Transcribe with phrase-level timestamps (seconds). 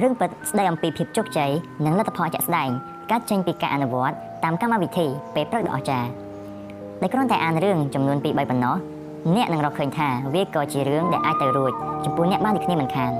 [0.00, 1.50] រឿងពិតស្ដីអំពីភាពជោគជ័យ
[1.84, 2.70] និងលទ្ធផលជាក់ស្ដែង
[3.10, 6.08] កើតចេញពីការអនុវត្តតាមកម្មវិធីពេលព្រឹកដ៏អស្ចារ្យ
[7.00, 8.76] ដែលគ្រាន់តែអានរឿងចំនួន2 3ប៉ុណ្ណោះ
[9.34, 11.72] អ្នកនឹងរកឃើញថាវាក៏ជារឿងដែលអាចទៅរួច
[12.04, 13.12] ចំពោះអ្នកបានដូចគ្នាមិនខាន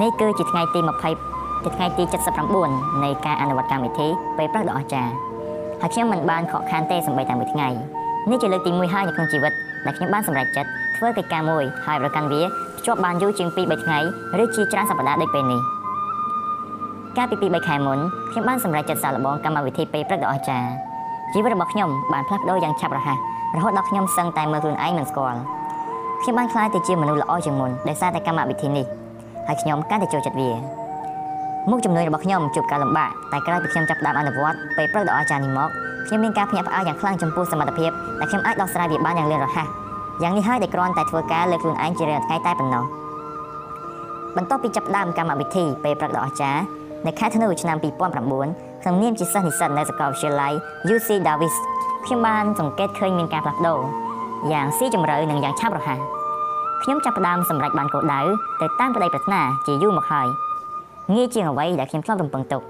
[0.00, 2.04] នេះគឺជាថ្ងៃទី20ទីថ្ងៃទី
[2.54, 5.12] 79នៃការអនុវត្តកម្មវិធីពេលព្រឹកដ៏អស្ចារ្យ
[5.80, 7.68] ហើយខ្ញុំមិនបានខកខានទេសម្បីតែមួយថ្ងៃ
[8.30, 9.52] នេះជាលើកទី1ហើយនៅក្នុងជីវិត
[9.86, 12.42] ដែលខ្ញុំបានសម្រេចចិត្តធ្វើកិច្ចការមួយហើយប្រកាន់វា
[12.78, 13.98] ភ្ជាប់បានយូរជាង2 3ថ្ងៃ
[14.42, 15.60] ឬជាច្រើនសប្តាហ៍ដូចពេលនេះ
[17.16, 17.98] កាលពី2 3ខែមុន
[18.30, 20.70] ខ្ញុំបានសម្រេចចិត្តសាកល្បងកម្មវិធីពេលព្រឹកដ៏អស្ចារ្យ
[21.32, 23.18] ជីវិតរបស់ខ្ញុំបានផ្លាស់ប្ដូរយ៉ាងឆាប់រហ័ស
[23.56, 25.38] រហូតដល់ខ្ញុំសឹងតែមើលខ្លួនឯងមិនស្គាល់
[26.22, 28.86] ខ្ញុំបានក្លាយទៅជាមនុស្សល្អជាងមុនដោយសារតែកម្មវិធីនេះ
[29.46, 30.50] ហើយខ្ញុំកាន់តែចូលចិត្តវា
[31.70, 35.68] មុខជំនួយរបស់ខ្ញុំជួបការលំបាកតែក្រោយពីខ្ញុំចាប់ផ្ដើមអនុវត្តពេលព្រឹកដ៏អស្ចារ្យនេះមក
[36.06, 37.90] ខ្ញុំមានការភ្ញាក់ផ្អើលយ៉ាងខ្លាំងចំពោះសមត្ថភាព
[38.20, 39.66] ដែលខ្ញុំអាចដោះស្រាយវាបានយ៉ាងលឿនរហ័ស
[40.22, 42.84] យ៉ាងនេះហើយដែលគ្រាន់តែធ្វើការលើខ្លួនឯងជារៀងថ្ងៃតែប៉ុណ្ណោះ
[44.36, 46.62] បន្ទាប់ពីចាប់ផ្ដើមកម្មវិធីពេលព្រឹកដ៏អស្ចារ្យ
[47.06, 50.52] នៅខែធ្នូឆ្នាំ2009ក្នុងនាមជាសិស្សនិស្សិតនៅសាកលវិទ្យាល័យ
[50.94, 51.54] UC Davis
[52.04, 53.80] ខ្ញុំបានសង្កេតឃើញមានការផ្លាស់ប្ដូរ
[54.52, 55.98] យ៉ាងស៊ីជម្រៅនិងយ៉ាងឆាប់រហ័ស
[56.82, 58.20] ខ្ញុំចាប់ផ្ដើមសម្រេចបានគោលដៅ
[58.60, 60.28] ទៅតាមក្តីប្រាថ្នាជាយូរមកហើយ
[61.14, 62.62] ងាយជាងអ្វីដែលខ្ញុំធ្លាប់រំពឹងទុក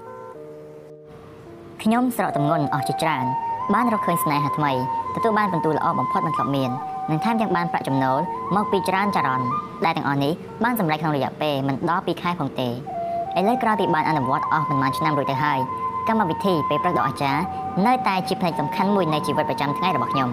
[1.83, 3.25] ខ្ញុំស្រកទម្ងន់អស់ជាច្រើន
[3.73, 4.71] បានរកឃើញស្នេហាថ្មី
[5.15, 6.71] ទទួលបានបន្ទូលល្អបំផុតមិនធ្លាប់មាន
[7.09, 8.19] និងថែមទាំងបានប្រាក់ចំណូល
[8.55, 9.47] មកពីច្រើនចរន្ត
[9.85, 12.71] ដែលទាំងអស់នេះបានសម្រេចក្នុងរយៈពេលមិនដល់2ខែផងទេឥ
[13.47, 15.59] ឡូវក្រោយពីបានអនុវត្តអស់ប្រហែលឆ្នាំរួចទៅហើយ
[16.07, 17.41] កម្មវិធីពេលព្រឹកដ៏អស្ចារ្យ
[17.87, 20.29] នៅតែជាផ្នែកសំខាន់មួយនៃជីវិតប្រចាំថ្ងៃរបស់ខ្ញុំ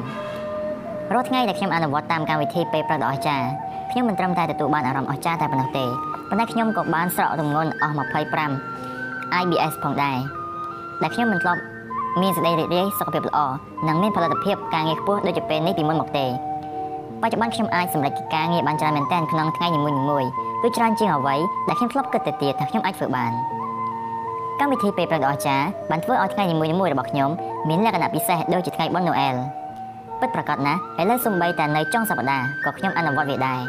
[1.12, 3.47] រាល់ថ្ងៃដែលខ្ញុំអនុវត្តតាមកម្មវិធីពេលព្រឹកដ៏អស្ចារ្យ
[3.91, 5.84] ខ្ញុំមិនត្រឹមតែទទួលបានអារម្មណ៍អស្ចារ្យតែប៉ុណ្ណោះទេ
[6.28, 7.94] ប៉ុន្តែខ្ញុំក៏បានស្រកទម្ងន់អស់
[8.66, 10.19] 25 IBS ផងដែរ
[11.02, 11.60] ដែលខ្ញុំមិនធ្លាប់
[12.22, 13.38] មានសេចក្តីរីករាយសុខភាពល្អ
[13.88, 16.27] និងមានផលិតភាពការងារខ្ពស់ដូចជាពេលនេះពីមុនមកទេ
[17.22, 20.28] បច្ចុប្បន្នខ្ញុំអាចសម្រេចកិច្ចការងារបានច្រើនមែនទែនក្នុងថ្ងៃនីមួយៗ
[20.62, 21.37] គឺច្រើនជាងអ្វី
[21.69, 23.32] ដែលខ្ញុំធ្លាប់គិតទៅទៀតថាខ្ញុំអាចធ្វើបាន
[24.60, 27.31] កម្មវិធីពេលព្រឹកដ៏អស្ចារ្យបានធ្វើឲ្យថ្ងៃនីមួយៗរបស់ខ្ញុំ
[27.69, 29.34] មានលក្ខណៈពិសេសដូចជាថ្ងៃបុណ្យណូអែល
[30.21, 33.60] ពិតប្រាកដណាស់ឥឡូវសំបីតែនៅចុងសប្តាហ៍ក៏ខ្ញុំអនុវត្តវាដែរ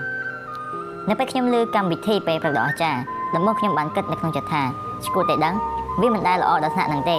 [1.09, 3.00] នៅពេលខ្ញុំលើកម្មវិធីពេលព្រឹកដ៏អស្ចារ្យ
[3.36, 4.62] ដំបូងខ្ញុំបានគិតនៅក្នុងចិត្តថា
[5.06, 5.56] ឈ្គួតតែដឹង
[6.02, 7.18] វាមិនដែលល្អដល់ថ្នាក់ហ្នឹងទេ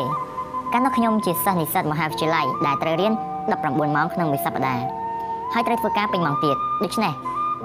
[0.73, 3.13] កាលនោះខ្ញុំជាសិស្សនិស្សិតមហាវិទ្យាល័យដែលត្រូវរៀន
[3.49, 5.08] 19ម៉ោងក្នុងមួយសប្តាហ៍
[5.55, 7.13] ហើយត្រូវធ្វើការពេញម៉ោងទៀតដូច្នេះ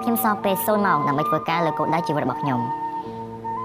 [0.01, 2.59] ខ្ញុំសល់ពេល0ម៉ោងដើម្បីធ្វើការលើគោលដៅជីវិតរបស់ខ្ញុំ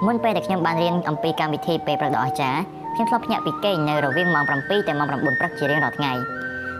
[0.07, 2.61] មុនពេលដែលខ្ញុំបានរៀនអំពីកម្មវិធីពេលព្រឹកដ៏អស្ចារ្យ
[2.95, 6.13] ខ្ញុំធ្លាប់ភ្ញាក់ពីគេងនៅរវាងម៉ោង7ទៅម៉ោង9ព្រឹកជារៀងរាល់ថ្ងៃ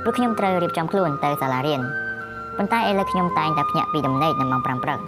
[0.03, 1.81] ព្រោះខ្ញុំត្រូវរៀបចំខ្លួនទៅសាលារៀន
[2.57, 4.99] ប៉ុន្តែឥឡូវខ្ញុំតែងតែភ្ញាក់ពីដំណេកនៅម៉ោង5ព្រឹក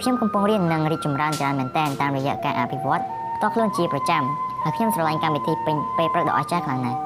[0.00, 3.02] ខ្ញុំកំពុងរៀននិងរីកចម្រើនច្រើនមែនទែនតាមរយៈការអភិវឌ្ឍ
[3.36, 4.22] ផ្ទាល់ខ្លួនជាប្រចាំ
[4.62, 6.98] ហើយខ្ញុំស្រឡាញ់កម្មវិធីពេញពេលព្រឹកដ៏អស្ចារ្យខ្លាំងណាស់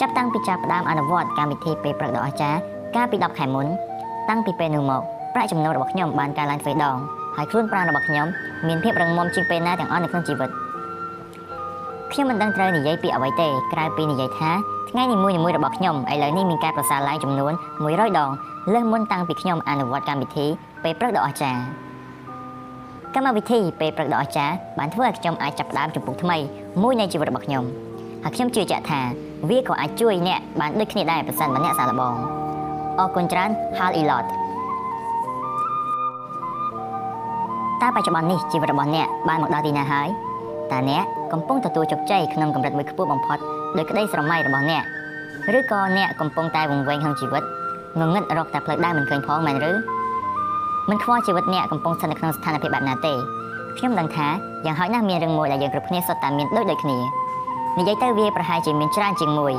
[0.00, 2.60] ចាប់តាំងពីចាប់ផ្ដើមអនុវត្តកម្មវិធីពេលព្រឹកដ៏អស្ចារ្យ
[2.96, 3.66] កាលពី10ខែមុន
[4.28, 5.02] តាំងពីពេលនោះមក
[5.34, 6.96] ប្រាក់ចំណូលរបស់ខ្ញុំបានកើនឡើងទ្វេដង
[7.36, 8.26] ហើយខ្លួនប្រាណរបស់ខ្ញុំ
[8.68, 10.50] មានភាពរឹងមាំជាងពេលណាទាំងអស់នៅក្នុងជីវិត
[12.12, 14.50] ខ្ញុំមិនដឹងត្រូវនិយាយពីអ្វីទេក្រៅពីនិយាយថា
[14.90, 17.52] ថ្ងៃនីមួយៗរបស់ខ្ញុំឥឡូវនេះមានការប្រសើរឡើងចំនួន
[17.84, 18.30] 100ដង
[18.72, 20.46] លើសមុនតាំងពីខ្ញុំអនុវត្តកម្មវិធី
[20.82, 21.60] ពេលព្រឹកដ៏អស្ចារ្យ
[23.14, 26.36] កម្មវិធីពេលព្រឹកដ៏អស្ចារ្យបានធ្វើឲ្យខ្ញុំអាចចាប់ផ្ដើមជំពូកថ្មី
[26.82, 27.64] មួយនៃជីវិតរបស់ខ្ញុំ
[28.24, 29.00] ហើយខ្ញុំជឿជាក់ថា
[29.50, 32.37] វាក៏អាចជួយអ្នកបានដូចគ្នាដែរប្រសិនបើអ្នកសាកល្បង
[32.98, 34.24] អរគុណច្រើនហាលអ៊ីឡត
[37.82, 40.08] តើបច្ចុប្បន្ននេះជីវិតរបស់អ្នកបានមកដល់ទីណាហើយ
[40.72, 43.38] តើអ្នកកំពុងទទួលជោគជ័យក្នុងកម្រិតមួយខ្ពស់បំផុត
[43.76, 44.82] ដោយក្តីស្រមៃរបស់អ្នក
[45.58, 47.42] ឬក៏អ្នកកំពុងតែវង្វេងក្នុងជីវិត
[48.00, 49.72] ងងឹតរកតែផ្លូវដើរមិនឃើញផងមែនឬ
[50.90, 53.14] មិនខ្វល់ជីវិតអ្នកកំពុងស្ថិតនៅក្នុងស្ថានភាពបែបណាទេ
[53.78, 54.28] ខ្ញុំដឹងថា
[54.64, 56.98] យ៉ាងហោចណាស់មានរឿងមួយដែលយើងគ្រប់គ្នាសុទ្ធតែមានដូចដូចគ្នា
[57.78, 59.54] និយាយទៅវាប្រហែលជាមានច្រើនជាងមួយ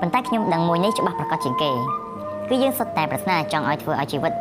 [0.00, 1.70] ប៉ុន្តែខ្ញុំដឹងមួយនេះច្បាស់ប្រកបជាងគេ
[2.48, 4.32] គឺយើងសុទ្ធតែប្រាថ្នាចង់ឲ្យធ្វើឲ្យជីវិត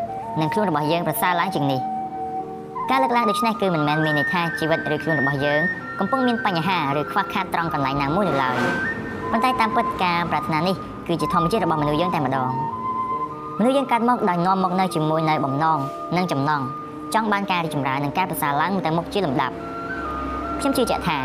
[0.42, 1.80] និងខ្លួនរបស់យើងប្រសើរឡើងជាងនេះ
[2.90, 5.62] ការលើកឡើងដូចនេះគឺមិនមែនមានន័យថាជីវិតឬខ្លួនរបស់យើង
[6.00, 8.58] កំពុងមានបញ្ហាឬខ្វះខាតត្រង់កន្លែងណាមួយនៅឡើយ
[9.32, 10.76] ប៉ុន្តែតាមពិតការប្រាថ្នានេះ
[11.08, 12.50] គឺជាធម្មជាតិរបស់មនុស្សយើងតែម្ដង
[13.60, 15.80] មនុស្សយើងកើតមកដោយនាំមកនៅជាមួយនៅបំណង
[16.18, 16.62] និងចំណង
[17.14, 19.56] ចង់បានការរីកចម្រើននិងការប្រសើរឡើងទៅមុខជាលំដាប់
[20.60, 21.18] ខ្ញុំជឿជាក់ថា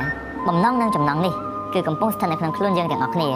[0.49, 1.35] បំណងនិងចំណងនេះ
[1.75, 3.29] គឺកំពុងស្ថិតនៅក្នុងខ្លួនយើងទាំងអស់គ្នា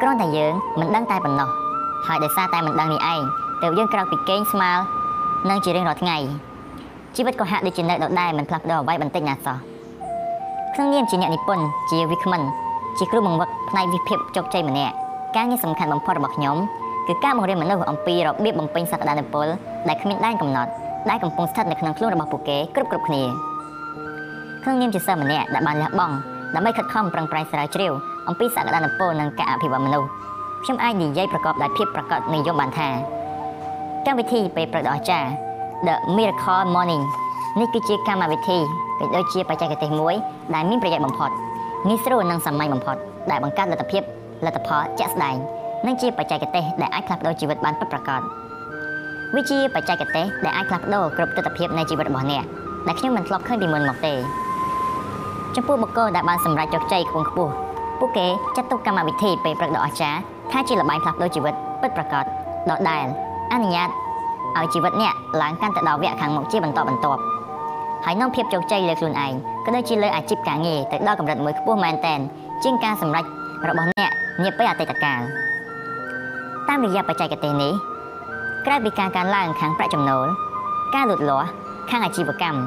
[0.00, 1.50] គ្រាន់តែយើងមិនដឹងតែប៉ុណ្ណោះ
[2.06, 3.20] ហើយដោយសារតែមិនដឹងនេះឯង
[3.62, 4.78] ទើបយើងក្រោកពីគេងស្មាល
[5.50, 6.16] និងជារៀងរាល់ថ្ងៃ
[7.16, 9.56] ជីវិតក៏ហាក់ដូចជានៅដដែលមិនផ្លាស់ប្ដូរអ្វីបន្តិចណាសោះ
[10.74, 12.42] ក្នុងនាមជាអ្នកនិពន្ធជាវិក្កាមិន
[12.98, 14.94] ជាគ្រូបង្វឹកផ្នែកវិភាគជោគជ័យម្នាក់
[15.36, 16.56] ការងារសំខាន់បំផុតរបស់ខ្ញុំ
[17.06, 19.46] គឺការបង្រៀនមនុស្សអំពីរបៀបបំពេញសក្តានុពល
[19.88, 20.70] ដែលគ្មានដែនកំណត់
[21.10, 23.22] ដែលកំពុងស្ថិតនៅក្នុងខ្លួនរបស់ពួកគេគ្រប់គ្រប់គ្នា
[24.62, 26.14] ក្នុងនាមជាសិស្សម្នាក់ដែលបានលះបង់
[26.54, 27.92] ដើម្បីខិតខំប្រឹងប្រែងស្រាវជ្រាវ
[28.28, 30.08] អំពីសក្តានុពលនិងការអភិវឌ្ឍមនុស្ស
[30.66, 32.88] ខ្ញុំអាចនិយាយប្រកបដោយភាពប្រកបនិយមបានថា
[34.06, 35.30] កម្មវិធីពេលព្រឹកដ៏អស្ចារ្យ
[35.86, 37.04] The Miracle Morning
[37.60, 38.58] នេះគឺជាកម្មវិធី
[38.98, 40.14] ក៏ដូចជាបច្ចេកទេសមួយ
[40.54, 41.30] ដែលមានប្រយោជន៍បំផុត
[41.86, 42.96] ងាយស្រួលនិងសាមញ្ញបំផុត
[43.30, 44.02] ដែលបង្កើតលទ្ធភាព
[44.46, 45.36] លទ្ធផលជាក់ស្ដែង
[45.86, 48.20] និងជាបច្ចេកទេសដែលអាចផ្លាស់ប្ដូរជីវិតបានពិតប្រាកដ
[49.34, 52.44] វាជាបច្ចេកទេសដែលអាចផ្លាស់ប្ដូរគ្រប់ទិដ្ឋភាពនៃជីវិតរបស់អ្នក
[52.86, 54.14] ដែលខ្ញុំមិនធ្លាប់ឃើញពីមុនមកទេ
[55.56, 57.52] ចំពោះបុគ្គលដែលបានសម្រេចជោគជ័យខ្ពង់ខ្ពស់
[57.98, 58.26] ពួកគេ
[58.56, 62.24] ចាត់ទុកកម្មវិធីពេលព្រឹកដ៏អស្ចារ្យ ថាជាល្បែងផ្លាស់ប្ដូរជីវិតពិតប្រាកដ
[62.70, 63.06] ដដែល
[63.52, 63.88] អនុញ្ញាត
[64.56, 67.20] ឲ្យជីវិតអ្នកឡើងកាន់ទៅដល់វគ្គខាងមុខជាបន្តបន្ទាប់
[68.04, 69.32] ហើយនាំភាពជោគជ័យលើខ្លួនឯង
[69.64, 72.20] ក៏ដូចជាលើអាជីពការងារទៅដល់កម្រិតមួយខ្ពស់មែនទែន
[72.64, 73.24] ជាងការសម្រេច
[73.68, 74.10] របស់អ្នក
[74.42, 75.20] នាពេលអតីតកាល
[76.68, 77.72] តាមរយៈបច្ចេកទេសនេះ
[78.66, 80.26] ក្រៅពីការកើនឡើងខាងប្រាក់ចំណូល
[80.94, 81.48] ការលូតលាស់
[81.90, 82.60] ខាងអាជីវកម្ម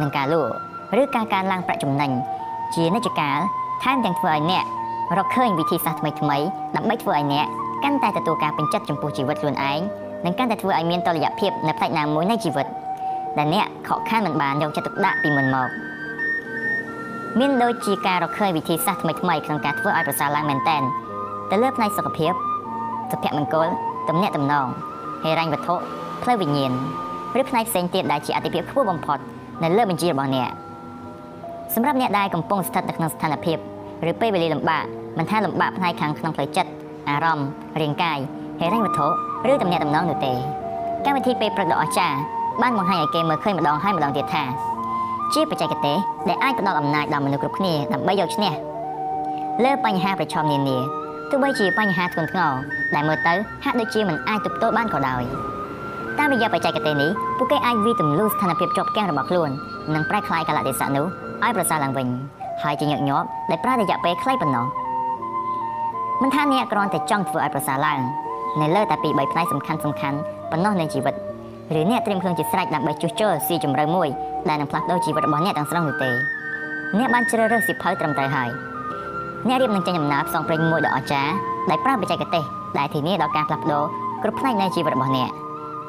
[0.00, 0.54] និងការលក់
[1.00, 2.10] ឬការកើនឡើងប្រាក់ចំណេញ
[2.74, 3.38] ជានិច្ចកាល
[3.82, 4.64] ថែមទាំងធ្វើឲ្យអ្នក
[5.18, 6.38] រកឃើញវិធីសាស្ត្រថ្មីថ្មី
[6.76, 7.46] ដើម្បីធ្វើឲ្យអ្នក
[7.84, 9.80] កាន់តែទទួលការពេញចិត្តចំពោះជីវិតខ្លួនឯង
[10.24, 12.66] និងកាន់តែធ្វើឲ្យមានតុល្យភាពនៅផ្នែកណាមួយនៃជីវិត
[13.38, 15.68] ដែលអ្នកខកខានមិនបានយកចិត្តទុកដាក់ពីមុនមក
[17.38, 20.82] មានដូចជាការរកឃើញវិធីសាស្ត្រថ្មីថ្មីក្នុងការធ្វើឲ្យប្រសើរឡើងមែនទែន
[21.50, 22.32] ទៅលើផ្នែកសុខភាព
[23.10, 23.68] សុភមង្គល
[24.08, 24.66] ទំនាក់ទំនង
[25.22, 25.74] ហិរញ្ញវត្ថុ
[26.22, 26.72] ផ្លូវវិញ្ញាណ
[27.40, 29.18] ឬផ្នែកផ្សេងទៀតដែលជាអតិភិបខ្ពស់បំផុត
[29.62, 30.50] នៅលើបញ្ជីរបស់អ្នក
[31.74, 33.58] សម្រាប់អ្នកដែលកំពុងស្ថិតនៅក្នុងស្ថានភាព
[34.10, 34.84] ឬពេលវេលាលំបាក
[35.18, 36.70] មិនថាលំបាកផ្នែកខាងក្នុងផ្លូវចិត្ត
[37.08, 37.48] អារម្មណ៍
[37.80, 38.18] រាងកាយ
[38.60, 39.06] ហិរញ្ញវត្ថុ
[39.50, 40.32] ឬទំនាក់ទំនងនោះទេ
[41.04, 42.18] កម្មវិធីពេលព្រឹកដ៏អស្ចារ្យ
[42.62, 44.44] បានបង្ហាញឲ្យគេមើលឃើញម្ដងហើយម្ដងទៀតថា
[45.34, 45.96] ជាបច្ចេកទេស
[46.28, 48.52] ដែលអាចផ្ដល់អំណាចដល់មនុស្សគ្រប់គ្នាដើម្បីយកឈ្នះ
[49.64, 50.76] លើបញ្ហាប្រឈមនានា
[51.30, 52.52] ទោះបីជាបញ្ហាធ្ងន់ធ្ងរ
[52.94, 53.34] ដែលមើលទៅ
[53.64, 55.22] ហាក់ដូចជាមិនអាចទប់ទល់បានក៏ដោយ
[56.18, 59.50] តាមរយៈបច្ចេកទេសនេះពួកគេអាចវិទម្លូស្ថានភាពជាប់គាំងរបស់ខ្លួន
[59.94, 61.06] និងប្រែក្លាយកលៈទេសៈនោះ
[61.42, 62.06] ឲ្យប្រសើរឡើងវិញ
[62.64, 64.66] ហើយជាញឹកញាប់ដែលប្រើរយៈពេលខ្លីប៉ុណ្ណោះ
[66.22, 68.00] មិនថាអ្នកគ្រាន់តែចង់ធ្វើឲ្យប្រសើរឡើង
[68.60, 70.18] នៅលើតែពី3ផ្នែកសំខាន់សំខាន់
[70.50, 71.14] ប៉ុណ្ណោះនៃជីវិត
[71.78, 74.08] ឬអ្នកត្រៀមខ្លួនជាស្រេចដើម្បីជួសជុលស៊ីជម្រៅមួយ
[74.48, 76.10] ដែលនឹងផ្លាស់ប្ដូរជីវិតរបស់អ្នកទាំងស្រុងនោះទេ
[76.98, 78.48] អ្នកបានជ្រើសរើសសិភៅត្រឹមត្រូវហើយ
[79.48, 81.32] អ្នករៀបនឹងចេញដំណើរផ្សងព្រេងមួយដ៏អស្ចារ្យ
[81.70, 82.44] ដែលប្រើបច្ចេកទេស
[82.78, 83.84] ដែលធានាដល់ការផ្លាស់ប្ដូរ
[84.22, 85.30] គ្រប់ផ្នែកនៃជីវិតរបស់អ្នក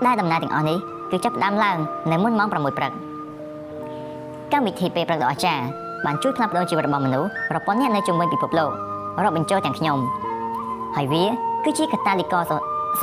[0.06, 0.78] ដែលដំណើរទាំងអស់នេះ
[1.12, 1.78] គឺចាប់ផ្ដើមឡើង
[2.12, 2.92] នៅមុនម៉ោង6ព្រឹក
[4.52, 5.66] កម្មវិធីពេលព្រឹកដ៏អស្ចារ្យ
[6.06, 8.72] បានជួយផ្លាស់ប្ដូរជីវិតរបស់មនុស្សរាប់ពាន់នាក់នៅជុំវិញពិភពលោក
[9.24, 9.98] រាប់បញ្ចូលទាំងខ្ញុំ
[10.96, 11.24] ហើយវា
[11.64, 12.58] គឺជាកតាលីករសុ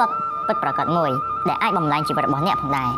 [0.07, 0.13] ទ្ធ
[0.47, 1.11] ពិតប្រាកដមួយ
[1.49, 2.91] ដែលអាចបំលែងជីវិតរបស់អ្នកផងដែរ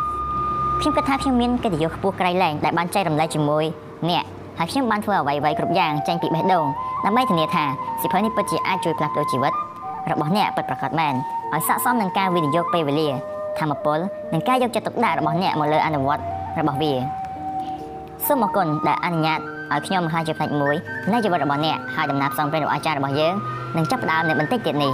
[0.80, 3.64] ខ្ញុំគិតថាខ្ញុំមានកិត្តិយសខ្ពស់ក្រៃលែងដែលបានចែករំលែកជាមួយ
[4.08, 4.24] អ្នក
[4.58, 6.66] ហើយខ្ញុំបានធ្វើអ្វីៗគ្រប់យ៉ាងចេញពីបេះដូង
[7.04, 7.64] ដើម្បីធានាថា
[8.02, 9.52] សិភៅនេះពិតជាអាចជួយផ្លាស់ប្ដូរជីវិត
[10.10, 11.14] របស់អ្នកពិតប្រាកដមែន
[11.52, 13.08] ឲ្យស័ក្តិសមនឹងការវិនិយោគពេលវេលា
[13.58, 13.98] ធម្មពល
[14.32, 16.22] និងការយកចិត្តទុកដាក់របស់អ្នកមកលើអនុវត្ត
[16.58, 16.92] របស់វា
[18.26, 19.40] សូមអរគុណដែលអនុញ្ញាត
[19.72, 20.76] ឲ្យខ្ញុំបង្ហាញជាផ្នែកមួយ
[21.12, 23.34] នៃជីវិតរបស់អ្នកហើយដំណើរផ្សងព្រេងរបស់អាចារ្យរបស់យើង
[23.76, 24.92] នឹងចាប់ផ្ដើមនៅបន្តិចទៀតនេះ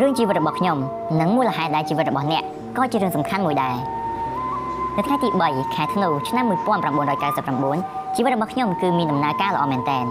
[0.00, 0.76] រឿងជីវិតរបស់ខ្ញុំ
[1.20, 2.42] និងមូលហេតុដែលជីវិតរបស់អ្នក
[2.76, 3.74] ក៏ជារឿងសំខាន់មួយដែរ
[4.96, 6.44] នៅថ្ងៃទី3ខែធ្នូឆ្នាំ
[7.10, 10.06] 1999ជីវិតរបស់ខ្ញុំគឺមានដំណើរការល្អមែនទែន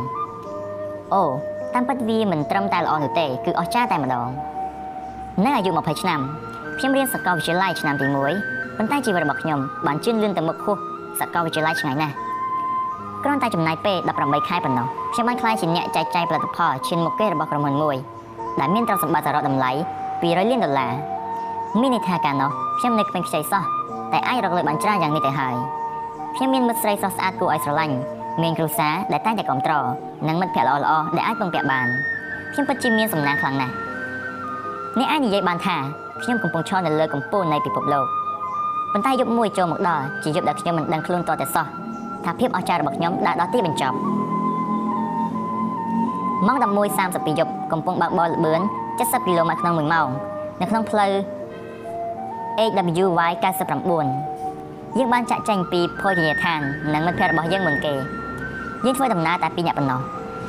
[1.13, 1.23] អូ
[1.73, 4.27] តាមពិតវាមិនត្រឹមតែល្អនោះទេគឺអស្ចារ្យតែម្ដង
[5.45, 6.19] នៅអាយុ20ឆ្នាំ
[6.77, 10.77] ខ្ញុំរៀនសាកលវិទ្យាល័យឆ្នាំទី1ប៉ុន្តែជីវិតរបស់ខ្ញុំបានជឿនលឿនទៅមុខខុស
[11.19, 12.15] សាកលវិទ្យាល័យឆ្ងាយណាស់
[13.23, 17.95] គ្រាន់តែចំណាយពេល18ខែប៉ុណ្ណោះខ្ញុំបានក្លាយជាអ្នកចែកចាយផលិតផលឈានមុខគេរបស់ក្រុមហ៊ុនមួយ
[18.59, 19.71] ដែលមានទ្រព្យសម្បត្តិសរុបតម្លៃ
[20.05, 20.93] 200លានដុល្លារ
[21.79, 23.63] មានន័យថាកាលនោះខ្ញុំនៅក្មេងខ្ចីសោះ
[24.11, 25.55] តែអាចរកលុយបានច្រើនយ៉ាងនេះទៅហើយ
[26.35, 27.95] ខ្ញុំមានមិត្តស្រីសោះស្អាតគួរឲ្យស្រឡាញ់
[28.41, 29.85] មានគ្រួសារដែលតែងតែគ្រប់គ្រង
[30.27, 31.87] និងមិត្តភ័ក្តិល្អៗដែលអាចពឹងពាក់បាន
[32.53, 33.73] ខ្ញុំពិតជាមានសំណាងខ្លាំងណាស់
[34.97, 35.77] អ្នកអាចនិយាយបានថា
[36.23, 38.05] ខ្ញុំកំពុងឈរនៅលើកំពូលនៃពិភពលោក
[38.91, 41.65] ប៉ុន្តែយប់មួយចូលមកដល់ជាយប់ដែលខ្ញុំមិនដឹងខ្លួនតតែសោះ
[42.25, 43.97] ថាភាពអស្ចារ្យរបស់ខ្ញុំ đã ដល់ទីបញ្ចប់
[46.47, 48.61] ម៉ោង11:32យប់កំពុងបើកបរលបឿន
[48.93, 50.07] 70គីឡូម៉ែត្រក្នុង1ម៉ោង
[50.61, 51.11] នៅក្នុងផ្លូវ
[52.59, 53.31] AWY
[54.35, 56.61] 99យើងបានចាក់ចែងពីភោជនីយដ្ឋាន
[56.93, 57.93] និងមិត្តភ័ក្តិរបស់យើងមុនគេ
[58.85, 59.99] យើងធ្វើដំណើរតែពីរនាក់ប៉ុណ្ណោះ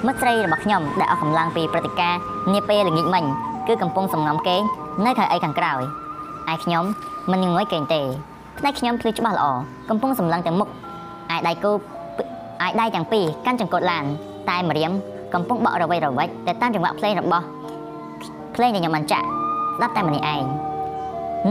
[0.07, 2.21] មិត្តស្រីរបស់ខ្ញុំដែលអស់កម្លាំងពីព្រឹត្តិការណ៍
[2.53, 3.25] នាពេលល្ងាចមិញ
[3.69, 4.63] គឺកំពុងសំងំគេង
[5.05, 5.81] នៅខែអីខាងក្រោយ
[6.53, 6.85] ឯខ្ញុំ
[7.33, 8.01] មិនងងុយគេងទេ
[8.59, 9.47] ផ្នែកខ្ញុំភ្លឺច្បាស់ល្អ
[9.89, 10.69] កំពុងសម្លឹងទៅមុខ
[11.35, 11.73] ឯដៃគូ
[12.67, 14.05] ឯដៃទាំងពីរកាន់ចង្កូតឡាន
[14.51, 14.93] តែម្រាម
[15.35, 17.45] កំពុងបក់រវៃរវិចទៅតាមចង្វាក់ភ្លេងរបស់
[18.55, 19.27] ភ្លេងដែលខ្ញុំបានចាក់
[19.77, 20.43] ស្ដាប់តែម្នាក់ឯង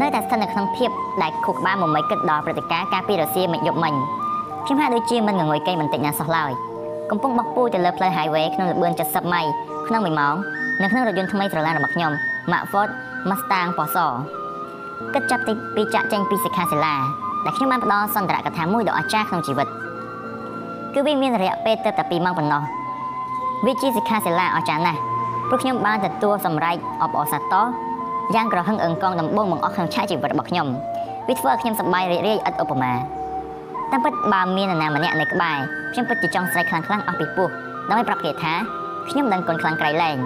[0.02, 0.90] នៅតែស្ថិតនៅក្នុងភាព
[1.22, 3.94] ដែលខួរក្បាលមមិចគិតដល់ព្រឹត្តិការណ៍កាលពីរសៀលមិនយប់មិញ
[4.66, 6.52] ខ្ញុំហាក់ដូចជាមិនងងុយគេបន្តិចណាសោះឡើយ
[7.12, 9.42] កំពុងបោះពូទៅលើផ្លូវ highway ក្នុងល្បឿន70ម៉ៃ
[9.88, 10.36] ក្នុង1ម៉ោង
[10.82, 12.12] នៅក្នុងរថយន្តថ្មីស្រឡានរបស់ខ្ញុំ
[12.52, 12.90] Mack Ford
[13.30, 13.98] Mustang ពណ៌ស
[15.14, 15.44] គិតចាប់
[15.76, 16.96] ពីចាក់ចេញពីសិក្ខាសាលា
[17.46, 19.68] ដែលខ្ញុំបានផ្ដល់សន្ទរកថាមួយដ៏អស្ចារ្យក្នុងជីវិត
[20.94, 22.64] គឺវាមានរយៈពេលទៅតែ2ម៉ោងប៉ុណ្ណោះ
[23.66, 25.00] វាជាសិក្ខាសាលាអស្ចារ្យណាស់
[25.50, 27.66] ព្រោះខ្ញុំបានទទួលសម្រេចអបអរសាទរ
[28.36, 30.68] យ៉ាងក្រហឹងអឹងកងដំបងបង្អស់ក្នុងឆាកជីវិតរបស់ខ្ញុំ
[31.28, 32.94] វាធ្វើឲ្យខ្ញុំសប្បាយរីករាយឥតឧបមា
[33.92, 35.58] តាមពិតបើមាននរណាម្នាក់នៅក្បែរ
[35.94, 37.48] ខ្ញុំពិតជាចង់ស្រែកខ្លាំងៗអស់ពីពោះ
[37.90, 38.54] ដើម្បីប្រាប់គេថា
[39.10, 40.18] ខ្ញុំដឹងគុណខ្លាំងក្រៃលែង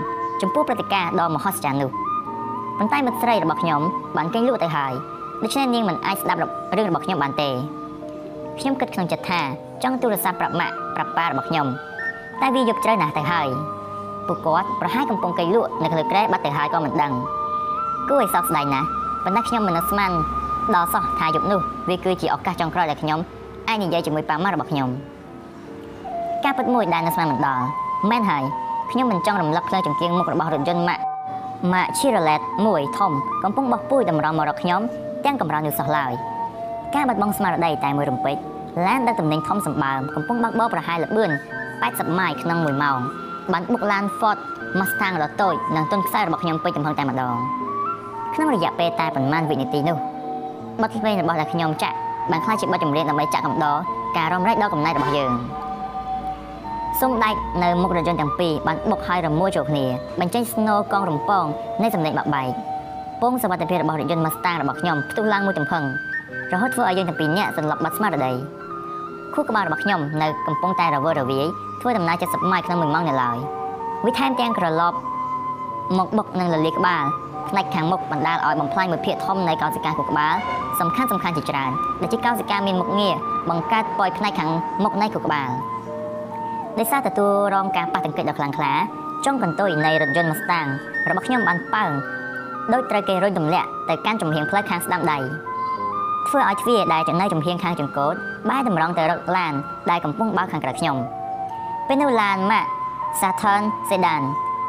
[0.42, 1.92] ចំពោះព្រឹត្តិការណ៍ដ៏មហស្ចារ្យនោះ
[2.82, 3.82] ប៉ុន្តែមិត្តស្រីរបស់ខ្ញុំ
[4.18, 4.94] បានកេងលក់ទៅហើយ
[5.44, 6.40] ដូច្នេះនាងមិនអាចស្ដាប់
[6.78, 7.50] រឿងរបស់ខ្ញុំបានទេ
[8.60, 9.42] ខ្ញុំគិតក្នុងចិត្តថា
[9.84, 11.68] ចង់ទូរស័ព្ទប្រាប់ម៉ាក់ប្រាប់ប៉ារបស់ខ្ញុំ
[12.42, 13.48] តែវាយប់ជ្រៅណាស់ទៅហើយ
[14.28, 17.14] ពួកគាត់ប្រហែលកំពុងកេងលក់នៅលើក្រែបាត់ទៅហើយក៏មិនដឹង
[18.10, 18.88] គួរឲ្យសោកស្ដាយណាស់
[19.24, 20.12] ប៉ុន្តែខ្ញុំមិននឹកស្មាន
[20.76, 21.60] ដល់សោះថាយប់នោះ
[21.90, 23.20] វាគឺជាឱកាសចុងក្រោយដែលខ្ញុំ
[23.68, 24.90] អាចនិយាយជាមួយប៉ាម៉ារបស់ខ្ញុំ
[26.44, 27.66] ការពិតមួយដែលនៅស្មានមិនដល់
[28.10, 28.44] មែនហើយ
[28.92, 31.11] ខ្ញុំមិនចង់រំលឹកផ្លូវចង្គៀងមុខរបស់រថយន្តម៉ាក់
[31.74, 33.12] ម៉ាក់ Chevrolet មួយធំ
[33.44, 34.82] កំពុងបោះពុយតម្រង់មករកខ្ញុំ
[35.26, 36.14] ទាំងកំរោនយូរសោះឡើយ
[36.96, 38.36] ការបាត់បង់ស្មារតីតែមួយរំពេច
[38.88, 41.30] ឡានដឹកទំនិញធំសម្បើមកំពុងបើកបរប្រហែលល្បឿន
[41.74, 42.98] 80ម៉ាយក្នុង1ម៉ោង
[43.54, 44.38] បានបុកឡាន Ford
[44.80, 47.36] Mustang ដ៏តូចនិងទន់ខ្សែរបស់ខ្ញុំពេញទំហំតែម្ដង
[48.34, 49.98] ក្នុងរយៈពេលតែប៉ុន្មានវិនាទីនោះ
[50.82, 51.96] បទភ្លេងរបស់ដែលខ្ញុំចាក់
[52.32, 53.78] បានក្លាយជាបទចម្រៀងដើម្បីចាក់កំដរ
[54.18, 55.32] ការរំលែកដល់កំណែរបស់យើង
[57.00, 59.86] សុំដាច់នៅមុខរថយន្តទាំងពីរបានបុកហើយរមួយចូលគ្នា
[60.20, 61.46] បញ្ចេញស្នូកងរំពង
[61.82, 62.50] នៃសម្លេងបាក់បែក
[63.22, 65.84] ពងសវត្ថិភាពរបស់រថយន្ត Mustang របស់ខ្ញុំផ្ទុះឡើងមួយទំហឹង
[66.54, 68.34] រហូតធ្វើឲ្យយើងទាំងពីរនាក់សន្លប់បាត់ស្មារតី
[69.34, 71.46] ខួរក្បាលរបស់ខ្ញុំនៅកំពុងតែរវើរវាយ
[71.82, 73.38] ធ្វើដំណើរ70ម៉ាយក្នុង1ម៉ោងនៅឡើយ
[74.06, 74.98] វាថែមទាំងក្រឡប់
[75.98, 77.06] មកបុកនឹងលលាក្បាល
[77.50, 80.36] ផ្នែកខាងមុខបណ្ដាលឲ្យបំផ្លាញមួយភាគធំនៃកោសិកាខួរក្បាល
[80.80, 81.72] សំខាន់សំខាន់ជាច្រើន
[82.02, 83.16] ដែលជាកោសិកាមានមុខងារ
[83.50, 84.50] បង្កើតពយផ្នែកខាង
[84.84, 85.50] មុខនៃខួរក្បាល
[86.80, 88.74] ដោយសារទទួលរងការប៉ះទង្គិចដ៏ខ្លាំងក្លា
[89.26, 90.68] ចុងកន្ទុយនៃរថយន្ត Mustang
[91.10, 91.92] របស់ខ្ញុំបានប៉ើង
[92.74, 95.20] ដោយត្រូវគេរុញទម្លាក់ទៅកាន់ចំហៀងផ្លូវខាងស្ដាំដៃ
[96.28, 98.16] ធ្វើឲ្យទ្វារដែលចំណៃចំហៀងខាងចង្កូត
[98.50, 99.54] បែរតម្រង់ទៅរកឡាន
[99.90, 100.98] ដែលកំពុងបើកខាងក្រៅខ្ញុំ
[101.88, 102.70] ពេលនោះឡានម៉ាក់
[103.22, 104.24] Saturn Sedan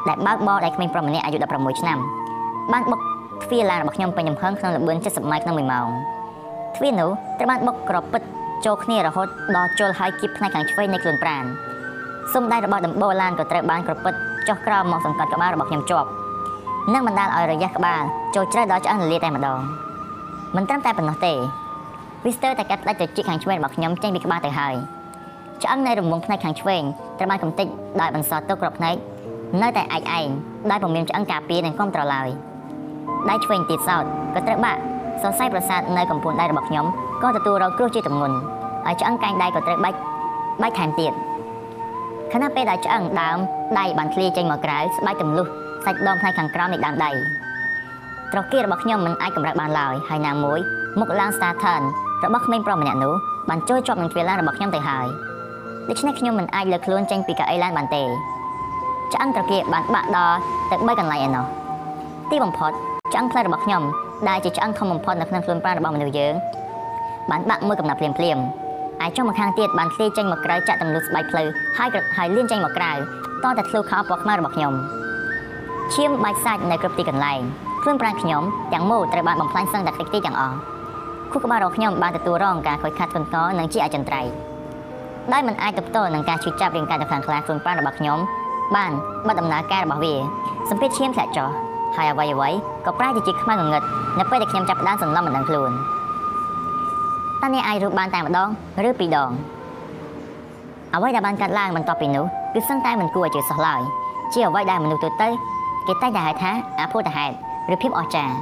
[0.08, 1.98] ដែលបើកបរដោយក្មេងប្រុសម្នាក់អាយុ16ឆ្នាំ
[2.72, 3.00] បានបុក
[3.44, 5.88] ទ្វារឡានរបស់ខ្ញុំពេញចំហឹងក្នុងល្បឿន70ម៉ាយក្នុង1ម៉ោង
[6.76, 8.22] ទ្វារនោះត្រូវបានបុកក្រពិត
[8.64, 11.44] ចូលគ្នារហូតដល់ជល់ហើយគៀបផ្នែកខាងឆ្វេងនៃខ្លួនប្រាណ
[12.34, 14.14] សំដៃរបស់ដំបូលឡានក៏ត្រូវបានក្រពិត
[14.48, 16.08] ចុះក្រោមមកសង្កត់ក្បាលរបស់ខ្ញុំជាប់
[16.92, 18.02] និងបណ្ដាលឲ្យរយះក្បាល
[18.34, 19.58] ចូលជ្រៅដល់ឆ្អឹងលលាតែម្ដង
[20.56, 21.32] មិនត្រឹមតែប៉ុណ្ណោះទេ
[22.24, 24.74] វីស្ទើតែកាត់ផ្ដាច់ទៅជីកខាងឆ្វេងរបស់ខ្ញុំចេញពីក្បាលទៅហើយ
[25.62, 26.82] ឆ្អឹងនៃរង្វង់ផ្នែកខាងឆ្វេង
[27.18, 27.66] ត្រូវបានកំទេច
[28.00, 28.96] ដោយបន្សល់ទុកគ្រប់ផ្នែក
[29.62, 30.26] នៅតែឯកឯង
[30.70, 32.28] ដោយពុំមានឆ្អឹងការពារនិងគ្រប់ត្រឡើយ
[33.28, 34.80] ដៃឆ្វេងទៀតសោតក៏ត្រូវបាក់
[35.22, 36.86] សរសៃប្រសាទនៅកំពូលដៃរបស់ខ្ញុំ
[37.22, 38.36] ក៏ទទួលរងគ្រោះជាទម្ងន់
[38.86, 39.98] ហើយឆ្អឹងកែងដៃក៏ត្រូវបាច់
[40.62, 41.12] បាច់ថែមទៀត
[42.32, 43.38] ខណៈពេលដែលឆ្អឹងដើម
[43.78, 45.46] ដៃបានធ្លាយចេញមកក្រៅស្បែកទម្លុះ
[45.84, 47.10] សាច់ដុំផ្នែកខាងក្រោមនៃដើមដៃ
[48.32, 50.60] ត្រគារបស់ខ្ញុំមិនអាចកម្រើកបានឡើយហើយណាមួយ
[51.00, 51.82] មុខឡើង Saturn
[52.24, 53.14] របស់ក្មេងប្រុសម្នាក់នោះ
[53.48, 55.06] បានចូលជាប់នឹងទ្វារឡានរបស់ខ្ញុំទៅហើយ
[55.88, 58.02] ដូច្នេះខ្ញុំមិនអាចលើកខ្លួនចេញពីកៅអីឡានបានទេ
[59.12, 60.36] ឆ្អឹងត្រគាបានបាក់ដល់
[60.70, 61.46] ទៅ3កន្លែងឯណោះ
[62.30, 62.72] ទីបំផុត
[63.12, 63.82] ឆ្អឹងផ្លែរបស់ខ្ញុំ
[64.28, 66.34] ដែលជាឆ្អឹងធំបំផុតនៅក្នុងខ្លួនប្រាណរបស់មនុស្សយើង
[67.30, 68.38] បានបាក់មួយកំណាប់ភ្លាមភ្លាម
[69.04, 71.42] ឯចុងម្ខាងទៀតបានធ្លាយចេញមកក្រៅចាក់ទម្លុះស្បែកភ្លៅ
[71.78, 74.72] ហើយហើយលៀនចេញមកក្រៅតតែធ្លុះខោពណ៌ខ្មៅរបស់ខ្ញុំ
[75.94, 77.40] ឈាមបាច់សាច់នៅគ្រប់ទីកន្លែង
[77.82, 78.42] ខ្លួនប្រាណខ្ញុំ
[78.72, 80.56] ទាំងមូលត្រូវបានបំផ្លាញសឹងតែតិចទីទាំងអស់
[81.30, 84.32] ខួរក្បាលរបស់ខ្ញុំបានទទួលរងការខូចខាតធ្ងន់ធ្ងរនិងជាអចិន្ត្រៃយ៍
[85.32, 88.18] ដោយមិនអាចទប់ទល់នឹងការឈឺចាប់រាងកាយដ៏ខ្លាំងក្លាខ្លួនប្រាណរបស់ខ្ញុំ
[88.76, 88.92] បាន
[89.28, 90.14] បិទដំណើរការរបស់វា
[90.70, 91.48] សម្ពាធឈាមធ្លាក់ចុះ
[91.96, 92.50] ហើយអ្វីអ្វី
[92.84, 93.82] ក៏ប្រែជាជាខ្មៅងងឹត
[94.18, 95.70] នៅពេលដែលខ្ញុំចាប់ផ្ដើមសន្លប់មិនដឹងខ្លួន
[97.42, 98.48] តើអ្នកអាចរកបានតែម្ដង
[98.88, 99.30] ឬពីរដង
[100.94, 103.80] អ្វីដែលបានកាត់ឡើងបន្ទាប់ពីនោះគឺសឹងតែមិនគួរឲ្យជឿសោះឡើយ
[104.32, 105.28] ជាអ្វីដែលមនុស្សទូទៅ
[105.86, 107.34] គេតែងតែហៅថាអភូតហេតុ
[107.74, 108.34] ឬភាពអស្ចារ្យ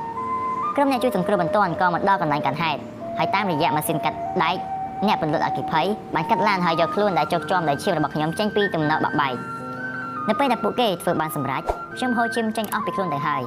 [0.76, 2.80] ក្រុមអ្នកជួយសង្គ្រោះបន្ទាន់ក៏មកដល់កន្លែងកាត់ហេតុ
[3.19, 4.57] ហើយតាមរយៈម៉ាស៊ីនកាត់ដែក
[5.07, 9.35] អ្នកពន្លត់អគិភ័យបានកាត់ឡានហើយយកខ្លួនដែលចុកជាប់ដោយឈាមរបស់ខ្ញុំចេញពីទំនប់បាក់បែក
[10.28, 11.62] នៅពេលដែលពួកគេធ្វើបានសម្រេច
[11.97, 13.42] ខ្ញុំហូរឈាមចេញអស់ពីខ្លួនទៅហើយ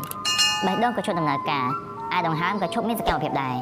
[0.66, 1.68] បេះដូងក៏ឈប់ដំណើរការ
[2.14, 3.58] អាដងហើមក៏ឈប់មានសកម្មភាពដែរ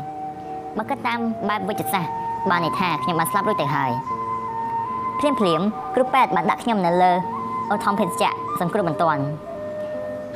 [0.77, 2.11] បើគិតតាមបែបវិទ្យាសាស្ត្រ
[2.49, 3.91] បានន័យថាខ្ញុំបានស្លាប់រួចទៅហើយ
[5.19, 5.61] ភ្លាមភ្លាម
[5.95, 7.11] គ្រូពេទ្យបានដាក់ខ្ញុំនៅលើ
[7.71, 9.21] អូថមភេសជ្ជៈសង្គ្រោះបន្ទាន់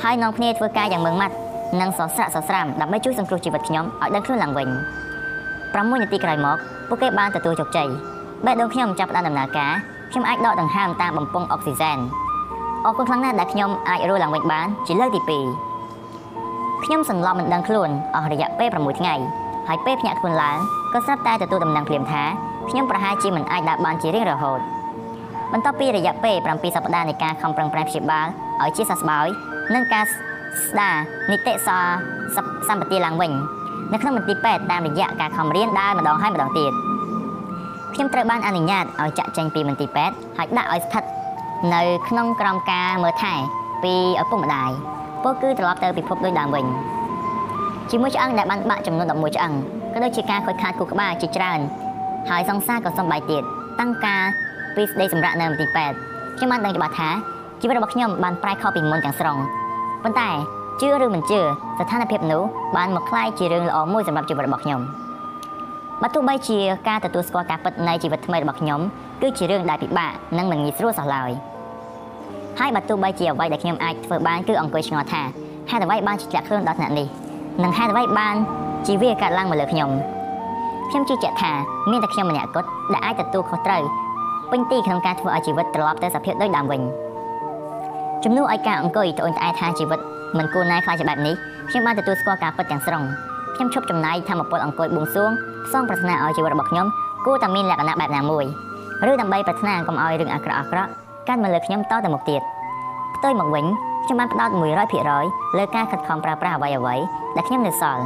[0.04, 1.36] ហើយនាំគ្នាធ្វើការយ៉ាងម៉ឺងម៉ាត់
[1.82, 4.70] និងសស្រាក់សស្រាមដើម្បីជួយសង្គ្រោះជីវិតខ្ញុំឲ្យដឹងខ្លួនឡើងវិញ
[5.36, 7.88] 6នាទីក្រោយមកពួកគេបានទទួលជោគជ័យ
[8.46, 9.72] បេះដូងខ្ញុំចាប់ផ្ដើមដំណើរការ
[10.12, 11.98] ខ្ញុំអាចដកដង្ហើមតាមបំពង់អុកស៊ីហ្សែន
[12.86, 19.16] អរគុណខ្លាំងណាស់ដែលខ្ញុំអាចរស់ឡើងវិញបានជាលើកទី2ខ្ញុំសន្លប់មិនដឹងខ្លួនអស់រយៈពេល6ថ្ងៃ
[19.68, 20.58] ហើយពេលភ្ញាក់ខ្លួនឡើង
[20.94, 22.24] ក៏ស្រាប់តែទទួលដំណឹងភ្លាមថា
[22.70, 24.60] ខ្ញុំប្រហែលជាមិនអាចដើរបានជារៀងរហូត
[25.52, 28.28] បន្ទាប់ពីរយៈពេល7សប្តាហ៍នៃការខំប្រឹងប្រែងព្យាបាល
[28.64, 29.28] ឲ្យជាសះស្បើយ
[29.74, 30.04] និងការ
[30.68, 30.96] ស្ដារ
[31.32, 31.78] នីតិសា
[32.68, 33.32] សម្បត្តិឡើងវិញ
[33.94, 36.72] នៅក្នុងមន្ទីរពេទ្យតាមរយៈការខំរៀនដើរម្ដងហើយម្ដងទៀត
[37.94, 41.04] ខ្ញុំត្រូវបានអនុញ្ញាតឲ្យចាក់ចេញពីមន្ទីរពេទ្យហើយដាក់ឲ្យស្ថិត
[41.74, 43.34] នៅក្នុងក្រមការមើលថែ
[43.84, 44.72] ពីឪពុកម្ដាយ
[45.24, 46.66] ពោលគឺត្រឡប់ទៅពិភពដូចដើមវិញ
[47.92, 49.54] ជាមួយឆ្អឹងដែលបានបាក់ចំនួន11ឆ្អឹង
[49.94, 51.60] ក៏ដូចជាការខូចខាតគូក្បាលជាច្រើន
[52.30, 53.44] ហើយសង្សារក៏សំបាយទៀត
[53.80, 54.24] តាំងការ
[54.76, 55.66] ពីស្ដីសម្រាប់នៅទី
[56.02, 57.10] 8ខ្ញុំបានដឹងច្បាស់ថា
[57.62, 59.38] ជីវិតរបស់ខ្ញុំបានប្រែខុសពីមុនទាំងស្រុង
[60.04, 60.30] ប៉ុន្តែ
[60.82, 62.42] ជឿឬមិនជឿស្ថានភាពនោះ
[62.78, 64.82] បានមកក្លាយជារឿងល្អមួយសម្រាប់ជីវិតរបស់ខ្ញុំ
[66.02, 68.80] បើទោះបីជាការទទួលស្គាល់ការពិតនៃជីវិតថ្មីរបស់ខ្ញុំ
[69.22, 71.32] គឺជារឿងដែលពិបាកនិងមិនងាយស្រួលសោះឡើយ
[72.60, 75.22] ហើយបើទោះបីជាអ្វីដែលខ្ញុំអាចធ្វើបានគឺអង្គុយឆ្ងល់ថា
[75.70, 77.08] ហេតុអ្វីបានជាធ្លាក់ខ្លួនដល់ថ្នាក់នេះ
[77.64, 78.36] និងហេតុអ្វីបាន
[78.88, 79.90] ជាវាកើតឡើងមកលើខ្ញុំ
[80.90, 81.52] ខ្ញុំជឿជាក់ថា
[81.92, 83.84] មានតែខ្ញុំម្នាក់គត់ដែលអាចទទួលខុសត្រូវ
[84.52, 86.82] ពេញទីក្នុងការធ្វើឲ្យជីវិតត្រឡប់ទៅសភាពដូចដើមវិញ
[88.24, 90.00] ជំនួសឲ្យការអង្គុយត្អូញត្អែថាជីវិត
[90.38, 91.36] មិនគួរណាខ្លាចជាបែបនេះ
[91.70, 93.04] ខ្ញុំបានទទួលស្គាល់ការពិតទាំងស្រុង
[93.56, 95.32] ខ្ញុំឈប់ចំណាយធម្មពលអង្គុយបួងសួង
[95.66, 96.88] ផ្សងប្រាថ្នាឲ្យជីវិតរបស់ខ្ញុំ
[97.26, 98.46] គួរតែមានលក្ខណៈបែបណាមួយ
[99.10, 100.90] ឬដើម្បីប្រាថ្នាកុំឲ្យរឿងអាក្រក់អាក្រក់
[101.28, 102.42] កាន់មកលើខ្ញុំតទៅមុខទៀត
[103.16, 103.66] ផ្ទុយមកវិញ
[104.06, 104.50] ខ្ញុំបានផ្ដោត
[105.04, 106.96] 100%លើការខិតខំប្រើប្រាស់អ្វីអ្វី
[107.36, 108.04] ដែលខ្ញុំនៅសល់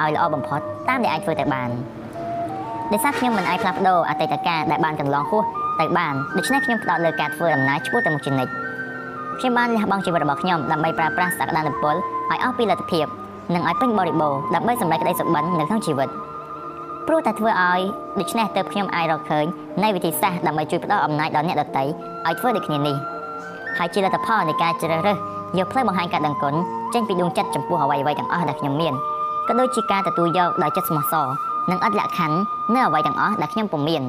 [0.00, 1.70] ឲ្យល្អបំផុតតាមដែលអាចធ្វើទៅបាន
[2.92, 5.44] ដោយសារខ្ញុំមិនអាចផ្លាស់ប្ដូរអតីតកាលដែលបានកន្លងហួស
[5.80, 8.52] ទៅបានដូច្នេះខ្ញុំផ្ដោតលើការធ្វើដំណើរឆ្ពោះទៅមុខជានិច្ច
[9.40, 13.06] ខ្ញុំបានលះបង់ជីវិតរបស់ខ្ញុំដើម្បីប្រើប្រាស់សក្តានុពលឲ្យអស់ពីលទ្ធភាព
[13.54, 16.08] និងឲ្យពេញបរិបូរណ៍ដើម្បីសម្រេចក្តីសុបិននៅក្នុងជីវិត
[17.06, 17.80] ព្រោះតែធ្វើឲ្យ
[18.20, 19.44] ដូច្នេះទើបខ្ញុំអាចរកឃើញ
[19.82, 21.84] នៃវិធីសាស្ត្រដើម្បីជួយផ្ដល់អំណាចដល់អ្នកដទៃ
[22.26, 22.96] ឲ្យធ្វើដូចគ្នានេះ
[23.78, 25.18] ហើយជាលទ្ធផលនៃការជ្រើសរើស
[25.58, 26.54] យកផ្លូវបង្ហាញការដឹងគុណ
[26.94, 28.94] ចេញពីដួងចិត្តចំពោះអ្វីៗទាំងអស់ដែលខ្ញុំមាន
[29.48, 31.26] ក៏ដូចជាការទទួលយកដោយចិត្តស្មោះសរ
[31.70, 32.36] និងអត់លក្ខខណ្ឌ
[32.74, 34.02] នៅអ្វីទាំងអស់ដែលខ្ញុំពុំមាន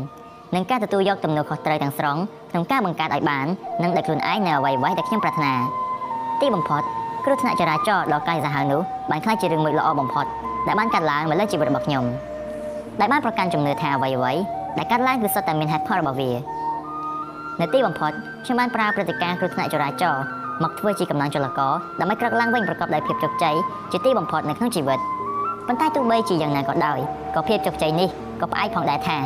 [0.56, 2.18] និងការទទួលយកទំនួលខុសត្រូវទាំងស្រុង
[2.51, 3.48] ក្នុងការបង្កើតឲ្យបាន
[3.84, 5.53] និងដោយខ្លួនឯងនៅអ្វីៗដែលខ្ញុំប្រាថ្នា
[6.41, 6.84] ទីបំផុត
[7.25, 10.25] គ្រោះថ្នាក់ចរាចរណ៍ដ៏កាយសាហាវនោះបានក្លាយជារឿងមួយល្អបំផុត
[10.68, 12.03] ដែលបានកាត់ឡើងមកលើជីវិតរបស់ខ្ញុំ
[13.00, 14.34] ដែលបានប្រកាន់ជំនឿថាអ្វីអ្វី
[14.77, 16.30] ដែលកាត់ឡើងគឺសុទ្ធតែមានហេតុផលរបស់វា
[17.60, 18.12] នៅទីបំផុត
[18.43, 20.24] ខ្ញុំបានប្រើព្រឹត្តិការណ៍គ្រោះថ្នាក់ចរាចរណ៍
[20.63, 23.55] មកធ្វើជាកម្លាំងចលករដើម្បីក្រឹកឡើងវិញប្រកបដោយភាពជោគជ័យ
[23.91, 24.99] ជាទីបំផុតនៅក្នុងជីវិត
[25.67, 26.99] ប៉ុន្តែទោះបីជាយ៉ាងណាក៏ដោយ
[27.36, 28.10] ក៏ភាពជោគជ័យនេះ
[28.41, 29.17] ក៏ផ្អែកផងដែរថា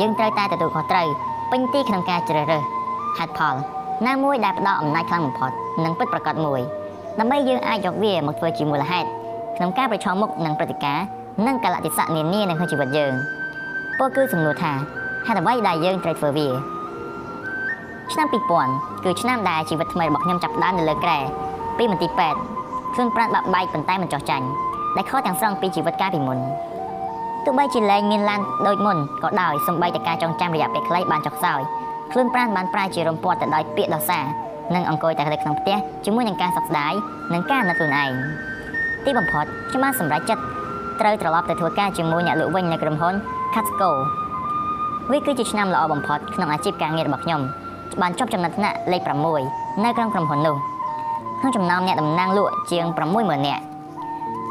[0.00, 1.08] យើងត្រូវតែទទួលខុសត្រូវ
[1.50, 2.62] ពេញទីក្នុងការជ្រើសរើស
[3.18, 3.54] ហេតុផល
[4.06, 5.50] ណាមួយដែលផ្ដល់អំណាចខ្លាំងបំផុត
[5.84, 6.60] និងពិតប្រាកដមួយ
[7.18, 9.08] ដើម្បីយើងអាចយកវាមកធ្វើជាមូលហេតុ
[9.56, 11.04] ក្នុងការប្រឈមមុខនឹងព្រឹត្តិការណ៍
[11.46, 13.12] និងកលៈទេសៈនានានៅក្នុងជីវិតយើង
[13.98, 14.72] ពោលគឺសំណួរថា
[15.26, 16.48] ហេតុអ្វីដែលយើងត្រូវធ្វើវា
[18.10, 21.18] ឆ្នាំ2000គឺឆ្នាំដែលជីវិតថ្មីរបស់ខ្ញុំចាប់ផ្ដើមនៅលើក្រែ
[21.78, 22.38] ពីមន្ទីរពេទ្យ
[22.94, 24.46] ខ្លួនប្រាណបាក់បែកប៉ុន្តែមិនចោះចាញ់
[24.96, 26.38] ដែលខុសទាំងស្រុងពីជីវិតកាលពីមុន
[27.44, 31.60] ទោះបីជាលែងមានឡានដូចមុនក៏ដោយសំបីតែការចងចាំរយៈពេលខ្លីបានចុះខ្សោយ
[32.12, 34.20] ខ្លួនប្រាណបានប្រែជារំពាត់ទៅដោយពាក្យដោសា
[34.74, 36.92] និងអង្គុយតែនៅក្នុងផ្ទះជាមួយនឹងការសោកស្ដាយ
[37.32, 38.12] និងការណិតខ្លួនឯង
[39.04, 40.42] ទីបំផុតខ្ញុំបានសម្រេចចិត្ត
[41.00, 43.14] ត្រូវត្រឡប់ទៅធ្វើការជាមួយអ្នកលក់វិញនៅក្រុមហ៊ុន
[43.54, 43.90] Catco
[45.10, 47.40] វាគឺជាឆ្នាំល្អបំផុតក្នុងអាជីពការងាររបស់ខ្ញុំ
[48.00, 49.02] បានចប់ចំណាត់ថ្នាក់លេខ
[49.42, 50.56] 6នៅក្នុងក្រុមហ៊ុននោះ
[51.40, 52.84] ក្នុងចំណោមអ្នកតំណាងលក់ជាង
[53.16, 53.62] 60000នាក់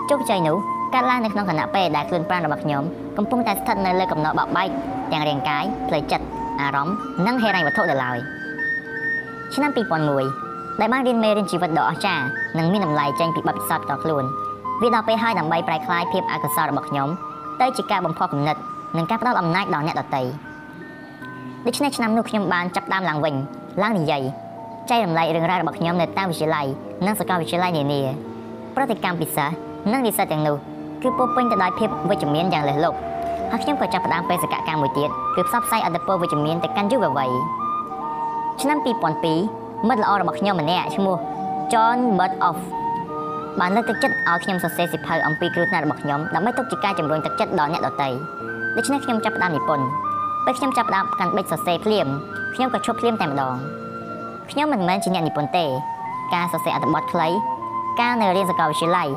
[0.10, 0.58] ជោគជ័យនោះ
[0.94, 2.84] កើតឡើងនៅក្នុងគណៈពេលដែលខ្លួនប្រាណរបស់ខ្ញុំ
[3.18, 4.70] កំពុងតែស្ថិតនៅលើកំណត់បបែក
[5.12, 6.26] ទាំងរាងកាយផ្លូវចិត្ត
[6.60, 8.18] អារម្មណ៍និងហិរញ្ញវត្ថុទៅឡើយ
[9.54, 9.72] ឆ្នាំ
[10.26, 12.26] 2001ដែលបានរៀនមេរៀនជីវិតដ៏អស្ចារ្យ
[12.58, 14.24] និងមានតម្លៃចេញពីបទពិសោធន៍ផ្ទាល់ខ្លួន
[14.82, 17.08] វាដល់ពេលហើយដើម្បីប្រែក្លាយភាពអកុសលរបស់ខ្ញុំ
[17.62, 18.56] ទៅជាការបំផុសគំនិត
[18.98, 20.24] និងការផ្ដល់អំណាចដល់អ្នកដទៃ
[21.66, 23.36] ដូច្នេះឆ្នាំនោះខ្ញុំបានចាប់ដើមឡើងវិញ
[23.84, 24.22] ឡើងនិយាយ
[24.90, 26.68] ចែករំលែករឿងរ៉ាវរបស់ខ្ញុំនៅតាមវិទ្យាល័យ
[27.06, 28.02] និងសាកលវិទ្យាល័យនានា
[28.76, 29.50] ប្រតិកម្មពិសេស
[29.92, 30.56] និងនិស្សិតទាំងនោះ
[31.02, 32.98] គឺពោពេញទៅដោយភាពវិជ្ជមានយ៉ាងលើសលប់
[33.52, 37.32] ហើយខ្ញុំក៏ចាប់ផ្ដើមបេសកកម្មមួយទៀតគឺផ្សព្វផ្សាយអត្តពលវិជ្ជមានទៅកាន់យុវវ័យ
[38.62, 38.78] ឆ្នាំ
[39.36, 41.16] 2002មិត្តល្អរបស់ខ្ញុំម្នាក់ឈ្មោះ
[41.72, 42.60] John Butoff
[43.60, 48.10] បានលើកទឹកចិត្តឲ្យខ្ញុំសរសេរសៀវភៅអំពីគ្រោះថ្នាក់របស់ខ្ញុំដើម្បីទុកជាការជំរុញទឹកចិត្តដល់អ្នកដទៃ
[48.78, 49.86] ដូច្នេះខ្ញុំចាប់ផ្ដើមនិពន្ធ
[50.46, 52.08] ពេលខ្ញុំចាប់ផ្ដើមកាន់បិចសរសេរភ្លាម
[52.56, 53.56] ខ្ញុំក៏ឈប់ភ្លាមតែម្ដង
[54.52, 55.66] ខ្ញុំមិនមែនជាអ្នកនិពន្ធទេ
[56.34, 57.28] ការសរសេរអត្ថបទខ្លី
[58.02, 59.10] ការនៅរៀនសាកលវិទ្យាល័យ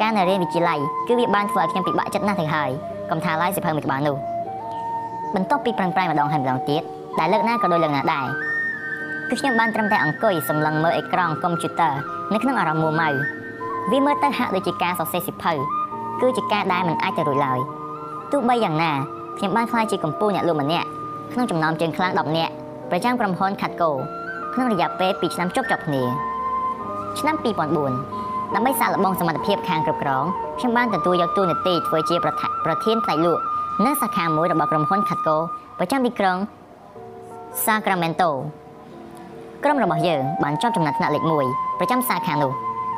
[0.00, 2.70] ការនៅរៀនវិទ្យាល័យគឺវាបានធ្វើឲ្យខ្ញុំពិបាកចិត្តណាស់ទៅហើយ
[3.10, 4.16] កុំថាឡើយសិភៅមួយក្បាលនោះ
[5.34, 6.82] បន្ទាប់ពីប្រឹងប្រែងម្ដងហើយម្ដងទៀត
[7.18, 8.26] ដែលលើកណាក៏ដូចលើកណាដែរ
[9.28, 11.94] គឺខ្ញុំបានត្រឹមតែអង្គុយសម្លឹងមើលអេក្រង់កុំព្យូទ័រ
[12.32, 13.08] នៅក្នុងអារម្មណ៍មួម៉ៅ
[13.90, 15.52] វាមើលទៅហាក់ដូចជាការសរសេរសិភៅ
[16.20, 17.58] គឺជាការដែលមិនអាចទៅរួចឡើយ
[18.32, 18.92] ទោះបីយ៉ាងណា
[19.40, 20.86] ខ្ញុំបានខ្លាចជាកម្ពុជាអ្នកលក់ម្នាក់
[21.32, 22.52] ក្នុងចំណោមជើងខ្លាំង10នាក់
[22.90, 23.90] ប្រចាំក្រុមហ៊ុន Catco
[24.54, 26.02] ក្នុងរយៈពេល2ឆ្នាំជប់ជាប់គ្នា
[27.18, 30.24] ឆ្នាំ2004ដើម្បីសាកល្បងសមត្ថភាពខាងគ្រប់គ្រង
[30.58, 33.42] ខ្ញុំបានទទួលយកតួនាទីធ្វើជាប្រធានផ្នែកលក់
[33.84, 35.36] នៅសាខាមួយរបស់ក្រុមហ៊ុន Catco
[35.78, 36.36] ប្រចាំទីក្រុង
[37.64, 38.30] Sacramento
[39.64, 42.52] ក្រុមរបស់យើងបានជាប់ចំណាត់ថ្នាក់លេខ1ប្រចាំសាខានោះ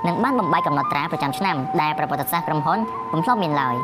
[0.06, 2.78] និងបានបំបីកំណត់ត្រាប្រចាំឆ្នាំដែលប្រវត្តិសាស្ត្រក្រុមហ៊ុន
[3.10, 3.76] ពុំធ្លាប់មានឡើយ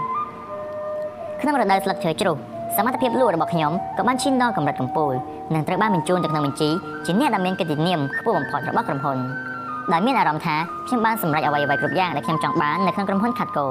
[1.41, 2.37] ក្នុងរដូវស្លឹកឈើជ្រុះ
[2.77, 5.13] សមត្ថភាពលក់របស់ខ្ញុំក៏បានឈានដល់កម្រិតកំពូល
[5.55, 6.71] និងត្រូវបានបញ្ជូនទៅក្នុងបញ្ជី
[7.07, 9.19] ជាអ្នកដែលមានកិត្តិនាមខ្ពស់បំផុតរបស់ក្រុមហ៊ុន។
[9.93, 13.67] ដោយមានអារម្មណ៍ថាខ្ញុំបានសម្រេចអ្វីៗគ្រប់យ៉ាងដែលខ្ញុំចង់បាននៅក្នុងក្រុមហ៊ុន Catco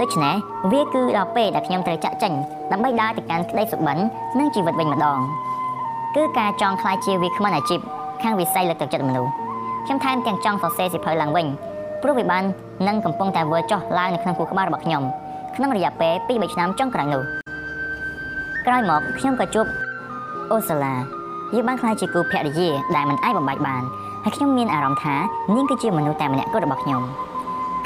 [0.00, 0.34] ដូច្នេះ
[0.72, 2.32] វាគឺដល់ពេលដែលខ្ញុំត្រូវចាក់ចេញ
[2.72, 3.98] ដើម្បីដើរទៅកាន់ក្តីសុបិន
[4.38, 5.18] និងជីវិតវិញម្ដង
[6.16, 7.80] គឺការចង់ខ្លាយជាវាគ្មិនអាជីព
[8.22, 9.30] ខាងវិស័យលើកទឹកចិត្តមនុស្ស
[9.86, 11.46] ខ្ញុំថែមទាំងចង់សរសេរសៀវភៅឡើងវិញ
[12.02, 12.44] ព្រោះវាបាន
[12.88, 15.02] នឹងកំពុងតែធ្វើចុះឡើងនៅក្នុងខួរក្បាលរបស់ខ្ញុំ
[15.56, 17.22] ក្នុងរយៈពេល2-3ឆ្នាំចុងក្រោយនោះ
[18.66, 19.66] ក្រោយមកខ្ញុំក៏ជួប
[20.50, 20.94] អូសាឡា
[21.54, 23.82] យើងបានខ្លាយជាគូភរិយាដែលមិនអាចបំបាច់បាន
[24.24, 25.14] ហើយខ្ញុំមានអារម្មណ៍ថា
[25.54, 27.02] នាងគឺជាមនុស្សតែម្នាក់គត់របស់ខ្ញុំ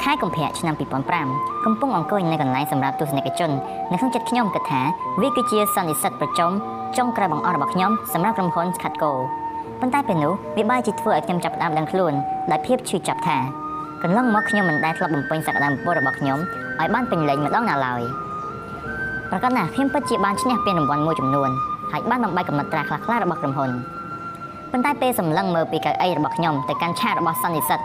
[0.03, 0.73] ខែកុម្ភៈឆ្នាំ
[1.19, 3.51] 2005កំពុងអង្គុយនៅកន្លែងសម្រាប់ទស្សនិកជន
[3.91, 4.81] នៅក្នុងចិត្តខ្ញុំគិតថា
[5.21, 6.51] វាគឺជាសន្និសិទប្រជុំ
[6.97, 9.11] ចុងក្រោយបង្អស់របស់ខ្ញុំសម្រាប់ក្រុមហ៊ុន Skatco
[9.79, 12.13] ប៉ុន្តែពេលនោះវាបែរជាធ្វើឲ្យខ្ញុំចាប់ផ្ដើមដឹងខ្លួន
[12.51, 13.37] ដោយភាពឈឺចាប់ថា
[14.03, 16.39] កន្លងមកខ្ញុំមិនដែលធ្លាប់បំពេញសក្តានុពលរបស់ខ្ញុំ
[16.79, 18.01] ឲ្យបានពេញលេញម្ដងណាឡើយ
[19.31, 21.49] ប្រកាសណាខ្ញុំពិតជាបានឈ្នះពានរង្វាន់មួយចំនួន
[21.91, 23.69] ហើយបានបំបីកំណត់ត្រាខ្លះៗរបស់ក្រុមហ៊ុន
[24.71, 27.79] ប៉ុន្តែពេលសម្លឹងមើលពីកៅអីរបស់ខ្ញុំទៅកាន់ឆាករបស់សន្និសិទ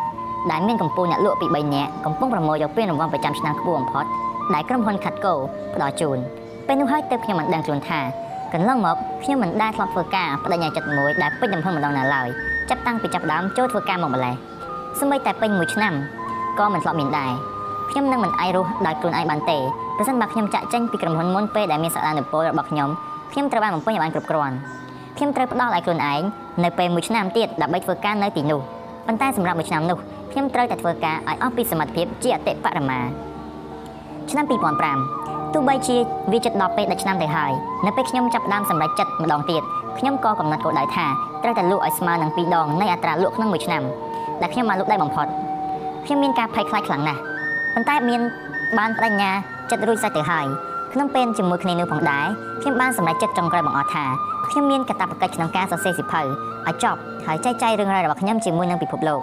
[0.50, 4.04] ដែលមានកម្ពុជាអ្នកលក់ពី3នាក់កំពុងប្រមូលយកពានរង្វាន់ប្រចាំឆ្នាំខ្ពស់បំផុត
[4.54, 5.32] ដែលក្រុមហ៊ុន Katco
[5.74, 6.18] ផ្ដល់ជូន
[6.66, 8.00] ពេលនោះហើយទើបខ្ញុំមិនដឹងខ្លួនថា
[8.52, 12.28] កន្លងមកខ្ញុំមិនដែលធ្លាប់ធ្វើការបដិញ្ញាចិត្តមួយដែលពេញទំហឹងម្ដងណាឡើយ
[12.70, 14.34] ចាប់តាំងពីចាប់ដើមចូលធ្វើការមកម្លេះ
[15.00, 15.94] សម្បីតែពេញមួយឆ្នាំ
[16.58, 17.32] ក៏មិនធ្លាប់មានដែរ
[17.90, 19.58] ខ្ញុំនឹងមិនអាចរស់ដោយខ្លួនឯងបានទេ
[19.96, 22.88] ប្រសិនបើខ្ញុំចាក់ចេញពីក្រុមហ៊ុនមុនពេលដែលមានសក្តានុពលរបស់ខ្ញុំ
[23.32, 24.56] ខ្ញុំត្រូវបានបំពេញឲ្យបានគ្រប់គ្រាន់
[25.16, 26.22] ខ្ញុំត្រូវផ្ដល់ឲ្យខ្លួនឯង
[26.64, 28.60] នៅពេលមួយឆ្នាំទៀតដើម្បីធ្វើការនៅទីនោះ
[29.06, 29.98] ប៉ុន្តែសម្រាប់មួយឆ្នាំនោះ
[30.32, 33.00] ខ្ញុំត្រូវតែធ្វើការឲ្យអស់ពីសមត្ថភាពជាអតិបរមា
[34.30, 34.44] ឆ្នាំ
[35.00, 35.96] 2005ទោះបីជា
[36.32, 37.52] វាជិតដល់ពេលដល់ឆ្នាំទៅហើយ
[37.86, 39.62] នៅពេលខ្ញុំចាប់ផ្ដើមសម្រេចចិត្តម្ដងទៀត
[39.98, 41.06] ខ្ញុំក៏កំណត់គោលដៅថា
[41.42, 43.82] ត្រូវតែលក់ឲ្យស្មើនឹង2ដងនៃអត្រាលក់ក្នុងមួយឆ្នាំ
[44.42, 45.26] ដែលខ្ញុំបានលក់ได้បំផុត
[46.04, 47.20] ខ្ញុំមានការភ័យខ្លាចខ្លាំងណាស់
[47.74, 48.20] ប៉ុន្តែមាន
[48.78, 49.30] បានបដិញ្ញា
[49.70, 50.46] ចិត្តរួចស្រេចទៅហើយ
[50.92, 52.26] ក្នុងពេលជាមួយគ្នានោះផងដែរ
[52.60, 54.04] ខ្ញុំបានសម្រេចចិត្តចុងក្រោយបង្អស់ថា
[54.50, 59.20] ខ្ញុំមានកាតព្វកិច្ចក្នុងការសរសេរសៀវភៅឲ្យចប់ហើយចែកចាយរឿងរ៉ាវរបស់ខ្ញុំជាមួយនឹងពិភពលោក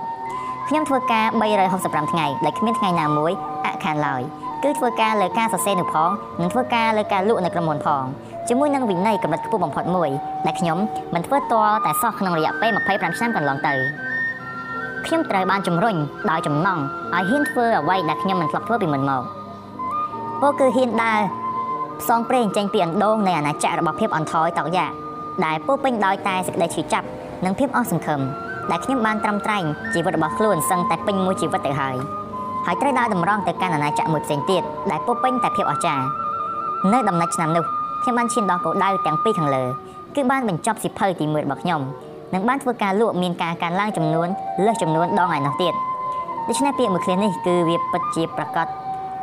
[0.70, 1.26] ខ្ញុំធ្វើការ
[1.70, 3.32] 365ថ្ងៃដែលគ្មានថ្ងៃណាមួយ
[3.66, 4.22] អខានឡើយ
[4.64, 6.10] គឺធ្វើការលើការសរសេរនោះផង
[6.42, 8.04] និងធ្វើការលើការលក់នៅក្រុមហ៊ុនផង
[8.50, 10.10] ជាមួយនឹងវិន័យកម្រិតខ្ពស់បំផុតមួយ
[10.46, 10.78] ដែលខ្ញុំ
[11.14, 13.74] មិនធ្វើទាល់តែសោះក្នុងរយៈពេល25ឆ្នាំកន្លងទៅ
[15.06, 15.96] ខ្ញុំត្រូវបានជំរុញ
[16.30, 16.82] ដោយចំណង់
[17.16, 19.24] ឲ្យហ៊ានធ្វើអ្វីដែលខ្ញុំមិនធ្លាប់ធ្វើពីមុនមក
[20.42, 21.20] ពោលគឺហ៊ានដើរ
[22.02, 24.88] ផ្សងព្រេងចេញពីអណ្ដូងនៃអាណាចក្ររបស់ភាពអន់ថយតក់យ៉ា
[25.46, 27.08] ដែលពោពេញដោយតែសេចក្តីឈឺចាប់
[27.46, 28.22] និងភាពអស់សង្ឃឹម
[28.72, 31.96] ដែលខ្ញុំបានត្រឹមត្រែងជីវិតរបស់ខ្លួនសឹងតែពេញមួយជីវិតទៅហើយ
[32.66, 36.06] ហើយត្រូវដើរតម្រង់ទៅកាន់អាណាចក្រមួយផ្សេងទៀតដែលពោពេញតែភាពអស្ចារ្យ
[36.94, 37.66] នៅដំណាច់ឆ្នាំនោះ
[38.02, 39.64] ខ្ញុំបានឈានដល់គោលដៅទាំងពីរខាងលើ
[40.16, 41.82] គឺបានបញ្ចប់សិភៅទី1របស់ខ្ញុំ
[42.34, 44.28] និងបានធ្វើការលក់មានការកើនឡើងចំនួន
[44.66, 45.74] លើសចំនួនដងឯនោះទៀត
[46.48, 48.66] ដូច្នេះពាក្យមួយឃ្លានេះគឺវាពិតជាប្រកាស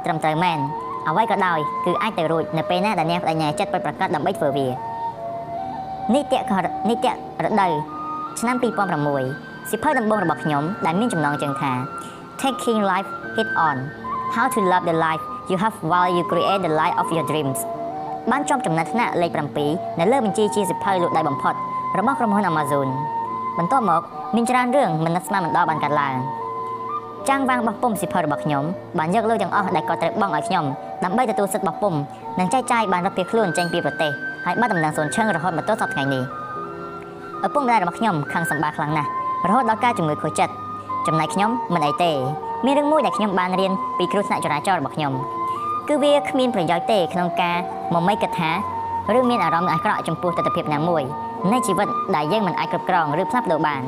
[0.04, 0.58] ត្រឹមត្រូវមែន
[1.08, 4.66] អ្វីក៏ដោយគឺអាចទៅរួចនៅពេលណាដែលអ្នកបដិញ្ញាចិត្តពិតប្រាកដដើម្បីធ្វើវា
[6.14, 6.52] នីតិក
[6.88, 7.12] នីតិ
[7.44, 7.72] រដូវ
[8.40, 8.56] ឆ្នាំ
[9.12, 11.72] 2006សិភៅដំបូងរបស់ខ្ញុំដែលមានចំណងជើងថា
[12.42, 13.76] Taking Life Head On
[14.34, 17.58] How to Love the Life You Have While You Create the Life of Your Dreams
[18.30, 19.30] បានជាប់ចំណាត់ថ្នាក់លេខ
[19.66, 21.54] 7នៅលើបញ្ជីជាសិភៅលក់ដៃបំផុត
[21.98, 22.88] របស់ក្រុមហ៊ុន Amazon
[23.58, 24.02] បន្ទាប់មក
[24.36, 26.14] មានច្រើនរឿងមិននឹកស្មានមិនដល់បានកើតឡើង
[27.28, 28.64] ចាំងវាងបោះពុំសិភៅរបស់ខ្ញុំ
[28.98, 30.64] បានយកលុយទាំងអស់ដែលគាត់ត្រូវបង់ឲ្យខ្ញុំ
[31.04, 31.94] ដើម្បីទទួលសិទ្ធិបោះពុំ
[32.38, 34.12] និងចែកចាយបានរាប់ពីខ្លួនចេញពីប្រទេស
[34.44, 36.22] ហើយបានដំណឹងសូនឈឹងរហូតមកទល់សប្តាហ៍ថ្ងៃនេះ
[37.46, 39.08] ឪពុកម្ដាយរបស់ខ្ញុំខឹងសម្បាខ្លាំងណាស់
[39.48, 40.52] រហូតដល់ការជំងឺខូចចិត្ត
[41.06, 42.12] ចំណែកខ្ញុំមិនអីទេ
[42.64, 45.12] មានរឿងមួយដែលខ្ញុំបានរៀនពីគ្រូថ្នាក់ចរាចរណ៍របស់ខ្ញុំ
[45.88, 47.56] គឺវាគ្មានប្រយោជន៍ទេក្នុងការ
[47.94, 48.50] មកមីគិតថា
[49.16, 51.02] ឬមានអារម្មណ៍អាក្រក់ចំពោះទស្សនវិជ្ជាណាមួយ
[51.52, 53.82] នៃជីវិតដែលយើងមិនអាចគ្រប់គ្រងឬផ្លាស់ប្ដូរបាន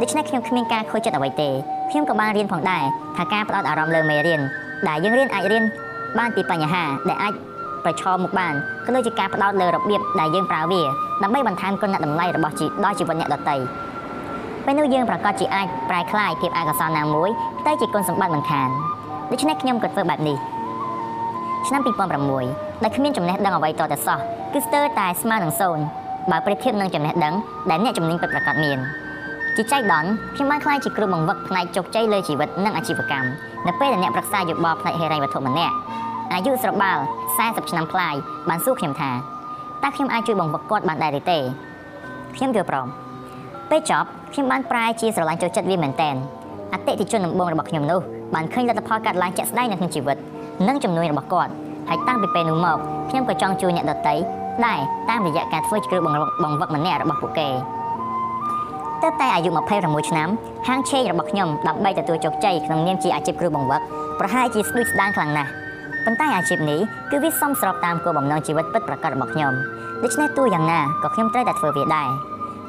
[0.00, 1.48] ដូច្នេះខ្ញុំគ្មានការខូចចិត្តអ្វីទេ
[1.90, 2.84] ខ្ញុំក៏បានរៀនផងដែរ
[3.16, 4.40] ថាការផ្ដោតអារម្មណ៍លើមេរៀន
[4.88, 5.64] ដែលយើងរៀនអាចរៀន
[6.18, 7.32] បានពីបញ្ហាដែលអាច
[7.84, 8.54] ប្រឈមមុខបាន
[8.84, 10.82] ក៏ដូចជាការផ្ដោតលើរបៀបដែលយើងប្រើវា
[11.22, 13.56] ដើម្បីបន្ថែមគុណតម្លៃរបស់ជីដល់ជីវិតអ្នកដទៃ
[14.64, 17.30] ពេលនោះយើងប្រកាសជាអាចប្រែក្លាយភាពអកុសលណាមួយ
[17.66, 18.68] ទៅជាគុណសម្បត្តិមិនខាន
[19.30, 20.36] ដូច្នេះខ្ញុំក៏ធ្វើបែបនេះ
[21.68, 21.80] ឆ្នាំ
[22.26, 24.18] 2006ដែលគ្មានចំណេះដឹងអ្វីតទៅសោះ
[24.52, 25.84] គឺស្ទើរតែស្មើនឹងសូន្យ
[26.30, 27.34] បើប្រៀបធៀបនឹងចំណេះដឹង
[27.70, 28.78] ដែលអ្នកជំនាញពិតប្រាកដមាន
[29.56, 33.28] ជាចៃដន្យខ្ញុំបានខ្លាយជាគ្រូបង្វឹកផ្នែកជោគជ័យលើជីវិតនិងអាជីវកម្ម
[33.66, 35.74] នៅពេលដែលអ្នកប្រឹក្សាយោបល់ផ្នែកហិរញ្ញវត្ថុម្នាក់
[36.32, 36.98] អាយុស្របាល
[37.34, 38.14] 40ឆ្នាំប្លាយ
[38.48, 39.10] បានសួរខ្ញុំថា
[39.82, 41.38] តើខ្ញុំអាចជួយបង្វឹកគាត់បានដែរឬទេ
[42.36, 42.86] ខ្ញុំយល់ព្រម
[43.70, 46.14] ពេលចប់ខ្ញុំបានប្រែជាស្រឡាញ់ចូលចិត្តវាមែនតែន
[46.72, 48.00] អតិថិជនដំបូងរបស់ខ្ញុំនោះ
[48.34, 50.16] បានឃើញលទ្ធផលកាត់ឡើងជាក់ស្ដែងនៅក្នុងជីវិត
[50.68, 51.52] និងជំនួយរបស់គាត់
[51.88, 52.78] ហើយតាំងពីពេលនោះមក
[53.10, 54.14] ខ្ញុំក៏ចង់ជួយអ្នកដទៃ
[54.66, 54.78] ដែរ
[55.10, 57.48] តាមរយៈការធ្វើជាគ្រូបង្វឹកម្នាក់របស់ពួកគេ
[59.02, 60.28] ទើបតែអាយុ26ឆ្នាំ
[60.68, 63.80] ហាងឆេងរបស់ខ្ញុំដើម្បីទទួលជោគជ័យក្នុងនាមជាអាជីពគ្រូបង្វឹក
[64.20, 65.50] ប្រហែលជាស្ដួយស្ដាងខ្លាំងណាស់
[66.04, 69.52] ប៉ុន្តែអាជីពនេះគឺវាសមស្របតាមគោលបំណងជីវិតពិតប្រាកដរបស់ខ្ញុំ
[70.02, 72.08] ដូច្នេះទោះយ៉ាងណាក៏ខ្ញុំត្រូវតែធ្វើវាដែរ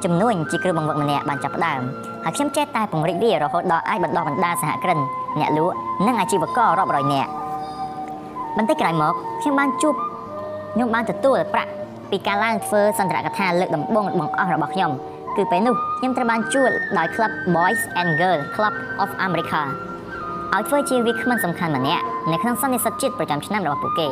[0.04, 1.82] ចំនួនជាគ្រូបង្វឹកម្នាក់បានចាប់ផ្ដើម
[2.24, 5.00] ហើយខ្ញុំចេះតែពង្រីកវារហូតដល់អាចបណ្ដោះបណ្ដាលសហគ្រិន
[5.40, 7.30] អ្នកលក់និងអាជីវកររាប់រយនាក់
[8.58, 9.96] បន្តិចក្រោយមកខ្ញុំបានជួប
[10.76, 11.72] ខ្ញុំបានទទួលប្រាក់
[12.12, 14.92] ពីការឡើងធ្វើសន្ទរកថាលើកដំបូងបង្អស់របស់ខ្ញុំ
[15.36, 19.62] គឺពេលនោះខ្ញុំត្រូវបានជួលដោយ Club Boys and Girls Club of America
[20.54, 24.08] ឲ្យធ្វើជាវាគ្មិនសំខាន់ម្នាក់នៅក្នុងសន្និសីទជាតិប្រចាំឆ្នាំរបស់ពួកគេ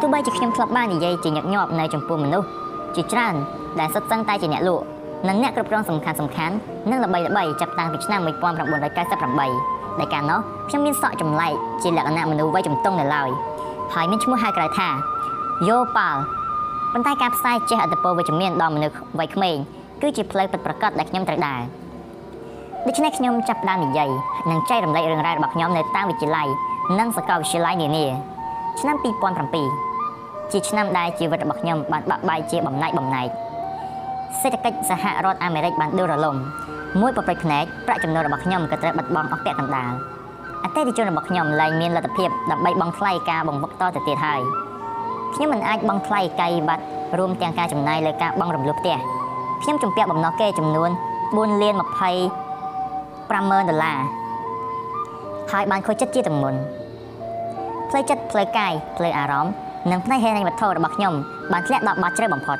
[0.00, 2.48] ទោះបីជាខ្ញុំធ្លាប់បាននិយាយជាញឹកញាប់នៅចំពោះមនុស្ស
[2.96, 3.34] ជាច្រើន
[3.80, 4.84] ដែលសុទ្ធសឹងតែជាអ្នកលក់
[5.28, 6.54] និងអ្នកគ្រប់គ្រងសំខាន់សំខាន់
[6.90, 13.30] និងល្បីល្បីចាប់តាំងពីឆ្នាំ1998ដែលកាលនោះខ្ញុំមានសក់ចម្លែកជាលក្ខណៈមនុស្សវ័យជំទង់នៅឡើយ
[13.94, 14.88] ហើយមានឈ្មោះហៅក្រៅថា
[15.68, 16.20] យោប៉ាល់
[16.92, 19.56] ប៉ុន្តែការផ្សាយចេះអត្តពលវិជ្ជមានដល់មនុស្សវ័យក្មេង
[20.02, 21.60] គឺជាផ្លូវពិតប្រាកដដែលខ្ញុំត្រូវដើរ
[22.86, 24.10] ដូច្នេះខ្ញុំចាប់ផ្ដើមនិយាយ
[24.50, 26.48] និងចែករំលែករឿងរ៉ាវរបស់ខ្ញុំនៅតាមវិទ្យាល័យ
[26.98, 28.06] និងសាកលវិទ្យាល័យនានា
[28.80, 28.96] ឆ្នាំ
[29.74, 33.28] 2007ជាឆ្នាំដែលជីវិតរបស់ខ្ញុំបានបាក់បែកជាបំណែកបំណែក
[34.40, 36.36] សេដ្ឋកិច្ចសហរដ្ឋអាមេរិកបានដួលរលំ
[37.00, 39.92] មួយប្រព្រឹត្តផ្នែកប្រាក់ចំណូលរបស់ខ្ញុំក៏ត្រូវបាត់បង់អស់ពាក់កណ្ដាល
[40.64, 44.40] អតិថិជនរបស់ខ្ញុំលែងមានលទ្ធភាពដើម្បីបង់ថ្លៃការបង្វឹកតទៅទៀតហើយ
[45.34, 46.84] ខ្ញុំមិនអាចបង់ថ្លៃកាយបាត់
[47.18, 48.96] រួមទាំងការចំណាយលើការបង់រំលោះផ្ទះ
[49.62, 50.90] ខ្ញុំជំពាក់បំណុលគេចំនួន
[51.24, 53.98] 4លាន250000ដុល្លារ
[55.52, 56.54] ហើយបានខូចចិត្តជាទាំងមុន
[57.90, 59.52] ផ្លូវចិត្តផ្លូវកាយផ្លូវអារម្មណ៍
[59.90, 61.14] និងផ្នែកហេតុវត្ថុរបស់ខ្ញុំ
[61.52, 62.58] បានធ្លាក់ដល់បាត់ជ្រៅបំផុត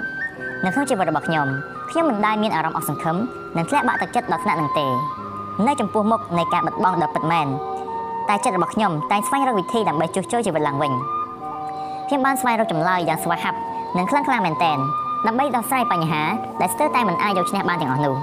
[0.64, 1.46] នៅក្នុងជីវិតរបស់ខ្ញុំ
[1.90, 3.16] ខ្ញុំមិនដែលមានអារម្មណ៍អស់សង្ឃឹម
[3.56, 4.87] និងធ្លាក់បាក់ទឹកចិត្តដល់ថ្នាក់នឹងទេ
[5.66, 7.46] នៅចំពោះមុខនៃការបាត់បង់ដ៏ពិតមែន
[8.28, 10.92] តែចិត្តរបស់ខ្ញុំតែងស្វែងរកវិធីដើម្បីជួសជុលជីវិតឡើងវិញ
[12.08, 13.58] ខ្ញុំបានស្វែងរកចម្លើយយ៉ាងស្វាហាប់
[13.96, 14.78] និងខ្លាំងក្លាមែនទែន
[15.26, 16.22] ដើម្បីដោះស្រាយបញ្ហា
[16.60, 18.16] ដែលស្ទើរតែមិនអាចយកឈ្នះបានទាំងអស់នោះ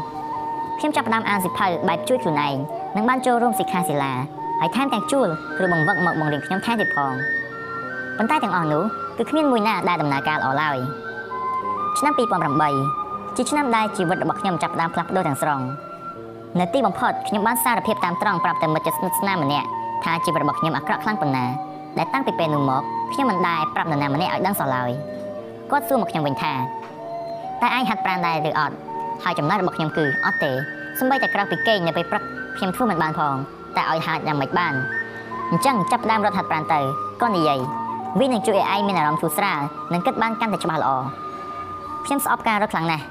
[0.79, 2.55] ខ្ញុំចាប់ផ្ដើមអានសិភៅបែបជួយខ្លួនឯង
[2.95, 4.13] និងបានចូលរួមសិក្ខាសាលា
[4.59, 7.13] ហើយថែមទាំងជួលគ្រូបង្វឹកមកបង្រៀនខ្ញុំថែមទៀតផង
[8.17, 8.83] ប៉ុន្តែទាំងអស់នោះ
[9.17, 10.77] គឺគ្មានមួយណាដែលដំណើរការល្អឡើយ
[11.99, 12.13] ឆ្នាំ
[12.75, 15.59] 2008ជាឆ្នាំដែលជីវិតរបស់ខ្ញុំចាប់ផ្ដើមផ្លាស់ប្ដូរទាំងស្រុង
[16.59, 19.67] នៅទីបំផុតខ្ញុំបានសារភាពតាមត្រង់ប្រាប់ទៅមិត្តស្និទ្ធស្នាលម្នាក់
[20.03, 21.45] ថាជីវិតរបស់ខ្ញុំអាក្រក់ខ្លាំងប៉ុណ្ណា
[21.97, 24.91] ដែលតាំងពីពេលនោះមកខ្ញុំមិនដែលប្រាប់នរណាម្នាក់ឲ្យដឹងសោះឡើយ
[25.71, 26.53] គាត់សួរមកខ្ញុំវិញថា
[27.61, 28.75] តែឯងហាត់ប្រាណដែរឬអត់
[29.23, 30.51] ហើយចំណុចរបស់ខ្ញុំគឺអត់ទេ
[30.99, 32.23] សម្បីតែក្រៅពីគេងនៅពេលព្រឹក
[32.57, 33.35] ខ្ញុំធ្វើមិនបានផង
[33.77, 34.73] តែឲ្យហាត់យ៉ាងម៉េចបាន
[35.51, 36.79] អញ្ចឹងចាប់ផ្ដើមរត់ហាត់ប្រាណទៅ
[37.21, 37.59] គាត់និយាយ
[38.19, 39.59] វានឹងជួយឲ្យឯងមានអារម្មណ៍ធូរស្រាល
[39.93, 40.91] និងគិតបានកាន់តែច្បាស់ល្អ
[42.05, 43.03] ខ្ញុំស្អប់ការរត់ខ្លាំងណាស់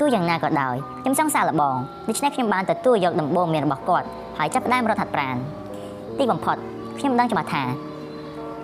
[0.00, 1.76] ទោះយ៉ាងណាក៏ដោយខ្ញុំចង់សាកល្បង
[2.08, 4.06] ដូច្នេះខ្ញុំបានទទួលយកដំបូន្មានរបស់គាត់
[4.38, 5.36] ហើយចាប់ផ្ដើមរត់ហាត់ប្រាណ
[6.18, 6.56] ទីបំផុត
[6.98, 7.62] ខ្ញុំដឹងច្បាស់ថា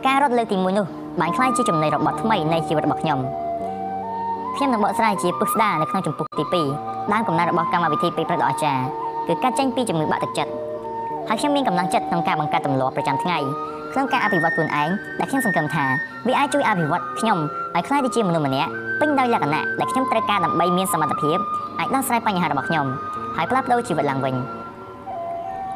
[0.06, 0.86] ការរត់លើកទី1នោះ
[1.20, 3.18] បានក្លាយជាចំណុចរបត់ថ្មីនៃជីវិតរបស់ខ្ញុំ
[4.56, 6.44] ខ្ញុំនឹងបកស្រាយជាពុស្ដានៅក្នុងចម្ពោះទី
[6.86, 8.84] 2ដើមកំណើតរបស់កម្មវិធីពេលព្រឹកដ៏អស្ចារ្យ
[9.26, 10.52] គឺកាត់ចេញពីជំងឺបាក់ទឹកចិត្ត
[11.28, 13.38] ហើយខ្ញុំមានកម្លាំងចិត្តក្នុងការបង្កើតទម្លាប់ប្រចាំថ្ងៃ
[13.92, 14.88] ក្នុងការអភិវឌ្ឍខ្លួនឯង
[15.18, 15.84] ដែលខ្ញុំសង្ឃឹមថា
[16.26, 17.38] វាអាចជួយអភិវឌ្ឍខ្ញុំ
[17.74, 21.38] ឲ្យក្លាយទៅជាមនុស្សម្នាក់ពេញដោយលក្ខណៈដែលខ្ញុំត្រូវការដើម្បីមានសមត្ថភាព
[21.78, 22.86] អាចដោះស្រាយបញ្ហារបស់ខ្ញុំ
[23.36, 24.34] ហើយផ្លាស់ប្ដូរជីវិតឡើងវិញ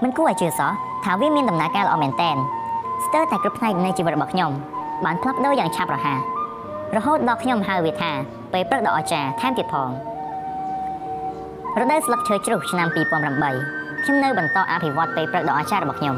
[0.02, 0.70] មិនគួរឲ្យជឿសោះ
[1.04, 2.36] ថាវាមានដំណើរការល្អមែនទែន
[3.04, 4.50] ស្ទើរតែគ្រប់ផ្នែកនៃជីវិតរបស់ខ្ញុំ
[5.04, 6.18] បានផ្លាស់ប្ដូរយ៉ាងឆាប់រហ័ស
[6.96, 8.10] រហូតដល់ខ្ញុំហៅវាថា
[8.52, 9.88] ពេលព្រឹកដ៏អស្ចារ្យថែមទៀតផង
[11.78, 16.16] រដូវស្លឹកឈើជ្រុះឆ្នាំ2008ខ្ញុំនៅបន្តអភិវឌ្ឍពេលព្រឹកដ៏អស្ចារ្យរបស់ខ្ញុំ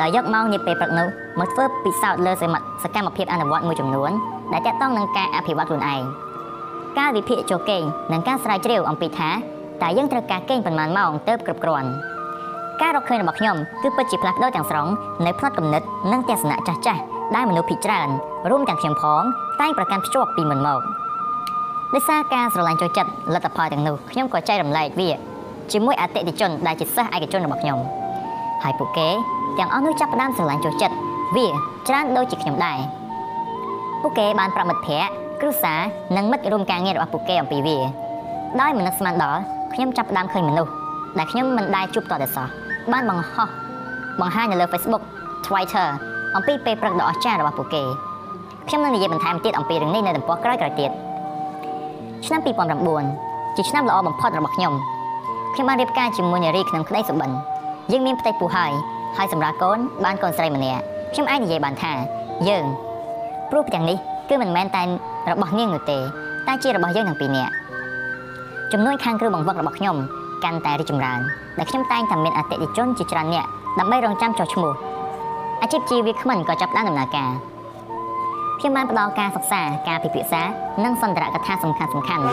[0.00, 1.08] ដោយយកម៉ោងនាពេលព្រឹកនោះ
[1.40, 4.10] មកធ្វើពិសោធន៍លើសកម្មភាពអនុវត្តមួយចំនួន
[4.52, 6.02] ដែលទាក់ទងនឹងការអភិវឌ្ឍខ្លួនឯង
[6.98, 7.82] ការវិភាគចូលគេង
[8.12, 9.30] និងការស្រាវជ្រាវអំពីថា
[9.82, 11.90] តើយើងត្រូវការគេងប៉ុន្មានម៉ោងទៅគ្រប់គ្រាន់
[12.82, 14.86] ការរកឃើញរបស់ខ្ញុំគឺពិតជាផ្លាស់ប្ដូរទាំងស្រុង
[15.24, 15.82] នៅផ្នត់គំនិត
[16.12, 17.00] និងទស្សនៈចាស់ចាស់
[17.34, 18.08] ដែលមនុស្សភាគច្រើន
[18.50, 19.22] រួមទាំងខ្ញុំផង
[19.60, 20.80] តែងប្រកាន់ភ្ជាប់ពីមុនមក
[21.94, 25.10] ដោយសារការស្រឡាញ់ចូលចិត្តលទ្ធផលទាំងនោះខ្ញុំក៏ចែករំលែកវា
[25.72, 27.78] ជាមួយអតិថិជនដែលជាសិស្សឯកជនរបស់ខ្ញុំ
[28.62, 29.08] ហើយពួកគេ
[29.58, 30.96] ទាំងអស់នោះចាប់ផ្ដើមស្រឡាញ់ចូលចិត្ត
[31.36, 31.46] វា
[31.88, 32.78] ច្រើនដូចជាខ្ញុំដែរ
[34.02, 35.10] ពួកគេបានប្រាប់មិត្តភ័ក្តិ
[35.40, 35.80] គ្រួសារ
[36.16, 37.78] និងមិត្តរួមការងាររបស់ពួកគេអំពីវា
[38.60, 39.40] ដោយមនស្សស្មានដល់
[39.74, 40.72] ខ្ញុំចាប់ផ្ដើមឃើញមនុស្ស
[41.18, 42.48] ដែលខ្ញុំមិនដែលជួបតតែសោះ
[42.92, 43.48] បានបង្ហោះ
[44.20, 45.02] បង្ហាញនៅលើ Facebook
[45.46, 45.88] Twitter
[46.36, 47.82] អំពីពេលព្រឹកដ៏អស្ចារ្យរបស់ពួកគេ
[48.68, 50.90] ខ្ញុំនឹងនិយាយបន្ថែមទៀតអំពីរឿងនេះនៅទំព័រក្រោយៗទៀត
[52.26, 52.40] ឆ្នាំ
[52.98, 54.72] 2009ជាឆ្នាំល្អបំផុតរបស់ខ្ញុំ
[55.54, 57.30] ខ្ញុំបានរៀបការជាមួយនារីក្នុងក្តីសុបិន
[57.92, 58.72] យើងមានផ្ទៃពោះហើយ
[59.16, 60.80] ហើយសម្រាប់កូនបានកូនស្រីម្នាក់
[61.12, 61.92] ខ្ញុំអាចនិយាយបានថា
[62.48, 62.64] យើង
[63.50, 63.96] ព្រោះទាំងនេះ
[64.28, 64.82] គឺមិនមែនតែ
[65.30, 65.98] របស់នាងនោះទេ
[66.46, 67.52] តែជារបស់យើងទាំងពីរនាក់
[68.72, 69.96] ចំនួនខាងគ្រូបង្វឹករបស់ខ្ញុំ
[70.44, 71.20] កាន់តែរីកចម្រើន
[71.58, 74.72] ដែលខ្ញុំតែងតែមានអតិថិជនជាច្រើននាក់ដើម្បីរងចាំចុះឈ្មោះ
[75.62, 77.30] អាជីពជាវាគ្មិនក៏ចាប់ផ្ដើមដំណើរការ
[78.60, 80.42] ខ្ញុំបានផ្ដល់ការសិក្សាការពិភាក្សា
[80.84, 82.24] និងសន្ទរកថាសំខាន់សំខាន់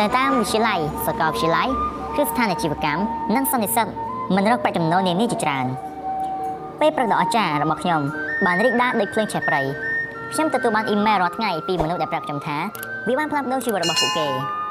[0.00, 1.68] ទៅតាមវិទ្យាល័យសាកលវិទ្យាល័យ
[2.14, 3.02] គ្រឹះស្ថានអាជីវកម្ម
[3.34, 3.88] និងសន្និសីទ
[4.36, 5.66] មិនរកប្រាក់ចំណូលនានាជាច្រើន
[6.80, 8.00] ពេលព្រឹកដ៏អស្ចារ្យរបស់ខ្ញុំ
[8.44, 9.60] បានរីកដាលដោយភ្លើងឆេះព្រៃ
[10.32, 12.56] ខ្ញុំទទួលបានអ៊ីមែលរាល់ថ្ងៃពីមនុស្សដែលប្រាប់ខ្ញុំថា
[13.08, 14.61] វាបានផ្លាស់ប្ដូរជីវិតរបស់ពួកគេ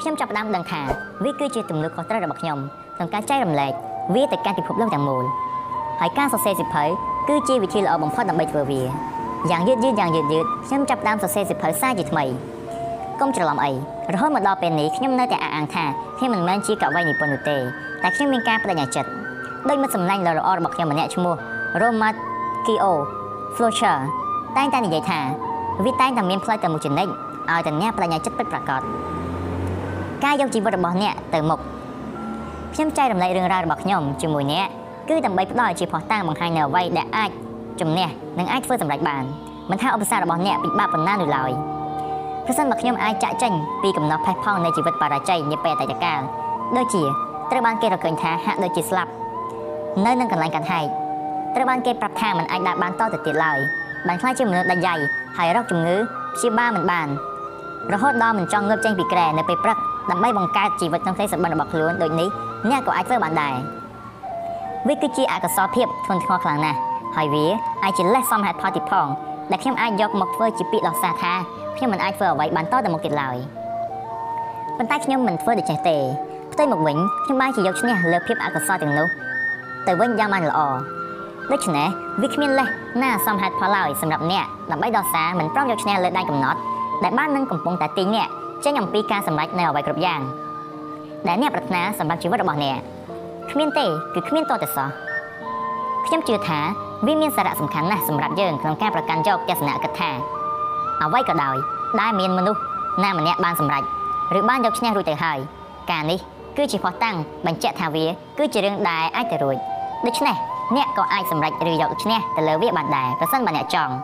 [0.00, 0.80] ខ្ញុំចាប់ផ្ដើមដឹងថា
[1.24, 2.58] វាគឺជាទំនួលខុសត្រូវរបស់ខ្ញុំ
[2.96, 3.72] ក្នុងការចែករំលែក
[4.14, 5.24] វាទៅកាន់ពិភពលោកទាំងមូល
[6.00, 6.84] ហើយការសរសេរសៀវភៅ
[7.28, 8.82] គឺជាវិធីល្អបំផុតដើម្បីធ្វើវា
[9.50, 12.24] យ៉ាងយឺតយឺតយ៉ាងយឺតយឺតខ្ញុំចាប់ផ្ដើមសរសេរសិភៅសារជាថ្មី
[13.20, 13.72] កុំច្រឡំអី
[14.14, 15.84] រហូតមកដល់ពេលនេះខ្ញុំនៅតែអះអាងថា
[16.18, 17.56] ខ្ញុំមិនមែនជាកវីនិពន្ធនោះទេ
[18.02, 19.10] តែខ្ញុំមានការបដិញ្ញាចិត្ត
[19.68, 21.34] ដោយមិត្តសម្លាញ់ដ៏ល្អរបស់ខ្ញុំម្នាក់ឈ្មោះ
[21.80, 22.14] Romat
[22.66, 22.86] Kio
[23.56, 23.98] Fletcher
[24.56, 25.20] តែងតែនិយាយថា
[25.84, 28.82] វាតែងតែមានផ្លូវតែមួយចំណិចឲ្យតែអ្នកបដិញ្ញាចិត្តពិតប្រាកដ
[30.24, 31.60] ការយកជីវិតរបស់អ្នកទៅមុខ
[32.74, 34.68] ខ្ញុំចែករំលែករឿងរ៉ាវរបស់ខ្ញុំជាមួយអ្នក
[35.08, 37.30] គឺដើម្បីផ្ដល់ជាភស្តុតាងបង្ហាញនៅអ្វីដែលអាច
[37.80, 38.06] ជំនះ
[38.38, 39.22] និងអាចធ្វើសម្រេចបាន
[39.70, 41.50] មិនថាឧបសគ្គរបស់អ្នកពិបាកប៉ុណ្ណានោះឡើយ
[42.46, 43.52] ប្រសិនបើខ្ញុំអាចចាក់ចេញ
[43.82, 46.20] ពីកំណត់ផេះផង់នៃជីវិតបរាជ័យនាពេលអតីតកាល
[46.76, 47.02] ដូចជា
[47.50, 49.10] ត្រូវបានគេរកឃើញថាហាក់ដូចជាស្លាប់
[50.04, 50.86] នៅនឹងកន្លែងកាន់ហែក
[51.54, 53.58] ត្រូវបានគេប្រាប់ថាมันអាចដើរបានតទៅទៀតឡើយ
[54.06, 54.94] បានខ្លាចជាមនុស្សដាច់យ៉ៃ
[55.36, 55.96] ហើយរកជំងឺ
[56.34, 57.08] ព្យាបាលមិនបាន
[57.92, 59.78] រហូតដល់មិនចង់ងើបចេញពីក្រែនៅពេលព្រឹក
[60.10, 62.28] ដើម្បីបង្កើតជីវិតក្នុងក្តីសុបិនរបស់ខ្លួនដូចនេះ
[62.70, 63.54] អ្នកក៏អាចធ្វើបានដែរ
[64.88, 66.78] វាគឺជាអកុសលភាពធ្ងន់ធ្ងរខ្លាំងណាស់
[67.16, 67.44] ហើយវា
[67.84, 69.08] អាចជាលេសសមហេតុផលទីផង
[69.50, 71.32] ដែលខ្ញុំអាចយកមកធ្វើជាពាក្យដោះសារថា
[71.76, 73.36] ខ្ញុំមិនអាចធ្វើអ្វីបានតទៅមុខទៀតឡើយ
[74.76, 75.96] ប៉ុន្តែខ្ញុំមិនធ្វើដូច្នេះទេ
[76.52, 79.08] ផ្ទុយមកវិញខ្ញុំបានជាយកឈ្នះលើភាពអកុសលទាំងនោះ
[79.86, 80.60] ទៅវិញយ៉ាងបានល្អ
[81.52, 81.88] ដូច្នេះ
[82.22, 82.68] វាគ្មានលេស
[83.02, 86.58] ណាសមហេតុផលឡើយសម្រាប់អ្នកដើម្បីដោះសារមិនព្រមយកឈ្នះលើដៃកំណត់
[87.04, 88.28] ដែលបាននឹងកំពុងតែទីងអ្នក
[88.64, 90.20] ចេញអំពីការសម្រេចនៅអ្វីគ្រប់យ៉ាង
[91.26, 92.78] ដែលអ្នកប្រាថ្នាសម្រាប់ជីវិតរបស់អ្នក
[93.50, 94.88] គ្មានទេគឺគ្មានតតែសោះ
[96.06, 96.60] ខ្ញុំជឿថា
[97.06, 100.10] វាមានសារៈសំខាន់ណាស់សម្រាប់យើងក្នុងការប្រកាន់យកទស្សនៈគិតថា
[101.02, 101.56] អ្វីក៏ដោយ
[102.00, 102.60] ដែលមានមនុស្ស
[103.04, 103.82] ណាម្នាក់បានសម្រេច
[104.38, 105.38] ឬបានយកឈ្នះរួចទៅហើយ
[105.90, 106.18] ការនេះ
[106.56, 107.16] គឺជាផុសតាំង
[107.46, 108.04] បញ្ជាក់ថាវា
[108.38, 109.56] គឺជារឿងដែលអាចទៅរួច
[110.06, 110.36] ដូច្នេះ
[110.76, 113.94] អ្នកក៏អាចសម្រេចឬយកឈ្នះទៅលើវាបានដែរប្រសិនបើអ្នកចង់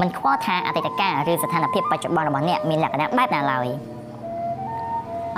[0.00, 3.68] មិនខ្វល់ថាអតីតកាលឬស្ថានភាពបច្ចុប្បន្នរបស់អ្នកមានលក្ខណៈបែបណាឡើយ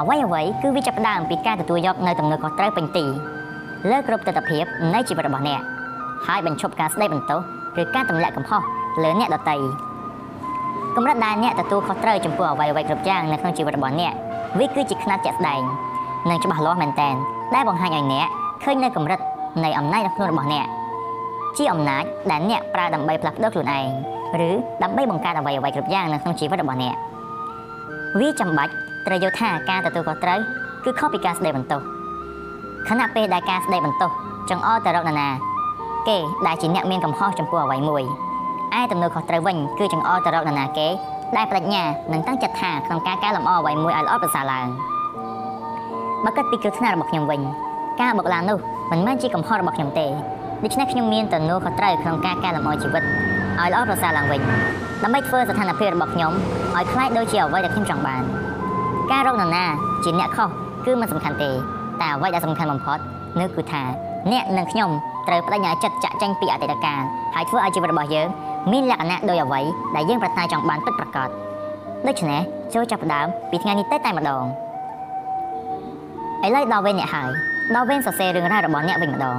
[0.00, 3.04] អ្វីអ្វីគឺវាចាប់ផ្ដើមពីការទទួលយកនៅទំនួលខុសត្រូវពេញទី
[3.90, 4.58] លើគ្រប់ទស្សនវិជ្ជា
[4.94, 5.60] នៃជីវិតរបស់អ្នក
[6.26, 7.40] ហើយបញ្ឈប់ការស្ដីបន្ទោស
[7.80, 8.62] ឬការទម្លាក់កំហុស
[9.02, 9.56] លើអ្នកដទៃ
[10.96, 14.12] កម្រិតដែលអ្នកទទួលខុសត្រូវចំពោះអ្វីអ្វីគ្រប់យ៉ាងនៅក្នុងជីវិតរបស់អ្នក
[14.58, 15.60] វាគឺជាຂ្នាតជាក់ស្ដែង
[16.28, 17.14] និងច្បាស់លាស់មែនទែន
[17.54, 18.28] ដែលបង្ហាញឲ្យអ្នក
[18.62, 19.20] ឃើញនៅកម្រិត
[19.64, 20.66] នៃអំណាចក្នុងខ្លួនរបស់អ្នក
[21.56, 23.88] ជាអំណាចដែលអ្នកប្រើដើម្បីផ្លាស់ប្ដូរខ្លួនឯង
[24.48, 24.50] ឬ
[24.82, 26.94] ដើម្បីបង្កើតអ្វីអ្វីគ្រប់យ៉ាងនៅក្នុងជីវិតរបស់អ្នក
[28.20, 28.72] វាចាំបាច់
[29.06, 30.38] ត្រូវយល់ថាការទទួលខុសត្រូវ
[30.84, 31.80] គឺខុសពីការស្ដីបន្ទោស
[32.88, 34.10] ខណៈពេលដែលការស្ដីបន្ទោស
[34.50, 35.28] ចង្អុលទៅរកនរណា
[36.08, 36.16] គេ
[36.46, 38.02] ដែលជាអ្នកមានកំហុសចំពោះអ្វីមួយ
[38.78, 40.88] ឯទំនួលខុសត្រូវវិញគឺចង្អុលទៅរកនរណាគេ
[41.36, 44.66] ដែលប្រាជ្ញានិងតាំងចិត្តថាក្នុងការកែលម្អអ្វីមួយឲ្យល្អប្រសើរឡើង
[46.24, 47.40] បើគិតពីគ្រឹះថ្នាក់របស់ខ្ញុំវិញ
[48.00, 48.58] ការបុកឡាននោះ
[48.90, 50.06] មិនមែនជាកំហុសរបស់ខ្ញុំទេ
[50.62, 53.02] ដូច្នេះខ្ញុំមានទំនួលខុសត្រូវក្នុងការកែលម្អជីវិត
[53.59, 54.41] ឲ្យល្អប្រសើរឡើងវិញ
[55.03, 56.31] ដើម្បីធ្វើស្ថានភាពរបស់ខ្ញុំ
[56.75, 58.23] ឲ្យคล้ายដូចជាអ្វីដែលខ្ញុំចង់បាន
[59.11, 59.65] ការរកនរណា
[60.03, 60.49] ជាអ្នកខុស
[60.85, 61.51] គឺមិនសំខាន់ទេ
[62.01, 62.97] តែអ្វីដែលសំខាន់បំផុត
[63.39, 63.83] នោះគឺថា
[64.31, 64.89] អ្នកនិងខ្ញុំ
[65.27, 67.01] ត្រូវបដិញ្ញាចិត្តចាក់ចេញពីអតីតកាល
[67.35, 68.27] ហើយធ្វើឲ្យជីវិតរបស់យើង
[68.71, 69.61] មានលក្ខណៈដោយអ្វី
[69.95, 71.29] ដែលយើងប្រាថ្នាចង់បានពិតប្រាកដ
[72.07, 72.41] ដូច្នេះ
[72.73, 74.43] ចូលចាប់ផ្ដើមពីថ្ងៃនេះទៅតែម្ដង
[76.45, 77.29] ឥឡូវដល់វេនអ្នកហើយ
[77.75, 79.37] ដល់វេនសរសេររឿងរ៉ាវរបស់អ្នកវិញម្ដង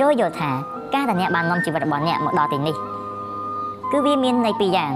[0.00, 0.50] ចូលយល់ថា
[0.95, 2.75] ការដែលអ្នកបាននាំជីវិតរបស់អ្នកមកដល់ទីនេះ
[3.91, 4.91] គឺវាមានន័យពីរយ៉ាង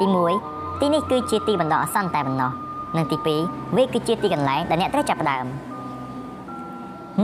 [0.00, 0.06] ទី
[0.44, 2.50] 1ទីនេះគឺជាទីបណ្ដោះអាសន្នតែប៉ុណ្ណោះ
[2.96, 5.44] និងទី2វាគឺជាទីកន្លែងដែលអ្នកត្រូវចាប់ផ្ដើម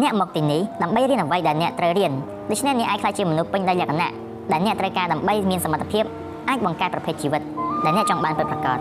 [0.02, 2.12] អ្នកមកទីនេះដើម្បីរៀនអ្វីដែលអ្នកត្រូវរៀន
[2.50, 4.12] ដូច្នេះអ្នកអាចក្លាយជាមនុស្សពេញដោយលក្ខណៈ
[4.52, 6.04] ដែលអ្នកត្រូវការដើម្បីមានសមត្ថភាព
[6.48, 7.42] អាចបង្កើតប្រភេទជីវិត
[7.84, 8.78] ដែលអ្នកចង់បានពិតប្រាកដ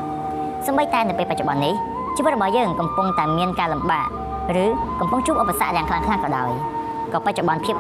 [0.68, 1.74] សម្បីតែនៅពេលបច្ចុប្បន្ននេះ
[2.18, 4.08] ជីវិតរបស់យើងកំពុងតែមានការលំបាក
[4.64, 4.66] ឬ
[5.00, 6.52] កំពុងជួបឧបសគ្គយ៉ាងខ្លាំងក្លាក៏ដោយ
[7.14, 7.76] ក៏បច្ចុប្បន្នភាព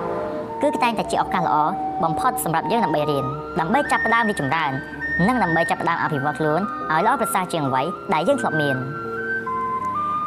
[0.62, 1.58] គឺតែងតែជាឱកាសល្អ
[2.04, 3.26] បំផុតសម្រាប់យើងដើម្បីរៀន
[3.60, 4.72] ដើម្បីចាប់ផ្ដើមរីកចម្រើន
[5.28, 8.76] និងដើម្បីចាប់ផ្ដើមអភិវឌ្ឍខ្លួនឲ្យល្អប្រសើរជាងអ្វីដែលយើងធ្លាប់មាន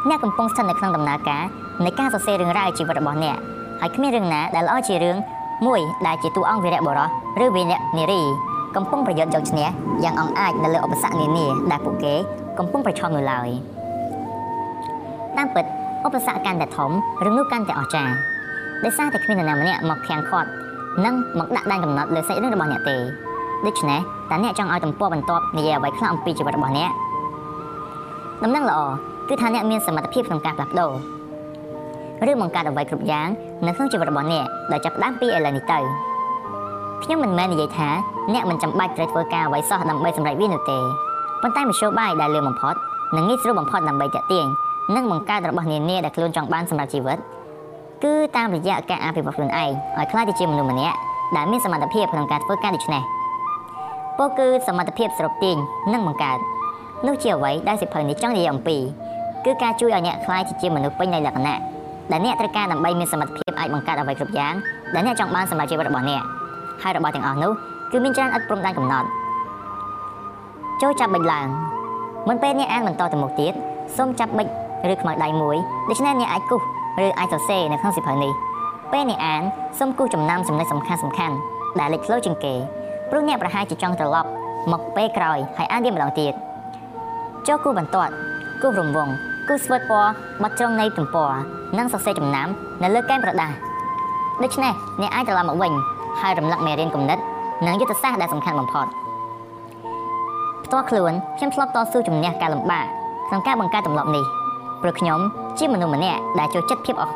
[0.09, 1.45] អ្នកកំពុងស្ថិតនៅក្នុងដំណើរការ
[1.85, 3.37] នៃការសរសេររឿងរ៉ាវជីវិតរបស់អ្នក
[3.81, 5.17] ហើយគ្មានរឿងណាដែលល្អជារឿង
[5.67, 7.09] មួយដែលជាតួអង្គវីរៈបុរស
[7.43, 8.23] ឬវីរៈនារី
[8.77, 9.67] កំពុងប្រយុទ្ធយកឈ្នះ
[10.05, 12.15] យ៉ាងអង្អាចនៅលើឧបសគ្គនានាដែលពួកគេ
[12.59, 13.49] កំពុងប្រឈមនៅឡើយ
[15.37, 15.65] តាមពិត
[16.07, 16.91] ឧបសគ្គកាន់តែធំ
[17.25, 18.15] រឿងនោះកាន់តែអស្ចារ្យ
[18.85, 20.49] ដោយសារតែគ្មាននរណាម្នាក់មកខាំងខាត់
[21.05, 22.97] និងមកដាក់ដែនកំណត់លើសាច់រឿងរបស់អ្នកទេ
[23.67, 24.01] ដូច្នេះ
[24.31, 26.91] តើអ្នកចង់ឲ្យទំព័របន្ទាប់និយាយអ្វីខ្លះអំពីជីវិតរបស់អ្នក
[28.43, 28.81] ដំណឹងល្អ
[29.29, 30.93] គឺថាអ្នកមានសមត្ថភាពក្នុងការផ្លាស់ប្ដូរ
[32.31, 33.29] ឬបង្កើតអ្វីគ្រប់យ៉ាង
[33.67, 35.79] នៅក្នុងជីវិតរបស់អ្នកដែលចាប់ផ្ដើមពីឥឡូវនេះទៅ
[37.03, 37.89] ខ្ញុំមិនមែននិយាយថា
[38.35, 40.79] អ្នកមិនចាំបាច់ត្រូវធ្វើការអ្វីសោះដើម្បីសម្រេចវានោះទេ
[41.43, 42.75] ប៉ុន្តែមធ្យោបាយដែលលឿនបំផុត
[43.17, 44.47] និងងាយស្រួលបំផុតដើម្បីតាក់ទាញ
[44.95, 47.19] និងបង្កើតរបស់នានាដែលខ្លួនចង់បានសម្រាប់ជីវិត
[48.05, 50.97] គឺតាមរយៈការអភិវឌ្ឍខ្លួនឯងឲ្យក្លាយទៅជាមនុស្សម្នាក់
[51.37, 53.03] ដែលមានសមត្ថភាពក្នុងការធ្វើការដូចនេះ
[54.19, 55.57] ពោលគឺសមត្ថភាពស្រុបទាញ
[55.93, 56.39] និងបង្កើត
[57.07, 58.77] នោះជាអ្វីដែលសិភៅនេះចង់និយាយអំពី
[59.45, 61.59] គឺការជួយឲ្យអ្នកក្លាយជាមនុស្សពេញនៃលក្ខណៈ
[62.13, 64.55] ដែលអ្នកត្រូវការដើម្បីមានសមត្ថភាពអាចបង្កើតអ្វីគ្រប់យ៉ាង
[64.95, 66.23] ដែលអ្នកចង់បានសម្រាប់ជីវិតរបស់អ្នក
[66.83, 67.53] ហើយរបស់ទាំងអស់នោះ
[67.93, 69.09] គឺមានច្រើនឥតព្រំដែនកំណត់
[70.83, 71.47] ចូលចាប់បិចឡើង
[72.29, 73.53] មុនពេលអ្នកអានបន្តទៅមុខទៀត
[73.97, 74.47] សូមចាប់បិច
[74.93, 75.57] ឬខ្មៅដៃមួយ
[75.89, 76.63] ដូច្នេះអ្នកអាចគូស
[77.05, 78.33] ឬអាចសរសេរនៅក្នុងសៀវភៅនេះ
[78.93, 79.43] ពេលអ្នកអាន
[79.79, 81.37] សូមគូសចំណាំចំណុចសំខាន់សំខាន់
[81.79, 82.55] ដែលលេចធ្លោជាងគេ
[83.11, 84.29] ព្រោះអ្នកប្រហែលជាចង់ត្រឡប់
[84.73, 86.33] មកពេលក្រោយហើយអានវាម្ដងទៀត
[87.47, 88.13] ចូលគូសបន្ទាត់
[88.63, 89.13] គូសរង្វង់
[89.49, 90.11] គូសស្វិតពណ៌
[90.43, 91.33] បត់ត្រង់នៃទំព័រ
[91.79, 92.49] និងសរសេរចំណាំ
[92.83, 93.53] នៅលើកែមក្រដាស
[94.43, 95.73] ដូច្នេះអ្នកអាចត្រឡប់មកវិញ
[96.21, 97.19] ហើយរំលឹកមេរៀនគំនិត
[97.67, 98.87] និងយុទ្ធសាស្ត្រដែលសំខាន់បំផុត
[100.65, 102.87] ផ្ទាល់ខ្លួនខ្ញុំធ្លាប់តស៊ូជំនះការលំបាក
[103.29, 104.25] ក្នុងការបង្កើតទម្លាប់នេះ
[104.83, 105.21] ព្រោះខ្ញុំ
[105.59, 107.15] ជាមនុស្សម្នាក់ដែលចូលចិត្តភាពអស់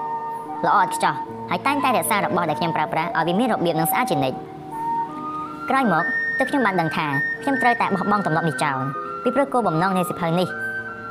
[0.67, 1.15] ល្អឥតខ្ចោះ
[1.51, 4.37] ហើយតែងតែរក្សារបស់ដែលខ្ញុំប្រើប្រាស់ឲ្យវាមានរបៀបនិងស្អាតជានិច្ច
[5.71, 6.05] ក្រោយមក
[6.39, 7.07] ទើបខ្ញុំបានដឹងថា
[7.43, 8.79] ខ្ញុំត្រូវតែបោះបង់ទម្លាប់នេះចោល
[9.23, 10.49] ពីព្រោះគោលបំណងនៃសិភៅនេះ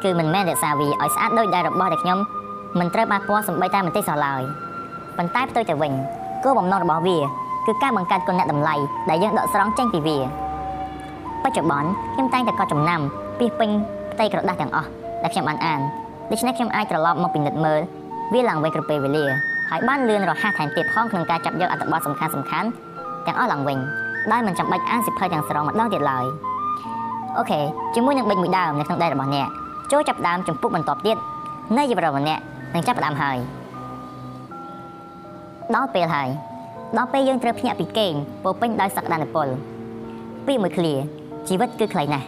[0.04, 2.20] គឺមិនមែនរក្សាវាឲ្យស្អាតដូចដែលរបស់ដែលខ្ញុំ
[2.80, 4.42] មិនត្រូវបានពាល់សំបីតែបន្តិចសោះឡើយ
[5.18, 5.94] ប៉ុន្តែផ្ទុយទៅវិញ
[6.44, 7.18] គោលបំណងរបស់វា
[7.66, 8.76] គឺការបង្កើតគុណតម្លៃ
[9.10, 10.18] ដែលយើងដកស្រង់ចេញពីវា
[11.44, 13.00] បច្ចុប្បន្នខ្ញុំតែងតែកត់ចំណាំ
[13.40, 13.70] ពីពេញ
[14.12, 14.88] ផ្ទៃក្រដាស់ទាំងអស់
[15.24, 15.82] ដែលខ្ញុំបានអាន
[16.32, 17.80] ដូច្នេះខ្ញុំអាចត្រឡប់មកពិនិត្យមើល
[18.34, 19.26] វាឡើងវិញគ្រប់ពេលវេលា
[19.70, 22.68] ហើយបានលឿនរហ័សថែមទៀតផងក្នុងការចាប់យកអត្ថបទសំខាន់សំខាន់
[23.26, 23.78] ទាំងអស់ឡើងវិញ
[24.32, 26.26] ដោយមិនចាំបាច់អានសិភៅទាំងស្រុងម្ដងទៀតឡើយ
[27.38, 27.60] អូខេ
[27.96, 29.48] ជាមួយនឹងបិចមួយដើមនៅក្នុងដៃរបស់អ្នក
[29.92, 31.18] ចូលចាប់ដើមចម្ពុះបន្ទាប់ទៀត
[31.78, 32.40] នៃជីវិតរបស់អ្នក
[32.74, 33.38] នឹងចាប់ផ្ដើមហើយ
[35.76, 36.30] ដល់ពេលហើយ
[36.98, 38.14] ដល់ពេលយើងត្រូវភ្ញាក់ពីគេង
[38.44, 39.48] ពោពេញដោយសក្តានុពល
[40.48, 40.94] ពីមួយឃ្លា
[41.48, 42.26] ជីវិតគឺខ្លីណាស់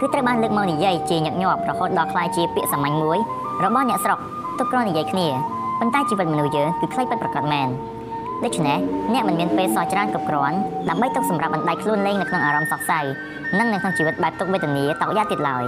[0.00, 3.18] គឺត្រូវបានលើកមកនិយាយជាញឹកញាប់រហូតដល់ក្លាយជាពាក្យសាមញ្ញមួយ
[3.64, 4.18] របស់អ្នកស្រុក
[4.58, 5.28] ទុកគ្រាន់និយាយគ្នា
[5.80, 7.68] ប៉ុន្តែជីវិតមនុស្សយើងគឺខ្លីពិតប្រាកដមែន
[8.44, 8.78] ដូច្នេះ
[9.12, 10.56] អ្នកមិនមានពេលសោះច្រើនគ្រប់គ្រាន់
[10.88, 13.00] ដើម្បីទុកសម្រាប់បណ្ដៃខ្លួនលេងនៅក្នុងអារម្មណ៍សោកសៅ
[13.58, 15.64] និងនៅក្នុងជីវិតបែបទុកវេទនាតោកយ៉ាទៀតឡើយ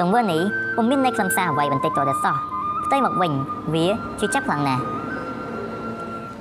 [0.00, 0.42] ទង្វើនេះ
[0.76, 2.36] ពុំមានន័យខ្លឹមសារអ្វីបន្តិចតួតែសោះ
[2.84, 3.32] ផ្ទុយមកវិញ
[3.74, 3.86] វា
[4.20, 4.82] ជាចាប់ខ្លាំងណាស់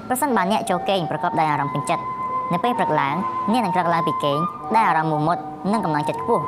[0.08, 2.04] ប្រសិនបើអ្នកចូលគេងប្រកបដោយអារម្មណ៍ពេញចិត្ត
[2.52, 3.16] នៅពេលព្រឹកឡើង
[3.52, 4.40] អ្នកនឹងក្រឹកឡើងពីគេង
[4.76, 5.38] ដែលអារម្មណ៍មមុត
[5.72, 6.44] និងកម្លាំងចិត្តខ្ពស់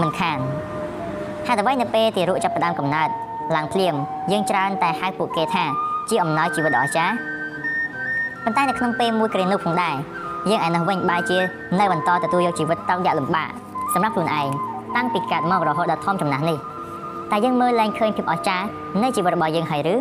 [0.00, 0.38] មិនខាន
[1.46, 3.08] ហេតុអ្វីនៅពេលទារកចាប់ផ្ដើមកំណើត
[3.56, 3.94] ឡើងភ្លាម
[4.32, 5.64] យើងច្រើនតែហៅពួកគេថា
[6.08, 7.14] ជាអំណោយជីវិតដ៏អស្ចារ្យ
[8.44, 9.94] ប៉ុន្តែនៅក្នុងពេលមួយគ្រានោះផងដែរ
[10.50, 11.38] យើងឯនោះវិញបែរជា
[11.78, 13.50] នៅបន្តទទួលយកជីវិតតោកយ៉ាក់លំបាក
[13.92, 14.48] សម្រាប់ខ្លួនឯង
[14.96, 16.58] តាំងពីកើតមករហូតដល់ធំចំណាស់នេះ
[17.30, 18.66] តែយើងមើលឡើងឃើញភាពអស្ចារ្យ
[19.02, 19.94] នៃជីវិតរបស់យើងហើយឬ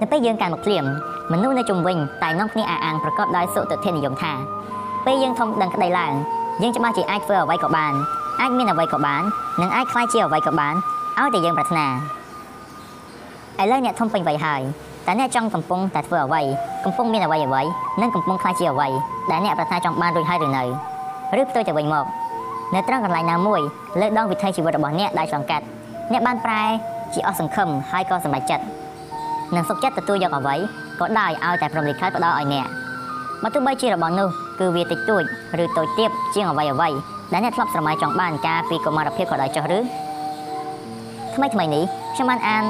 [0.00, 0.84] នៅពេលយើងកាន់មកភ្លាម
[1.32, 4.32] មនុស្សនៅជុំវិញតែនាំគ្នាអះអាងប្រកបដោយសុទិដ្ឋិនិយមថា
[5.06, 6.12] ពេលយើងធំដឹងក្តីឡើង
[6.62, 7.92] យើងច្បាស់ជាអាចធ្វើអ្វីក៏បាន
[8.42, 9.22] អាចមានអ្វីក៏បាន
[9.60, 10.74] និងអាចខ្លាយជាអ្វីក៏បាន
[11.18, 11.86] ឲ្យតែយើងប្រាថ្នា
[13.60, 14.62] ឥឡូវអ្នកធំពេញវ័យហើយ
[15.06, 16.42] តើអ្នកចង់កំពុងតែធ្វើអ្វី
[16.84, 17.62] កំពុងមានអ្វីអ្វី
[18.00, 18.88] និងកំពុងខ្លាចជាអ្វី
[19.30, 20.64] ដែលអ្នកប្រាថ្នាចង់បានរួចហើយឬនៅ
[21.40, 22.04] ឬផ្ទុយទៅវិញមក
[22.74, 23.60] នៅត្រង់កន្លែងណាមួយ
[24.00, 25.64] លើដងវិថីជីវិតរបស់អ្នកដែលឆ្លងកាត់
[26.12, 26.62] អ្នកបានប្រែ
[27.14, 28.64] ជាអស់សង្ឃឹមហើយក៏សម្រេចចិត្ត
[29.54, 30.56] និងសុខចិត្តទទួលយកអ្វី
[31.00, 32.66] ក៏ដោយឲ្យតែព្រមលិខិតផ្ដល់ឲ្យអ្នក
[33.42, 34.28] បើទោះបីជារបស់នោះ
[34.60, 35.22] គឺវាតិចតួច
[35.62, 36.88] ឬតូចទាបជាងអ្វីអ្វី
[37.32, 39.78] ដែលអ្នកធ្លាប់ស្រមៃចង់បានកាលពីកុមារភាពក៏ដោយចុះឬ
[41.34, 42.64] ថ្មីថ្មីនេះខ្ញុំបានអាន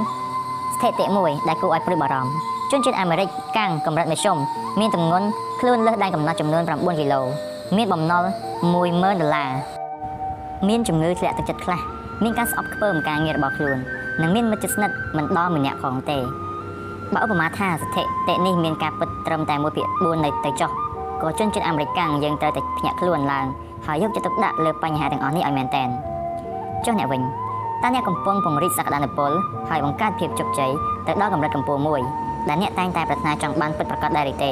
[0.74, 2.32] ស្ថិតិមួយដែលគួរឲ្យព្រួយបារម្ភ
[2.70, 4.38] ជនជាតិអាមេរិកកាំងកម្រិតមធ្យម
[4.80, 5.26] មានទម្ងន់
[5.60, 7.20] ខ្លួនលើសដែនកំណត់ចំនួន9គីឡូ
[7.76, 8.24] មានបំណុល
[8.72, 9.50] 10000ដុល្លារ
[10.68, 11.80] មានជំងឺធ្លាក់ទឹកចិត្តខ្លះ
[12.22, 13.78] មានការស្អប់ខ្ពើមការងាររបស់ខ្លួន
[14.22, 16.18] និងមានមិត្តជិតស្និទ្ធមិនដល់ម្នាក់ផងទេ
[17.14, 20.70] បើឧបមាថាស្ថិតិនេះមានការពិតត្រឹមតែ1ភាគ4នៃទៅចុះ
[21.22, 23.46] ក៏ជនជាតិអាមេរិកកាំងយើងត្រូវតែភ្ញាក់ខ្លួនឡើង
[23.86, 25.88] ហើយយកចិត្តទុកដាក់លើបញ្ហាទាំងអស់នេះឲ្យមែនតែន
[26.84, 27.22] ចុះអ្នកវិញ
[27.82, 29.32] តើអ្នកកំពុងពង្រីកសក្តានុពល
[29.68, 30.70] ហើយបង្កើតភាពជោគជ័យ
[31.06, 32.00] ទៅដល់កម្រិតកម្ពស់មួយ
[32.48, 34.50] ដែលអ្នកតែងតែប្រាថ្នាចង់បានពិតប្រាកដដែរឬទេ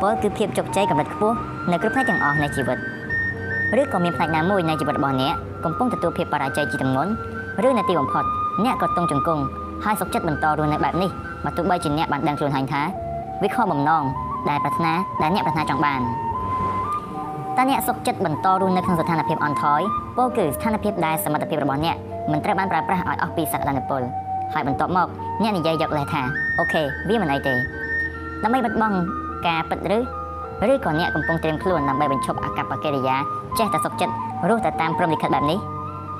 [0.00, 1.36] ពលគឺភាពជោគជ័យកម្រិតខ្ពស់
[1.70, 2.78] នៅគ្រប់ផ្នែកទាំងអស់នៃជីវិត
[3.80, 5.34] ឬក៏មានផ្នែកណាមួយនៃជីវិតរបស់អ្នក
[5.64, 7.10] កំពុងទទួលភាពបរាជ័យជាទម្ងន់
[7.66, 8.24] ឬនៅទីបំផុត
[8.64, 9.42] អ្នកក៏ទង់ជង្គង់
[9.84, 11.10] ហើយសុខចិត្តបន្តរស់នៅបែបនេះ
[11.44, 12.82] បើទោះបីជាអ្នកបានដឹងខ្លួនហើយថា
[13.42, 14.04] វាខុសបំណង
[14.48, 14.92] ដែលប្រាថ្នា
[15.22, 16.00] ដែលអ្នកប្រាថ្នាចង់បាន
[17.56, 19.80] តើអ្នកសុខចិត្តបន្តរស់នៅក្នុងស្ថានភាពអន់ថយ
[20.16, 21.96] ពោលគឺស្ថានភាពដែលសមត្ថភាពរបស់អ្នក
[22.32, 24.02] មិនត្រូវបានប្រើប្រាស់ឲ្យអស់ពីសក្តានុពល
[24.54, 25.08] ហើយបន្ទាប់មក
[25.42, 26.22] អ្នកនិយាយយកលេសថា
[26.58, 27.54] អូខេវាមិនអីទេ
[28.42, 28.96] ដើម្បីបាត់បង់
[29.46, 29.98] ការពិតឬ
[30.72, 33.16] ឬក៏អ្នកកំពុងត្រៀមខ្លួនដើម្បីបញ្ឈប់អកប្បកិរិយា
[33.58, 34.14] ចេះតែសុខចិត្ត
[34.48, 35.58] រស់ទៅតាមព្រំលិខិតបែបនេះ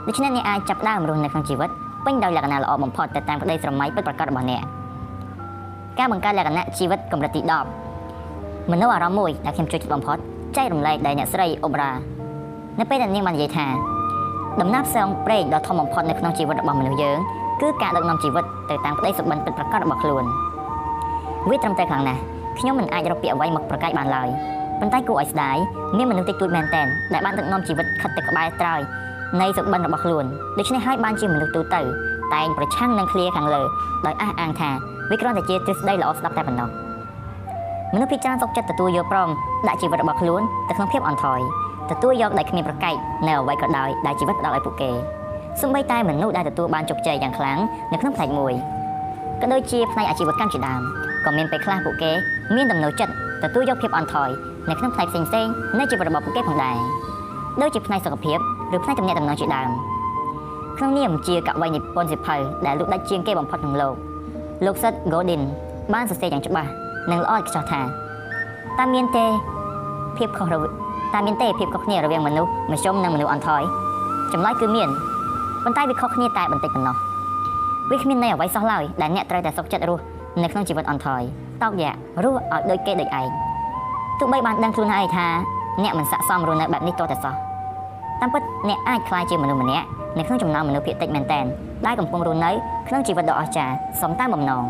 [0.07, 1.70] ដូច្នេះអ្នកអាចចាប់ដើមរស់នៅក្នុងជីវិត
[2.05, 4.62] ពេញដោយលក្ខណៈល្អបំផុតទៅតាមក្តីស្រមៃពិតប្រាកដរបស់អ្នក
[5.99, 7.43] ការបង្កើតលក្ខណៈជីវិតកម្រិតទី
[8.07, 10.18] 10មនោអារម្មណ៍មួយដែលខ្ញុំចូលចិត្តបំផុត
[10.57, 11.92] ចែករំលែកដោយអ្នកស្រីអូបរ៉ា
[12.78, 13.66] នៅពេលដែលនាងបាននិយាយថា
[14.61, 17.18] ដំណាប់ផ្សងព្រេងដ៏ធំបំផុតនៅក្នុងជីវិតរបស់មនុស្សយើង
[17.61, 20.24] គឺការដឹកនាំជីវិតទៅតាមក្តីសុបិនពិតប្រាកដរបស់ខ្លួន
[21.48, 22.20] វាត្រឹមត្រូវខ្លាំងណាស់
[22.59, 24.28] ខ្ញុំមិនអាចរកពាក្យអ្វីមកប្រកែកបានឡើយ
[24.80, 25.57] ប៉ុន្តែគួរឲ្យស្ដាយ
[25.96, 28.80] មានមនុស្សតិចតួចមែនទែនដែលបានដឹកនាំជីវិតខិតទៅក្បែរត្រើយ
[29.40, 30.24] នៃសុបិនរបស់ខ្លួន
[30.59, 31.80] ដូច្នេះហើយបានជាមនុស្សទូទៅ
[32.34, 33.62] តែងប្រឆាំងនឹងឃ្លាខាងលើ
[34.07, 34.70] ដោយអះអាងថា
[35.11, 36.84] វាគ្រាន់តែជាទ្រឹស្ដីល្អស្ដាប់តែប៉ុណ្ណោះ
[37.95, 39.28] មនុស្សភាគច្រើនសុខចិត្តទទួលយកព្រម
[39.68, 41.40] ដាក់ជីវិតរបស់ខ្លួនទៅក្នុងភាពអន់ថយ
[41.90, 42.95] ទទួលយកដោយគ្មានប្រកែក
[43.26, 44.90] នៅអ្វីក៏ដោយដែលជីវិតផ្ដល់ឲ្យពួកគេ
[45.61, 47.59] សូម្បីតែមនុស្សដែលទទួលបានជោគជ័យយ៉ាងខ្លាំង
[47.92, 48.53] នៅក្នុងផ្នែកមួយ
[49.40, 50.80] ក៏ដូចជាផ្នែកអាជីវកម្មជាដើម
[51.24, 52.12] ក៏មានពេលខ្លះពួកគេ
[52.55, 54.30] មានដំណោចិត្តទទួលយកភាពអន់ថយ
[54.68, 56.76] នៅក្នុងផ្នែកផ្សេងៗនៃជីវិតរបស់ពួកគេផងដែរ
[57.61, 58.38] ដូចជាផ្នែកសុខភាព
[58.74, 59.70] ឬផ្នែកទំនាក់ទំនងជាដើម
[60.78, 62.36] ក្នុងនាមជាកវីនិពន្ធសិភៅ
[62.66, 63.95] ដែលលោកដាច់ជាងគេបំផុតក្នុងលោក
[64.64, 65.42] លោកសិត Godin
[65.92, 66.70] បានសរសេរយ៉ាងច្បាស់
[67.11, 67.80] និងល្អឥតខ្ចោះថា
[68.78, 69.26] តើមានទេ
[70.16, 70.72] ភាពខុសរវាង
[71.14, 73.62] តើមានទេភាពខុសគ្នារវាងមនុស្សមធ្យមនិងមនុស្សអន់ថយ
[74.32, 74.88] ចម្លើយគឺមាន
[75.64, 76.96] ប៉ុន្តែវាខុសគ្នាតែបន្តិចប៉ុណ្ណោះ
[77.90, 80.02] វាគ្មានន័យអ្វីសោះឡើយដែលអ្នកត្រូវតែសុខចិត្តរស់
[80.42, 81.22] នៅក្នុងជីវិតអន់ថយ
[81.62, 81.90] តោកយ៉ា
[82.24, 83.28] រស់ឲ្យដូចគេដូចឯង
[84.18, 85.26] ទោះបីបានដឹងខ្លួនហើយថា
[85.82, 87.34] អ្នកមិនស័ក្តិសមរស់នៅបែបនេះតតែសោះ
[88.20, 89.86] តាមពិតអ្នកអាចក្លាយជាមនុស្សម្នាក់
[90.18, 91.44] នៅក្នុងចំណោមមនុស្សភាគតិចមែនតែន
[91.86, 92.50] ដែលកំពុងរស់នៅ
[92.88, 94.64] ក្នុងជីវិតដ៏អស្ចារ្យសំតាមបំណង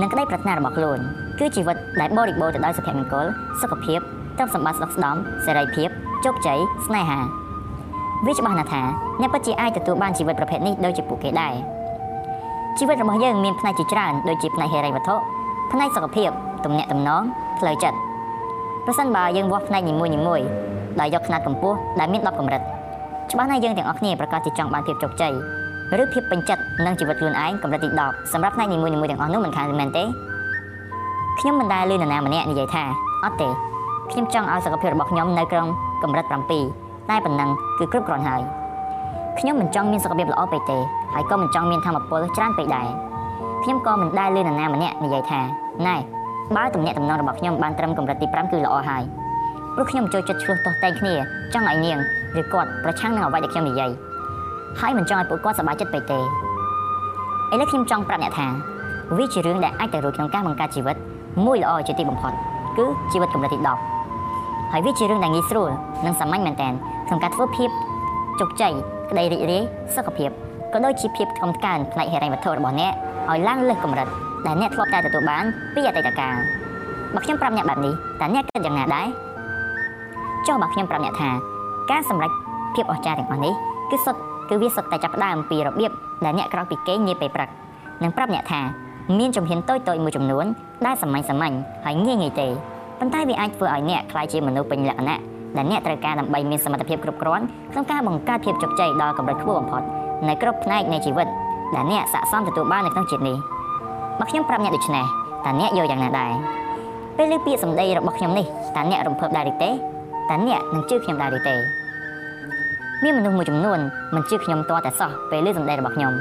[0.00, 0.98] និងក្តីប្រាថ្នារបស់ខ្លួន
[1.39, 3.25] គឺជីវិតដែលបរិបូរទៅដោយសុភមង្គល
[3.61, 3.99] សុខភាព
[4.37, 5.89] ទ្រព្យសម្បត្តិស្ដុកស្ដំសេរីភាព
[6.25, 7.19] ជោគជ័យស្នេហា
[8.25, 8.81] វាច្បាស់ណាស់ថា
[9.21, 11.53] អ្នកពិតជាអាចទទួលបានជីវិតប្រភេទនេះដូចជាពួកគេដែរ
[12.77, 15.15] ជីវិតរបស់យើងមានផ្នែកជាច្រើនដូចជាផ្នែកហិរញ្ញវត្ថុ
[15.71, 16.29] ផ្នែកសុខភាព
[16.65, 17.23] ទំនាក់ទំនង
[17.59, 17.97] ផ្លូវចិត្ត
[18.85, 20.47] ប្រសិនបើយើងវាស់ផ្នែកនីមួយៗ
[20.99, 22.61] ដោយយកຂະຫນាត់កម្ពស់ដែលមាន10កម្រិត
[23.31, 25.33] ច្បាស់ណាស់យើងទាំងអស់គ្នាប្រកាសជាចង់បានភាពជោគជ័យ
[26.01, 30.03] ឬភាពពេញចិត្តនឹងជីវិតខ្លួនឯងកម្រិតទី10សម្រាប់ផ្នែកនីមួយៗទាំងអស់នោះមិនខានមែនទេ
[31.40, 32.84] ខ្ញុំមិនដែលឮនរណាម្នាក់និយាយថា
[33.24, 33.48] អត់ទេ
[34.10, 35.68] ខ្ញុំចង់ឲ្យសុខភាពរបស់ខ្ញុំនៅក្នុង
[36.02, 36.32] កម្រិត7
[37.10, 38.40] តែប៉ុណ្ណឹងគឺគ្រប់គ្រាន់ហើយ
[39.38, 40.78] ខ្ញុំមិនចង់មានសុខភាពល្អពេកទេ
[41.14, 42.86] ហើយក៏មិនចង់មានធម៌ពលច្រើនពេកដែរ
[43.62, 45.40] ខ្ញុំក៏មិនដែលឮនរណាម្នាក់និយាយថា
[45.86, 45.96] ណែ
[46.56, 49.02] បើទំនាក់ទំនងរបស់ខ្ញុំបានត្រឹមកម្រិតទី5គឺល្អហើយ
[49.74, 51.14] ព្រោះខ្ញុំចូលចិត្តឆ្លោះទាស់តែងគ្នា
[51.54, 51.98] ចង់ឲ្យនាង
[52.40, 53.90] ឬគាត់ប្រឆាំងនឹងអ្វីដែលខ្ញុំនិយាយ
[54.80, 56.22] ហើយមិនចង់ឲ្យពួកគាត់សប្បាយចិត្តពេកទេឥ
[57.60, 58.46] ឡូវខ្ញុំចង់ប្រាប់អ្នកថា
[59.16, 60.96] វាជារឿងដែលអាចទៅរួចក្នុងការបង្កើតជីវិត
[61.44, 62.32] មួយល្អជាទីបំផុត
[62.76, 63.58] គឺជីវិតកម្រិតទី
[64.14, 65.70] 10ហើយវាជារឿងដែលងាយស្រួល
[66.06, 66.72] និងសាមញ្ញមែនទែន
[67.08, 67.70] ក្នុងការធ្វើភាព
[68.40, 68.72] ជោគជ័យ
[69.10, 69.62] ក្តីរីករាយ
[69.94, 70.30] សុខភាព
[70.72, 72.92] ក៏ដូចជាភាពកំកើនផ្នែកហិរញ្ញវត្ថុរបស់អ្នក
[73.30, 74.08] ឲ្យឡើងលើសកម្រិត
[74.46, 76.36] ដែលអ្នកធ្លាប់តែទទួលបានពីអតីតកាល
[77.14, 79.06] បើខ្ញុំប្រាប់អ្នកបែបនេះតើអ្នកគិតយ៉ាងណាដែរ
[80.46, 81.30] ចុះបើខ្ញុំប្រាប់អ្នកថា
[81.90, 82.30] ការសម្រេច
[82.74, 83.54] ភាពអស្ចារ្យទាំងអស់នេះ
[83.90, 85.92] គឺសុទ្ធគឺវាសុទ្ធតែចាប់ផ្ដើមពីរបៀប
[86.24, 87.48] ដែលអ្នកក្រោកពីគេងនាពេលព្រឹក
[88.02, 88.60] និងប្រាប់អ្នកថា
[89.18, 90.46] មានជំហានតូចតូចមួយចំនួន
[90.86, 91.54] ដែលសាមញ្ញសាមញ្ញ
[91.84, 92.48] ហើយងាយងាយទេ
[92.98, 95.18] ប៉ុន្តែវាអាចធ្វើឲ្យអ្នកក្លាយជាមនុស្សពេញលក្ខណៈ
[95.56, 99.82] ដែលអ្នកត្រូវការដើម្បីមានសមត្ថភាពគ្រប់គ្រាន់ក្នុងការបង្កើតភាពជោគជ័យដល់កម្រិតខ្ពស់បំផុត
[100.28, 101.28] នៅគ្រប់ផ្នែកនៃជីវិត
[101.74, 103.36] ដែលអ្នកស័ក្តិសមទទួលបាននៅក្នុងជាតិនេះ
[104.18, 105.04] បើខ្ញុំប្រាប់អ្នកដូច្នេះ
[105.44, 106.32] តើអ្នកយល់យ៉ាងណាដែរ
[107.16, 108.46] ពេលឮពាក្យសម្ដីរបស់ខ្ញុំនេះ
[108.76, 111.54] តើអ្នករំភើបដែរឬទេតើអ្នកនឹងជឿខ្ញុំដែរឬទេ
[113.02, 113.78] មានមនុស្សមួយចំនួន
[114.14, 116.12] មិនជឿខ្ញុំទាល់តែសោះពេលឮសម្ដីរបស់ខ្ញុំ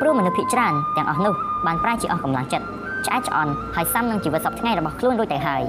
[0.00, 1.34] ព្រោះមនុស្សភាគច្រើនទាំងអស់នោះ
[1.66, 2.66] បានប្រែជាអស់កម្លាំងចិត្ត
[3.06, 5.62] ឆ្អែតឆ្អន់ហើយសាំនឹងជីវិតសពថ្ងៃរបស់ខ្លួនរួចទៅហើយ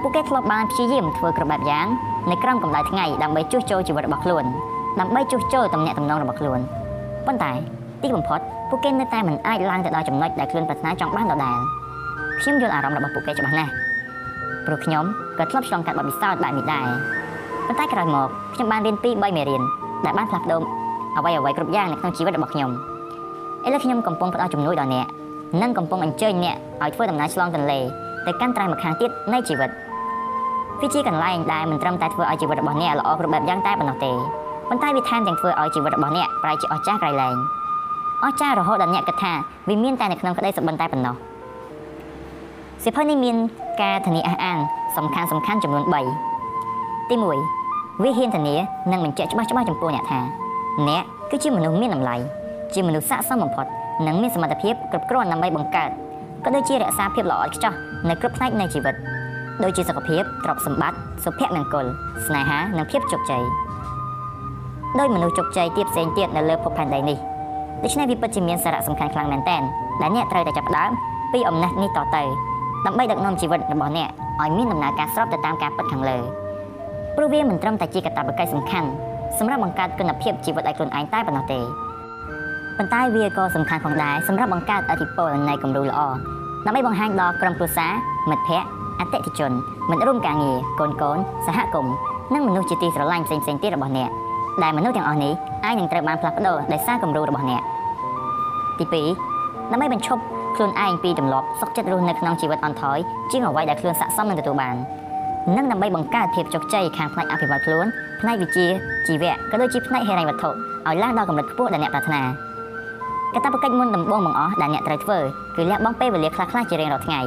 [0.00, 1.86] ពួកគេធ្លាប់បានព្យាយាមធ្វើគ្រប់បែបយ៉ាង
[2.30, 4.44] នៅក្រោមកម្ដៅថ្ងៃដើម្បីជួសជុលជីវិតរបស់ខ្លួន
[5.00, 6.60] ដើម្បីជួសជុលទំនាក់ទំនងរបស់ខ្លួន
[7.26, 7.52] ប៉ុន្តែ
[8.02, 11.58] ទីបំផុតពួកគេនៅតែមិនអាចឡើងទៅដល់ចំណុចដែលខ្លួនប្រាថ្នាចង់បានដដែល
[12.40, 13.72] ខ្ញុំយល់អារម្មណ៍របស់ពួកគេច្បាស់ណាស់
[14.66, 15.04] ព្រោះខ្ញុំ
[15.38, 16.86] ក៏ធ្លាប់ឆ្លងកាត់បទពិសោធន៍បែបនេះដែរ
[17.66, 19.62] ប៉ុន្តែក្រោយមកខ្ញុំបានរៀនពី3មេរៀន
[20.04, 20.62] ដែលបានផ្លាស់ប្ដូរ
[21.16, 22.70] អ្វីអ្វីគ្រប់យ៉ាងនៅក្នុងជីវិតរបស់ខ្ញុំ
[23.66, 25.06] ឥឡូវខ្ញុំកំពុងផ្ដល់ជំនួយដល់អ្នក
[25.62, 27.78] និងកំពុងអញ្ជើញអ្នកឲ្យធ្វើដំណើរឆ្លងទន្លេ
[28.26, 29.70] ទៅកាន់ត្រៃម្ខាងទៀតនៃជីវិត
[30.80, 34.12] វាជាកន្លែងដែលមិនត្រឹមតែធ្វើឲ្យជីវិតរបស់អ្នកល្អគ្រប់បែបយ៉ាងតែប៉ុណ្ណោះទេ
[34.68, 37.36] ប៉ុន្តែវាថែមទាំងធ្វើឲ្យជីវិតរបស់អ្នកប្រែជាអស្ចារ្យក្រៃលែង
[38.24, 39.32] អស្ចារ្យរហូតដល់អ្នកគិតថា
[39.68, 41.14] វាមានតែនៅក្នុងក្តីសុបិនតែប៉ុណ្ណោះ
[42.84, 43.36] សិភៅនេះមាន
[43.82, 44.58] ការធានាអះអាង
[44.96, 48.56] សំខាន់សំខាន់ចំនួន3ទី1វាហ៊ានធានា
[48.92, 50.20] និងបញ្ជាក់ច្បាស់ច្បាស់ចំពោះអ្នកថា
[50.88, 52.16] អ្នកគឺជាមនុស្សមានតម្លៃ
[52.74, 53.66] ជាមនុស្សស័ក្តិសមបំផុត
[54.06, 55.90] និងមានសមត្ថភាពគ្រប់គ្រាន់ដើម្បីបង្កើត
[56.44, 57.72] ក៏ដូចជារក្សាភាពល្អឥតខ្ចោះ
[58.08, 58.94] នៅគ្រប់ផ្នែកនៃជីវិត
[59.62, 61.86] ដូចជាសុខភាពទ្រព្យសម្បត្តិសុភមង្គល
[62.26, 63.42] ស្នេហានិងភាពជោគជ័យ
[64.98, 67.18] ដោយមនុស្សជោគជ័យទៀតផ្សេងទៀតនៅលើភពផែនដីនេះ
[67.82, 69.62] ដូច្នេះវាពិតជាមានសារៈសំខាន់ខ្លាំងមែនទែន
[70.00, 70.90] ដែលអ្នកត្រូវតែចាប់ផ្ដើម
[71.32, 72.22] ពីអំណះនេះតទៅ
[72.86, 74.08] ដើម្បីដឹកនាំជីវិតរបស់អ្នក
[74.42, 76.18] ឲ្យមានដំណើរការស្របទៅតាមការពិតខាងលើ
[77.16, 78.88] ព្រោះវាមិនត្រឹមតែជាកាតព្វកិច្ចសំខាន់
[79.38, 81.83] សម្រាប់បង្កើតគុណភាពជីវិតឲ្យខ្លួនឯងតែប៉ុណ្ណោះទេ
[82.78, 86.00] ប៉ុន្តែវាក៏សំខាន់ផងដែរសម្រាប់បង្កើតអធិពលនៃគំរូល្អ
[86.66, 87.92] ដើម្បីបង្ហាញដល់ក្រុមគ្រួសារ
[88.30, 88.68] មិត្តភ័ក្តិ
[89.00, 89.52] អតិថិជន
[89.90, 91.94] មិត្តរួមការងារកូនកូនសហគមន៍
[92.34, 94.10] និងមនុស្សជាទីស្រឡាញ់ផ្សេងៗទៀតរបស់អ្នក
[94.62, 95.32] ដែលមនុស្សទាំងអស់នេះ
[95.64, 97.62] អាចនឹងត្រូវបានផ្លាស់ប្ដូរដោយសារគំរូរបស់អ្នក
[98.78, 100.22] ទី2ដើម្បីបញ្ឈប់
[100.56, 102.98] ខ្លួនឯងពីទម្លាប់សុខចិត្តរស់នៅក្នុងជីវិតអន់ថយ
[103.30, 104.76] ជាងអ្វីដែលខ្លួនស័ក្តិសមនឹងទទួលបាន
[105.56, 107.86] និងដើម្បីបង្កើតភាពជោគជ័យខាងផ្នែកអភិវឌ្ឍខ្លួន
[108.20, 108.66] ផ្នែកវិជ្ជា
[109.06, 112.20] ជីវៈក៏ដូចជាផ្នែកហិរញ្ញវត្ថុឲ្យឡើងដល់កម្រិតខ្ពស់ដែលអ្នកប្រាថ្នា
[113.34, 115.18] កាតព្វកិច្ចមុនដំបូងបង្អស់ដែលអ្នកត្រូវធ្វើ
[115.56, 117.20] គឺលះបង់ពេលវេលាខ្លះៗជារៀងរាល់ថ្ងៃ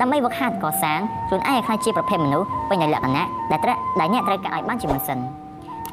[0.00, 5.18] ដើម្បីវឹកហាត់កសាងខ្លួនឯងឲ្យក្លាយជាប្រភេទមនុស្សពេញដោយលក្ខណៈដែលត្រូវដែលអ្នកត្រូវការឲ្យបានជាមុនសិន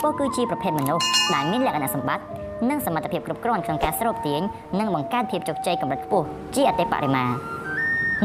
[0.01, 2.23] ពោលគឺជាប្រភេទមនុស្សដែលមានលក្ខណៈសម្បត្តិ
[2.69, 4.41] និងសមត្ថភាពគ្រប់គ្រាន់ក្នុងការស្រូបទាញ
[4.79, 6.25] និងបង្កើតភាពជោគជ័យកម្រិតខ្ពស់
[6.55, 7.25] ជាអតិបរមា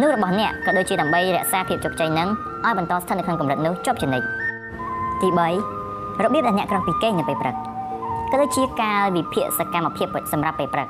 [0.01, 2.29] នោះរបស់អ្នកក៏ដូចជាដើម្បីរក្សាភាពជោគជ័យនឹង
[2.65, 4.27] ឲ្យបន្តស្ថិតនៅក្នុងកម្រិតនោះជាប់ជានិច្ច
[5.23, 7.57] ទី3របៀបដែលអ្នកក្រោះពីគេងនៅពេលព្រឹក
[8.31, 10.89] ក៏ដូចជាការវិភាគសកម្មភាពសម្រាប់ពេលព្រឹក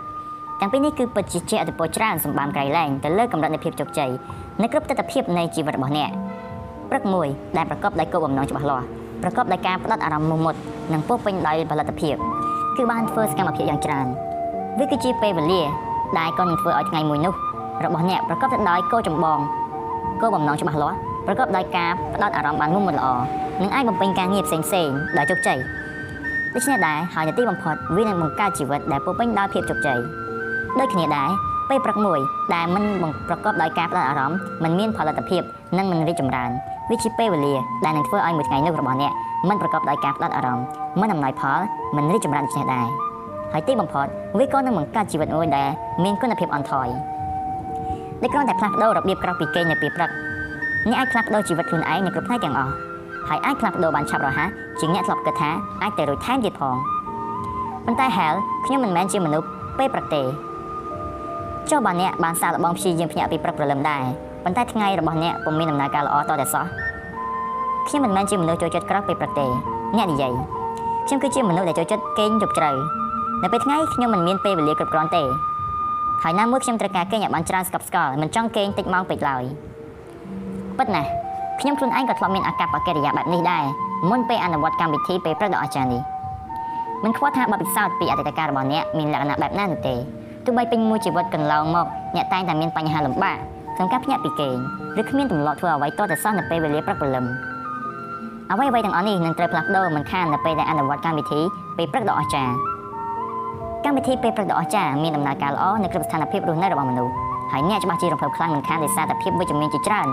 [0.62, 4.10] ទាំងពីរនេះគឺពិតជាជាអតិពលច្រើនសម្បំក្រៃលែងទៅលើកម្រិតនៃភាពជោគជ័យ
[4.62, 6.10] នៅគ្រប់ទិដ្ឋភាពនៃជីវិតរបស់អ្នក
[6.90, 8.84] ព្រឹកមួយដែលប្រកបដោយគោលបំណងច្បាស់លាស់
[9.22, 10.54] ប្រកបដោយការផ្ដោតអារម្មណ៍មុមុត
[10.92, 12.14] និងពោពេញដោយផលិតភាព
[12.76, 14.06] គឺបានធ្វើសកម្មភាពយ៉ាងច្រើន
[14.78, 15.62] វាគឺជាពេលវេលា
[16.18, 17.34] ដែលក៏នឹងធ្វើឲ្យថ្ងៃមួយនោះ
[17.84, 19.38] របស់អ្នកប្រកបទៅដោយគោលចម្បង
[20.20, 20.96] គោលបំណងច្បាស់លាស់
[21.26, 23.06] ប្រកបដោយការផ្ដោតអារម្មណ៍បានមុមុតល្អ
[23.62, 25.58] និងអាចបំពេញការងារផ្សេងៗដោយជោគជ័យ
[26.54, 30.00] ដូច្នេះដែរហើយនៅទីបំផុតវានឹងបង្កើតជីវិតដែលពោពេញដោយភាពជោគជ័យ
[30.80, 31.30] ដូចគ្នាដែរ
[31.68, 32.20] ពេលព្រឹកមួយ
[32.54, 32.84] ដែលមិន
[33.28, 35.42] ប្រកបដោយការផ្ដោតអារម្មណ៍មិនមានផលិតភាព
[35.78, 36.50] និងមិនរីកចម្រើន
[36.90, 37.54] វាជាពេលវេលា
[37.84, 39.12] ដែលនឹងធ្វើឲ្យមួយថ្ងៃនោះរបស់អ្នក
[39.48, 40.66] មិនប្រកបដោយការផ្ដោតអារម្មណ៍
[41.00, 41.60] មិនអំណោយផល
[41.96, 42.86] មិនរីកចម្រើនដូចនេះដែរ
[43.52, 44.06] ហើយទីបំផុត
[44.38, 45.68] វាក៏នឹងបង្កើតជីវិតមួយដែល
[46.04, 46.88] មានគុណភាពអន់ថយ
[48.22, 50.10] ដូចគ្រាន់តែផ្លាស់ប្ដូររបៀបក្រោកពីគេងនៅពេលព្រឹក
[50.88, 52.72] អ្នកអាចផ្លាស់ប្ដូរជីវិតខ្លួនឯងនៅគ្រប់ផ្នែកទាំងអស់
[53.28, 54.48] ហើយអាចផ្លាស់ប្ដូរបានឆាប់រហ័ស
[54.80, 55.50] ជាងអ្នកធ្លាប់គិតថា
[55.82, 56.76] អាចទៅរួចថែមទៀតផង
[57.84, 59.46] ប៉ុន្តែ Hell ខ្ញុំមិនមែនជាមនុស្ស
[59.78, 60.22] ពេលព្រឹកទេ
[61.70, 64.02] ចុះបើអ្នកបានសាកល្បងព្យាយាមភ្ញាក់ពីព្រឹកព្រលឹមដែរ
[64.44, 66.64] ប៉ុន្តែថ្ងៃរបស់អ្នកពុំមានដំណើរការល្អតតែសោះ
[67.88, 69.46] ខ្ញុំមិនមែនជាមនុស្សចូលចិត្តក្រោកពេលព្រឹកទេ
[69.96, 70.32] អ្នកនិយាយ
[71.06, 72.70] ខ្ញុំគឺជាមនុស្សដែលចូលចិត្តគេងយប់ជ្រៅ
[73.42, 75.22] នៅពេលថ្ងៃខ្ញុំមិនមានពេលវេលាគ្រប់គ្រាន់ទេ
[76.22, 79.42] ហើយណាមួយខ្ញុំត្រូវការគេងឲ្យបានច្រើនស្កប់ស្កល់មិនចង់គេងតិចម៉ោងពេកឡើយ
[80.78, 81.08] ពិតណាស់
[81.60, 83.64] ខ្ញុំខ្លួនឯងក៏ធ្លាប់មានអាកប្បកិរិយាបែបនេះដែរ
[84.10, 86.02] មុនពេលអនុវត្តកម្មវិធីពេលព្រឹកដ៏អស្ចារ្យនេះ
[87.04, 89.94] មិនខ្វល់ថាបទពិសោធន៍ពីអតីតកាលរបស់អ្នកមានលក្ខណៈបែបណានោះទេ
[90.44, 91.86] ទោះបីពេញមួយជីវិតកន្លងមក
[92.16, 93.38] អ្នកតែងតែមានបញ្ហាលំបាក
[93.76, 94.56] ក្នុងការភ្ញាក់ពីគេង
[95.00, 97.24] ឬគ្មានទម្លាប់ធ្វើអ្វីតតែសោះនៅពេលវេលាព្រឹកព្រលឹម
[98.50, 101.40] អ្វីអ្វីទាំងអស់នេះនឹងត្រូវផ្លាស់ប្ដូរមិនខាននៅពេលដែលអនុវត្តកម្មវិធី
[101.76, 102.54] ពេលព្រឹកដ៏អស្ចារ្យ
[103.84, 107.12] កម្មវិធីពេលព្រឹកដ៏អស្ចារ្យមានដំណើរការល្អនៅគ្រប់ស្ថានភាពរស់នៅរបស់មនុស្ស
[107.52, 110.08] ហើយអ្នកច្បាស់ជារំភើបខ្លាំងមិនខានដោយសារតែភាពវិជ្ជមានជាច្រើន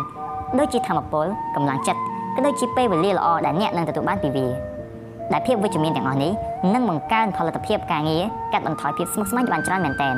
[0.59, 1.25] ដូចជាធម៌ពល
[1.55, 2.01] កម្លាំងចិត្ត
[2.36, 4.47] ក៏ដូចជាពេលវេលាល្អដែលអ្នកនឹងទទួលបានពីវា
[5.34, 6.32] ដែលភាពវិជ្ជមានទាំងអស់នេះ
[6.73, 8.23] នឹងបង្កើនផលិតភាពការងារ
[8.53, 10.15] កាត់បន្ថយភាពស្មុគស្មាញបានច្រើនមែនទែន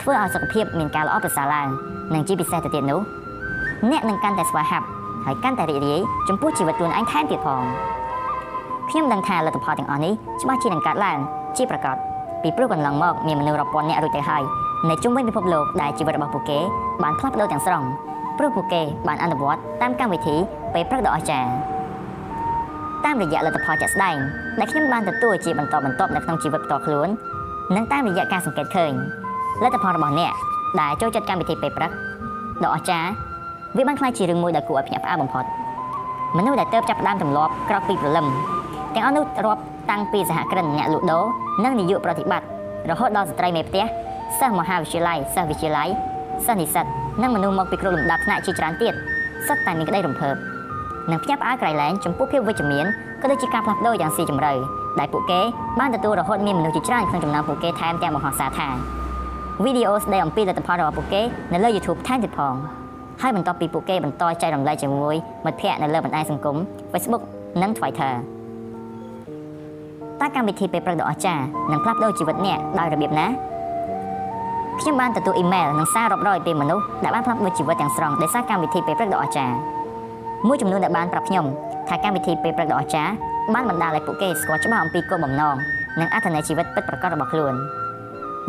[0.00, 1.68] ធ្វើឲ្យសុខភាពមានការល្អប្រសើរឡើង
[2.14, 3.00] និងជាពិសេសទៅទៀតនោះ
[3.90, 4.86] អ្នកនឹងកាន់តែស្វាហាប់
[5.24, 7.62] ហើយកាន់តែរីករាយចំពោះជីវិតខ្លួនឯងថែមទៀតផង
[8.90, 10.12] ខ្ញុំដឹងថាលទ្ធផលទាំងអស់នេះ
[10.42, 11.18] ច្បាស់ជានឹងកើតឡើង
[11.56, 11.96] ជាប្រកប
[12.42, 14.42] ពីព្រោះកន្លងមកមានមនុស្សរាប់ពាន់នាក់រួចទៅហើយ
[14.88, 16.58] នៅជុំវិញពិភពលោកដែលជីវិតរបស់ពួកគេ
[17.02, 17.82] បានផ្លាស់ប្ដូរទាំងស្រុង
[18.38, 20.36] ព្រោះពួកគេបានអនុវត្តតាមកម្មវិធី
[20.74, 21.50] ពេលព្រឹកដ៏អស្ចារ្យ
[23.04, 24.16] តាមរយៈលទ្ធផលជាក់ស្ដែង
[24.58, 27.08] ដែលខ្ញុំបានទទួលជាបន្តបន្ទាប់នៅក្នុងជីវិតផ្ទាល់ខ្លួន
[27.76, 28.92] និងតាមរយៈការសង្កេតឃើញ
[29.62, 30.32] លទ្ធផលរបស់អ្នក
[30.80, 31.90] ដែលចូលចិត្តកម្មវិធីពេលព្រឹក
[32.62, 33.10] ដ៏អស្ចារ្យ
[33.76, 35.44] វាបានក្លាយជារឿងមួយដែលគួរឲ្យភ្ញាក់ផ្អើលបំផុត
[36.36, 38.26] មនុស្សដែលទៅចាប់ផ្ដើមទម្លាប់ក្រោកពីព្រលឹម
[38.94, 41.24] ទាំងអស់នោះរាប់តាំងពីសហគ្រិនអ្នកលក់ដូរ
[41.64, 42.46] និងនាយកប្រតិបត្តិ
[42.90, 43.84] រហូតដល់ស្ត្រីមេផ្ទះ
[44.38, 45.88] សិស្សមហាវិទ្យាល័យសិស្សវិទ្យាល័យ
[46.46, 46.86] សិស្សនិស្សិត
[47.22, 48.94] និងមនុស្សមកពីគ្រប់លំដាប់ថ្នាក់ជាច្រើនទៀត
[49.46, 50.49] សុទ្ធតែមានក្តីរំភើប
[51.10, 52.86] និងភ្ញាក់ផ្អើលក្រៃលែងចំពោះភាពវិជ្ជមាន
[53.22, 54.52] ក៏ដូចជាការផ្លាស់ប្ដូរយ៉ាងស៊ីជម្រៅ
[54.98, 55.40] ដែលពួកគេ
[55.80, 58.68] បានទទួលរហូតមានមនុស្សជាច្រើនក្នុងចំណោមពួកគេថែមទាំងបង្ហោះសារថា
[59.64, 62.54] វីដេអូស្ដីអំពីលទ្ធផលរបស់ពួកគេនៅលើ YouTube ថែមទៀតផង
[63.22, 66.56] ហើយបន្ទាប់ពីពួកគេបន្តចែករំលែកជាមួយមិត្តភ័ក្តិនៅលើបណ្ដាញសង្គម
[66.92, 67.22] Facebook
[67.62, 68.12] និង Twitter
[70.20, 73.26] តើកម្មវិធីពេលព្រឹកដ៏អស្ចារ្យនឹងផ្លាស់ប្ដូរជីវិតអ្នកដោយរបៀបណា
[74.80, 79.56] ខ្ញុំបានទទួលអ៊ីមែលនិងសាររាប់រយពីមនុស្សដែលបានផ្លាស់ប្ដូរជីវិតទាំងស្រុងដោយសារកម្មវិធីពេលព្រឹកដ៏អស្ចារ្យ
[80.48, 81.46] មួយចំនួនដែលបានប្រាប់ខ្ញុំ
[81.88, 83.12] ថាកម្មវិធីពេលព្រឹកដ៏អស្ចារ្យ
[83.54, 85.56] បានបណ្ដាលឲ្យពួកគេស្គាល់ច្បាស់អំពីគោលបំណង
[86.00, 87.54] និងអត្ថន័យជីវិតពិតប្រាកដរបស់ខ្លួន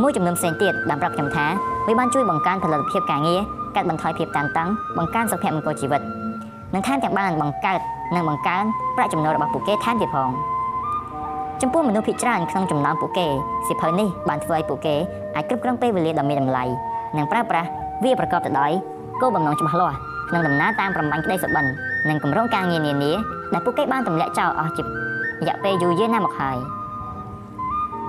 [0.02, 1.46] មួយចំនួនផ្សេងទៀតបានប្រាប់ខ្ញុំថា
[1.88, 3.40] វាបានជួយបង្កើនផលិតភាពការងារ
[3.76, 4.68] កាត់បន្ថយភាពតានតឹង
[4.98, 6.02] បង្កើនសុខភាពមង្គលជីវិត
[6.74, 7.80] និងថែមទាំងបានបង្កើត
[8.16, 8.64] និងបង្កើន
[8.96, 10.30] ប្រាក់ចំណូលរបស់ពួកគេថែមទៀតផង
[11.62, 13.28] ចំពោះមនុស្សភាគច្រើនក្នុងចំណោមពួកគេ
[13.70, 14.96] សិភៅនេះបានធ្វើឲ្យពួកគេ
[15.36, 16.64] អាចគ្រប់គ្រងពេលវេលាដ៏មានតម្លៃ
[17.18, 17.68] និងប្រើប្រាស់
[18.04, 18.72] វាប្រកបទៅដោយ
[19.22, 21.66] គោលបំណងច្បាស់លាស់ក្នុងដំណើរតាមប្រមាញ់ក្តីសុបិន
[22.10, 23.12] និងគម្រោងការងារនានា
[23.54, 24.88] ដែលពួកគេបានទម្លាក់ចោលអស់ជារ
[25.48, 26.58] យៈពេលយូរយារណាស់មកហើយ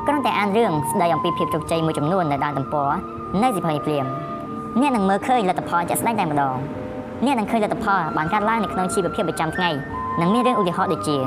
[0.06, 2.90] គ្រាន់តែអានរឿងស្ដីអំពីភាពជោគជ័យមួយចំនួននៅដើមទំព័រ
[3.42, 4.06] នៃសិភៅនេះព្រាម
[4.80, 6.56] អ្នកនឹងមើលឃើញលទ្ធផលជាក់ស្ដែងតែម្ដង
[7.24, 9.70] អ្នកនឹងឃើញលទ្ធផលបានកើតឡើងនៅក្នុងជីវភាពប្រចាំថ្ងៃ
[10.20, 11.18] និងមានរឿងឧទាហរណ៍ដូចជា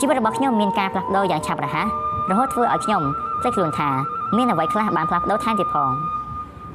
[0.00, 1.86] ជីវិតរបស់ខ្ញុំមានការផ្លាស់ប្ដូរយ៉ាងឆាប់រហ័ស
[2.30, 3.02] រហូតធ្វើឲ្យខ្ញុំ
[3.40, 3.88] ភ្លេចខ្លួនថា
[4.36, 5.90] មានអ្វីខ្លះបានផ្លាស់ប្ដូរថែមទៀតផង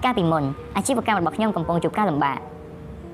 [0.03, 0.43] កាលពីមុន
[0.75, 2.39] អាជីវកម្មរបស់ខ្ញុំកំពុងជួបការលំបាក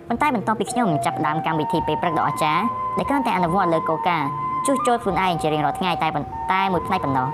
[0.07, 2.63] ប៉ុន្តែបន្ទាប់ពីខ្ញុំចាប់ផ្ដើមកម្មវិធីពេលព្រឹកដ៏អស្ចារ្យ
[2.97, 4.17] ដែលគ្រាន់តែអនុវត្តលើកូកា
[4.65, 6.07] ជួសជុលខ្លួនឯងជារៀងរាល់ថ្ងៃតែ
[6.53, 7.27] តែមួយផ្នែកប៉ុណ្ណោះ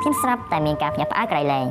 [0.00, 1.66] ខ្ញុំស្រាប់តែមានការភ្ញាក់ផ្អើលក្រៃលែង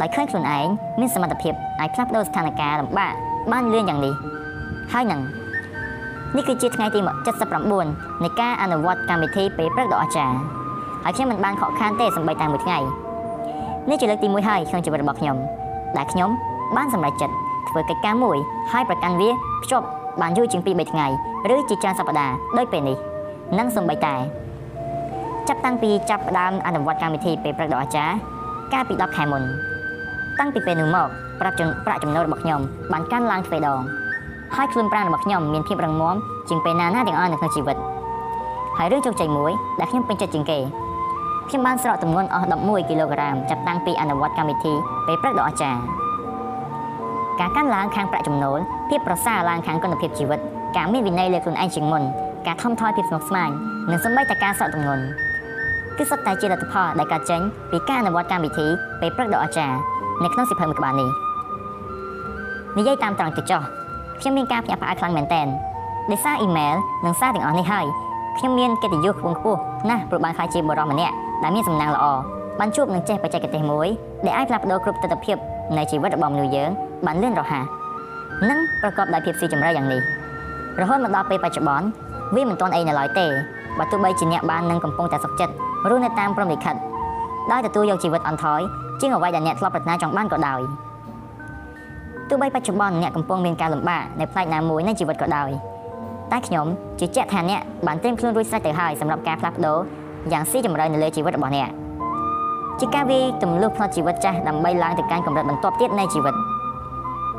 [0.00, 0.66] ដោយឃើញខ្លួនឯង
[1.00, 3.12] មានសមត្ថភាពអាចផ្លាស់ប្ដូរស្ថានភាពលំបាក
[3.52, 4.14] បានលឿនយ៉ាងនេះ
[4.92, 5.20] ហើយនឹង
[6.36, 7.00] នេះគឺជាថ្ងៃទី
[7.62, 10.36] 79នៃការអនុវត្តកម្មវិធីពេលព្រឹកដ៏អស្ចារ្យ
[11.04, 12.78] ហើយខ្ញុំមិនបានខកខានទេសម្បីតែមួយថ្ងៃ
[13.90, 15.36] នេះជាលើកទី1ហើយក្នុងជីវិតរបស់ខ្ញុំ
[15.96, 16.30] ដែលខ្ញុំ
[16.76, 17.34] បានសម្រេចចិត្ត
[17.68, 18.38] ធ្វើកិច្ចការមួយ
[18.72, 19.28] ហើយប្រកាន់វា
[19.62, 19.86] ភ្ជាប់
[20.20, 21.06] បានយូរជាង2 3ថ្ងៃ
[21.54, 22.96] ឬជាច្រើនសប្តាហ៍ដូចពេលនេះ
[23.58, 24.14] និងសម្បីតែ
[25.48, 28.14] ចាប់តាំងពីចាប់ផ្ដើមអនុវត្តកម្មវិធីពេលព្រឹកដ៏អស្ចារ្យ
[28.72, 29.42] កាលពី10ខែមុន
[30.38, 31.06] តាំងពីពេលនោះមក
[31.40, 32.60] ប្រាក់ប្រាក់ចំណូលរបស់ខ្ញុំ
[32.92, 33.80] បានកាន់ឡើងទ្វេដង
[34.56, 36.16] ហើយខ្លួនប្រាណរបស់ខ្ញុំមានភាពរឹងមាំ
[36.48, 37.76] ជាងពេលណាណាទាំងអស់នៅក្នុងជីវិត
[38.76, 40.58] ហើយរឿងជោគជ័យមួយដែលខ្ញុំពេញចិត្តជាងគេ
[41.48, 44.74] ខ្ញុំបានស្រកទម្ងន់អស់11គីឡូក្រាមចាប់តាំងពីអនុវត្តកម្មវិធី
[45.06, 45.80] ពេលព្រឹកដ៏អស្ចារ្យ
[47.40, 50.40] ការកាន់ឡើងខាងប្រាក់ចំណូលភាពប្រសើរឡើងខាងគុណភាពជីវិត
[50.76, 52.02] ការមានវិន័យលើខ្លួនឯងជាងមុន
[52.46, 53.50] ការថមថយភាពស្មុគស្មាញ
[53.90, 55.04] និងសម្បីតែការស្រកទម្ងន់
[55.96, 57.40] គឺសុទ្ធតែជាលទ្ធផលដែលកើតចេញ
[57.70, 58.66] ពីការអនុវត្តកម្មវិធី
[59.00, 59.76] ពេលព្រឹកដ៏អស្ចារ្យ
[60.22, 61.10] នៅក្នុងសិភៅមួយក្បាលនេះ
[62.78, 63.62] និយាយតាមត្រង់ទៅចុះ
[64.20, 65.46] ខ្ញុំមានការភ្ញាក់ផ្អើលខ្លាំងមែនទែន
[66.10, 66.74] ដោយសារអ៊ីមែល
[67.06, 67.86] និងសារទាំងអស់នេះហើយ
[68.38, 71.14] ខ្ញុំមានកិត្តិយសខ្ពង់ខ្ពស់ណាស់ព្រោះបានក្លាយជាបរិសម្នាក់
[71.44, 72.04] ដែលមានសំណាងល្អ
[72.60, 73.88] បានជួបនឹងចេះបច្ចេកទេសមួយ
[74.24, 75.36] ដែលអាចផ្លាស់ប្ដូរគ្រប់ទិដ្ឋភាព
[75.76, 76.70] នៃជីវិតរបស់មនុស្សយើង
[77.06, 77.64] បានលឿនរហ័ស
[78.48, 80.00] និងប្រកបដោយភាពស៊ីជម្រៅយ៉ាងនេះ
[80.80, 81.86] រហូតមកដល់ពេលបច្ចុប្បន្ន
[82.34, 83.26] វាមិនទាន់អីនៅឡើយទេ
[83.78, 85.54] បើទោះបីជាអ្នកបាននឹងកំពុងតែសុខចិត្ត
[85.90, 86.74] រស់នៅតាមព្រំលិខិត
[87.52, 88.60] ដោយទទួលយកជីវិតអន់ថយ
[89.00, 90.60] ជាងអ្វីដែលអ្នកធ្លាប់ប្រាថ្នាចង់បានក៏ដោយ
[92.28, 95.50] ទោះបីបច្ចុប្បន្នអ្នកកំពុងមានការលំបាកនៅផ្នែកណាមួយនៃជីវិតក៏ដោយ
[96.32, 96.66] តែខ្ញុំ
[97.00, 99.78] ជឿជាក់ថាអ្នកបានត្រៀមខ្លួនរួចស្រេចទៅហើយសម្រាប់ការផ្លាស់ប្ដូរ
[100.32, 101.68] យ៉ាងស៊ីជម្រៅនៅលើជីវិតរបស់អ្នក
[102.80, 106.34] ជាការវាទម្លុះផ្នត់ជីវិតចាស់ដើម្បីឡើងទៅកាន់កម្រិតបន្ទាប់ទៀតនៃជីវិត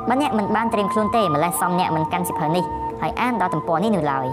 [0.09, 2.63] បើអ្នកមិនបានត្រៀមខ្លួនទេម្លេះសំអ្នកមិនកាន់សិភៅនេះ
[3.01, 4.25] ហើយអានដល់ទំព័រនេះនោះឡើយ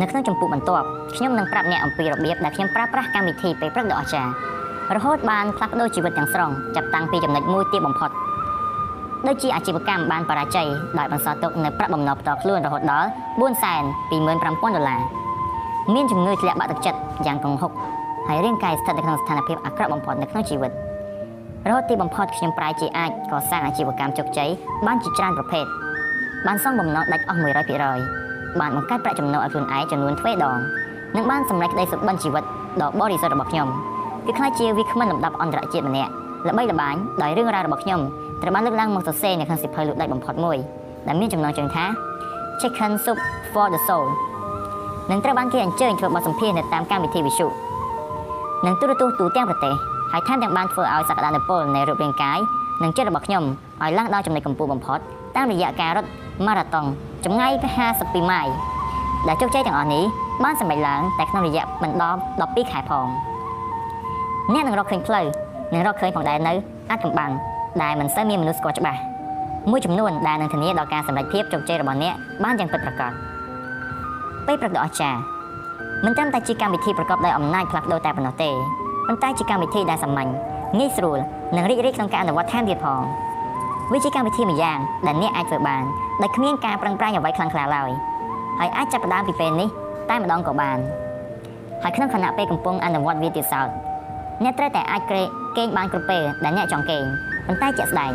[0.00, 4.32] នៅក្នុងចម្ពោះបន្ទាប់ខ្ញុំនឹងប្រាប់អ្នកអំពីរបៀបដែលខ្ញុំប្រើប្រាស់កម្មវិធីពេលព្រឹកដ៏អស្ចារ្យ
[4.96, 8.10] រហូតបានផ្លាស់ប្ដូរជីវិតទាំងស្រុងចាប់តាំងពីចំណុចមួយទាបបំផុត
[9.26, 10.68] ដូចជាអាជីវកម្មបានបរាជ័យ
[10.98, 13.08] ដោយបន្សល់ទុកនៅប្រាក់បំណុលផ្ទាល់ខ្លួនរហូតដល់
[13.40, 15.21] 425,000ដុល្លារ
[15.94, 17.72] មានជំងឺធ្លាក់បាក់ទឹកចិត្តយ៉ាងគង្ហុក
[18.28, 20.72] ហើយរាងកាយស្ថិតនៅក្នុងស្ថានភាពអាក្រក់បំផុតនៅក្នុងជីវិត
[21.68, 24.50] រហូតទីបំផុតខ្ញុំប្រែជាអាចកសាងអាជីវកម្មជោគជ័យ
[24.86, 25.64] បានជាច្រើនប្រភេទ
[26.46, 27.40] បានសងបំណុលដាច់អស់
[27.98, 30.58] 100%បានបង្កើតប្រាក់ចំណូលឲ្យខ្លួនឯងចំនួនទ្វេដង
[31.16, 32.44] និងបានសម្រេចក្តីសុបិនជីវិត
[32.82, 33.68] ដ៏បរិសុទ្ធរបស់ខ្ញុំ
[34.26, 36.12] គឺខ្ល้ายជាវាគ្មិនលំដាប់អន្តរជាតិម្នាក់
[36.48, 38.00] ល្បីល្បាញដោយរឿងរ៉ាវរបស់ខ្ញុំ
[38.42, 40.56] ត្រូវបានលើកឡើងមកសរសេរនៅក្នុងសៀវភៅលក់ដាច់បំផុតមួយ
[41.06, 41.84] ដែលមានចំណងជើងថា
[42.60, 43.18] Chicken Soup
[43.52, 44.06] for the Soul
[45.10, 47.46] នឹងត្រូវបានគេអញ្ជើញធ្វើបទសម្ភាសន៍នៅតាមកម្មវិធីវិទ្យុ
[48.66, 49.74] និងទូរទស្សន៍ទូទាំងប្រទេស
[50.12, 52.38] ហើយថែមទាំងបានធ្វើឲ្យសក្តានុពលនៃរូបរាងកាយ
[52.82, 53.44] និងចិត្តរបស់ខ្ញុំ
[53.82, 54.98] ឲ្យឡើងដល់ចំណុចកម្ពស់បំផុត
[55.36, 56.08] តាមរយៈការរត់
[56.46, 56.86] ម៉ារ៉ាតុង
[57.24, 57.52] ចម្ងាយ
[57.92, 58.46] 52ម៉ាយ
[59.28, 60.04] ដែលជោគជ័យទាំងអស់នេះ
[60.44, 63.06] បានសម្រេចឡើងតែក្នុងរយៈមិនដល់12ខែផង
[64.52, 65.26] អ្នកនឹងរកឃើញផ្លូវ
[65.72, 66.52] និងរកឃើញផងដែរនៅ
[66.90, 67.32] អាចកំបាំង
[67.82, 69.00] ដែលមិនសូវមានមនុស្សស្គាល់ច្បាស់
[69.70, 73.31] មួយចំនួនដែលនឹងធានាដល់ការសម្រេចភាពជោគជ័យរបស់អ្នកបានយ៉ាងពិតប្រាកដ
[74.46, 75.20] ពេលប្រកបដោយអស្ចារ្យ
[76.04, 78.50] មិនត្រឹមតែជាកម្មវិធីប្រកបដោយអំណាចផ្លាស់ប្ដូរតែប៉ុណ្ណោះទេ
[79.06, 80.30] ប៉ុន្តែជាកម្មវិធីដែលសាមញ្ញ
[80.78, 81.18] ងាយស្រួល
[81.56, 83.02] និងរីករាយក្នុងការអនុវត្តថែមទៀតផង
[83.92, 85.82] វាជាកម្មវិធីមួយយ៉ាងដែលអ្នកអាចធ្វើបាន
[86.22, 87.90] ដោយគ្មានការប្រឹងប្រែងអ្វីខ្លាំងក្លាឡើយ
[88.58, 89.68] ហើយអាចចាប់ផ្ដើមពីពេលនេះ
[90.10, 90.78] តែម្ដងក៏បាន
[91.82, 93.68] ហើយក្នុងខណៈពេលកំពុងអនុវត្តវាទៀតសោត
[94.42, 95.26] អ្នកត្រូវតែអាចក្រេក
[95.56, 97.04] គេងបានគ្រប់ពេលដែលអ្នកចង់គេង
[97.46, 98.12] ប៉ុន្តែជាក់ស្ដែង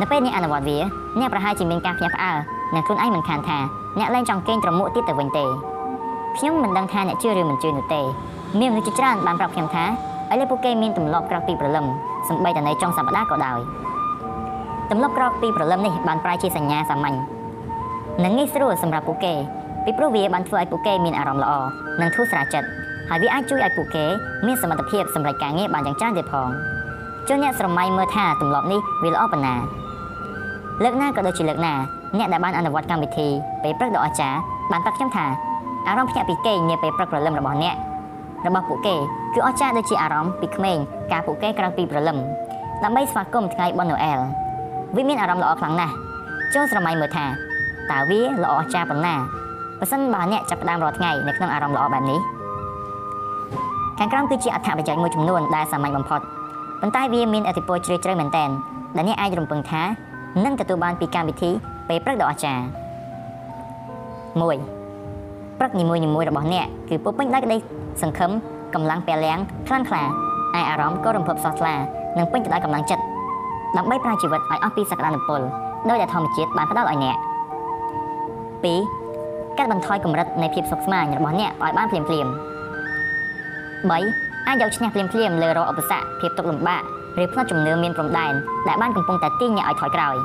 [0.00, 0.78] នៅពេលអ្នកអនុវត្តវា
[1.18, 2.36] អ្នកប្រហែលជាមានការភ្ញាក់ផ្អើល
[2.74, 3.58] និងខ្លួនឯងមិនខានថា
[3.98, 5.44] អ្នកលែងចង់គេងត្រមួកទៀតទៅវិញទេ
[6.36, 8.00] ខ្ញុំមិនដឹងថាអ្នកជឿឬមិនជឿនោះទេ
[8.60, 9.84] មានមនុស្សជាច្រើនបានប្រាប់ខ្ញុំថា
[10.32, 11.86] ឥឡូវពួកគេមានទម្លាប់ក្រោកពីព្រលឹម
[12.28, 13.58] សម្បីតែនៅចុងសប្តាហ៍ក៏ដោយ
[14.90, 17.16] ទម្លាប់ក្រោកពីព្រលឹមនេះបានប្រែជាសញ្ញាសាមញ្ញ
[18.24, 19.34] និងងាយស្រួលសម្រាប់ពួកគេ
[19.84, 21.52] ពីព្រោះវាបានធ្វើឲ្យពួកគេមានអារម្មណ៍ល្អ
[22.00, 22.68] និងធូរស្រាលចិត្ត
[23.08, 24.04] ហើយវាអាចជួយឲ្យពួកគេ
[24.46, 26.48] មានសមត្ថភាពសម្រេចការងារបានយ៉ាងច្រើនទៀតផង
[27.28, 29.54] ជួនអ្នកស្រមៃមើលថាទម្លាប់នេះវាល្អប៉ុណ្ណា
[30.82, 31.74] លើកណាក៏ដូចជាលើកណា
[32.18, 33.28] អ្នកដែលបានអនុវត្តកម្មវិធី
[33.62, 34.38] ពេលព្រឹកដ៏អស្ចារ្យ
[34.72, 35.26] បានប្រាប់ខ្ញុំថា
[35.86, 37.74] អារម្មណ៍ភ្ញាក់ពីគេងនាពេលព្រឹកព្រលឹមរបស់អ្នក
[38.46, 38.94] របស់ពួកគេ
[39.34, 40.76] គឺអស្ចារ្យដូចជាអារម្មណ៍ពីក្មេង
[41.12, 42.18] ការពួកគេក្រោយពីព្រលឹម
[42.84, 44.18] ដើម្បីស្វាគមន៍ថ្ងៃបុណ្យណូអែល
[44.96, 45.94] វាមានអារម្មណ៍ល្អខ្លាំងណាស់
[46.54, 47.26] ចូលស្រមៃមើលថា
[47.90, 49.14] តើវាល្អអស្ចារ្យប៉ុណ្ណា
[49.78, 52.20] បើសិនបើអ្នកចាប់ផ្ដើមរាល់ថ្ងៃនៅក្នុងអារម្មណ៍ល្អបែបនេះ
[53.98, 56.20] ខាងក្រោមគឺជាអត្ថប្រយោជន៍មួយចំនួនដែលសាមញ្ញបំផុត
[56.80, 58.50] ប៉ុន្តែវាមានអធិពលជ្រាលជ្រៅមែនទែន
[58.96, 59.82] ដែលអ្នកអាចរំពឹងថា
[60.44, 61.50] នឹងទទួលបានពីកម្មវិធី
[61.88, 62.64] ពេលព្រឹកដ៏អស្ចារ្យ
[64.64, 64.84] 1
[65.58, 67.56] ព្រឹកនីមួយៗរបស់អ្នកគឺពុពេញដោយក្តី
[68.02, 68.30] សង្ឃឹម
[68.74, 71.74] កម្លាំងពលំខ្លាំងក្លាឯអារម្មណ៍ក៏រំភើបសោះថ្លា
[72.18, 73.02] និងពេញទៅដោយកម្លាំងចិត្ត
[73.76, 75.40] ដើម្បីប្រើជីវិតឲ្យអស់ពីសក្តានុពល
[75.88, 77.16] ដោយដែលធម្មជាតិបានផ្ដល់ឲ្យអ្នក
[78.76, 82.26] 2កាត់បន្ថយកម្រិតនៃភាពសុខស្មាញរបស់អ្នកឲ្យបានភ្លាមភ្លាម
[83.92, 86.82] 3អាចយកឈ្នះភ្លាមភ្លាមលើរាល់ឧបសគ្គភាពទុក្ខលំបាក
[87.22, 88.32] ឬផ្នត់ជំនឿមានព្រំដែន
[88.68, 90.16] ដែលបានកំពុងតែទាញអ្នកឲ្យថយក្រោយ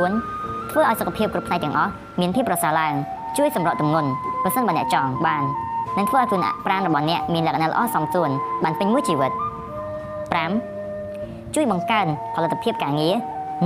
[0.00, 0.35] 4
[0.70, 1.90] ធ្វើឲ្យសុខភាពគ្រប់ផ្នែកទាំងអស់
[2.20, 2.92] មានភាពប្រសើរឡើង
[3.36, 4.10] ជួយសម្រកទម្ងន់
[4.42, 5.42] ប្រសិនបើអ្នកចង់បាន
[5.96, 8.30] នឹងធ្វើឲ្យខ្លួនប្រាណរបស់អ្នកមានលក្ខណៈល្អសមសួន
[8.64, 9.32] បានពេញមួយជីវិត
[10.62, 13.14] 5ជួយបង្កើនផលិតភាពការងារ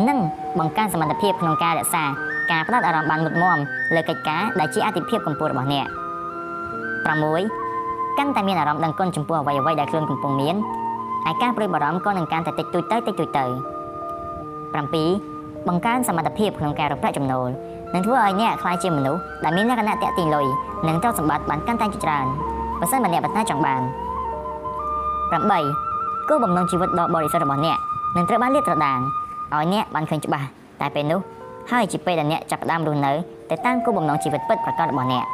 [0.08, 0.18] និង
[0.58, 2.04] បង្កើនសមត្ថភាពក្នុងការរក្សា
[2.50, 3.58] ការផ្ដោតអារម្មណ៍បានមុតមម
[3.94, 5.86] លើកិច្ចការដែលជាអាទិភាពកម្ពុជារបស់អ្នក
[7.02, 10.56] 6កាន់តែមានអារម្មណ៍ដឹងគុណចំពោះអ្វីអ្វីដែលខ្លួនកំពុងមាន
[11.30, 13.44] ឯការព្រួយបារម្ភក៏នឹងកាន់តែតិចតួចទៅតិចតួចទៅ
[15.28, 15.29] 7
[15.68, 17.48] បង្កើនសមត្ថភាពក្នុងការរកប្រាក់ចំណូល
[17.94, 20.46] នឹងធ្វើឲ្យអ្នកក្លាយជាមនុស្សដែលមានលក្ខណៈតាក់ទាញលុយ
[20.88, 22.26] និងទ្រព្យសម្បត្តិបានកាន់តែច្រើន
[22.80, 23.82] បើសិនបើអ្នកប្រាថ្នាចង់បាន
[25.40, 27.78] 8គោលបំណងជីវិតដ៏បរិសុទ្ធរបស់អ្នក
[28.16, 28.98] នឹងត្រូវបានលាតត្រដាង
[29.54, 30.46] ឲ្យអ្នកបានឃើញច្បាស់
[30.80, 31.20] តែពេលនោះ
[31.70, 33.12] ហើយជាពេលដែលអ្នកចាប់ផ្ដើមរស់នៅ
[33.50, 35.24] ទៅតាមគោលបំណងជីវិតពិតប្រាកដរបស់អ្នក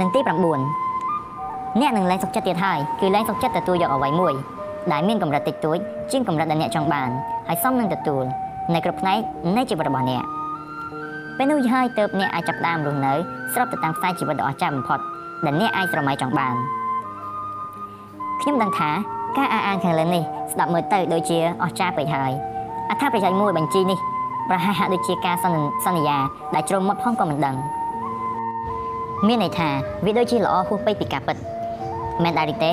[0.00, 0.30] និងទី9
[1.80, 4.34] អ្នកនឹងលែងសុខចិត្តទៀតហើយគឺលែងសុខចិត្តទទួលយកអ្វីមួយ
[4.92, 5.78] ដែលមានកម្រិតតិចតួច
[6.12, 7.10] ជាងកម្រិតដែលអ្នកចង់បាន
[7.48, 8.24] ហើយសមនឹងទទួល
[8.74, 9.18] នៅគ្រប់ផ្នែក
[9.56, 10.22] នៃជីវិតរបស់អ្នក
[11.36, 13.12] ពេលនោះហើយទៅអ្នកអាចចាប់ផ្ដើមរស់នៅ
[13.52, 14.98] ស្របទៅតាមខ្សែជីវិតដ៏អស្ចារ្យបំផុត
[15.44, 16.54] ដែលអ្នកអាចស្រមៃចង់បាន
[18.40, 18.90] ខ្ញុំដឹងថា
[19.36, 22.32] ការអះអាងខាងលើនេះស្ដាប់មើលទៅដូចជាអស្ចារ្យពេកហើយ
[22.90, 23.98] អត្ថប្រយោជន៍មួយបញ្ជីនេះ
[24.48, 25.46] ប្រហែលហាក់ដូចជាការស
[25.94, 26.18] ន្យា
[26.54, 27.56] ដែលជ្រុំមាត់ផងក៏មិនដឹង
[29.26, 29.68] មានន័យថា
[30.04, 31.36] វាដូចជាល្អហួសពេកពីការពិត
[32.22, 32.72] មែនដែរទេ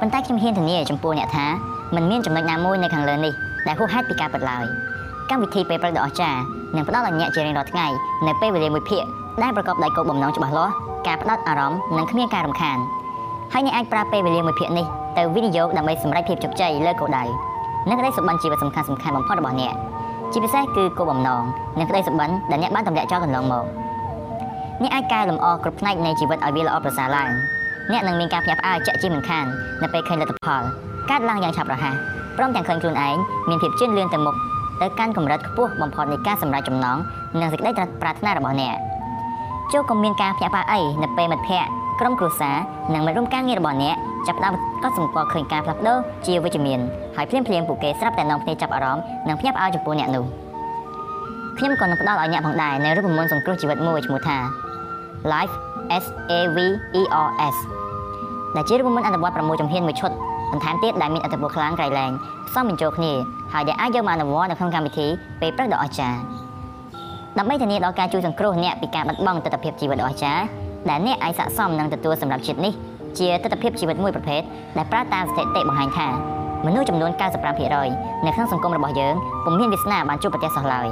[0.00, 1.46] ប៉ុន្តែខ្ញុំហ៊ានធានាចំពោះអ្នកថា
[1.94, 3.32] มันមានចំណុចណាមួយនៅខាងលើនេះ
[3.66, 4.64] ដែលហួសហេតុពីការពិតឡើយ
[5.30, 6.40] កម្មវិធីពេលព្រឹកដ៏អស្ចារ្យ
[6.76, 7.86] នឹងផ្ដល់ឲ្យអ្នកជារៀងរាល់ថ្ងៃ
[8.26, 9.04] នៅពេលវេលាមួយភាគ
[9.42, 10.72] ដែលប្រកបដោយគោលបំណងច្បាស់លាស់
[11.06, 12.78] ការផ្ដោតអារម្មណ៍និងគ្មានការរំខាន
[13.52, 14.86] ហើយអ្នកអាចប្រើពេលវេលាមួយភាគនេះ
[15.18, 17.24] ទៅវិនិយោគដើម្បីសម្រេចភាពជោគជ័យលើគោលដៅ
[17.88, 19.74] និងក្តីសុបិនជីវិតសំខាន់សំខាន់បំផុតរបស់អ្នក
[20.32, 21.42] ជាពិសេសគឺគោលបំណង
[21.78, 23.64] និងក្តីសុបិនដែលអ្នកបានទម្លាក់ចោលកន្លងមក
[24.82, 27.30] អ្នកអាចកែលម្អគ្រប់ផ្នែកនៃជីវិតឲ្យវាល្អប្រសើរឡើង
[27.92, 29.46] អ្នកនឹងមានការភ្ញាក់ផ្អើលចាក់ជាមិនខាន
[29.82, 30.62] នៅពេលឃើញលទ្ធផល
[31.10, 31.94] កើតឡើងយ៉ាងឆាប់រហ័ស
[32.36, 33.16] ព្រមទាំងឃើញខ្លួនឯង
[33.48, 34.36] មានភាពជឿនលឿនទៅមុខ
[34.82, 36.98] ទៅកាន់កម្រិតខ្ពស់បំផុតនៃការសម្រេចចំណង
[37.40, 37.70] និងសេចក្តី
[38.02, 38.76] ប្រាថ្នារបស់អ្នក
[39.72, 41.70] ចូលកុំមានការភ្ញាក់ផ្អើលអីនៅពេលមិត្តភ័ក្តិ
[42.00, 42.56] ក្រុមគ្រួសារ
[42.94, 46.80] និងមិត្តរួមការងាររបស់អ្នកចាប់ផ្ដើមកត់សម្គាល់ឃើញការផ្លាស់ប្ដូរជាវិជ្ជមាន
[47.16, 50.24] ហើយភ្លាមភ្លាមពួកគេស្រាប់តែនាំគ្នាចាប់អារម្មណ៍និងភ្ញាក់ផ្អើលចំពោះអ្នកនោះ
[51.58, 54.36] ខ្ញុំក៏នឹងផ្ដល់ឲ្យអ្នកផងដែរនៅរូបមន្តសង្គ្រោះជីវិតមួយឈ្មោះថា
[55.32, 55.54] Life
[56.02, 56.58] S A V
[57.00, 57.56] E R S
[58.56, 60.10] ដែលជារូបមន្តអនុវត្ត6ជំហានមួយឈុត
[60.52, 62.10] បន្ថែមទៀតដែលមានអត្ថប្រយោជន៍ខ្លាំងក្រៃលែង
[62.48, 63.12] ផ្សំបញ្ចូលគ្នា
[63.52, 65.06] ហើយដែលអាចយកមកអនុវត្តនៅក្នុងកម្មវិធី
[65.40, 66.18] ពេលព្រឹកដ៏អស្ចារ្យ
[67.38, 70.44] ដើម្បីធានាដល់ការជួយសង្គ្រោះអ្នកពីការបាត់បង់ទស្សនវិជ្ជាជីវិតដ៏អស្ចារ្យ
[70.90, 72.72] ដែលអ្នកអាចស័ក្តិសមនឹងទទួលសម្រាប់ជាតិនេះ
[73.18, 74.42] ជាទស្សនវិជ្ជាជីវិតមួយប្រភេទ
[74.76, 76.08] ដែលប្រើតាមស្ថិតិបង្ហាញថា
[76.66, 77.10] មនុស្សចំនួន
[77.72, 80.88] 95%នៅក្នុងសង្គមរបស់យើងពុំមានវាសនាបានជួបប្រទះសោះឡើយ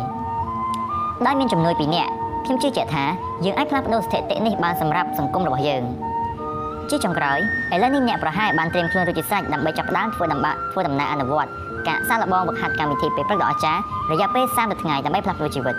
[1.26, 2.08] ដោយមានចំនួនពីអ្នក
[2.44, 3.04] ខ្ញុំជឿជាក់ថា
[3.44, 5.82] យើងអាចផ្លាស់ប្ដូរស្ថិតិនេះបានសម្រាប់សង្គមរបស់យើង
[6.90, 7.38] ជាចុងក្រោយ
[7.72, 11.50] ឥឡូវនេះអ្នកប្រហែលបានត្រៀមខ្លួនរួចជាស្រេចដើម្បីចាប់ផ្ដើមធ្វើដំណើរធ្វើដំណើរអនុវត្ត
[11.88, 13.80] ការសាកល្បងវឹកហាត់កម្មវិធីពេលព្រឹកដ៏អស្ចារ្យ
[14.10, 15.76] រយៈពេល30ថ្ងៃដើម្បីផ្លាស់ប្ដូរជីវិត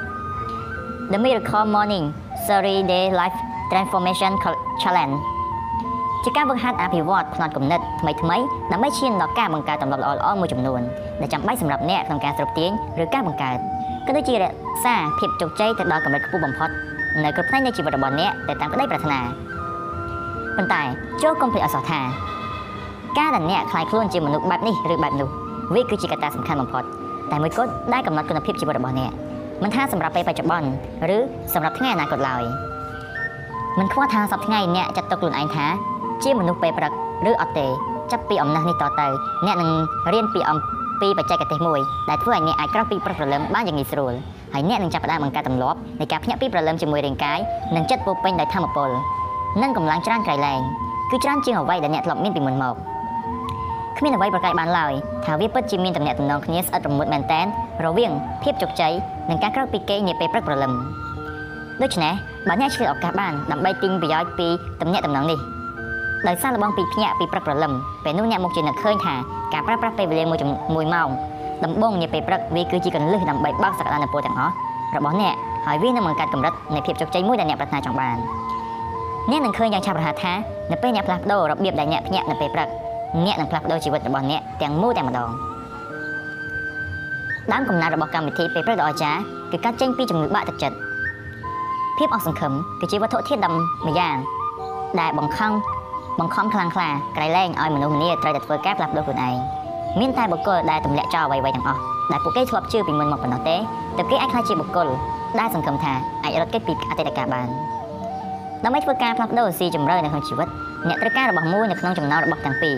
[1.12, 2.06] The Miracle Morning
[2.48, 3.38] 30 Day Life
[3.72, 4.32] Transformation
[4.82, 5.16] Challenge
[6.24, 8.38] ជាការវឹកហាត់អភិវឌ្ឍផ្នត់គំនិតថ្មីថ្មី
[8.72, 10.82] ដើម្បីឈានដល់ការបង្កើតទម្លាប់ល្អៗមួយចំនួន
[11.22, 13.58] ដែលចាំបាច់សម្រាប់អ្នកក្នុងការស្រូបទាញឬការបង្កើត
[14.08, 16.70] ក៏ដូចជារក្សាភាពជោគជ័យទៅដល់កម្រិតខ្ពស់បំផុត
[17.24, 19.20] នៅគ្រប់ផ្នែកនៃជីវិតរបស់អ្នកទៅតាមក្តីប្រាថ្នា
[20.58, 20.82] ប៉ុន្តែ
[21.24, 22.02] ចូលកុំភ្លេចអសោះថា
[23.18, 25.30] ការដែលអ្នកខ្លាយខ្លួនជាមនុស្សបែបនេះឬបែបនោះ
[25.74, 26.84] វាគឺជាកត្តាសំខាន់បំផុត
[27.32, 29.12] តែមួយគត់ដែលកំណត់គុណភាពជីវិតរបស់អ្នក
[29.64, 30.68] មិនថាសម្រាប់ពេលបច្ចុប្បន្ន
[31.16, 31.18] ឬ
[31.54, 32.44] សម្រាប់ថ្ងៃអនាគតឡើយ
[33.80, 35.66] មិនខ្វល់ថាសប្តាហ៍ថ្ងៃអ្នកចាត់ទុកខ្លួនឯងថា
[36.24, 36.92] ជាមនុស្សពេលព្រឹក
[37.30, 37.68] ឬអត់ទេ
[38.12, 39.08] ចាប់ពីអំណះនេះតទៅ
[39.46, 39.72] អ្នកនឹង
[40.14, 40.58] រៀនពីអំ
[41.02, 41.80] ពីបច្ចេកទេសមួយ
[42.10, 44.14] ដែលធ្វើឲ្យអ្នកអាចក្រោកពីព្រឹកព្រលឹមបានយ៉ាងងាយស្រួល
[44.54, 47.40] ហើយអ្នកនឹងចាប់ផ្ដើមបង្កើតទម្លាប់នៃការភ្ញាក់ពីព្រលឹមជាមួយរាងកាយ
[47.76, 48.90] និងចិត្តពោពេញដោយធម៌ពល
[49.60, 50.62] និងកម្លាំងច្រើនក្រៃលែង
[51.12, 52.76] គឺច្រើនជាងអ្វីដែលអ្នកធ្លាប់មានពីមុនមក
[53.98, 54.94] គ្មានអ្វីប្រកែកបានឡើយ
[55.26, 57.46] ថាវាពិតជាមានតំណែងតំណងគ្នាស្អិតរមួតមែនតែន
[57.86, 58.12] រវាង
[58.44, 58.94] ភាពជោគជ័យ
[59.30, 60.72] និងការក្រោកពីគេងនាពេលព្រឹកព្រលឹម
[61.82, 62.14] ដូច្នេះ
[62.48, 64.48] បើអ្នកឆ្លៀតឱកាសបានដើម្បីទិញប្រយោជន៍ពី
[64.82, 65.40] តំណែងតំណងនេះ
[66.28, 67.74] ដោយសារលបងពីភ្ញាក់ពីព្រឹកព្រលឹម
[68.04, 69.16] ពេលនោះអ្នកមកជានឹកឃើញថា
[69.54, 70.40] ការប្រើប្រាស់ពេលវេលាមួយ
[70.76, 71.10] មួយម៉ោង
[71.66, 74.54] ដំបូងនាពេលព្រឹកវាគឺជាកលឹះដើម្បីបើកសក្តានុពលទាំងអស់
[74.96, 75.36] របស់អ្នក
[75.66, 78.18] ហើយវានឹងបង្កើតកម្រិតនៃភាពជោគជ័យមួយដែលអ្នកប្រាថ្នាចង់បាន
[79.30, 80.34] អ្នកនឹងឃើញយ៉ាងឆាប់រហ័សថា
[80.72, 82.68] នៅពេលអ្នកផ្លាស់ប្ដូររបៀបដែលអ្នកភ្ញាក់នៅពេលព្រឹក
[83.26, 85.30] អ្នកនឹងផ្លាស់ប្ដូរជីវិតរបស់អ្នកទាំងមូលតែម្ដង
[87.52, 89.20] ដើមកំណើតរបស់កម្មវិធីពេលព្រឹកដ៏អស្ចារ្យ
[89.52, 90.78] គឺកាត់ចេញពីជំងឺបាក់ទឹកចិត្ត
[91.98, 93.56] ភាពអស់សង្ឃឹមគឺជាវត្ថុធាតុដើម
[93.88, 94.16] ម្យ៉ាង
[95.00, 95.52] ដែលបង្ខំ
[96.20, 99.36] បង្ខំខ្លាំងក្លាក្រៃលែងឲ្យមនុស្សម្នាត្រូវតែធ្វើការផ្លាស់ប្ដូរខ្លួនឯង
[100.00, 101.80] មានតែបុគ្គលដែលទម្លាក់ចោលអ្វីៗទាំងអស់
[102.12, 103.56] ដែលពួកគេធ្លាប់ជឿពីមុនមកប៉ុណ្ណោះទេ
[103.98, 104.88] ទើបគេអាចក្លាយជាបុគ្គល
[105.40, 105.94] ដែលសង្ឃឹមថា
[106.24, 107.48] អាចរត់គេចពីអតីតកាលបាន
[108.64, 110.48] ដើម្បីធ្វើការផ្លាស់ប្ដូរស៊ីជម្រៅនៅក្នុងជីវិត
[110.88, 112.76] អ្នកត្រូវការរបស់មួយនៅក្នុងចំណោមរបស់ទាំងពីរ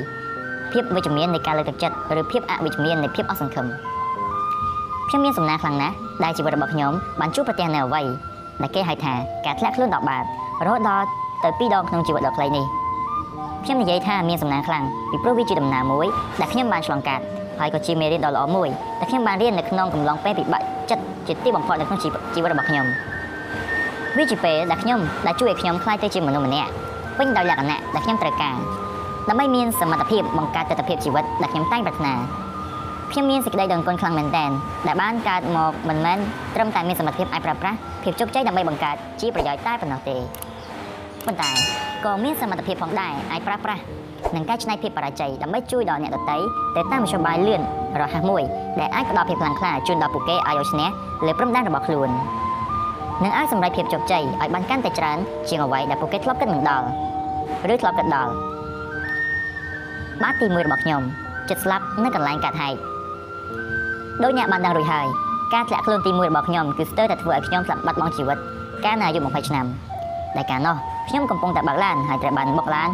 [0.72, 3.66] ភាពវិជ្ជមាននៃការលើកទឹកចិត្តឬភាពអវិជ្ជមាននៃភាពអស់សង្ឃឹម
[5.10, 8.02] ខ្ញុំមានសំណាងខ្លាំងណាស់ដែលជីវិតរបស់ខ្ញុំបានជួបប្រទះនៅអ្វី
[8.62, 9.14] ដែលគេហៅថា
[9.46, 10.24] ការធ្លាក់ខ្លួនដល់បាត
[10.66, 11.06] រហូតដល់
[11.44, 12.66] ទៅ2ដងក្នុងជីវិតដ៏ខ្លីនេះ
[13.66, 16.08] ខ្ញុំនិយាយថាមានសំណាងខ្លាំងពីព្រោះវាជាដំណើរមួយ
[16.40, 17.24] ដែលខ្ញុំបានឆ្លងកាត់
[17.60, 18.68] ហើយក៏ជាមេរៀនដ៏ល្អមួយ
[19.00, 22.86] ដែលខ្ញុំបានរៀននៅក្នុងកំឡុងពេលពិបាកចិត្តជាទីបំផុតនៅក្នុងជីវិតរបស់ខ្ញុំ
[24.18, 26.72] វាជាពេលដែលខ្ញុំដែលជួយឲ្យខ្ញុំខ្លាយទៅជាមនុស្សម្នាក់
[27.18, 28.58] ពេញដោយលក្ខណៈដែលខ្ញុំត្រូវការ
[29.30, 32.14] ដើម្បីមានសមត្ថភាពបង្កើតទស្សនវិជ្ជាជីវិតដែលខ្ញុំតែងប្រាថ្នា
[33.12, 34.52] ខ្ញុំមានសេចក្តីដឹងគុណខ្លាំងមែនទែន
[34.88, 36.18] ដែលបានកើតមកមិនមែន
[36.56, 40.18] ត្រឹមតែមានសមត្ថភាពអាចប្រើប្រាស់ភាពជោគជ័យដើម្បីបង្កើតជាប្រយោជន៍តែប៉ុណ្ណោះទេ
[41.26, 41.50] ប៉ុន្តែ
[42.06, 43.82] ក៏មានសមត្ថភាពផងដែរអាចប្រើប្រាស់
[44.36, 46.38] និងកែច្នៃភាពបរាជ័យដើម្បីជួយដល់អ្នកដទៃ
[46.76, 47.62] ទៅតាមមធ្យោបាយលឿន
[48.02, 48.44] រហ័សមួយ
[48.80, 50.90] ដែលអាចផ្ដល់ភាពខ្លាំងក្លាជូនដល់ពួកគេឲ្យយកឈ្នះ
[51.26, 52.10] លើព្រំដែនរបស់ខ្លួន
[53.22, 55.18] និងអាចសម្រេចភាពជោគជ័យឲ្យបានកាន់តែច្រើន
[55.50, 56.88] ជាងអ្វីដែលពួកគេធ្លាប់គិតមិនដល់
[57.74, 58.32] ឬធ្លាប់គិតដល់
[60.24, 61.02] បាតទី1របស់ខ្ញុំ
[61.50, 62.76] ចិត្តស្លាប់នៅកន្លែងកាត់ហែក
[64.24, 65.08] ដោយអ្នកបានដឹងរួចហើយ
[65.54, 68.38] ការធ្លាក់ខ្លួនទី1របស់ខ្ញុំគឺស្ទើរតែធ្វើឲ្យខ្ញុំស្លាប់បាត់បង់ជីវិត
[68.86, 69.66] កាលនៅអាយុ20ឆ្នាំ
[70.38, 70.76] ដែលកាលនោះ
[71.10, 72.90] ខ្ញុំកំពុងតែបើកឡានហើយត្រូវបានបុកឡាន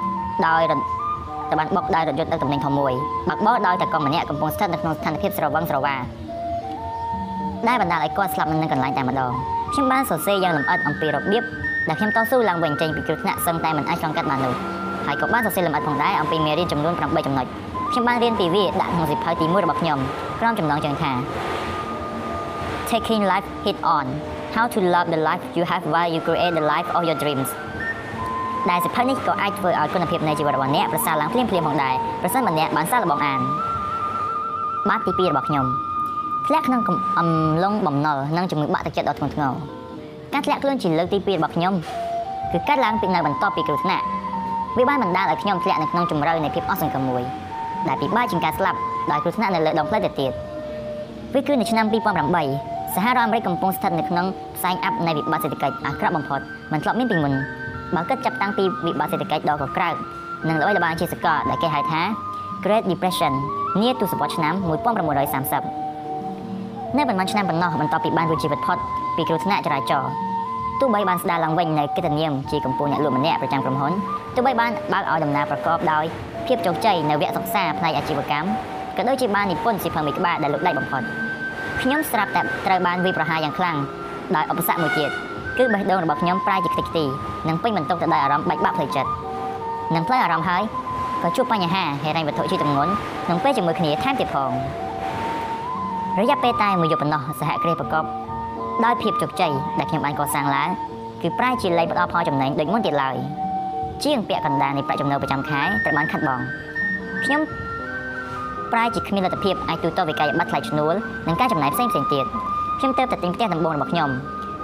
[0.47, 2.93] ដោយត្រូវបានបុកដោយរថយន្តដឹកទំនិញធំមួយ
[3.29, 5.95] បើកបរដោយតែកុំម្នាក់កំពុងស្ថិតនៅក្នុងស្ថានភាពស្រវឹងស្រវា
[7.67, 9.33] ដែលបណ្ដាលឲ្យគាត់ស្លាប់នៅកន្លែងតែម្ដង
[9.73, 11.43] ខ្ញុំបានសរសេរយ៉ាងលម្អិតអំពីរបៀប
[11.87, 14.53] ដែលខ្ញុំតស៊ូឡើងវិញចេញពីគ្រោះថ្នាក់សឹងតែមិនអាចឆ្លងកាត់បាននោះ
[15.05, 17.45] ហើយក៏បានសរសេរលម្អិតផងដែរអំពីមេរៀនចំនួន8ចំណុច
[17.91, 19.99] ខ្ញុំបានរៀនពីវាដាក់ក្នុងសៀវភៅទី1របស់ខ្ញុំ
[20.39, 21.11] ក្រុមចំណងជើងថា
[22.91, 24.05] Taking life head on
[24.55, 27.49] How to love the life you have while you create the life of your dreams
[28.69, 33.39] ដែលសៀវភៅនេះក៏អាចធ្វើឲ្យគុណភាពនៃជីវិតរបស់អ្នកប្រសើរឡើងភ្លាមៗផងដែរប្រសិនបើអ្នកបានសាកល្បងអាន
[34.89, 35.65] បាតទី2របស់ខ្ញុំ
[36.49, 36.81] ធ្លាក់ក្នុង
[37.19, 37.29] អំ
[37.63, 39.53] ឡុងបំណុលនិងជំងឺបាក់ទឹកចិត្តដ៏ធ្ងន់ធ្ងរ
[40.33, 41.73] ការធ្លាក់ខ្លួនជាលើកទី2របស់ខ្ញុំ
[42.51, 44.05] គឺកើតឡើងពីនៅបន្ទាប់ពីគ្រោះថ្នាក់
[44.77, 47.23] វាបានបណ្ដាលឲ្យខ្ញុំធ្លាក់នៅក្នុងជំរៅនៃភាពអស់សង្ឃឹមមួយ
[47.87, 48.79] ដែលពិបាកជាងការស្លាប់
[49.11, 50.31] ដោយគ្រោះថ្នាក់នៅលើដងផ្លូវទៅទៀត
[51.33, 51.85] វាគឺនៅឆ្នាំ
[52.43, 54.25] 2008សហរដ្ឋអាមេរិកកំពុងស្ថិតនៅក្នុង
[54.57, 56.39] ផ្សែងអាប់នៃវិបត្តិសេដ្ឋកិច្ចអាក្រក់បំផុត
[56.71, 57.33] មិនធ្លាប់មានពីមុន
[57.95, 59.93] បើគិតចាប់តាំងពីវិបត្តិសេដ្ឋកិច្ចដ៏កក្រើក
[60.47, 62.01] និងល្បីល្បាញជាសកលដែលគេហៅថា
[62.63, 63.33] Great Depression
[63.81, 65.78] នាទសវត្សរ៍ឆ្នាំ1930
[66.97, 68.77] នៅប៉ុន្មានឆ្នាំប៉ុណ្ណោះបន្ទាប់ពីបានរួចជីវិតផុត
[69.15, 70.11] ពីគ្រោះថ្នាក់ចរាចរណ៍
[70.79, 73.93] ទោះបីបានស្ដារឡើងវិញនៅកិត្តិនាមជាកម្ពុជាអ្នកលក់ម្នាក់ប្រចាំក្រុមហ៊ុន
[74.35, 76.03] ទោះបីបានបើកឲ្យដំណើរប្រកបដោយ
[76.47, 78.47] ភាពជោគជ័យនៅវគ្គសិក្សាផ្នែកអាជីវកម្ម
[78.97, 81.01] ក៏ដូចជាបាននិពន្ធសៀវភៅមួយក្បាលដែលលោកដៃបំផុត
[81.81, 83.77] ខ្ញុំស្រាប់តែត្រូវបានវាយប្រហារយ៉ាងខ្លាំង
[84.35, 85.09] ដោយឧបសគ្គមួយទៀត
[85.57, 87.05] គឺបេះដូងរបស់ខ្ញុំប្រែជាខ្ទេចខ្ទី
[87.47, 89.09] និងពេញបន្ទុកទៅដោយអារម្មណ៍បែកបាក់ផ្លូវចិត្ត
[89.95, 90.63] និងផ្លូវអារម្មណ៍ហើយ
[91.23, 92.91] ក៏ជួបបញ្ហាហិរញ្ញវត្ថុជាទម្ងន់
[93.25, 94.51] ក្នុងពេលជាមួយគ្នាថែមទៀតផង
[96.17, 98.03] រយៈពេលតែមួយយប់ប៉ុណ្ណោះសហគ្រាសប្រកប
[98.85, 100.69] ដោយភាពជោគជ័យដែលខ្ញុំបានកសាងឡើង
[101.21, 103.15] គឺប្រែជាលែងផ្ដល់ផលចំណេញដូចមុនទៀតឡើយ
[104.03, 106.39] ជាងពាក់កណ្ដាលនៃប្រាក់ចំណូលប្រចាំខែត្រូវបានខាត់បង
[107.25, 107.41] ខ្ញុំ
[108.71, 110.93] ប្រែជាគ្មានលទ្ធភាពអាចទូទាត់វិក័យប័ត្រថ្លៃឈ្នួល
[111.27, 112.25] និងការចំណាយផ្សេងផ្សេងទៀត
[112.79, 114.09] ខ្ញុំទៅតែទិញផ្ទះដំបូងរបស់ខ្ញុំ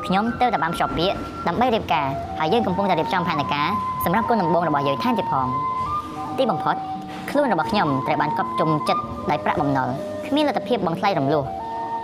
[0.05, 1.15] ខ្ញុំទៅតែបានភ្ជាប់ពាក្យ
[1.47, 2.07] ដើម្បីរៀបការ
[2.39, 3.67] ហើយយើងកំពុងតែរៀបចំផែនការ
[4.03, 5.47] សម្រាប់គុណដំបូងរបស់យើងថែមទៀតផង
[6.37, 6.75] ទីបំផុត
[7.29, 11.43] ខ្លួនរបស់ខ្ញុំត្រូវបានកប់ជុំចិត្តដោយប្រាក់បំណុលគ្មានលទ្ធភាពបង់ថ្លៃរំលោះ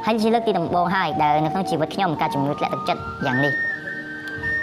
[0.05, 3.53] ហើយជាលើកទីដំបូងហើយដែលនៅក្នុងជីវិតខ្ញុំការជំងឺធ្លាក់ទឹកចិត្តយ៉ាងនេះ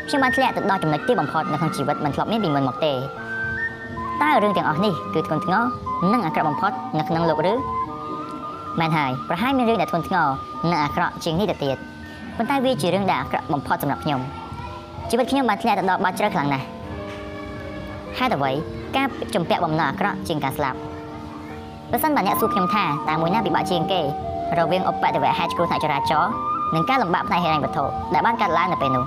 [0.09, 2.93] ខ្ញុំបានធ្លាក់ទៅដល់ចំណុចទីបំផុតនៅក្នុងជីវិតមិនធ្លាប់មានពីមុនមកទេ
[4.23, 5.63] តើរឿងទាំងអស់នេះគឺធ្ងន់ធ្ងរ
[6.13, 7.55] និងអាក្រក់បំផុតនៅក្នុងលោកឬ
[8.81, 10.27] មែនហើយប្រហែលមានរឿងដែលធ្ងន់ធ្ងរ
[10.71, 11.77] និងអាក្រក់ជាងនេះទៅទៀត
[12.37, 14.21] ប៉ុន្តែវាជារឿងដែលអាក្រក់បំផុតសម្រាប់ខ្ញុំ
[15.11, 16.67] ជីវិតខ្ញុំបានធ្លាក់ទៅដល់បាត់ជ្រៅខ្លាំងណាស់
[18.19, 18.53] ហេតុអ្វី
[18.97, 20.79] ការជំពាក់បំណុលអាក្រក់ជាងការស្លាប់
[21.93, 24.01] បើសិនបើអ្នកសួរខ្ញុំថាតើមួយណាពិបាកជាងគេ
[24.59, 26.33] រវាងឧបទ្ទវហេតុគ្រោះថ្នាក់ចរាចរណ៍
[26.75, 27.85] និងការលំបាកផ្នែកហិរញ្ញវត្ថុ
[28.15, 29.05] ដែលបានកើតឡើងនៅពេលនោះ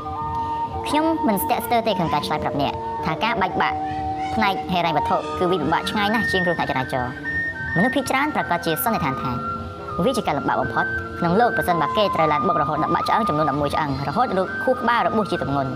[0.88, 2.74] ខ្ញុំមិនស្ទាក់ស្ទើរទេក្នុងការឆ្លើយប្រាប់អ្នក
[3.06, 3.78] ថាការបែកបាក់
[4.36, 7.12] ផ្នែកហិរញ្ញវត្ថុគឺវាពិបាកឆ្ងាយណាស់ជាងគ្រោះថ្នាក់ចរាចរណ៍
[7.76, 9.32] មនុស្សភាគច្រើនប្រកាសជាសន្និដ្ឋានថា
[10.06, 10.86] វាជាការលំបាកបំផុត
[11.20, 15.72] ក្នុងលោកប្រសិនបើគេត្រូវឡើងបុករហូតដល់បាក់ឆ្អឹងចំនួន11ឆ្អឹងរហូតដល់ខួរក្បាលរបួសជាទម្ងន់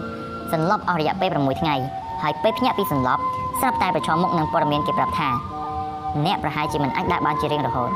[0.52, 1.76] សន្លប់អស់រយៈពេល6ថ្ងៃ
[2.24, 3.22] ហើយពេលភ្ញាក់ពីសន្លប់
[3.60, 5.30] ស្រាប់តែប្រឈមមុខនឹងព័ត៌មានគេប្រាប់ថា
[6.26, 7.92] អ្នកប្រហែលជាមិនអាចដើរបានជារៀងរហូត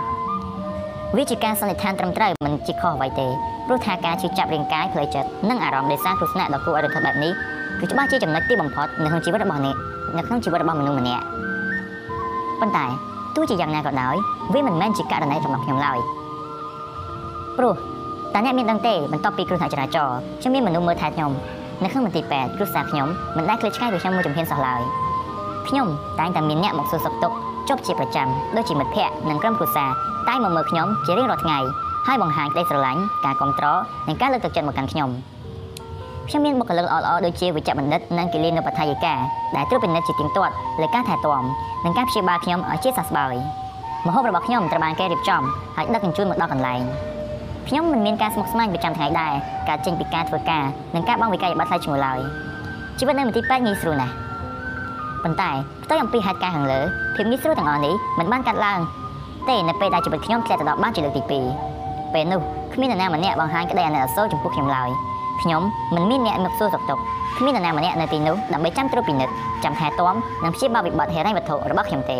[1.17, 3.27] វាជាការសន្និដ្ឋានត្រឹមត្រូវមិនជាខុសអ្វីទេ
[3.67, 7.33] ព្រោះថាការជឿចាប់រាងកាយផ្លូវចិត្តនិងអារម្មណ៍ដោយសារគ្រោះថ្នាក់ដ៏គួរឲ្យរន្ធត់បែបនេះ
[7.79, 9.75] គឺច្បាស់ជាចំណុចទីបំផុតនៅក្នុងជីវិតរបស់អ្នក
[10.17, 11.23] នៅក្នុងជីវិតរបស់មនុស្សម្នាក់
[12.61, 12.85] ប៉ុន្តែ
[13.35, 14.15] ទោះជាយ៉ាងណាក៏ដោយ
[14.53, 15.99] វាមិនមែនជាករណីរបស់ខ្ញុំឡើយ
[17.57, 17.73] ព្រោះ
[18.33, 21.31] តើអ្នកមានដឹងទេបន្ទាប់ពីគ្រោះថ្នាក់ចរាចរណ៍ខ្ញុំមានមនុស្សមើលថែខ្ញុំ
[21.83, 23.07] នៅក្នុងមន្ទីរពេទ្យគ្រួសារខ្ញុំ
[23.37, 24.81] មិនដែលឃ្លាតឆ្ងាយពីខ្ញុំមួយជំហានសោះឡើយ
[25.67, 25.87] ខ្ញុំ
[26.19, 29.89] តែងតែមានអ្នកមកសួរសុខទុក្ខ ជប់ជាប្រចាំដូចជាមិត្តភ័ក្តិនិងក្រុមគ្រួសារ
[30.27, 31.59] តែមកមើលខ្ញុំជារៀងរាល់ថ្ងៃ
[32.07, 35.09] ហើយបង្ហាញក្តីស្រឡាញ់ការគ្រប់គ្រងនិងការលើកទឹកចិត្តមកកាន់ខ្ញុំ
[36.29, 39.13] ខ្ញុំមានបុគ្គលិកល្អៗដូចជាវិជ្ជបណ្ឌិតនិងគិលានុបដ្ឋាយិកា
[39.55, 41.43] ដែលត្រួតពិនិត្យជាទៀងទាត់លើការថែទាំ
[41.85, 43.35] និងការព្យាបាលខ្ញុំឲ្យជាសះស្បើយ
[44.07, 45.43] ម្ហូបរបស់ខ្ញុំត្រូវបានគេរៀបចំ
[45.75, 46.81] ហើយដឹកជញ្ជូនមកដល់កន្លែង
[47.67, 49.33] ខ្ញុំមិនមានការស្មុគស្មាញប្រចាំថ្ងៃដែរ
[49.69, 50.63] ការចេញពីការធ្វើការ
[50.95, 52.19] និងការបង់វិក័យប័ត្រថ្លៃឈ្នួលឡើយ
[52.99, 54.13] ជីវិតនៅមន្ទីរពេទ្យងាយស្រួលណាស់
[55.23, 55.51] ប៉ុន្តែ
[55.83, 56.79] ផ្ទុយអំពីហេតុការណ៍ខាងលើ
[57.15, 58.79] ភាពងាយស្រួលទាំងអស់នេះមិនបានកាត់ឡើង
[59.49, 61.21] ទេនៅពេលដែលជីវិតខ្ញុំធ្លាក់ទៅដល់បានជាលើកទី
[61.67, 62.41] 2ពេលនោះ
[62.73, 64.89] គ្មាននរណាម្នាក់បង្ហាញក្តីអាណិតអាសូរចំពោះខ្ញុំឡើយ
[65.41, 65.61] ខ្ញុំ
[65.95, 67.03] មិនមានអ្នកមកសួរសុខទុក្ខ
[67.37, 72.19] គ្មាននរណាម្នាក់នៅទីនោះដើម្បីចាំត្រួតពិនិត្យចាំថែទាំនិងព្យាបាលវិបត្តិហិរញ្ញវត្ថុរបស់ខ្ញុំទេ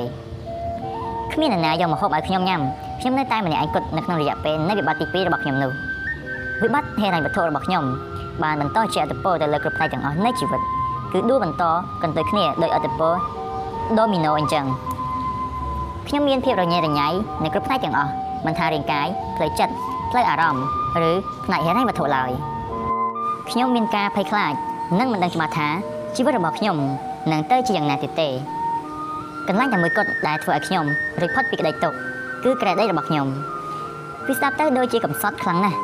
[1.34, 2.62] គ្មាននរណាយកមកហូបឲ្យខ្ញុំញ៉ាំ
[3.00, 5.72] ខ្ញុំនៅតែម្នាក់ឯងគត់នៅក្នុងរយៈពេលនៃវិបត្តិទី2របស់ខ្ញុំនោះ
[6.64, 7.84] វិបត្តិហិរញ្ញវត្ថុរបស់ខ្ញុំ
[8.44, 10.62] បានបន្តជាអត្តពលទៅលើគ្រប់ផ្នែកទាំងអស់នៃជីវិត
[11.12, 11.64] គឺដួលបន្ត
[12.04, 13.14] កន្ទុយគ្នាដោយអត្តពល
[13.98, 14.66] ដូមីណូអញ្ចឹង
[16.08, 17.08] ខ្ញុំមានភាពរញ៉េរញ៉ៃ
[17.44, 18.12] នៅគ្រប់ផ្នែកទាំងអស់
[18.46, 19.74] មិនថារាងកាយផ្លូវចិត្ត
[20.12, 20.66] ផ្លូវអារម្មណ៍
[21.10, 21.12] ឬ
[21.46, 22.32] ផ្នែកហិរញ្ញវត្ថុឡើយ
[23.50, 24.54] ខ្ញុំមានការភ័យខ្លាច
[25.00, 25.68] និងមិនដឹងច្បាស់ថា
[26.16, 26.78] ជីវិតរបស់ខ្ញុំ
[27.32, 28.30] នឹងទៅជាយ៉ាងណាទៀតទេ
[29.48, 30.86] កន្លែងតែមួយគត់ដែលធ្វើឲ្យខ្ញុំ
[31.20, 31.98] រួចផុតពីក្តីទុក្ខ
[32.44, 33.28] គឺក្រែដីរបស់ខ្ញុំ
[34.28, 35.78] វាស្ដាប់ទៅដូចជាកំសត់ខ្លាំងណាស់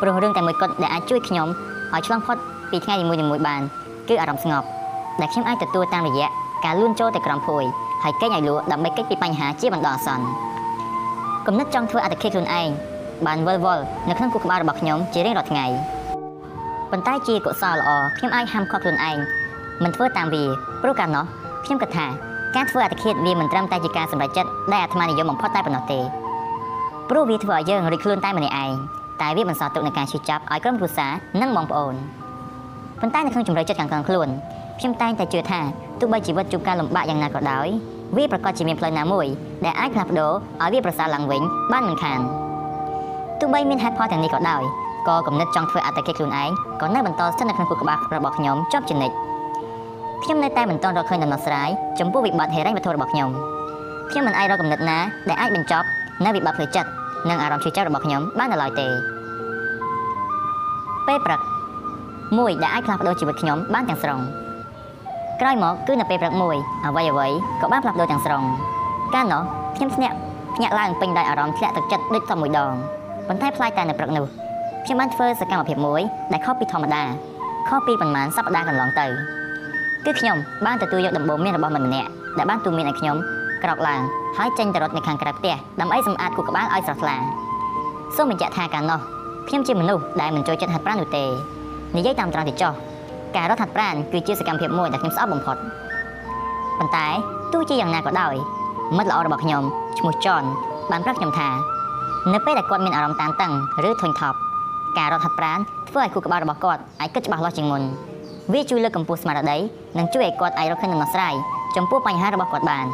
[0.00, 1.48] ព្រោះរឿងតែមួយគត់ដែលអាចជួយខ្ញុំ
[1.92, 2.36] ឲ្យឆ្លងផុត
[2.70, 3.62] ពីថ្ងៃនីមួយៗបាន
[4.10, 4.66] គឺអារម្មណ៍ស្ងប់
[5.20, 6.28] ដែលខ្ញុំអាចទទួលតាមរយៈ
[6.64, 7.64] ការលួនចូលទៅក្រំភួយ
[8.02, 10.26] ហើយគេងឲ្យលក់ដើម្បីគេចពីបញ្ហាជាបណ្ដោះអាសន្ន
[11.46, 12.68] គំនិតចង់ធ្វើអត្តឃាតខ្លួនឯង
[13.26, 15.66] បានវិលវល់នៅក្នុងខួរក្បាលរបស់ខ្ញុំជារៀងរាល់ថ្ងៃ
[16.90, 19.18] ប៉ុន្តែជាកុសលល្អខ្ញុំអាចហាមឃាត់ខ្លួនឯង
[19.82, 20.44] មិនធ្វើតាមវា
[20.82, 21.24] ព្រោះកាលនោះ
[21.64, 22.06] ខ្ញុំគិតថា
[22.56, 26.00] ការធ្វើអត្តឃាតវាមិនត្រឹមតែជាការសម្រេចចិត្តដែលអាត្មានិយមបំផុតតែប៉ុណ្ណោះទេ
[27.10, 28.72] ព្រោះវាធ្វើឲ្យយើងរីកខ្លួនតែម្នាក់ឯង
[29.20, 31.94] តែវាបន្សល់ទុកនូវការឈឺចាប់ឲ្យក្រុមគ្រួសារនិងបងប្អូន
[33.00, 34.28] ប៉ុន្តែនៅក្នុងជំរឿចិត្តខាងក្នុងខ្លួន
[34.78, 35.60] ខ្ញុំតែងតែជឿថា
[36.00, 37.68] ទោះបីជីវិតជួបការលំបាកយ៉ាងណាក៏ដោយ
[38.16, 39.26] វាប្រកាសជាមានផ្លូវណាមួយ
[39.64, 40.32] ដែលអាចផ្លាស់ប្ដូរ
[40.62, 41.42] ឲ្យវាប្រសើរឡើងវិញ
[41.72, 42.20] បានមិនខាន
[43.40, 44.62] ទោះបីមានហេតុផលទាំងនេះក៏ដោយ
[45.08, 49.14] ក៏គំនិតចង់ធ្វើអត្តកិច្ចខ្លួនឯងក៏នៅបន្តស្ថិតនៅក្នុងខួរក្បាលរបស់ខ្ញុំជាប់ជានិច្ច
[50.24, 51.68] ខ្ញុំនៅតែមិនទាន់រកឃើញដំណោះស្រាយ
[52.00, 53.30] ចំពោះវិបត្តិហិរញ្ញវត្ថុរបស់ខ្ញុំ
[54.10, 54.98] ខ្ញុំមិនអាចរកគំនិតណា
[55.28, 55.86] ដែលអាចបញ្ចប់
[56.24, 56.90] នៅវិបត្តិផ្លូវចិត្ត
[57.28, 58.86] និងអារម្មណ៍ឈឺចាប់របស់ខ្ញុំបាននៅឡើយទេ
[61.06, 61.40] ពេលព្រឹក
[62.38, 64.20] មួយដែលអាចផ្លាស់ប្ដូរជីវិតខ្ញុំបានទាំងស្រុង
[65.40, 67.28] ក្រោយមកគឺនៅពេលព្រឹកមួយអ្វីអ្វី
[67.60, 68.42] ក៏បានផ្លាស់ប្ដូរទាំងស្រុង
[69.14, 69.42] កាលនោះ
[69.76, 70.16] ខ្ញុំស្នាក់
[70.56, 72.72] ភ្ញាក់ឡើងពេញដោយអារម្មណ៍ធ្លាក់ទឹកចិត្តដូចតមួយដង
[73.28, 74.26] ប៉ុន្តែផ្លាយតែនៅព្រឹកនោះ
[74.84, 76.00] ខ្ញុំបានធ្វើសកម្មភាពមួយ
[76.32, 77.02] ដែលខុសពីធម្មតា
[77.68, 79.06] ខុសពីប្រហែលសប្តាហ៍កន្លងទៅ
[80.04, 82.08] គឺខ្ញុំបានទទួលយកដំបូន្មានរបស់មិត្តម្នាក់
[82.38, 83.16] ដែលបានទូន្មានឲ្យខ្ញុំ
[83.64, 84.00] ក្រោកឡើង
[84.36, 87.16] ហើយចេញទៅរត់នៅខាងក្រៅផ្ទះដើម្បីសម្អាតខួរក្បាលឲ្យស្រស់ថ្លា
[88.16, 89.00] សូមបញ្ជាក់ថាកាលនោះ
[89.48, 91.24] ខ្ញុំជាមនុស្សដែលមិនចូលចិត្តហាត់ប្រាណនោះទេ
[91.96, 92.72] និយាយតាមត្រង់ទៅចុះ
[93.36, 95.56] ការរត់ហាត់ប្រាណគឺជាសកម្មភាពមួយដែលខ្ញុំស្អប់បំផុត
[96.78, 97.06] ប៉ុន្តែ
[97.52, 98.34] ទោះជាយ៉ាងណាក៏ដោយ
[98.96, 99.62] មិត្តល្អរបស់ខ្ញុំ
[99.98, 100.42] ឈ្មោះចន
[100.90, 101.48] បានប្រាប់ខ្ញុំថា
[102.32, 103.52] នៅពេលដែលគាត់មានអារម្មណ៍តានតឹង
[103.88, 104.38] ឬធុញថប់
[104.98, 107.82] ការរត់ហាត់ប្រាណធ្វើឲ្យខួរក្បាលរបស់គាត់អាចគិតច្បាស់លាស់ជាងមុន
[108.52, 109.58] វាជួយលើកកម្ពស់ស្មារតី
[109.98, 111.34] និងជួយឲ្យគាត់អាចរកឃើញដំណោះស្រាយ
[111.76, 112.86] ចំពោះបញ្ហារបស់គាត់បាន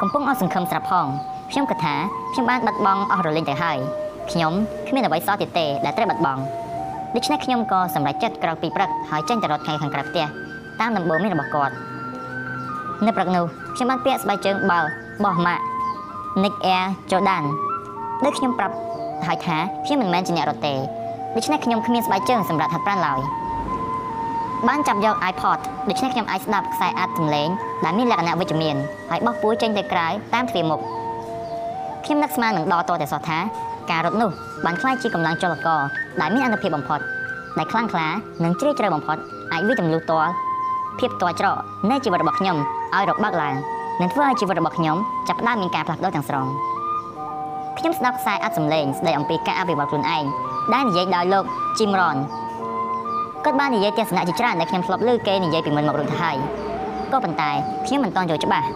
[0.00, 1.06] កំពុងអស់សង្ឃឹមស្រាប់ផង
[1.50, 1.94] ខ្ញុំគិតថា
[2.32, 3.78] ខ្ញុំបានបាត់បង់អស់រលីងទៅហើយ
[4.30, 4.52] ខ្ញុំ
[4.88, 6.42] គ្មានអ្វីសល់ទៀតទេដែលត្រូវបាត់បង់
[7.16, 10.26] ដូច្នេះខ្ញុំក៏សម្រេចចិត្តក្រោកពីព្រឹកហើយចេញទៅរត់ថ្ងៃខាងក្រៅផ្ទះ
[10.80, 11.74] តាមដំបូន្មានរបស់គាត់
[13.06, 13.44] នៅព្រឹកនោះ
[13.74, 14.88] ខ្ញុំបានពាក់ស្បែកជើងបាល់
[15.24, 15.64] បោះម៉ាក់
[16.42, 17.44] Nick Air Jordan
[18.24, 18.74] ដូចខ្ញុំប្រាប់
[19.26, 19.56] ហើយថា
[19.86, 20.74] ខ្ញុំមិនមែនជាអ្នករត់ទេ
[21.34, 23.20] ដូច្នេះខ្ញុំគ្មានស្បែកជើងសម្រាប់ហាត់ប្រាណឡើយ
[24.68, 25.58] បានចាប់យក iPod
[25.88, 27.48] ដូច្នេះខ្ញុំអាចស្ដាប់ខ្សែអាត់សំឡេង
[27.84, 28.76] ដែលមានលក្ខណៈវិជ្ជមាន
[29.10, 30.80] ហើយបោះពួរចេញទៅក្រៅតាមទ្វារមុខ
[32.04, 33.38] ខ្ញុំនឹកស្មាននឹងដល់តតែសោះថា
[33.90, 34.30] ការរត់នោះ
[34.64, 35.80] បានក្លាយជាកម្លាំងចលករ
[36.20, 37.00] ដែលមានអនុភាពបំផុត
[37.58, 38.08] ដែលខ្លាំងក្លា
[38.44, 39.16] និងជ្រាលជ្រៅបំផុត
[39.52, 40.26] អាចវិទម្លុះតល
[40.98, 41.56] ភាពតច្រក
[41.90, 42.56] នៃជីវិតរបស់ខ្ញុំ
[42.94, 43.54] ឲ្យរបើកឡើង
[44.00, 44.96] និងធ្វើឲ្យជីវិតរបស់ខ្ញុំ
[45.28, 46.46] ចាប់ផ្ដើមមានការផ្លាស់ប្ដូរទាំងស្រុង
[47.78, 50.24] ខ្ញុំស្ដាប់ខ្សែអត្ថសម្លេងស្ដីអំពីការអភិវឌ្ឍខ្លួនឯង
[50.72, 51.44] ដែលនិយាយដោយលោក
[51.78, 52.18] Jim Rohn
[53.44, 56.36] គាត់បាននិយាយទស្សនៈជាច្រើនដែលខ្ញុំធ្លាប់ឮគេនិយាយពីមុនមករួចទៅហើយ
[57.12, 57.50] ក៏ប៉ុន្តែ
[57.86, 58.66] ខ្ញុំមិនទាន់យល់ច្បាស់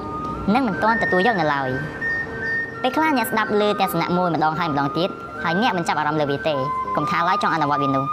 [0.54, 1.68] និងមិនទាន់ទទួលយកនៅឡើយ
[2.82, 5.08] ពេលខ្លះអ្នកស្ដាប់ឮទស្សនៈមួយម្ដងហើយម្ដងទៀត
[5.44, 6.54] ហើយអ្នកមិនចាប់អារម្មណ៍លើវាទេ
[6.96, 8.04] កុំថាឡើយចង់អនុវត្តវានោះ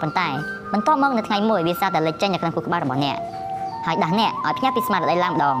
[0.00, 0.28] ប៉ុន្តែ
[0.72, 3.16] បន្ទាប់មកនៅថ្ងៃមួយវាសារតែលេចចេញនៅក្នុងខួរក្បាលរបស់អ្នក
[3.86, 5.56] ហើយដាស់អ្នកឲ្យផ្ញើពីស្មារតីឡើងម្ដង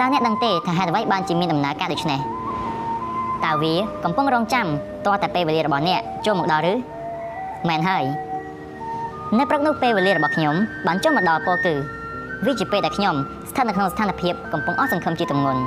[0.00, 2.20] តើអ្នកដឹងទេថាហេតុអ្វីបានជាមានដំណើរការដូចនេះ
[3.44, 3.74] តើវា
[4.04, 4.66] កំពុងរងចាំ
[5.06, 6.74] តតែពេលវេលារបស់អ្នកចូលមកដល់ឬ
[7.68, 8.04] មែនហើយ
[9.38, 10.54] នៅព្រឹកនោះពេលវេលារបស់ខ្ញុំ
[10.86, 11.74] បានចូលមកដល់ពលគឺ
[12.44, 13.14] វាជាពេលដែលខ្ញុំ
[13.50, 15.60] ស្ថិតនៅក្នុងស្ថានភាពកំពុងអស់សង្ឃឹមជាទម្ងន់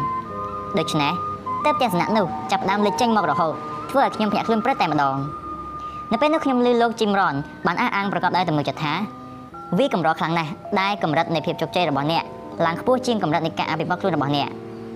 [0.80, 1.29] ដូច្នេះ
[1.66, 3.54] ទើបទស្សនៈនោះចាប់ដើមលេចចេញមករហូត
[3.90, 5.16] ធ្វើឲ្យខ្ញុំភ្ញាក់ខ្លួនព្រឹកតែម្ដង
[6.12, 8.94] នៅពេលនោះខ្ញុំឮលោក Jim Rohn បានអះអាងប្រកបដោយទំនុកចិត្តថា
[9.78, 12.24] វាកម្រខ្លាំងណាស់ដែលកម្រិតនៃភាពជោគជ័យរបស់អ្នក
[12.66, 14.50] ឡើងខ្ពស់ជាងកម្រិតនៃការអភិវឌ្ឍខ្លួនរបស់អ្នក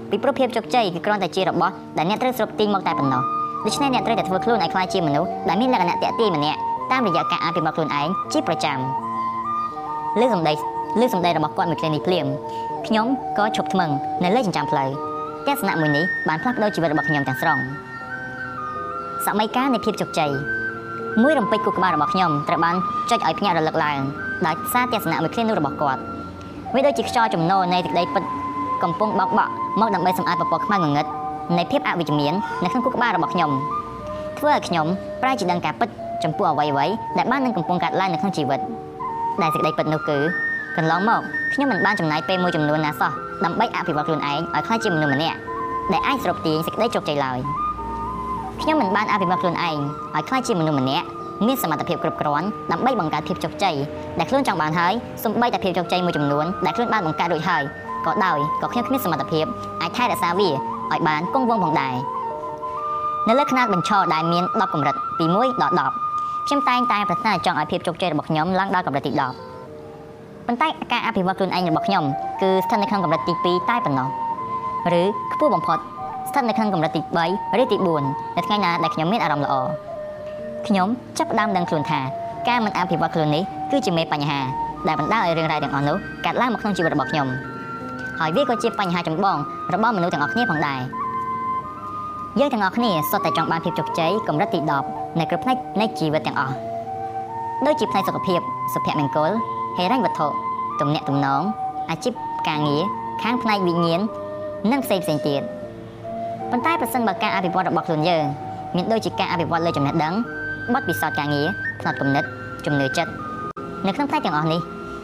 [0.10, 3.22] ពីព្រោះភាពជោគជ័យគឺគ្រាន់តែជារបស់ដែលអ្នកត្រូវស្រុកទាញមកតែប៉ុណ្ណោះ
[3.65, 6.60] ដូច្នេះអ្នកត្រូវតែធ្វើខ្លួនឲ្យក្លាយជាមនុស្សដែលមានលក្ខណៈតាក់ទាញម្នាក់
[6.91, 8.77] តាមរយៈការអភិវឌ្ឍខ្លួនឯងជាប្រចាំ
[10.19, 10.53] លើសំដី
[10.99, 12.26] លើសំដីរបស់គាត់មួយគ្រានេះភ្លាម
[12.88, 13.06] ខ្ញុំ
[13.38, 13.90] ក៏ឈប់ថ្មឹង
[14.23, 14.90] នៅលើចិញ្ចើមផ្លូវ
[15.48, 17.60] ទស្សនៈមួយនេះបានផ្លាស់ប្ដូរជីវិតរបស់ខ្ញុំទាំងស្រុង
[19.26, 20.32] សម័យកាលនៃភាពជោគជ័យ
[21.22, 22.76] មួយរំពេចគូក្បាលរបស់ខ្ញុំត្រូវបាន
[23.10, 23.99] ចុចឲ្យភ្ញាក់រលឹកឡើង
[24.45, 26.02] ដោយសារទស្សនៈមួយឃ្លានោះរបស់គាត់
[26.74, 28.24] វាដូចជាខ្យល់ចំណូលនៃទឹកដីពិត
[28.84, 31.06] កំពុងបោកបក់មកដើម្បីសម្អាតពពកខ្មៅងងឹត
[31.57, 32.34] នៃភាពអវិជ្ជមាន
[32.64, 33.52] នៅក្នុងគូក្បាលរបស់ខ្ញុំ
[34.38, 34.86] ធ្វើឲ្យខ្ញុំ
[35.22, 35.90] ប្រែជាដឹងការពិត
[36.24, 38.60] ចំពោះអ្វីៗដែលបាននឹងកំពុងកើតឡើងនៅក្នុងជីវិត
[39.41, 40.18] ដែលសេចក្តីពិតនោះគឺ
[40.78, 41.22] កន្លងមក
[41.53, 43.11] ខ្ញុំមិនបានចំណាយពេលមួយចំនួនណាសោះ
[43.45, 45.38] ដើម្បីអភិវឌ្ឍខ្លួនឯងឲ្យក្លាយជាមនុស្សម្នាក់
[45.91, 47.39] ដែលអាចស្រូបទាញសេចក្តីជោគជ័យឡើយ
[48.61, 49.77] ខ្ញុំមិនបានអភិវឌ្ឍខ្លួនឯង
[50.15, 51.07] ឲ្យក្លាយជាមនុស្សម្នាក់
[51.47, 53.75] មានសមត្ថភាពគ្រប់គ្រាន់ដើម្បីបង្កើតភាពជោគជ័យ
[54.19, 54.93] ដែលខ្លួនចង់បានហើយ
[55.23, 57.63] សម្បីតែភាពជោគជ័យមួយចំនួនដែលខ្លួនបានបង្កើតរួចហើយ
[58.05, 59.45] ក៏ដោយក៏ខ្ញុំគ្មានសមត្ថភាព
[59.81, 61.95] អាចថែរក្សាវាឲ្យបានគង់វង្សផងដែរ
[63.27, 65.73] នៅលើខ្នាតបញ្ឈរដែលមាន10កម្រិតពី1ដល់
[66.09, 69.52] 10ខ្ញុំតែងតែប្រាថ្នាចង់ឲ្យភាពជោគជ័យរបស់ខ្ញុំឡើងដល់កម្រិតទី10
[70.48, 72.03] ប៉ុន្តែការអភិវឌ្ឍខ្លួនឯងរបស់ខ្ញុំ
[72.41, 74.07] គឺស្ថិតនៅក្នុងកម្រិតទី2តែប៉ុណ្ណោះ
[74.99, 75.03] ឬ
[75.34, 75.80] ខ្ពស់បំផុត
[76.30, 79.56] ស្ថិតនៅក្នុងកម្រិតទី3ឬទី4នៅថ្ងៃណាដែលខ្ញុំមានអារម្មណ៍ល្អ
[80.68, 80.88] ខ្ញុំ
[81.18, 81.99] ចាប់ផ្ដើមដឹងខ្លួនថា
[82.49, 84.40] ការមិនអភិវឌ្ឍខ្លួននេះគឺជាមេបញ្ហា
[84.88, 87.28] ដែលបណ្ដាលឲ្យរឿងរ៉ាវទាំងអស់នោះកើតឡើងមកក្នុងជីវិតរបស់ខ្ញុំ
[88.20, 89.38] ហើយវាក៏ជាបញ្ហាចម្បង
[89.74, 90.80] របស់មនុស្សទាំងអស់គ្នាផងដែរ
[92.40, 94.60] យើងទាំងអស់គ្នាសុទ្ធតែចង់បានភាពជោគជ័យកម្រិតទី
[94.90, 96.53] 10នៅគ្រប់ផ្នែកនៃជីវិតទាំងអស់
[97.65, 98.40] ដូចជាផ្នែកសុខភាព
[98.74, 99.32] សុភមង្គល
[99.77, 100.27] ហិរញ្ញវត្ថុ
[100.79, 101.41] ទំនាក់ទំនង
[101.89, 102.13] អាជីព
[102.47, 102.81] ការងារ
[103.23, 104.01] ខាងផ្នែកវិញ្ញាណ
[104.71, 105.41] និងផ្សេងផ្សេងទៀត
[106.51, 108.23] ប៉ុន្តែប្រសិនបើការអភិវឌ្ឍរបស់ខ្លួនយើង
[108.75, 110.13] មានដូចជាការអភិវឌ្ឍលើចំណេះដឹង
[110.73, 111.47] បទពិសោធន៍ការងារ
[111.79, 112.23] ផ្នត់គំនិត
[112.65, 113.11] ជំនឿចិត្ត
[113.85, 114.59] នៅក្នុងផ្នែកទាំងអស់នេះ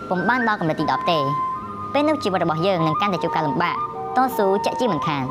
[0.09, 1.17] ពុំបានដល់កម្រិតទី10ទេ
[1.93, 3.75] ពេលនោះជីវិតរបស់យើងនឹងកាន់តែជួបការលំបាក
[4.15, 5.23] តស៊ូចាក់ជាមិនខាន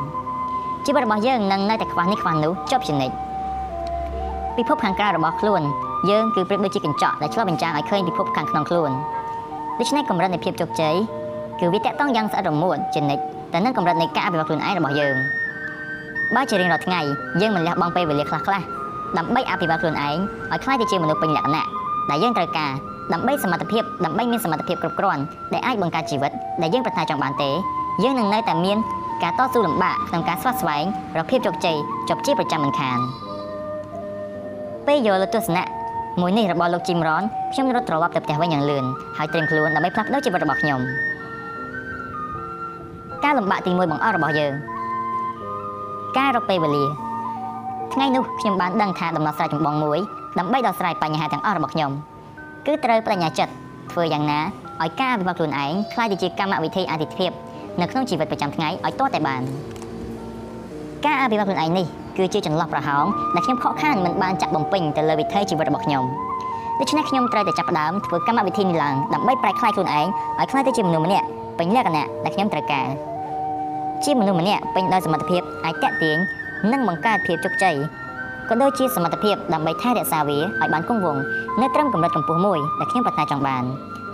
[0.86, 3.14] ជីវិតរបស់យើងនឹងនៅតែខ្វះនេះខ្វះនោះជាប់ជានិច្ច
[4.56, 5.62] ពិភពខាងក្រៅរបស់ខ្លួន
[6.10, 8.90] យើងគឺប្រៀបដូចជាកញ្ចក់ដែលឆ្លុះបញ្ចាំងឲ្យឃើញពិភពខាងក្នុងខ្លួន
[9.78, 10.94] ដូច្នេះកម្រិតនៃភាពជោគជ័យ
[11.60, 13.22] គឺវាតកតងយ៉ាងស្អិតរមួតជានិច្ច
[13.52, 15.14] តែនឹងកម្រិតនៃការអភិវឌ្ឍខ្លួនឯងរបស់យើង
[16.34, 17.00] បើជារៀងរាល់ថ្ងៃ
[17.40, 18.62] យើងមិនលះបង់ពេលវេលាខ្លះខ្លះ
[19.16, 20.16] ដើម្បីអភិវឌ្ឍខ្លួនឯង
[20.52, 21.66] ឲ្យក្លាយទៅជាមនុស្សពេញលក្ខណៈ
[22.10, 22.72] ដែលយើងត្រូវការ
[23.12, 25.22] ដើម្បីសមត្ថភាពដើម្បីមានសមត្ថភាពគ្រប់គ្រាន់
[25.52, 26.32] ដែលអាចបង្កើតជីវិត
[26.62, 27.50] ដែលយើងប្រាថ្នាចង់បានទេ
[28.04, 28.78] យើងនឹងនៅតែមាន
[29.22, 30.84] ការតស៊ូលំបាកក្នុងការស្វាស្វែង
[31.18, 31.76] រកភាពជោគជ័យ
[32.08, 32.98] ជាប់ជាប្រចាំមិនខាន
[34.86, 35.77] ពេលយកលើទស្សនៈ
[36.20, 37.22] មួយនេះរបស់លោកជីមរ៉ន
[37.52, 38.84] ខ្ញុំរត់ត្រឡប់ទៅផ្ទះវិញយ៉ាងលឿន
[39.16, 40.80] ហើយត្រៀមខ្លួនដើម្បីផ្លាស់ប្ដូរជីវិតរបស់ខ្ញុំ
[43.24, 44.52] ការលំបាកទី1បង្អស់របស់យើង
[46.18, 46.84] ការរកពេលវេលា
[47.94, 49.98] ថ្ងៃនោះខ្ញុំបានដឹងថាដំណោះស្រាយចម្បងមួយ
[50.38, 51.90] ដើម្បីដោះស្រាយបញ្ហាទាំងអស់របស់ខ្ញុំ
[52.66, 53.52] គឺត្រូវបញ្ញាចិត្ត
[53.92, 54.40] ធ្វើយ៉ាងណា
[54.82, 57.30] ឲ្យការអភិវឌ្ឍខ្លួនឯងក្លាយទៅជាកម្មវិធីអតិថិភាព
[57.80, 59.42] នៅក្នុងជីវិតប្រចាំថ្ងៃឲ្យទាល់តែបាន
[61.04, 61.86] ការអភិវឌ្ឍខ្លួនឯងនេះ
[62.18, 63.04] គឺជាចន្លោះប្រហោង
[63.34, 66.04] ដែលខ្ញុំខកខានមិនបានចាក់បំពេញទៅលើវិថីជីវិតរបស់ខ្ញុំ
[66.80, 70.06] ដូច្នេះខ្ញុំត្រូវតែចាប់ផ្ដើមធ្វើកម្មវិធីនេះឡើងដើម្បីប្រែក្លាយខ្លួនឯង
[70.38, 71.26] ឲ្យក្លាយទៅជាមនុស្សម្នាក់
[71.58, 72.86] ពេញលក្ខណៈដែលខ្ញុំត្រូវការ
[74.04, 76.16] ជាមនុស្សម្នាក់ពេញដោយសមត្ថភាពអាចតាក់ទាញ
[76.72, 77.76] និងបង្កើតភាពជោគជ័យ
[78.48, 81.22] ក៏ដូចជាសមត្ថភាពដើម្បីថែរក្សាវាឲ្យបានគង់វង្ស
[81.60, 83.64] នៅត្រឹមកម្រិតកម្ពស់មួយដែលខ្ញុំប្រាថ្នាចង់បាន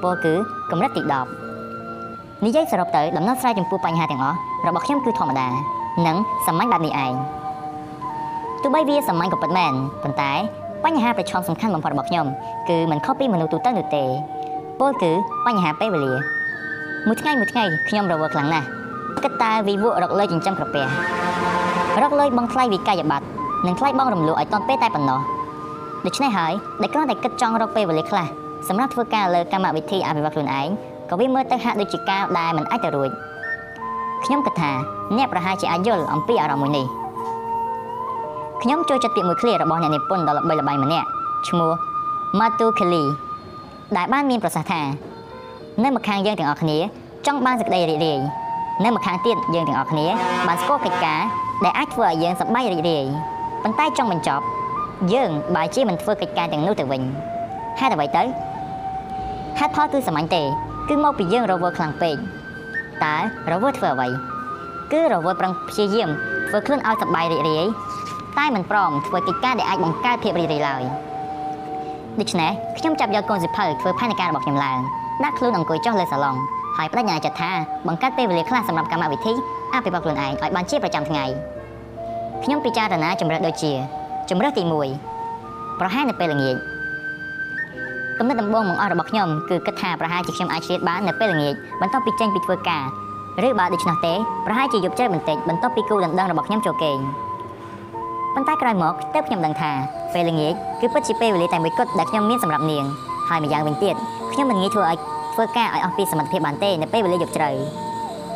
[0.02, 0.34] ពោលគឺ
[0.70, 4.36] កម្រិតទី10និយាយសរុបទៅដំណោះស្រាយចំពោះបញ្ហាទាំងអស់
[4.66, 5.48] របស់ខ្ញុំគឺធម្មតា
[6.06, 6.16] និង
[6.46, 7.12] សាមញ្ញបែបនេះឯង
[8.64, 9.72] ទោះបីវាសាមញ្ញក៏ពិតមែន
[10.02, 10.32] ប៉ុន្តែ
[10.84, 12.26] បញ្ហាប្រឈមសំខាន់បំផុតរបស់ខ្ញុំ
[12.68, 14.04] គឺមិនខុសពីមនុស្សទូទៅនោះទេ
[14.80, 15.12] ពោលគឺ
[15.46, 16.14] បញ្ហាពេលវេលា
[17.06, 18.66] មួយថ្ងៃមួយថ្ងៃខ្ញុំរវល់ខ្លាំងណាស់
[19.22, 20.84] គិតតែវិវករកលុយចិញ្ចឹមក្រពះ
[22.02, 23.26] រកលុយបង់ថ្លៃវិក័យប័ត្រ
[23.66, 25.20] និងថ្លៃបង់រំលោះឲ្យតន់ពេលតែប៉ុណ្ណោះ
[26.06, 28.26] ដូច្នេះហើយដែលគ្រាន់តែគិតចង់រកពេលវេលាខ្លះ
[28.68, 30.68] សម្រាប់ធ្វើការលើកម្មវិធីអភិវឌ្ឍខ្លួនឯង
[31.10, 33.10] ក៏វាមើលទៅហាក់ដូចជាការដែលមិនអាចទៅរួច
[34.24, 34.72] ខ្ញុំគិតថា
[35.16, 37.03] អ្នកប្រហែលជាអាចយល់អំពីអារម្មណ៍មួយនេះ
[38.62, 41.08] ខ្ញុំចូលចិត្តពាក្យមួយឃ្លារបស់អ្នកនិពន្ធដ៏ល្បីល្បាញម្នាក់
[41.48, 41.72] ឈ្មោះ
[42.38, 43.04] Matu Kelly
[43.96, 44.80] ដែលបានមានប្រសាសន៍ថា
[45.84, 46.78] នៅម្ខាងយើងទាំងអស់គ្នា
[47.26, 48.18] ចង់បានសេចក្តីរីករាយ
[48.84, 50.06] នៅម្ខាងទៀតយើងទាំងអស់គ្នា
[50.46, 51.20] បានស្គាល់កិច្ចការ
[51.64, 53.04] ដែលអាចធ្វើឲ្យយើងសប្បាយរីករាយ
[53.62, 54.44] ប៉ុន្តែចង់បញ្ចប់
[55.12, 57.02] យើងបើជាមិនធ្វើកិច្ចការទាំងនោះទៅវិញ
[57.80, 58.22] ហេតុអ្វីទៅ
[59.58, 60.42] ហេតុផលគឺសាមញ្ញទេ
[60.88, 62.16] គឺមកពីយើងរវល់ខ្លាំងពេក
[63.04, 63.16] តើ
[63.52, 64.08] រវល់ធ្វើអ្វី
[64.92, 66.08] គឺរវល់ប្រឹងព្យាយាម
[66.48, 67.64] ធ្វើខ្លួនឲ្យសប្បាយរីករាយ
[68.38, 70.82] តែមិនព្រមធ្វើកិច្ចការដែលអាចបង្កើតភាពរីករាយឡើយ
[72.20, 74.78] ដូច្នេះខ្ញុំចាប់យកកូនសិភៅធ្វើផែនការរបស់ខ្ញុំឡើង
[75.24, 76.36] ដាក់ខ្លួនអង្គុយចុះលើសាឡុង
[76.76, 77.50] ហើយបដិញ្ញាចិត្តថា
[77.86, 79.32] បង្កើតពេលវេលាខ្លះសម្រាប់កម្មវិធី
[79.74, 81.24] អភិវឌ្ឍខ្លួនឯងឲ្យបានជាប្រចាំថ្ងៃ
[82.44, 83.72] ខ្ញុំពិចារណាជំរើសដូចជា
[84.30, 84.62] ជំរើសទី
[85.20, 86.56] 1ប្រហែលនៅពេលល្ងាច
[88.18, 92.84] គំនិតដំបូងបង្អស់របស់ខ្ញុំគឺគិតថាប្រហែលជាខ្ញុំអាចឆ្លៀតបាននៅពេលល្ងាចបន្ទាប់ពីចេញពីធ្វើការ
[93.46, 94.14] ឬបើដូច្នោះទេ
[94.46, 96.98] ប្រហែលជាយប់ជ្រៅបន្តិចបន្ទាប់ពីគូដណ្ដឹងរបស់ខ្ញុំចូលគេង
[98.34, 99.70] ប៉ុន្តែក្រោយមកទើបខ្ញុំដឹងថា
[100.14, 102.84] ពេលល្ងាចគឺពិតជាពេលវេលាតែមួយគត់ដែលខ្ញុំមានសម្រាប់នាង
[103.28, 103.94] ហើយម្យ៉ាងវិញទៀត
[104.32, 104.98] ខ្ញុំមិនងាយធ្វើឲ្យ
[105.34, 107.50] ធ្វើការឲ្យអស់ពីសមត្ថភាពបានទេនៅពេលវេលាយប់ជ្រៅ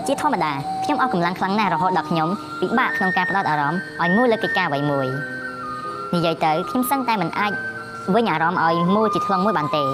[0.06, 0.52] ជាធម្មតា
[0.84, 2.28] ខ្ញុំអស់កម្លាំងខ្លាំងណាស់រហូតដល់ខ្ញុំ
[2.60, 5.06] ពិបាកក្នុងការផ្ដោតអារម្មណ៍ឲ្យមួយលើកិច្ចការអ្វីមួយ
[6.14, 7.52] និយាយទៅខ្ញុំសឹងតែមិនអាច
[8.14, 9.84] វិញអារម្មណ៍ឲ្យមូលជាថ្លឹងមួយបានទេ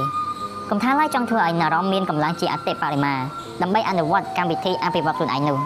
[0.70, 3.14] កុំថាឡើយចង់ធ្វើឲ្យអារម្មណ៍មានកម្លាំងជាអតិបរិមា
[3.62, 5.58] ដើម្បីអនុវត្តកម្មវិធីអភិវឌ្ឍខ្លួនឯងនោះ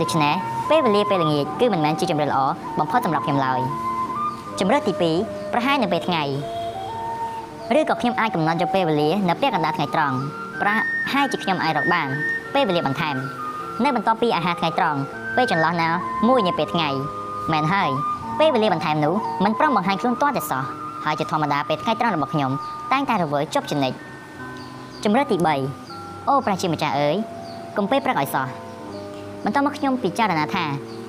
[0.00, 0.34] ដូច្នេះ
[0.70, 2.40] ពេលវេលាពេលល្ងាចគឺមិនមែនជាជំរឿនល្អ
[2.78, 3.60] បំផុតសម្រាប់ខ្ញុំឡើយ
[4.58, 6.22] ជំរឿនទី2ប្រហែលនៅពេលថ្ងៃ
[7.78, 10.16] ឬក៏ខ្ញុំអាចកំណត់យកពេលវេលានៅពេលកណ្ដាលថ្ងៃត្រង់
[10.60, 10.68] ប្រ
[11.12, 12.08] ហែលជាខ្ញុំអាចរកបាន
[12.54, 13.16] ពេលវេលាបន្ថែម
[13.84, 15.00] នៅបន្ទាប់ពីអាហារថ្ងៃត្រង់
[15.36, 15.88] ពេលចន្លោះណា
[16.28, 16.88] មួយនៅពេលថ្ងៃ
[17.52, 17.90] មែនហើយ
[18.38, 19.14] ពេលវេលាបន្ថែមនោះ
[19.44, 20.62] มันប្រំបង្ហាញខ្លួនទាល់តែសោះ
[21.04, 22.50] ហើយជាធម្មតាពេលថ្ងៃត្រង់របស់ខ្ញុំ
[22.92, 23.92] តែងតែរវើជប់ចំណិច
[25.04, 25.36] ជំរឿនទី
[25.82, 27.16] 3អូព្រះជាម្ចាស់អើយ
[27.76, 28.46] កុំពេលព្រឹកឲ្យសោះ
[29.48, 30.64] បន្តមកខ្ញុំពិចារណាថា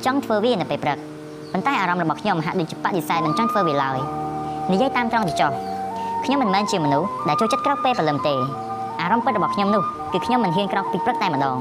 [0.06, 0.98] ចង់ធ្វើវានៅពេលព្រឹក
[1.52, 3.98] ប៉ុន្តែអារម្មណ៍របស់ខ្ញុំហាក់ដូចជាបដិសេធមិនចង់ធ្វើវាឡើយ
[4.72, 5.52] និយាយតាមត្រង់ទៅចុះ
[6.26, 8.36] ខ្ញុំមិនមែនជាមនុស្សដែលចូលចិត្តក្រោកពេលព្រលឹមទេ
[9.02, 9.84] អារម្មណ៍ពិតរបស់ខ្ញុំនោះ
[10.14, 11.58] គឺខ្ញុំមិនហ៊ានក្រោកពីព្រឹកតែម្ដង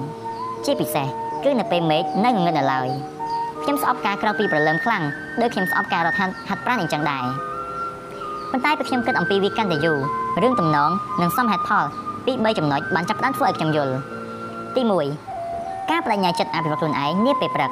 [0.64, 1.06] ជាពិសេស
[1.44, 2.88] គឺនៅពេលមេឃនៅងងឹតនៅឡើយ
[3.62, 5.02] ខ្ញុំស្អប់ការក្រោកពីព្រលឹមខ្លាំង
[5.40, 6.26] ដូចខ្ញុំស្អប់ការរត់ហា
[6.56, 7.24] ត់ប្រាណអញ្ចឹងដែរ
[8.50, 9.98] ប៉ុន្តែពេលខ្ញុំគិតអំពីវាកាន់តែយូរ
[10.42, 10.90] រឿងតំណង
[11.22, 11.84] និងសមហេតុផល
[12.26, 13.94] ពី3ចំណុចបានចាប់ផ្ដើមធ្វើឲ្យខ្ញុំយល់
[14.76, 15.35] ទី1
[15.90, 17.70] ការបដិញ្ញាចិត្តអភិវឌ្ឍខ្លួនឯងនាពេលព្រឹក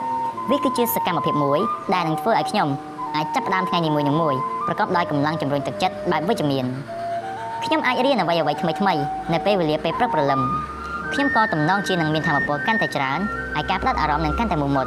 [0.50, 1.60] វាគឺជាសកម្មភាពមួយ
[1.94, 2.68] ដែលនឹងធ្វើឲ្យខ្ញុំ
[3.14, 6.64] អាចចាប់ផ្ដើមថ្ងៃនីមួយៗប្រកបដោយកម្លាំងជំរុញទឹកចិត្តបែបវិជ្ជមាន
[7.64, 8.94] ខ្ញុំអាចរៀនអ្វីអ្វីថ្មីថ្មី
[9.32, 10.40] នៅពេលវេលាពេលព្រឹកព្រលឹម
[11.12, 13.18] ខ្ញុំក៏តំណងជានឹងមានធម៌ពលកាន់តែច្រើន
[13.54, 14.86] ហើយការផ្ដោតអារម្មណ៍នឹងកាន់តែមមាំ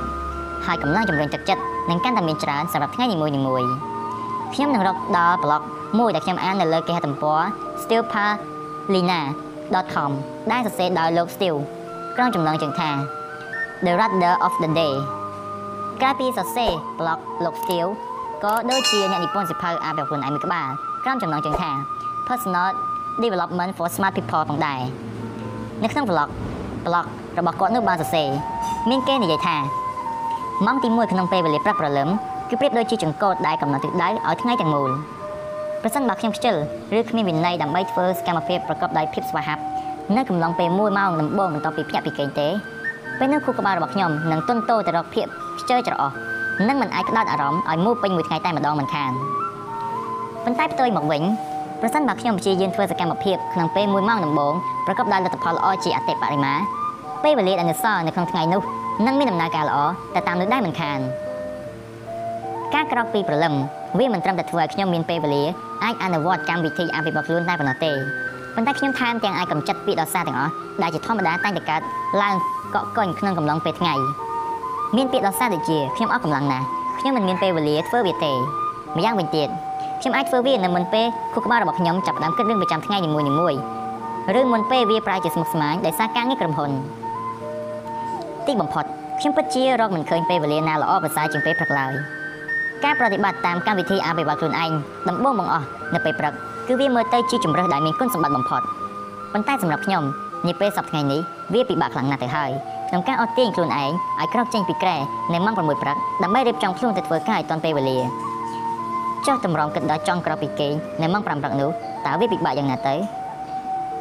[0.66, 3.68] ហើយកម្លាំងជំរុញទឹកចិត្តនឹងកាន់តែមានច្រើនសម្រាប់ថ្ងៃនីមួយៗ
[4.54, 5.62] ខ្ញុំនឹងរកដល់ប្លុក
[6.00, 7.40] មួយដែលខ្ញុំអាននៅលើគេហទំព័រ
[7.84, 10.12] stillpalina.com
[10.52, 11.58] ដែលសរសេរដោយលោក Still
[12.16, 12.90] ក្រុមចំណងជើងថា
[13.86, 14.94] The Radar of the Day
[16.02, 17.88] កាលពីសរសេរ blog លោក Still
[18.44, 20.70] ក៏ដូចជាអ្នកនិពន្ធសិភៅអាពីខ្លួនឯងមួយក្បាល
[21.04, 21.72] ក្រុមចំណងជើងថា
[22.28, 22.68] Personal
[23.24, 24.82] Development for Smart People ផងដែរ
[25.84, 26.30] នៅក្នុង blog
[26.86, 27.06] blog
[27.38, 28.30] របស់គាត់នោះបានសរសេរ
[28.90, 29.58] មានគេនិយាយថា
[30.66, 32.10] ម៉ោងទី1ក្នុងពេលវេលាព្រឹកព្រលឹម
[32.50, 34.90] គឺប្រៀបដូចជាចង្កូតដែលកំណត់ទិសដៅឲ្យថ្ងៃទាំងមូល
[35.82, 36.56] ប្រសិនបើខ្ញុំខ្ជិល
[36.98, 39.62] ឬគ្មានវិន័យដើម្បីធ្វើសកម្មភាពប្រកបដោយភាពស្វាហាប់
[40.16, 42.50] នៅកំឡុងពេល1ម៉ោងដំបូងបន្ទាប់ពីភ្ញាក់ពីគេងទេ
[43.20, 45.26] ពេលនោះខួរក្បាលរបស់ខ្ញុំនឹងទន់តូទៅរកភាព
[45.60, 46.12] ខ្ជិលច្រអូស
[46.68, 49.12] និងមិនអាចក្តោតអារម្មណ៍ឲ្យមូលពេញមួយថ្ងៃតែម្ដងមិនខាន
[50.44, 51.24] ប៉ុន្តែផ្ទុយមកវិញ
[51.82, 54.54] ប្រសិនបើខ្ញុំព្យាយាមធ្វើសកម្មភាពក្នុងពេល1ម៉ោងដំបូង
[54.86, 56.54] ប្រកបដោយលទ្ធផលល្អជាអតិបរមា
[57.24, 58.62] ពេលវេលាដែលនៅសល់នៅក្នុងថ្ងៃនោះ
[59.06, 59.78] នឹងមានដំណើរការល្អ
[60.14, 61.00] តែតាមនោះដែរមិនខាន
[62.74, 63.54] ការក្រោកពីព្រលឹម
[64.00, 65.44] វាមិនត្រឹមតែធ្វើឲ្យខ្ញុំមានពេលវេលា
[65.84, 67.92] អាចអនុវត្តកម្មវិធីអភិវឌ្ឍខ្លួនតែប៉ុណ្ណោះទេ
[68.58, 70.52] ប៉ុន្តែខ្ញុំថែមទាំងអាចកម្ចាត់ពាក្យដោសាទាំងអស់
[70.82, 71.82] ដែលជាធម្មតាតែងតែកើត
[72.22, 72.36] ឡើង
[72.76, 73.94] កក់កុញក្នុងកំឡុងពេលថ្ងៃ
[74.96, 76.66] មានពាក្យដោសាដូចជាខ្ញុំអស់កម្លាំងណាស់
[77.00, 78.34] ខ្ញុំមិនមានពេលវេលាធ្វើវាទេ
[78.96, 79.48] ម្យ៉ាងវិញទៀត
[80.00, 83.26] ខ្ញុំអាចធ្វើវានៅមុនពេលខួរក្បាលរបស់ខ្ញុំចាប់ផ្ដើមគិតរឿងប្រចាំថ្ងៃនីមួយៗ
[84.40, 86.72] ឬមុនពេលវាប្រែជាស្មុគស្មាញដោយសារការងារក្រុមហ៊ុន
[88.48, 88.86] ទីបំផុត
[89.20, 91.94] ខ្ញុំពិតជារកមិនឃើញពេលវេលាណាល្អប្រសើរជាងពេលព្រឹកឡើយ
[92.84, 94.72] ការប្រតិបត្តិតាមកម្មវិធីអភិវឌ្ឍខ្លួនឯង
[95.10, 96.34] ដំបូងបង្អស់នៅពេលព្រឹក
[96.68, 98.62] គឺវាមើលទៅជាជំរើសដែលមានគុណសម្បត្តិបំផុត
[99.34, 100.04] ប៉ុន្តែសម្រាប់ខ្ញុំ
[100.48, 101.22] នាពេលសប្តាហ៍ថ្ងៃនេះ
[101.54, 102.52] វាពិបាកខ្លាំងណាស់ទៅហើយ
[102.90, 104.98] ក្នុងការអត់ទាញខ្លួនឯងឲ្យក្រោកចេញពីក្រែ
[105.34, 107.98] នៅម៉ោង6ព្រឹកដើម្បីរៀបចំខ្លួនទៅធ្វើការឲ្យទាន់ពេលវេលា
[109.28, 111.70] ចុះតម្រង់គិតដល់ចង់ក្រោកពីគេងនៅម៉ោង5ព្រឹកនោះ
[112.06, 112.96] តើវាពិបាកយ៉ាងណាទៅ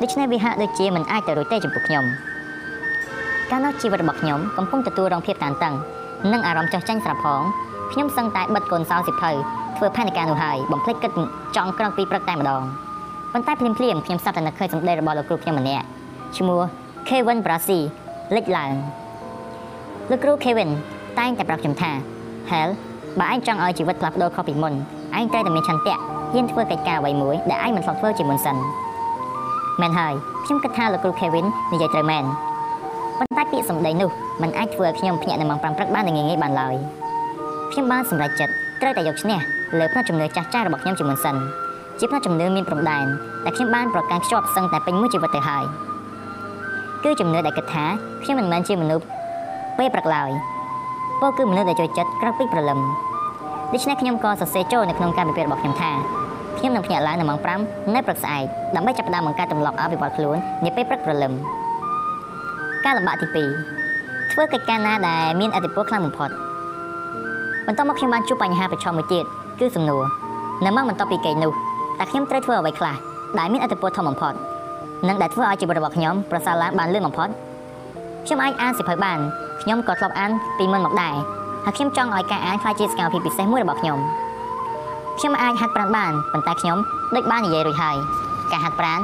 [0.02, 2.04] ដូច្នេះវាហាក់ដូចជាមិនអាចទៅរួចទេចំពោះខ្ញុំ
[3.50, 5.74] កាលនោះជីវិតរបស់ខ្ញុំកំពុងទទួលរងភាពតានតឹង
[6.32, 7.42] និងអារម្មណ៍ចុះចាញ់ស្រាប់ផង
[7.92, 9.30] ខ្ញុំសឹងតែបិទកូនសោសិភៅ
[9.76, 11.10] ធ្វើផែនការនោះហើយបំភ្លេចគិត
[11.56, 12.62] ចង់ក្រោកពីព្រឹកតែម្ដង
[13.32, 15.84] ប៉ុន្តែភ្លាមភ្លាមខ្ញុំស្ដាប់តែនៅឃើញសម្ដីរបស់លោកគ្រូខ្ញុំម្នាក់
[16.36, 16.60] ឈ្មោះ
[17.08, 17.80] Kevin Brasi
[18.34, 18.72] លេចឡើង
[20.10, 20.70] លោកគ្រូ Kevin
[21.18, 21.90] តែងតែប្រាប់ខ្ញុំថា
[22.50, 22.70] Hell
[23.20, 24.74] បើឯងចង់ឲ្យជីវិតផ្លាស់ប្ដូរខុសពីមុន
[25.18, 25.96] ឯងត្រូវតែមានឆន្ទៈ
[26.32, 28.56] ហ៊ានធ្វើកិច្ចការអ្វីមួយដែលឯងមិនធ្លាប់ធ្វើជាមុនសិន
[29.80, 32.24] មែនហើយខ្ញុំគិតថាលោកគ្រូ Kevin និយាយត្រូវមែន
[33.18, 34.10] ប៉ុន្តែពាក្យសម្ដីនោះ
[34.42, 36.74] มันអាចធ្វើឲ្យខ្ញុំភ្ញាក់នៅម៉ោង5ព្រឹកបានងាយៗបានឡើយ
[37.72, 39.38] ខ្ញុំបានសម្រេចចិត្ត ត្រូវតែយកឈ្នះ
[39.78, 41.36] លើផ្នែកជំនឿចាស់ចាស់របស់ខ្ញុំជាមុនសិន
[41.98, 43.06] ជាផ្នែកជំនឿមានព្រំដែន
[43.44, 45.64] ដែលខ្ញុំបានប្រកាន់ខ្ជាប់សឹងតែពេញមួយជីវិតទៅហើយ
[47.04, 47.84] គឺជំនឿដែលគិតថា
[48.22, 49.04] ខ្ញុំមិនមែនជាមនុស្ស
[49.78, 50.30] ពេលព្រឹកឡើយ
[51.20, 52.78] ពោលគឺមនុស្សដែលចូលចិត្តក្រោកពីព្រលឹម
[53.72, 55.90] ដូច្នេះខ្ញុំក៏សរសេរចូលនៅក្នុងការពិភាក្សារបស់ខ្ញុំថា
[56.58, 58.44] ខ្ញុំនឹងភ្ញាក់ឡើងនៅម៉ោង5នៅព្រឹកស្អែក
[58.74, 61.32] ដើម្បីចាប់ផ្ដើមបង្កើតទម្លាប់អភិវឌ្ឍខ្លួននាពេលព្រឹកព្រលឹម
[62.84, 63.44] ការលំបាកទី
[63.84, 66.30] 2ធ្វើកិច្ចការណាដែលមានអតិពលខ្លាំងបំផុត
[67.66, 69.24] បន្ទាប់មកខ្ញុំបានជួបបញ្ហាប្រឈមមួយទៀត
[69.60, 70.02] គឺសំណួរ
[70.64, 71.52] នៅម៉ោងបន្ទាប់ពីគេនោះ
[71.98, 72.96] តើខ្ញុំត្រូវធ្វើអ្វីខ្លះ
[73.38, 74.34] ដែលមានអតិពលធំបំផុត
[75.08, 77.28] និងដែលធ្វើឲ្យជីវិតរបស់ខ្ញុំប្រសើរឡើងបានលឿនបំផុត
[78.24, 79.18] ខ្ញុំអាចអានសៀវភៅបាន
[79.62, 81.14] ខ្ញុំក៏ធ្លាប់អានពីមុនមកដែរ
[81.64, 83.98] ហើយខ្ញុំចង់ឲ្យការអានក្លាយជាសកម្មភាពពិសេសមួយរបស់ខ្ញុំ
[85.18, 86.78] ខ្ញុំអាចហាត់ប្រាណបានប៉ុន្តែខ្ញុំ
[87.14, 87.96] ដូចបាននិយាយរួចហើយ
[88.52, 89.00] ការហាត់ប្រាណ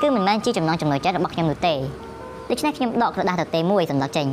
[0.00, 1.74] គឺមិនមែនជាចំណងចំណុចចិត្តរបស់ខ្ញុំនោះទេ
[2.50, 4.26] ដូច្នេះខ្ញុំដកក្រដាសទទេមួយសម្រាប់ចេញ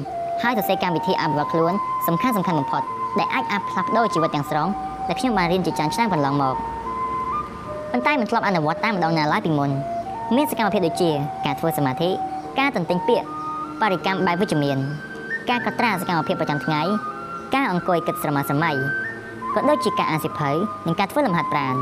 [0.43, 1.73] ហើយសរសេរកម្មវិធីអភិវឌ្ឍខ្លួន
[2.07, 2.83] សំខាន់សំខាន់បំផុត
[3.19, 4.67] ដែលអាចអាចផ្លាស់ប្ដូរជីវិតទាំងស្រុង
[5.07, 6.55] ដែលខ្ញុំបានរៀនជាច្រើនឆ្នាំកន្លងមក
[7.91, 9.71] ប៉ុន្តែមិនធ្លាប់អនុវត្តតាមម្ដងណាឡើយពីមុន
[10.35, 11.11] មានសកម្មភាពដូចជា
[11.45, 12.09] ការធ្វើសមាធិ
[12.59, 13.27] ការទន្ទិញពាក្យ
[13.81, 14.77] បរិកម្មបែបវិជ្ជមាន
[15.49, 16.81] ការកត់ត្រាសកម្មភាពប្រចាំថ្ងៃ
[17.55, 18.71] ការអង្គុយគិតស្រមើស្រមៃ
[19.55, 20.51] ក៏ដូចជាការអានសៀវភៅ
[20.87, 21.75] និងការធ្វើលំហាត់ប្រាណ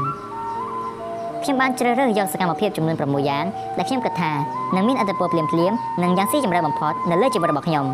[1.44, 3.46] ខ្ញុំបានជ្រើសរើសយកសកម្មភាពចំនួន6យ៉ាង
[3.78, 4.32] ដែលខ្ញុំគិតថា
[4.76, 7.86] នឹងមានអត្ថប្រយោជន៍ភ្លាមៗនិងយ៉ាងស៊ីជម្រៅបំផុតនៅលើជីវិតរបស់ខ្ញុំ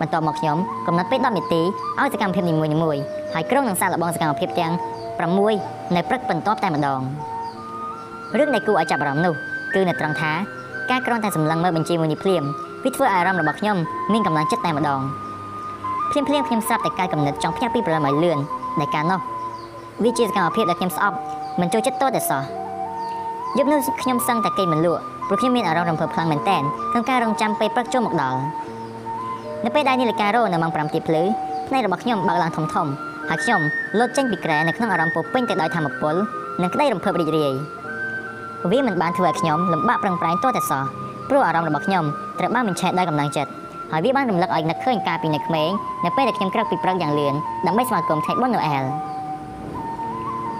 [0.00, 0.56] បន្ទាប់មកខ្ញុំ
[0.86, 1.62] កំណត់ពេល10នាទី
[1.98, 3.02] ឲ្យសកម្មភាពនីមួយៗ
[3.34, 4.72] ហើយក្រុងនឹងសាកល្បងសកម្មភាពទាំង
[5.34, 7.00] 6នៅព្រឹកបន្ទាប់តែម្ដង
[8.38, 9.34] រឿងដែលគួរឲ្យចាប់អារម្មណ៍នោះ
[9.74, 10.32] គឺនៅត្រង់ថា
[10.90, 12.42] ការគ្រាន់តែសម្លឹងមើលបញ្ជីមួយនេះភ្លាម
[12.84, 13.76] វាធ្វើឲ្យអារម្មណ៍របស់ខ្ញុំ
[14.12, 15.00] មានកម្លាំងចិត្តតែម្ដង
[16.10, 18.38] ភ្លាមភ្លាមខ្ញុំស្រាប់តែកាយកំណត់ចង់ផ្ទះពីព្រលឹមឲ្យលឿន
[18.80, 19.20] ដែលកាលនោះ
[20.04, 21.16] វាជាសកម្មភាពដែលខ្ញុំស្អប់
[21.60, 22.42] មិនចូលចិត្តតតែសោះ
[23.58, 26.62] យប់នោះខ្ញុំសឹងតែគេមិនលក់ព្រោះខ្ញុំមានអារម្មណ៍រំភើបខ្លាំងមែនទែន
[26.92, 28.40] ក្នុងការរងចាំពេលព្រឹកចូលមកដល់
[29.64, 31.22] នៅពេលដែលនាឡិការោនៅម៉ោង5ទៀបភ្លឺ
[31.68, 32.86] ភ្នែករបស់ខ្ញុំបើកឡើងធំធំ
[33.28, 33.60] ហើយខ្ញុំ
[33.98, 36.14] លោតចេញពីក្រែនៅក្នុងអារម្មណ៍ពោពេញទៅដោយធម៌ពល
[36.62, 37.52] និងក្តីរំភើបរីករាយ
[38.70, 40.84] វាមិនបានធ្វើឲ្យខ្ញុំលំបាកប្រឹងប្រែងទាល់តែសោះ
[41.28, 42.04] ព្រោះអារម្មណ៍របស់ខ្ញុំ
[42.38, 43.50] ត្រូវបានបញ្ឆេះដោយកម្លាំងចិត្ត
[43.92, 45.70] ហើយវាបានរំលឹកឲ្យនឹកឃើញកាលពីនៅក្មេង
[46.04, 47.34] នៅពេលដែលខ្ញុំក្រឹកពីព្រឹកយ៉ាងលឿន
[47.66, 48.84] ដើម្បីស្វាគមន៍ថ្ងៃបុណ្យណូអែល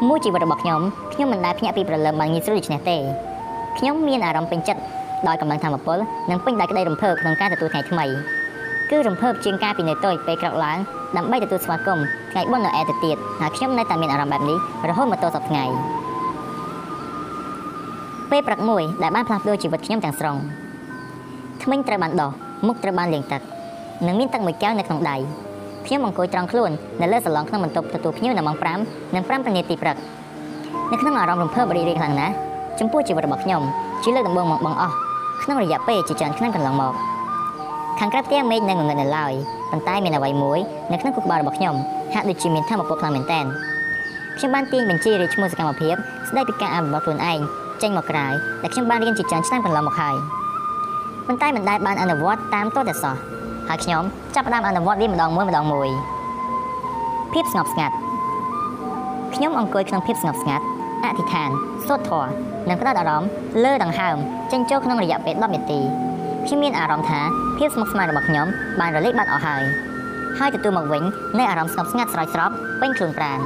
[0.08, 0.80] មួយជីវិតរបស់ខ្ញុំ
[1.12, 2.96] ខ្ញុំមិនដែលភ្ញាក់ពីព្រលឹមបានងាយស្រួលដូច្នេះទេ
[3.78, 4.80] ខ្ញុំមានអារម្មណ៍ពេញចិត្ត
[5.28, 5.98] ដោយកម្លាំងធម៌ពល
[6.30, 8.06] និងពេញដោយក្តីរំភើបក្នុងការទទួលថ្ងៃថ្មី
[8.90, 10.78] គឺរំភើបជាងការពីនៅតូចពេលក្រោកឡើង
[11.16, 14.58] ដើម្បីទទួលស្វាគមន៍ថ្ងៃបុណ្យណូអែលទៅទៀតហើយខ្ញុំនៅតែមានអារម្មណ៍បែបនេះ
[14.88, 15.64] រហូតមកទល់សប្តាហ៍ថ្ងៃ
[18.30, 20.36] ពេលព្រឹកមួយដែលបានផ្លាស់ប្ដូរជីវិតខ្ញុំទាំងស្រុង
[21.62, 22.30] ថ្មិញត្រូវបានដោះ
[22.66, 23.40] មុខត្រូវបានលាងទឹក
[24.06, 25.16] និងមានទឹកមួយកែវនៅក្នុងដៃ
[25.86, 26.70] ខ្ញុំអង្គុយត្រង់ខ្លួន
[27.00, 29.96] នៅលើសាឡុងក្នុងបន្ទប់ទទួលភ្ញៀវនៅម៉ោង5និង5នាទីព្រឹក
[30.92, 32.34] នៅក្នុងអារម្មណ៍រំភើបរីករាយខ្លាំងណាស់
[32.80, 33.62] ចំពោះជីវិតរបស់ខ្ញុំ
[34.02, 34.94] ជាលើកដំបូងមកបងអស់
[35.42, 37.17] ក្នុងរយៈពេលជាច្រើនឆ្នាំកន្លងមក
[37.98, 39.32] ខាងក្រៅផ្ទះមេឃនៅងងឹតនៅឡើយ
[39.70, 40.58] ប៉ុន្តែមានអ្វីមួយ
[40.92, 41.74] នៅក្នុងគុកក្បាលរបស់ខ្ញុំ
[42.14, 43.44] ហាក់ដូចជាមានធម៌ពលខ្លាំងមែនទែន
[44.38, 45.94] ខ្ញុំបានទាញបញ្ជីរាយឈ្មោះសកម្មភាព
[46.28, 47.38] ស្ដីពីការអភិវឌ្ឍខ្លួនឯង
[47.82, 48.26] ចេញមកក្រៅ
[48.62, 50.14] ដែលខ្ញុំបានរៀនជាច្រើនឆ្នាំកន្លងមកហើយ
[51.26, 53.14] ប៉ុន្តែមិនដែលបានអនុវត្តតាមតតែសោះ
[53.68, 54.02] ហើយខ្ញុំ
[54.34, 55.88] ចាប់ផ្ដើមអនុវត្តវាម្ដងមួយម្ដងមួយ
[57.32, 57.94] ភាពស្ងប់ស្ងាត់
[59.34, 60.64] ខ្ញុំអង្គុយក្នុងភាពស្ងប់ស្ងាត់
[61.04, 61.50] អធិដ្ឋាន
[61.86, 62.30] សូត្រធម៌
[62.68, 63.28] និងផ្ដោតអារម្មណ៍
[63.64, 64.16] លើដង្ហើម
[64.52, 65.80] ចេញចូលក្នុងរយៈពេល10នាទី
[66.48, 67.20] ខ្ញុំមានអារម្មណ៍ថា
[67.58, 68.46] ភាពស្មុគស្មាញរបស់ខ្ញុំ
[68.80, 69.62] បានរលាយបាត់អស់ហើយ
[70.38, 71.02] ហើយទទួលមកវិញ
[71.38, 72.50] នៅអារម្មណ៍ស្ងប់ស្ងាត់ស្រោចស្រព
[72.80, 73.38] ពេញខ្លួនប្រាណ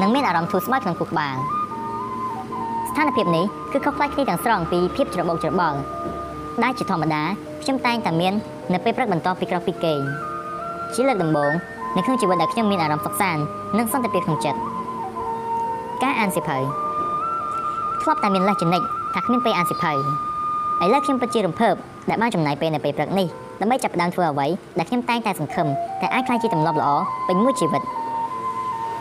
[0.00, 1.36] និងមានអារម្មណ៍ធូរស្បើយក្នុងខួរក្បាល
[2.88, 5.78] ស្ថានភាពនេះគឺខុសប្លែកគ្នាទាំងស្រុងពីភាពច្របូកច្របល់
[6.62, 7.22] ដែលជាធម្មតា
[7.62, 8.34] ខ្ញុំតែងតែមាន
[8.72, 10.00] នៅពេលព្រឹកបន្ទាប់ពីក្រោកពីគេង
[10.94, 11.52] ជាលើកដំបូង
[11.96, 13.42] នៅក្នុងជីវិតដែលខ្ញុំមានអារម្មណ៍សុខសាន្ត
[13.78, 14.58] និងសន្តិភាពក្នុងចិត្ត
[16.02, 16.58] ការអានសៀវភៅ
[18.02, 18.82] ធ្លាប់តែមានលេសចនិច
[19.14, 19.96] ថាគ្មានពេលអានសៀវភៅឥ
[20.92, 21.76] ឡូវខ្ញុំពិតជារំភើប
[22.08, 23.26] ដែលបានចំណាយពេលនៅពេលព្រឹកនេះ
[23.60, 24.46] ដើម្បីចាប់ផ្ដើមធ្វើអ្វី
[24.78, 25.68] ដែលខ្ញុំតែងតែសង្ឃឹម
[26.00, 26.90] តែអាចក្លាយជាទម្លាប់ល្អ
[27.28, 27.82] ពេញមួយជីវិត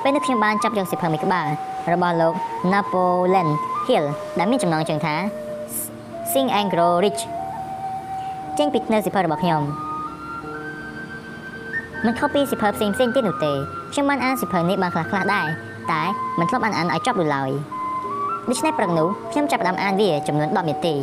[0.04, 1.48] ពេលនេះខ្ញុំបានចាប់យកសៀវភៅមួយក្បាល
[1.94, 2.34] របស់លោក
[2.72, 3.50] Napoleon
[3.88, 4.06] Hill
[4.38, 5.16] ដែលមានចំណងជើងថា
[6.32, 7.22] Think and Grow Rich
[8.58, 9.62] ចេញពីនៅសិភៅរបស់ខ្ញុំ
[12.06, 13.54] មិនខុសពីសិភៅផ្សេងផ្សេងទៀតនោះទេ
[13.94, 15.48] ខ្ញុំបានអានសិភៅនេះបានខ្លះខ្លះដែរ
[15.92, 16.04] តែ
[16.40, 17.52] មិនធ្លាប់អានអានឲ្យចប់ឡើយ
[18.50, 20.96] ដូច្នេះព្រឹកនោះខ្ញុំចាប់ផ្ដើមអានវាចំនួន10នាទី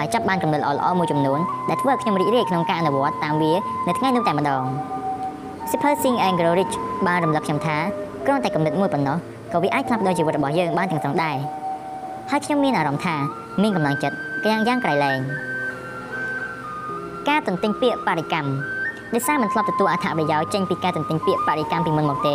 [0.00, 3.52] ហើយចាប់បានកំណត់ល្អៗមួយចំនួនដែលធ្វើឲ្យខ្ញុំរីករាយក្នុងការអនុវត្តតាមវា
[3.86, 4.64] នៅថ្ងៃនោះតែម្ដង
[5.72, 6.74] សិភៅ Think and Grow Rich
[7.06, 7.76] បានរំលឹកខ្ញុំថា
[8.26, 9.16] គ្រាន់តែកំណត់មួយប៉ុណ្ណោះ
[9.52, 11.36] ក៏វាអាចផ្លាស់ប្ដូរជីវិតរបស់យើងបានទាំងស្រុងដែរ
[12.30, 13.14] ហើយខ្ញុំមានអារម្មណ៍ថា
[13.62, 14.16] មានកម្លាំងចិត្ត
[14.48, 15.18] យ៉ាងយ៉ាងក្រៃលែង
[17.28, 18.50] ការទន្ទិញពាក្យបរិកម្ម
[19.14, 22.34] ដោយសារមិនធ្លាប់ទទួលអត្ថប្រយោជន៍ចេញពីការទន្ទិញពាក្យបរិកម្មពីមុនមកទេ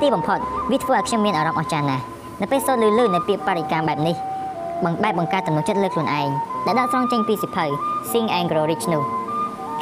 [0.00, 0.38] ទីបំផុត
[0.70, 2.02] វាធ្វើឲ្យខ្ញុំមានអារម្មណ៍អស្ចារ្យណាស់
[2.40, 4.16] នៅពេលសូត្រលឺៗនៅពាក្យបរិកម្មបែបនេះ
[4.84, 6.28] បង្បែបបង្កើតទំនុកចិត្តលើខ្លួនឯង
[6.66, 7.64] ដែលដកស្រង់ចេញពីសិភៅ
[8.10, 9.02] Sing and Grow Rich នោះ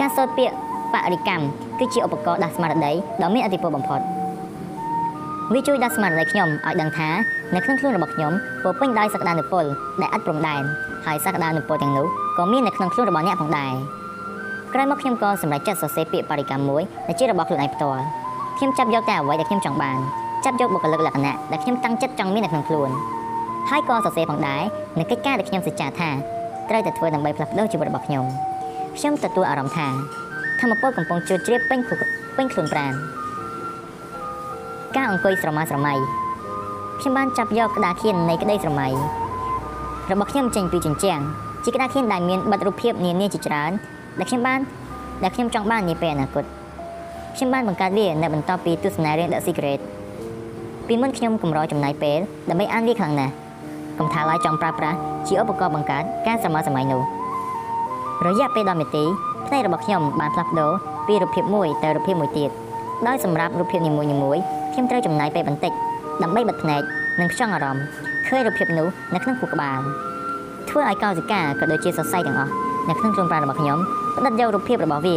[0.00, 0.56] ការសូត្រពាក្យ
[0.94, 1.44] បរិកម្ម
[1.78, 2.92] គឺជាឧបករណ៍ដាស់ស្មារតី
[3.22, 4.00] ដ៏មានឥទ្ធិពលបំផុត
[5.52, 7.08] វាជួយដាស់ស្មារតីខ្ញុំឲ្យដឹងថា
[7.54, 8.32] នៅក្នុងខ្លួនរបស់ខ្ញុំ
[8.62, 9.64] ពោពេញដោយសក្តានុពល
[10.02, 10.62] ដែលឥតព្រំដែន
[11.06, 12.06] ហើយសក្តានុពលទាំងនោះ
[12.38, 13.74] ក៏មាននៅក្នុងខ្លួនរបស់អ្នកផងដែរ
[14.72, 18.02] ក្រោយមកខ្ញុំក៏សម្រេចចិត្តសរសេរពាក្យបរិកម្មមួយដែលជារបស់ខ្លួនឯងផ្ទាល់
[18.58, 19.98] ខ្ញុំចាប់យកតែអ្វីដែលខ្ញុំចង់បាន
[20.44, 22.90] ចាប់យកបុគ្គលិកលក្ខណៈដែលខ្ញុំតាំងចិត្តចង់មាននៅក្នុងខ្លួន
[23.70, 24.62] ហើយក៏សរសេរផងដែរ
[24.98, 26.10] នៅកិច្ចការដែលខ្ញុំសច្ចាថា
[26.70, 28.24] ត្រូវតែធ្វើដើម្បីផ្លាស់ប្ដូរជីវិតរបស់ខ្ញុំ
[28.98, 29.88] ខ្ញុំទទួលអារម្មណ៍ថា
[30.60, 31.80] ធម្មពលកំពុងជ្រួតជ្រាបពេញ
[32.36, 32.92] ពេញខ្លួនប្រាណ
[34.96, 35.94] ការអង្គុយស្រមើស្រមៃ
[37.00, 38.88] ខ្ញុំបានចាប់យកក្តារខៀននៃក្តីស្រមៃ
[40.10, 41.20] របស់ខ្ញុំចេញពីជញ្ជាំង
[41.64, 43.72] ជាក្តារខៀនដែលមានបិទរូបភាពនានាជាច្រើន
[44.18, 44.60] ដែលខ្ញុំបាន
[45.22, 46.44] ដែលខ្ញុំចង់បាននាពេលអនាគត
[47.36, 49.80] ខ្ញុំបានបង្កើតវានៅបន្ទាប់ពីទស្សនារឿង The Secret
[50.86, 53.32] ពីមុនខ្ញុំកម្រចំណាយពេលដើម្បីអានវាខ្លាំងណាស់
[53.98, 57.02] កុំថាឡើយចង់ប្រើប្រាស់ជាឧបករណ៍បង្កើតការសម័យសម័យនោះ
[58.26, 59.04] រយៈពេល10នាទី
[59.46, 60.72] ផ្នែករបស់ខ្ញុំបានផ្លាស់ប្ដូរ
[61.06, 62.50] ពីរូបភាពមួយទៅរូបភាពមួយទៀត
[63.06, 64.08] ដោយសម្រាប់រូបភាពនីមួយៗ
[64.72, 65.72] ខ្ញុំត្រូវចំណាយពេលបន្តិច
[66.22, 66.82] ដើម្បីបិទភ្នែក
[67.20, 67.84] និងខ្ចង់អារម្មណ៍
[68.26, 69.80] ឃើញរូបភាពនោះនៅក្នុងខួរក្បាល
[70.68, 72.52] ធ្វើឲ្យកោសិកាក៏ដូចជាសរសៃទាំងអស់
[72.88, 73.78] នៅក្នុងខ្លួនប្រាណរបស់ខ្ញុំ
[74.16, 75.16] ផ្ដិតយករូបភាពរបស់វា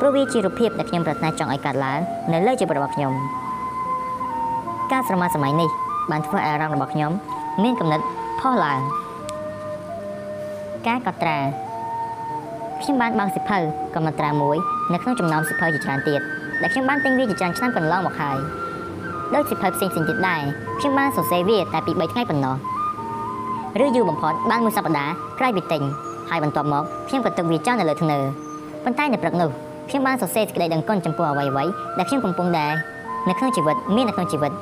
[0.00, 2.00] ព្រោះវាជារូបភាពដែលខ្ញុំប្រាថ្នាចង់ឲ្យកើតឡើង
[2.32, 3.12] នៅលើជីវិតរបស់ខ្ញុំ
[4.92, 5.70] ការស្រមោលសម័យនេះ
[6.10, 7.12] បានធ្វើឲ្យអារម្មណ៍របស់ខ្ញុំ
[7.64, 8.04] មានកំណត់
[8.40, 8.80] ផុសឡើង
[10.86, 11.38] ការកត់ត្រា
[12.80, 13.58] ខ្ញុំបានបើកសិភៅ
[13.94, 14.56] កំណត់ត្រាមួយ
[14.92, 16.20] នៅក្នុងចំណោមសិភៅជាច្រើនទៀត
[16.62, 18.38] ដែលខ្ញុំបានទិញវាជាច្រើនឆ្នាំកន្លងមកហើយ
[19.34, 20.40] ដោយសិភៅផ្សេងៗទៀតដែរ
[20.78, 22.56] ខ្ញុំបានសរសេរវាតែពី3ថ្ងៃប៉ុណ្ណោះ
[23.82, 25.82] ឬយូរបំផុតបានមួយសប្តាហ៍ក្រោយពីទិញ
[26.30, 28.18] ហើយបន្ទាប់មកខ្ញុំក៏ទុកវាចោលនៅលើធ្នើ
[28.84, 29.50] ប៉ុន្តែនៅព្រឹកនោះ
[29.88, 32.72] ខ្ញុំបានសរសេរសេចក្តីដឹងគុណចំពោះអ្វីៗដែលខ្ញុំកំពុងដែរ
[33.28, 34.52] នៅក្នុងជីវិតមាននៅក្នុងជីវិត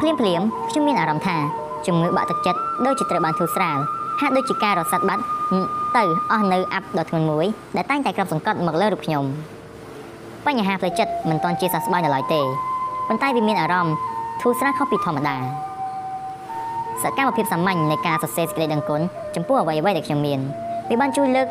[0.00, 1.36] ភ្លាមភ្លាមខ្ញុំមានអារម្មណ៍ថា
[1.86, 3.78] ជំងឺបាក់ទឹកចិត្តដូចជាត្រូវបានធូរស្រាល
[4.20, 5.22] ហាក់ដូចជាការរសាត់បាត់
[5.96, 6.02] ទៅ
[6.32, 7.46] អស់នៅអាប់ដ៏ធ្ងន់មួយ
[7.76, 9.24] ដែលតែងតែក្របសង្កត់មកលើរូបខ្ញុំ
[10.46, 12.40] បញ្ហាផ្លូវចិត្តមិនទាន់ជាសះស្បើយនៅឡើយទេ
[13.08, 13.94] ប៉ុន្តែវាមានអារម្មណ៍
[14.40, 15.36] ធូរស្រាលខុសពីធម្មតា
[17.02, 19.00] សកម្មភាពសាមញ្ញនៃការសរសេរសេចក្តីដឹងគុណ
[19.34, 20.40] ចំពោះអ្វីៗដែលខ្ញុំមាន
[20.90, 21.46] វាបានជួយលើក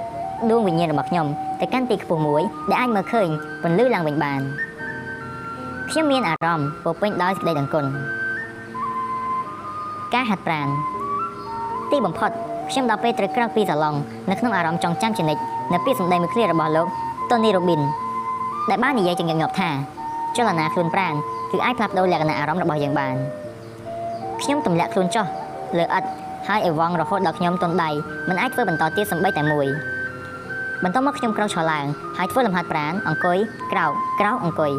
[0.52, 1.28] ដួងវិញ្ញាណរបស់ខ្ញុំ
[1.62, 3.28] ទៅកាន់ទីខ្ពស់មួយដែលអាចមើលឃើញ
[3.62, 4.42] ពន្លឺឡើងវិញបាន
[5.92, 7.86] ខ្ញុំមានអារម្មណ៍ពោពេញដោយសេចក្តីដឹងគុណ
[10.14, 10.68] ការហាត់ប្រាណ
[11.92, 12.32] ទីបំផុត
[12.70, 13.96] ខ្ញុំដល់ពេលត្រូវក្រោកពីសាឡុង
[14.30, 15.42] នៅក្នុងអារម្មណ៍ចងចាំជានិច្ច
[15.74, 16.88] នៅពាក្យសម្ដីមួយឃ្លារបស់លោក
[17.30, 17.88] Tony Robbins
[18.70, 19.70] ដែលបាននិយាយជាញឹកញាប់ថា
[20.38, 21.14] ចលនាខ្លួនប្រាណ
[21.52, 23.16] គឺអាចផ្លាស់ប្ដូរលក្ខណៈអារម្មណ៍របស់យើងបាន
[24.42, 25.26] ខ្ញុំទម្លាក់ខ្លួនចុះ
[25.78, 26.08] លើឥដ្ឋ
[26.48, 27.90] ហើយអីវងរហូតដល់ខ្ញុំទន់ដៃ
[28.30, 29.68] មិនអាចធ្វើបន្តទៀតសំបីតែមួយ
[30.84, 31.86] បន្ទាប់មកខ្ញុំក្រោកឈរឡើង
[32.18, 33.38] ហើយធ្វើលំហាត់ប្រាណអង្គុយ
[33.72, 34.72] ក្រោកក្រោកអង្គុយ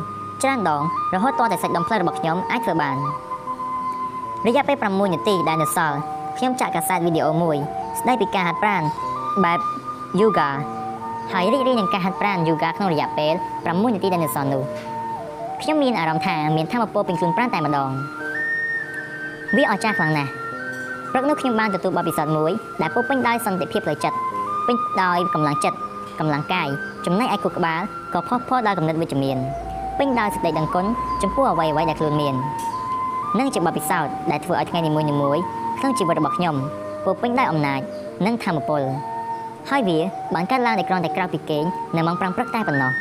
[0.43, 0.83] ច្រើនដង
[1.15, 2.97] រហូតទាល់តែសាច់ដុំផ្លូវរបស់ខ្ញុំអាចធ្វើបាន
[4.45, 5.99] រយៈពេល6នាទីដែលនៅសល់
[6.39, 7.57] ខ្ញុំចាក់កាសែតវីដេអូមួយ
[7.99, 8.83] ស្ដីពីការហាត់ប្រាណ
[9.45, 9.61] បែប
[10.21, 10.51] yoga
[11.33, 13.35] ហើយរីករាយនឹងការហាត់ប្រាណ yoga ក្នុងរយៈពេល
[13.65, 14.63] 6នាទីដែលនៅសល់នោះ
[15.63, 17.91] ខ្ញុំមានអារម្មណ៍ថាមានធម៌ពលពេញខ្លួនប្រាណតែម្ដង
[19.57, 20.31] វាអស្ចារ្យខ្លាំងណាស់
[21.13, 24.17] ព្រឹកនោះខ្ញុំបានទទួលបទពិសោធន៍មួយដែលពោពេញដោយសន្តិភាពផ្លូវចិត្ត
[24.67, 25.79] ពេញដោយកម្លាំងចិត្ត
[26.19, 26.69] កម្លាំងកាយ
[27.07, 27.81] ចំណែកឯខួរក្បាល
[28.13, 29.39] ក៏ផុសផុលដោយគំនិតវិជ្ជមាន
[29.99, 30.87] ពេញដោយសេចក្តីដឹងគុណ
[31.23, 32.35] ចំពោះអ្វីៗដែលខ្លួនមាន
[33.39, 35.07] និងជាបទពិសោធន៍ដែលធ្វើឲ្យថ្ងៃនីមួយៗ
[35.79, 36.57] ក្នុងជីវិតរបស់ខ្ញុំ
[37.05, 37.81] ពោពេញដោយអំណាច
[38.27, 38.83] និងធម៌ពល
[39.71, 39.99] ហើយវា
[40.35, 41.65] បានកើតឡើងដោយគ្រាន់តែក្រោកពីគេង
[41.97, 42.93] នៅម៉ោង5ព្រឹកតែប៉ុណ្ណោះ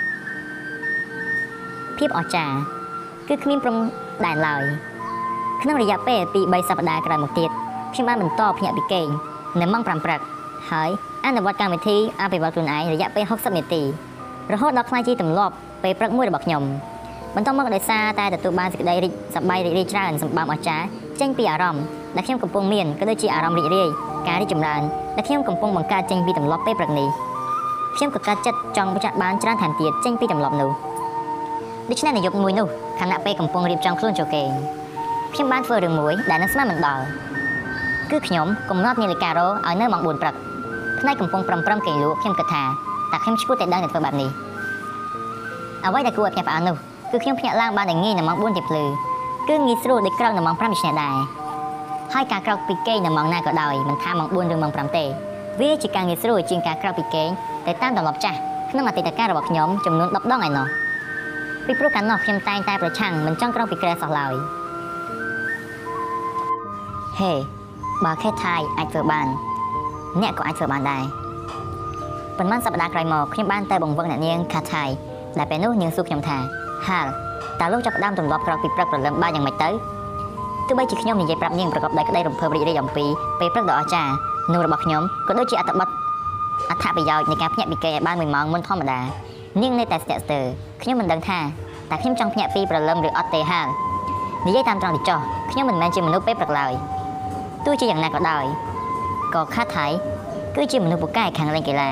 [1.97, 2.57] ភាពអស្ចារ្យ
[3.27, 3.75] គឺគ្មានព្រំ
[4.25, 4.63] ដែនឡើយ
[5.61, 7.49] ក្នុងរយៈពេលពី3សប្តាហ៍ក្រោយមកទៀត
[7.93, 9.07] ខ្ញុំបានបន្តភ្ញាក់ពីគេង
[9.59, 10.19] នៅម៉ោង5ព្រឹក
[10.71, 10.89] ហើយ
[11.25, 13.81] អនុវត្តកម្មវិធីអភិវឌ្ឍខ្លួនឯងរយៈពេល60នាទី
[14.53, 15.53] រហូតដល់ខ្លាយជាទម្លាប់
[15.83, 16.63] ពេលព្រឹកមួយរបស់ខ្ញុំ
[17.35, 20.85] បន្តមកដោយសារតែទទួលបានសេចក្តីរីកសប្បាយរីករាយច្រើនសម្បើមអស្ចារ្យ
[21.19, 21.83] ចេញពីអារម្មណ៍
[22.15, 23.89] ដែលខ្ញុំកំពុងមានក៏ដូចជាអារម្មណ៍រីករាយ
[24.27, 24.81] ការរីកចម្រើន
[25.15, 27.09] ដែលខ្ញុំកំពុងបង្កើតចេញពីទម្លាប់ពេលព្រឹកនេះ
[27.95, 30.69] ខ្ញុំក៏កើតចិត្តចង់បញ្ចាក់បានច្រើនថែមទៀតចេញពីទម្លាប់នោះ
[31.89, 32.67] ដូច្នេះនៅយប់មួយនោះ
[32.99, 34.49] ខណៈពេលកំពុងរៀបចំខ្លួនចូលគេង
[35.33, 37.03] ខ្ញុំបានធ្វើរឿងមួយដែលនឹងស្មានមិនដល់
[38.11, 40.35] គឺខ្ញុំកំណត់នាឡិការោឲ្យនៅម៉ោង4ព្រឹក
[40.99, 42.63] ផ្នែកកំពុងប្រំប្រំគេងលក់ខ្ញុំគិតថា
[43.11, 44.29] តើខ្ញុំឈ្មោះតែដឹងតែធ្វើបែបនេះ
[45.85, 48.83] អ្វីដែលគួរឲ្យភ្ញាក់ផ្អើលនោះ គឺខ្ញុំភ្ញាក់ឡើងបានតែងាយនៅម៉ោង4ទៀបភ្លឺ
[49.49, 51.15] គឺងាយស្រួលដូចក្រោកនៅម៉ោង5ដូច្នេះដែរ
[52.13, 55.05] ហើយការក្រោកពីគេងនៅម៉ោងណាក៏ដោយមិនថាម៉ោង4ឬម៉ោង5ទេ
[55.59, 57.29] វាជាការងាយស្រួលជាងការក្រោកពីគេង
[57.65, 58.37] តែតាមទម្លាប់ចាស់
[58.71, 60.67] ក្នុងអតីតកាលរបស់ខ្ញុំចំនួន10ដងឯណោះ
[61.65, 64.33] ពីព្រោះកាលនោះខ្ញុំតែងតែប្រឆាំងមិនចង់ក្រោកពីគ្រែសោះឡើយ
[67.19, 67.33] ហេ
[68.05, 69.27] បើខេថៃអាចធ្វើបាន
[70.21, 71.03] អ្នកក៏អាចធ្វើបានដែរ
[72.37, 74.83] ប៉ុន្មានសប្តាហ៍ក្រោយមកខ្ញុំបានទៅបង្វឹកអ្នកនាងខាថៃ
[75.37, 76.37] ដែលពេលនោះនាងសួរខ្ញុំថា
[76.89, 77.07] ហាល
[77.59, 79.69] តើលោកចាប់ផ្ដើមទម្លាប់ក្រោកពីព្រឹកព្រលឹមបានយ៉ាងម៉េចទៅ
[80.67, 83.05] ទោះបីជាខ្ញុំនិយាយប្រាប់នាងប្រកបដោយក្តីរំភើបរីករាយអំពី
[83.39, 84.11] ពេលព្រឹកដ៏អស្ចារ្យ
[84.51, 85.87] នោះរបស់ខ្ញុំក៏ដូចជាអត្ថបទ
[86.69, 88.99] អត្ថប្រយោជន៍នៃការភ្ញាក់ពីគេឲ្យបាន1ម៉ោងមុនធម្មតា
[89.61, 90.45] នាងនៅតែស្ទាក់ស្ទើរ
[90.81, 91.39] ខ្ញុំមិនដឹងថា
[91.91, 93.67] តើខ្ញុំចង់ភ្ញាក់ពីព្រលឹមឬអត់ទេហាល
[94.47, 95.19] និយាយតាមត្រង់ទៅចុះ
[95.51, 96.73] ខ្ញុំមិនមែនជាមនុស្សពេលព្រឹកឡើយ
[97.65, 98.45] ទោះជាយ៉ាងណាក៏ដោយ
[99.33, 99.87] ក៏ខាត់ថៃ
[100.55, 101.89] គឺជាមនុស្សពូកែខាងលេងកីឡា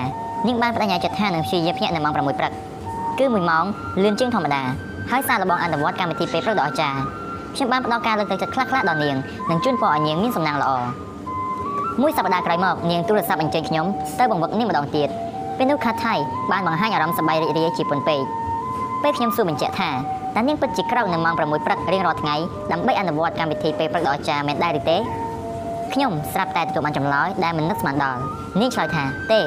[0.47, 2.51] នាងបានបដិញ្ញាចិត្តថានឹងព្យាយាមភ្ញាក់នៅម៉ោង6ព្រឹក
[3.19, 3.65] គឺ1ម៉ោង
[4.03, 4.63] លឿនជាងធម្មតា
[5.11, 6.99] ហើយសារលបងអនុវត្តកម្មវិធីពេលព្រឹកដ៏អស្ចារ្យ
[7.55, 9.15] ខ្ញុំបានផ្ដល់ការលើកទឹកចិត្តខ្លះៗដល់នាង
[9.49, 10.71] និងជូនពរឲ្យនាងមានសំណាងល្អ
[12.01, 13.85] មួយសប្តាហ៍ក្រោយមកនាងទូរស័ព្ទអញ្ជើញខ្ញុំ
[14.19, 15.09] ទៅបង្វឹកនាងម្ដងទៀត
[15.57, 16.15] ពេលនោះខាត់ថៃ
[16.51, 18.23] បានបង្ហាញអារម្មណ៍សប្បាយរីករាយជាពន់ពេក
[19.03, 19.89] ពេលខ្ញុំសួរបញ្ជាក់ថា
[20.35, 22.35] តើនាងពិតជាក្រោកនៅម៉ោង6ព្រឹករៀងរាល់ថ្ងៃ
[22.71, 24.97] ដើម្បីអនុវត្តកម្មវិធីពេលព្រឹកដ៏អស្ចារ្យមែនដែរឬទេ
[25.93, 28.21] ខ្ញុំស្រាប់តែទទួលបានចម្លើយដែលមិននឹកស្មានដល់
[28.59, 29.39] នាងឆ្លើយថាទេ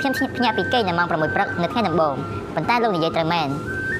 [0.00, 2.14] ខ្ញុំភ្ញាក់ពីគេងនៅម៉ោង6ព្រឹកនៅថ្ងៃដំបូង
[2.58, 3.48] ប៉ុន្តែលោកនិយាយត្រូវមែន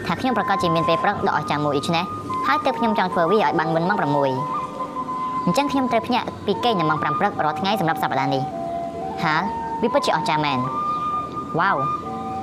[0.06, 2.04] ថាខ្ញុំប្រកាសជាមានពេលព្រឹកដ៏អស្ចារ្យមួយដូច្នេះ
[2.46, 4.26] ហើយទើបខ្ញុំចង់ធ្វើវាឲ្យបានមុនម៉ោង6
[5.44, 8.42] អញ្ចឹងខ្ញុំត្រូវភ្ញាក់ពីគេងនៅម៉ោង5ព្រឹករាល់ថ្ងៃសម្រាប់សប្តាហ៍នេះ
[9.22, 9.34] ហា
[9.82, 10.58] វាពិតជាអស្ចារ្យមែន
[11.58, 11.76] វ៉ាវ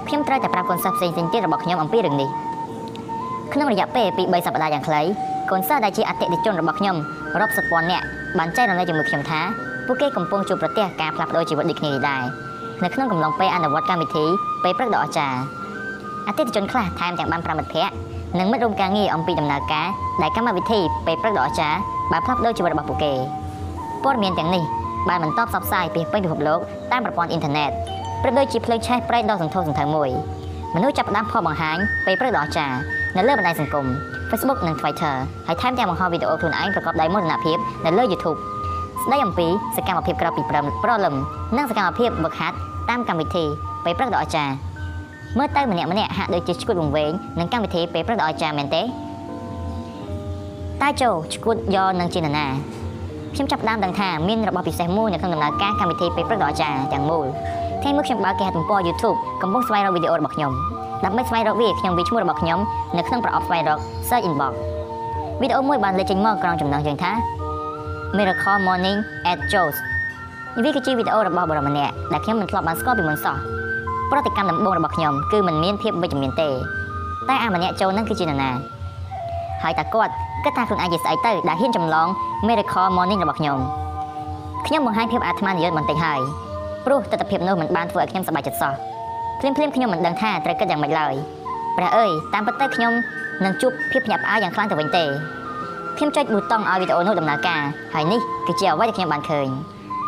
[0.07, 2.29] ខ្ញុំត្រូវតែប្រាប់កូនសិស្សផ្សេងៗទៀតរបស់ខ្ញុំអំពីរឿងនេះ
[3.53, 5.01] ក្នុងរយៈពេលពី3សប្តាហ៍យ៉ាងខ្លី
[5.51, 6.95] កូនសិស្សដែលជាអតិថិជនរបស់ខ្ញុំ
[7.39, 8.05] រាប់សិបពាន់នាក់
[8.37, 9.41] បានចែករំលែកជាមួយខ្ញុំថា
[9.85, 12.23] ពួកគេកំពុងជួបប្រទះការផ្លាស់ប្ដូរជីវិតដូចគ្នានេះដែរ
[12.83, 14.25] នៅក្នុងកំឡុងពេលអនុវត្តកម្មវិធី
[14.63, 15.39] ពេលព្រឹកដ៏អស្ចារ្យ
[16.27, 17.95] អតិថិជនខ្លះថែមទាំងបានប្រាប់មិត្តភ័ក្តិ
[18.39, 19.87] និងមិត្តរួមការងារអំពីដំណើរការ
[20.21, 21.79] ដែលកម្មវិធីពេលព្រឹកដ៏អស្ចារ្យ
[22.11, 23.13] បានផ្លាស់ប្ដូរជីវិតរបស់ពួកគេ
[24.03, 24.63] ព័ត៌មានទាំងនេះ
[25.09, 26.59] បានបន្តផ្សព្វផ្សាយពីពេញពិភពលោក
[26.91, 27.71] តាមប្រព័ន្ធអ៊ីនធឺណិត
[28.21, 30.09] ប្រៀបដូចជាភ្លើងឆេះប្រេងដ៏សន្ធោសន្ធៅមួយ
[30.75, 32.77] មនុស្សចាប់ផ្ដើមផុសបង្ហាញពេលព្រឹកដ៏អស្ចារ្យ
[33.15, 33.85] នៅលើបណ្ដាញសង្គម
[34.29, 35.15] Facebook និង Twitter
[35.47, 38.37] ហើយថែមទាំងបង្ហោះវីដេអូខ្លួនឯងប្រកបដោយមោទនភាពនៅលើ YouTube
[39.03, 41.15] ស្ដីអំពីសកម្មភាពក្រៅពីព្រមប្រលឹម
[41.57, 42.57] និងសកម្មភាពវឹកហាត់
[42.89, 43.45] តាមកម្មវិធី
[43.83, 44.53] ពេលព្រឹកដ៏អស្ចារ្យ
[45.37, 48.81] មើលទៅម្នាក់ម្នាក់ហាក់ដូចជាឈួតវង្វេងនឹងកម្មវិធីពេលព្រឹកដ៏អស្ចារ្យមែនទេ
[50.81, 52.45] តែចូលឈួតយកនឹងជានរណា
[53.33, 57.25] ខ្ញុំចាប់ផ្ដើមដឹងថាមានរបស់ពិសេសមួយនៅក្នុងដំណើរការកម្មវិធីពេលព្រឹកដ៏អស្ចារ្យទាំងមូល
[57.81, 60.51] ថ្ងៃមួយខ្ញុំបើកគេហទំព័រ YouTube កំពុងស្វែងរកវីដេអូរបស់ខ្ញុំ
[61.03, 62.59] ដើម្បីស្វែងរកវាខ្ញុំវាឈ្មោះរបស់ខ្ញុំ
[62.97, 64.53] នៅក្នុងប្រអប់ស្វែងរក Search Inbox
[65.41, 67.11] វីដេអូមួយបានលេចចេញមកក្រោមចំណងជើងថា
[68.17, 68.99] Miracle Morning
[69.31, 69.77] at Joe's
[70.55, 73.54] នេះវាគឺជាវីដេអូរបស់បរិមម្នាក់ដែលខ្ញុំមិនធ្លាប់បានស្គាល់ពីមុនសោះ
[74.11, 76.49] ប្រតិកម្មដំបូងរបស់ខ្ញុំគឺមិនមានភាពវិជ្ជមានទេ
[77.29, 78.51] តែអាម្នាក់ចូលនឹងគឺជានរណា
[79.63, 80.13] ហើយតាគាត់
[80.43, 82.07] គិតថាខ្លួនឯងជាស្អីទៅដែលហ៊ានចម្លង
[82.47, 83.57] Miracle Morning របស់ខ្ញុំ
[84.67, 86.19] ខ្ញុំបង្ហាញភាពអាត្មានិយមបន្តិចហើយ
[86.85, 88.73] ព្រោះទស្សនវិជ្ជានោះមិនបានធ្វើឲ្យខ្ញុំសប្បាយចិត្តសោះ
[89.39, 91.13] ភ្លាមភ្លាមខ្ញុំមិនដឹងថាត្រូវគិតយ៉ាងម៉េចឡើយ
[91.77, 92.93] ព្រះអើយតាមពិតទៅខ្ញុំ
[93.43, 95.03] នឹងជួបភាពភ្ញាក់ផ្អើលយ៉ាងខ្លាំងទៅវិញទេ
[95.97, 97.61] ខ្ញុំចុចប៊ូតុងឲ្យវីដេអូនោះដំណើរការ
[97.93, 99.47] ហើយនេះគឺជាអ្វីដែលខ្ញុំបានឃើញ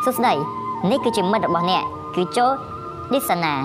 [0.03, 0.33] សួស្តី
[0.91, 1.83] នេះគឺជាមិត្តរបស់អ្នក
[2.15, 2.45] គឺជូ
[3.11, 3.55] ឌីសាណា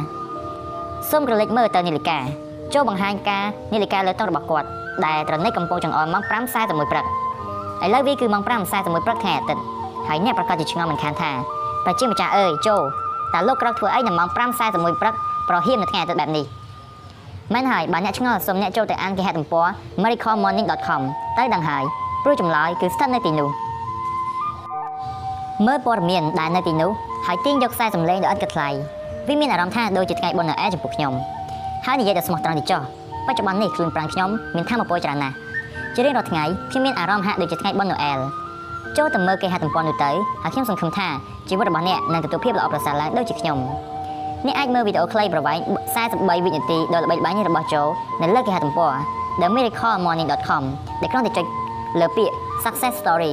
[1.10, 2.18] សូមក្រឡេកមើលទៅនាឡិកា
[2.74, 4.68] ចូលបង្ហាញការនាឡិកាលើតុរបស់គាត់
[5.06, 7.04] ដែលត្រនិចកំពុងចង្អុលម៉ោង5:41ព្រឹក
[7.84, 9.62] ឥឡូវវាគឺម៉ោង5:41ព្រឹកថ្ងៃអាទិត្យ
[10.08, 11.30] ហើយអ្នកប្រកាសជាឆ្ងល់មិនខានថា
[11.84, 12.82] ប្រជាម្ចាស់អើយចូល
[13.32, 14.28] តើលោកក្រោកធ្វើអីនៅម៉ោង
[14.64, 15.14] 5:41ព្រឹក
[15.48, 16.44] ប្រហៀមនៅថ្ងៃអាទិត្យបែបនេះ
[17.54, 19.66] មែនហើយបើអ្នកឆ្ងល់សូមអ្នកចូលទៅអានគេហទំព័រ
[20.02, 21.02] miraclemorning.com
[21.38, 21.84] ទៅដឹងហើយ
[22.22, 23.48] ព្រោះចម្លើយគឺស្ថិតនៅទីនោះ
[25.66, 26.90] មើលព័ត៌មានដែលនៅទីនោះ
[27.26, 28.70] ហើយទាញយកខ្សែសំឡេងដ៏ឥតគិតថ្លៃ
[29.28, 31.12] វាមានអារម្មណ៍ថាដូចជាថ្ងៃបុណ្យណូអែលចំពោះខ្ញុំ
[31.86, 32.80] ហើយនិយាយដល់ស្មោះត្រង់ទីចុះ
[33.26, 35.34] បច្ចុប្បន្ននេះខ្លួនប្រាំងខ្ញុំមានធម៌ពលច្រើនណាស់
[35.94, 38.18] ជារៀងរាល់ថ្ងៃខ្ញុំមានអារម្មណ៍ហាក់ដូចជាថ្ងៃបុណ្យណូអែល
[38.96, 40.10] ចូលទៅមើលគេហទំព័រនោះទៅ
[40.42, 41.08] ហើយខ្ញុំសង្ឃឹមថា
[41.48, 43.58] ជីវិតរបស់អ្នកនឹងទទួលភាពល្អប្រសើរឡើងដូចជាខ្ញុំ
[44.46, 45.58] អ្នកអាចមើលវីដេអូខ្លីប្រវែង
[46.02, 47.74] 43វិនាទីដ៏ល្បីល្បាញរបស់โจ
[48.22, 48.92] នៅលើគេហទំព័រ
[49.40, 50.62] themiraclemorning.com
[51.00, 51.46] ដែលគ្រាន់តែចុច
[52.00, 52.34] លើពាក្យ
[52.64, 53.32] success story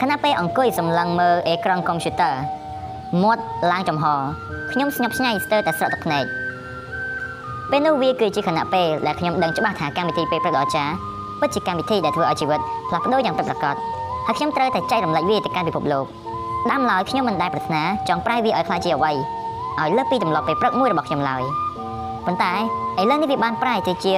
[0.00, 2.34] ខណៈពេលអង្គុយសម្លឹងមើលអេក្រង់កុំព្យូទ័រ
[3.22, 3.42] មាត់
[3.72, 4.04] ឡើងចំហ
[4.72, 6.24] ខ្ញុំស្ញប់ស្ញែងស្ទើរតែស្រក់ទឹកភ្នែក
[7.70, 10.94] ពេលនោះវាគឺជាខណៈពេលដែលខ្ញុំដឹងច្បាស់ថាកម្មវិធីពេលព្រឹកដ៏អស្ចារ្យ
[11.40, 13.76] ពិតជាកម្មវិធីដែលធ្វើឲ្យជីវិតផ្លាស់ប្ដូរយ៉ាងពិតប្រាកដ
[14.26, 16.06] ហើយខ្ញុំត្រូវតែចែករំលែកវាទៅកាន់ពិភពលោក
[16.70, 21.42] ដើមឡើយខ្ញុំមិនដែលប្រាថ្នាចង់ប្រែវាឲ្យខ្លាចជាអ្វីឲ្យលើសពីទម្លាប់ពេលព្រឹកមួយរបស់ខ្ញុំឡើយ
[22.26, 22.52] ប៉ុន្តែ
[23.00, 24.14] ឥឡូវនេះវាបានប្រែទៅជា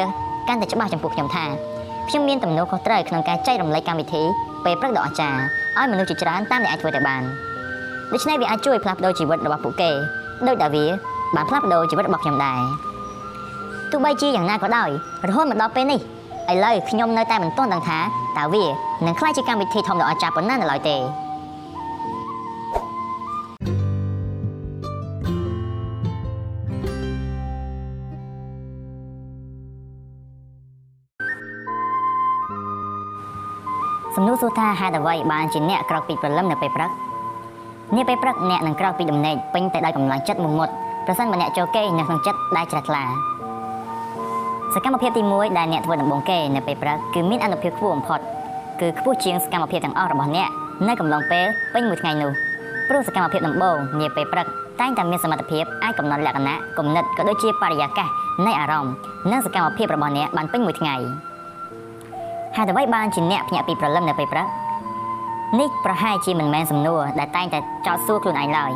[0.49, 1.45] កាន់តែច្បាស់ចំពោះខ្ញុំថា
[2.09, 4.23] ខ្ញុំមានទំនួលខុសត្រូវក្នុងការចែករំលែកកម្មវិធី
[4.65, 5.41] ពេលព្រឹកដ៏អស្ចារ្យ
[5.79, 7.23] ឲ្យមនុស្សជាច្រើនតាមដែលអាចធ្វើទៅបាន
[8.13, 9.91] ដូច្នេះវាអាចជួយផ្លាស់ប្ដូរជីវិតរបស់ពួកគេ
[10.47, 10.85] ដោយដែលវា
[11.35, 12.61] បានផ្លាស់ប្ដូរជីវិតរបស់ខ្ញុំដែរ
[13.91, 14.91] ទោះបីជាយ៉ាងណាក៏ដោយ
[15.29, 16.01] រហូតមកដល់ពេលនេះ
[16.53, 17.99] ឥឡូវខ្ញុំនៅតែមិនទាន់ដឹងថា
[18.39, 18.65] តើវា
[19.07, 20.97] នឹងក្លាយជាកម្មវិធីធំដ៏អស្ចារ្យប៉ុណ្ណានៅឡើយទេ
[34.15, 36.91] សំណួរសួរថាហេតុអ្វីបានជាអ្នកក្រោកពីព្រលឹមនៅពេលព្រឹក
[37.95, 40.69] នាពេលព្រឹកអ្នកនឹងក្រោកពីដំណេកពេញទៅដោយកម្លាំងចិត្តមុងមុត
[41.07, 43.03] ប្រសិនបើអ្នកចូលគេនៅក្នុងចិត្តដែលជ្រះថ្លា
[44.75, 48.21] សកម្មភាពទី1ដែលអ្នកធ្វើដំបូងគេនៅពេលព្រឹកគឺមានអនុភាពខ្ពស់បំផុត
[48.81, 50.49] គឺខ្ពស់ជាងសកម្មភាពទាំងអស់របស់អ្នក
[50.89, 52.31] នៅកំឡុងពេលពេញមួយថ្ងៃនោះ
[52.89, 54.47] ព្រោះសកម្មភាពដំបូងនាពេលព្រឹក
[54.81, 58.09] តែងតែមានសមត្ថភាពអាចកំណត់លក្ខណៈគំនិតក៏ដូចជាបរិយាកាស
[58.47, 58.95] នៃអារម្មណ៍
[59.31, 60.95] និងសកម្មភាពរបស់អ្នកបានពេញមួយថ្ងៃ
[62.57, 64.47] ហេតុអ្វីបានជាអ្នកភ្ញាក់ពីព្រលឹមនៅពេលព្រឹក
[65.55, 68.73] នេះប្រហែលជាមិនមែនសំណួរដែលតែងតែចោទសួរខ្លួនឯងឡើយ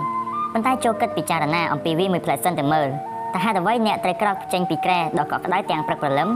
[0.53, 2.89] ប៉ុន្តែចូលគិតពិចារណាអំពីវាមួយផ្លែសិនទៅមើល
[3.35, 6.29] តើហេតុអ្វីអ្នកត្រូវក្រោកចេញពីក្រែដ៏កក់ក្ដៅទាំងព្រឹកព្រលឹម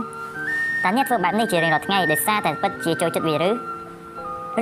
[0.84, 3.50] តើអ្នកធ្វើបែបនេះជារៀងរាល់ថ្ងៃដោយសារតែពិតជាចូលចិត្តវាឬ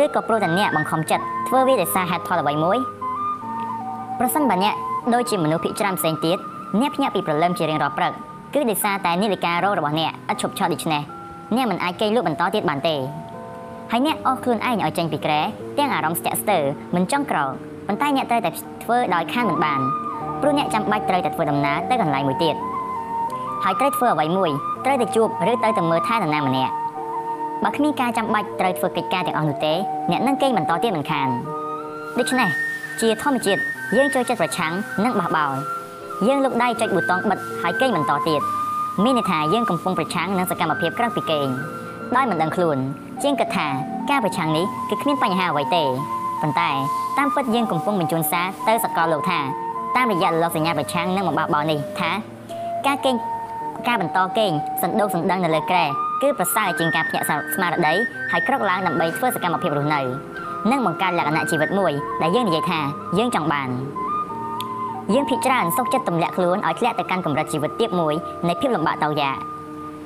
[0.02, 2.78] ឬក៏ព្រោះតែអ្នកបង្ខំចិត្តធ្វើវាដោយសារហេតុផលអ្វីមួយ
[4.18, 4.74] ប្រសិនបើអ្នក
[5.14, 6.38] ដូចជាមនុស្សភិកច្រើនផ្សេងទៀត
[6.80, 8.12] អ្នកភ្ញាក់ពីព្រលឹមជារៀងរាល់ព្រឹក
[8.54, 11.02] គឺដោយសារតែនាឡិការោរបស់អ្នកឥតឈប់ឆាប់ដូច្នេះ
[11.56, 12.96] អ្នកមិនអាចគេងលក់បន្តទៀតបានទេ
[13.94, 15.40] ហើយអ្នកអស់ខ្លួនឯងឲ្យចេញពីក្រែ
[15.78, 16.62] ទាំងអារម្មណ៍ស្ទាក់ស្ទើរ
[16.94, 17.50] មិនចង់ក្រោក
[17.86, 18.50] ប៉ុន្តែអ្នកត្រូវតែ
[18.82, 19.80] ធ្វើដោយខានមិនបាន
[20.40, 22.54] ព្រោះអ្នកចាំបាច់ត្រូវតែធ្វើដំណើរទៅកន្លែងមួយទៀត
[23.64, 24.50] ហើយត្រូវធ្វើអ្វីមួយ
[24.84, 26.72] ត្រូវតែជួបឬត្រូវតែមើលថែនរណាម្នាក់
[27.64, 29.72] បើគ្មានការចាំបាច់ត្រូវធ្វើកិច្ចការទាំងអស់នោះទេ
[30.10, 31.28] អ្នកនឹងគេងបន្តទៀតមិនខាន
[32.18, 32.48] ដូច្នេះ
[33.00, 33.60] ជាធម្មជាតិ
[33.96, 34.72] យើងចូលចិត្តប្រឆាំង
[35.04, 35.52] និងបះបោរ
[36.26, 38.40] យើងលុកដៃចុចប៊ូតុងបិទហើយគេងបន្តទៀត
[39.04, 41.48] មានន័យថាយើងកំពុងប្រឆាំងនឹងសកម្មភាពក្រៅពីគេង
[42.16, 42.78] ដោយមិនដឹងខ្លួន
[43.22, 43.66] ជាងគិតថា
[44.10, 45.84] ការប្រឆាំងនេះគឺគ្មានបញ្ហាអ្វីទេ
[46.42, 46.70] ប៉ុន្តែ
[47.18, 49.40] តាមពិតយើងកំពុងបញ្ជូនសារទៅសកលលោកថា
[49.96, 52.10] តាមរយៈលោកសញ្ញាប្រឆាំងនិងបំបោបោនេះថា
[52.86, 53.14] ការកេង
[53.88, 55.84] ការបន្តកេងសណ្ដូកសណ្ដឹងនៅលើក្រែ
[56.22, 57.94] គឺប្រសើរជាងការភ្ញាក់ស្មារតី
[58.30, 60.00] ហើយក្រោកឡើងដើម្បីធ្វើសកម្មភាពរស់នៅ
[60.70, 61.92] និងបង្កើតលក្ខណៈជីវិតមួយ
[62.22, 62.80] ដែលយើងនិយាយថា
[63.18, 63.68] យើងចង់បាន
[65.14, 68.14] យើងភិកច្រើនសុខចិត្តទម្លាក់ខ្លួនឲ្យធ្លាក់ទៅកាន់កម្រិតជីវិតទាបមួយ
[68.48, 69.30] នៃភាពលំបាកតៅយ៉ា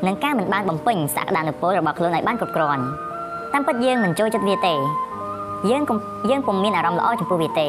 [0.06, 2.84] និងការមិនបានបំពេញសក្តានុពលរបស់ខ្លួនឲ្យបានគ្រប់គ្រាន់
[3.58, 4.74] តាមពិតយើងមិនចូលចិត្តវាទេ
[5.70, 5.82] យើង
[6.30, 7.68] យើងពុំមានអារម្មណ៍ល្អចំពោះវាទេ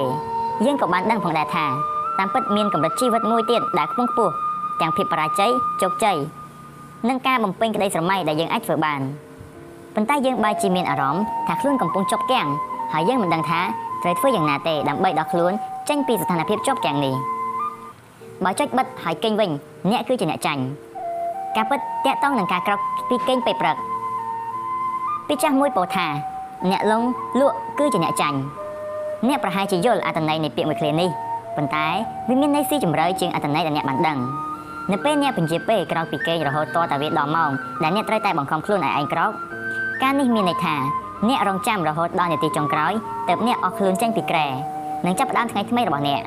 [0.65, 1.65] យើងក៏បានដឹងផងដែរថា
[2.17, 4.33] តាមពិតមានកម្រិតជីវិតមួយទៀតដែលខ្ពង់ខ្ពស់
[4.81, 5.51] ទាំងភាពបរាជ័យ
[5.81, 6.17] ជោគជ័យ
[7.09, 9.01] និងការបំពេញក្តីស្រមៃដែលយើងអាចធ្វើបាន
[9.95, 12.47] ប៉ុន្តែយើងបែរជាមានអារម្មណ៍ថាខ្លួនកំពុងជាប់គាំង
[12.93, 13.61] ហើយយើងមិនដឹងថា
[14.03, 15.53] ត្រូវធ្វើយ៉ាងណាទេដើម្បីដោះខ្លួន
[15.89, 17.13] ចេញពីស្ថានភាពជាប់គាំងនេះ
[18.43, 19.49] បើចុចបិទហើយកេងវិញ
[19.91, 20.61] អ្នកគឺជាអ្នកចាញ់
[21.55, 23.77] ការពិតតាក់ទងនឹងការក្រោកពីកេងពេលព្រឹក
[25.27, 26.07] ពីចាស់មួយពោលថា
[26.71, 27.03] អ្នកលង
[27.39, 28.37] លក់គឺជាអ្នកចាញ់
[29.27, 31.09] អ្នកប្រហែលជាយល់អត្ថន័យនៃពាក្យមួយឃ្លានេះ
[31.57, 31.87] ប៉ុន្តែ
[32.27, 34.19] វាមានន័យស៊ីជម្រៅជាងអត្ថន័យដែលអ្នកបានដឹង
[34.91, 37.51] នៅពេលអ្នកបញ្ជាពេលក្រោកពីគេងរហូតតតែវាដល់ម៉ោង
[37.83, 39.31] ដែលអ្នកត្រូវតែបង្ខំខ្លួនឲ្យឯងក្រោក
[40.03, 40.75] ការនេះមានន័យថា
[41.27, 42.93] អ្នករងចាំរហូតដល់នាទីចុងក្រោយ
[43.27, 44.47] ទើបអ្នកអស់ខ្លួនចេញពីក្រែ
[45.05, 46.21] និងចាប់ផ្ដើមថ្ងៃថ្មីរបស់អ្នក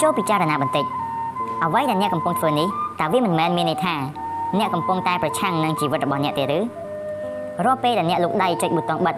[0.00, 0.84] ចូលពិចារណាបន្តិច
[1.62, 2.68] អ្វីដែលអ្នកកំពុងធ្វើនេះ
[3.00, 3.94] តើវាមិនមែនមានន័យថា
[4.58, 6.60] អ្នកកំពុងតែប្រឆាំងនឹងជីវិតរបស់អ្នកទេឬ
[7.64, 9.14] រាល់ពេលដែលអ្នកលូកដៃចុចប៊ូតុងបិទ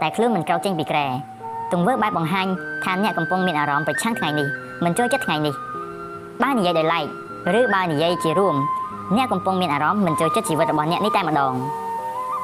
[0.00, 1.06] តែខ្លួនមិនក្រោកចេញពីក្រែ
[1.72, 2.46] ទង្វើបែបបង្ហាញ
[2.84, 4.48] ថាអ្នកកំពុងមានអារម្មណ៍ប្រឆាំងថ្ងៃនេះ
[4.84, 5.54] មិនចូលចិត្តថ្ងៃនេះ
[6.42, 7.04] បើនិយាយដោយឡែក
[7.58, 8.56] ឬបើនិយាយជារួម
[9.16, 11.54] អ្នកកំពុងមានអារម្មណ៍មិនចូលចិត្តជីវិតរបស់អ្នកនេះតែម្ដង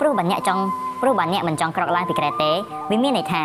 [0.00, 0.62] ព្រោះបើអ្នកចង់
[1.00, 2.50] ព្រោះបើអ្នកមិនចង់ក្រោកឡើងពីក្រែទេ
[2.90, 3.42] វាមានន័យថា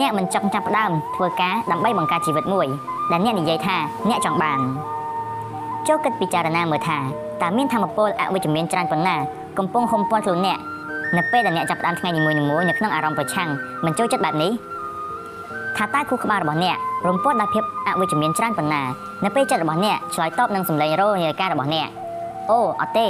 [0.00, 2.66] អ្នកមិនចង់ចាប់ផ្ដើមធ្វើការដើម្បីបង្កើតជីវិតមួយ
[3.10, 3.76] ដែលអ្នកនិយាយថា
[4.08, 4.60] អ្នកចង់បាន
[5.88, 6.98] ចូលគិតពិចារណាមើលថា
[7.42, 9.16] តើមានធម៌ពលអវិជ្ជមានច្រើនប៉ុណ្ណា
[9.58, 10.58] កំពុងហុំព័ទ្ធខ្លួនអ្នក
[11.16, 13.48] នៅពេលដែលអ្នកចាប់ផ្ដើមថ្ងៃនីមួយៗនៅក្នុងអារម្មណ៍ប្រឆាំង
[13.84, 14.52] មិនចូលចិត្តបែបនេះ
[15.76, 16.76] ថាតើខួរក្បាលរបស់អ្នក
[17.08, 18.82] រំពាត់ដោយភាពអវិជ្ជមានច្រើនប៉ុណ្ណា
[19.24, 21.88] នៅពេលចិត្តរបស់អ្នកឆ្លើយតបនឹងសម្លេងរោនាឡិការបស់អ្នក
[22.50, 23.06] អូអត់ទេ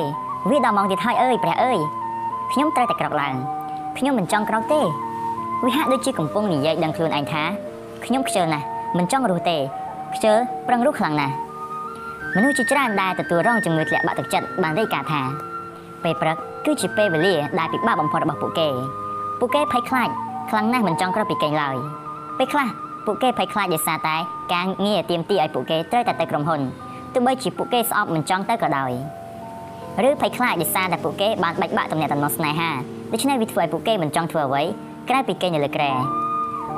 [0.50, 1.78] វាដល់ម៉ោងទៀតហើយអើយព្រះអើយ
[2.52, 3.34] ខ្ញុំត្រូវតែក្រោកឡើង
[3.98, 4.80] ខ្ញុំមិនចង់ក្រោកទេ
[5.64, 7.42] វាហាក់ដូចជាកំពុងនិយាយដឹងខ្លួនឯងថា
[8.04, 8.64] ខ្ញុំខ្ជិលណាស់
[8.98, 9.56] មិនចង់រស់ទេ
[10.14, 10.36] ខ្ជិល
[10.68, 11.34] ប្រឹងរស់ខ្លាំងណាស់
[12.36, 15.20] មនុស្សជាច្រើនដែលទទួលរងជំងឺធ្លាក់បាក់ទឹកចិត្តបានរាយការណ៍ថា
[16.04, 18.68] ពេលព្រឹក គឺជាពេលវេលាដែលពិបាកបំផុតរបស់ពួកគេ
[19.38, 20.08] ពួកគេភ័យខ្លាច
[20.50, 21.76] ខ្លាំងណាស់មិនចង់ក្រោកពីគេងឡើយ
[22.38, 22.68] ពេលខ្លះ
[23.06, 24.16] ពួកគេភ័យខ្លាចដោយសារតែ
[24.52, 26.60] ការងារទាមទារឲ្យពួកគេត្រូវតែទៅក្រុមហ៊ុន
[27.12, 28.92] ទោះបីជាពួកគេស្អប់មិនចង់ទៅក៏ដោយ
[30.08, 32.70] ឬភ័យខ្លាចដោយសារតែពួកគេបានបែកបាក់ទំនាក់ទំនងស្នេហា
[33.12, 34.62] ដូច្នេះវាធ្វើឲ្យពួកគេមិនចង់ធ្វើអ្វី
[35.08, 35.90] ក្រៅពីគេងនៅលើក្រែ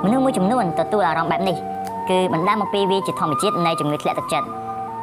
[0.05, 1.57] មនុស្សមួយចំនួនទទួលអារម្មណ៍បែបនេះ
[2.11, 4.47] គឺបណ្ដាលមកពីវាជាធម្មជាតិនៃជំងឺធ្លាក់ទឹកចិត្ត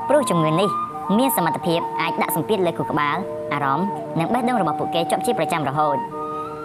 [0.10, 0.70] ព្រោះជំងឺនេះ
[1.18, 3.18] មានសមត្ថភាពអាចដាក់សម្ពាធលើខួរក្បាល
[3.54, 3.88] អារម្មណ៍
[4.20, 5.98] និងបេះដូងរបស់ពួកគេជាប់ជាប្រចាំរហូត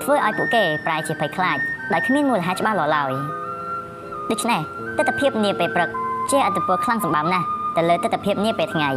[0.03, 1.59] ធ្វើឲ្យពួកគេប្រែជាភ័យខ្លាច
[1.93, 3.13] ដោយគ្មានមូលហេតុច្បាស់លាស់ឡើយ
[4.31, 4.61] ដូច្នេះ
[4.99, 5.91] ទស្សនវិជ្ជានាពេលព្រឹក
[6.31, 7.47] ជាអត្តពលខ្លាំងសម្បំណាស់
[7.77, 8.91] ទៅលើទស្សនវិជ្ជានាពេលថ្ងៃ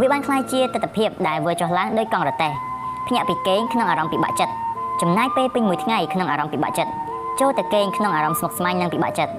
[0.00, 2.52] វាបានខ្លាយជាទស្សនវិជ្ជាដែលវើចុះឡើងដោយកង់រទេះ
[3.06, 4.52] ភ្ញាក់ពីគេងក្នុងអារម្មណ៍ពិបាកចិត្ត
[5.00, 6.90] ចំណាយពេលពេញមួយថ្ងៃក្នុងអារម្មណ៍ពិបាកចិត្ត
[7.40, 9.32] ចូលទៅគេងក្នុងអារម្មណ៍ស្មុគស្មាញនិងពិបាកចិត្ត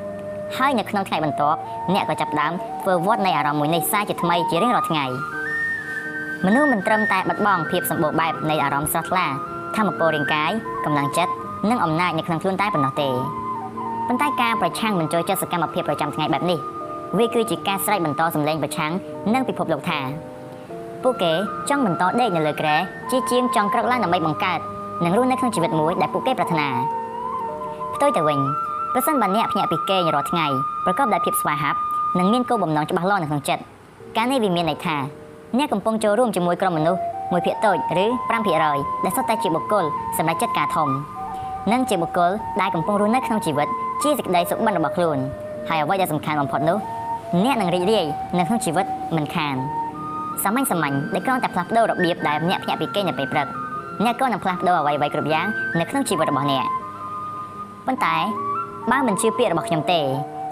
[0.57, 1.59] ហើយនៅក្នុងថ្ងៃបន្ទាប់
[1.93, 5.05] អ្នកក៏ចាប់ផ្ដើមធ្វើវត្តនៃអារម្មណ៍មួយនេះសារជាថ្មីជារៀងរាល់ថ្ងៃ។
[6.45, 9.28] មនុស្សមិនត្រឹមតែបាត់បង់ភាពសម្បូរបែបនៃអារម្មណ៍ស្រស់ថ្លា
[9.76, 10.52] ធម្មពលរាងកាយ
[10.86, 11.34] កម្លាំងចិត្ត
[11.70, 13.10] និងអំណាចនៅក្នុងខ្លួនតែប៉ុណ្ណោះទេ
[14.07, 16.60] ប៉ុន្តែការប្រឆាំងមិនចូលចិត្តសកម្មភាពប្រចាំថ្ងៃបែបនេះ
[17.18, 18.91] វាគឺជាការស្រែកបន្តសម្លេងប្រឆាំង
[19.34, 19.99] នឹងពិភពលោកថា
[21.03, 21.34] ពួកគេ
[21.70, 22.76] ចង់បន្តដេកនៅលើក្រែ
[23.11, 24.60] ជាជាងចង់ក្រោកឡើងដើម្បីបង្កើត
[25.03, 26.68] និងរស់នៅក្នុងជីវិតមួយដែលពួកគេប្រាថ្នា
[27.95, 28.40] ផ្ទុយទៅវិញ
[28.94, 30.45] ប្រសិនបើអ្នកភ្ញាក់ពីគេងរាល់ថ្ងៃ
[30.86, 31.80] ប្រកបដោយភាពស្វាហាប់
[32.20, 33.64] និងមានគោលបំណងច្បាស់លាស់នៅក្នុងចិត្ត
[34.18, 34.98] ការនេះវាមានន័យថា
[35.57, 36.99] អ្នកកំពុងចូលរួមជាមួយក្រុមមនុស្ស
[37.31, 38.05] មួយភាគតូចឬ
[38.59, 39.85] 5%ដែលសុទ្ធតែជាបុគ្គល
[40.17, 40.89] សម្រាប់ចិត្តការធំ
[41.71, 42.31] និងជាបុគ្គល
[42.61, 43.67] ដែលកំពុងរស់នៅក្នុងជីវិត
[44.03, 45.17] ជាសេចក្តីសុបិនរបស់ខ្លួន
[45.69, 46.77] ហើយអ្វីដែលសំខាន់បំផុតនោះ
[47.43, 48.05] អ្នកនឹងរីករាយ
[48.38, 48.85] នៅក្នុងជីវិត
[49.15, 49.55] មិនខាន
[50.43, 53.47] សាមញ្ញសាមញ្ញដែលគ្រាន់តែផ្លាស់ប្ដូររបៀបដែលអ្នកភ្ញាក់ពីគេងនៅពេលព្រឹក
[54.03, 55.47] អ្នកក៏នឹងផ្លាស់ប្ដូរអ្វីៗគ្រប់យ៉ាង
[55.80, 56.65] នៅក្នុងជីវិតរបស់អ្នក
[57.85, 58.15] ប៉ុន្តែ
[58.91, 59.99] បើមិនជឿពាក្យរបស់ខ្ញុំទេ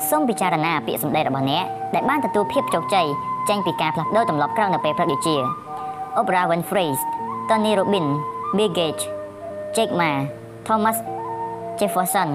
[0.09, 1.65] សូមពិចារណាពាក្យសម្ដីរបស់អ្នក
[1.95, 3.07] ដែលបានទទួលភាពជោគជ័យ
[3.49, 5.35] ចេញពីការផ្លាស់ប្ដូរទម្លាប់ក្រោយនៅពេលព្រឹកដូចជា
[6.19, 6.89] Oprah Winfrey,
[7.49, 8.13] Tony Robbins,
[8.57, 9.03] Bill Gates,
[9.75, 10.11] Jack Ma,
[10.67, 10.97] Thomas
[11.79, 12.29] Jefferson,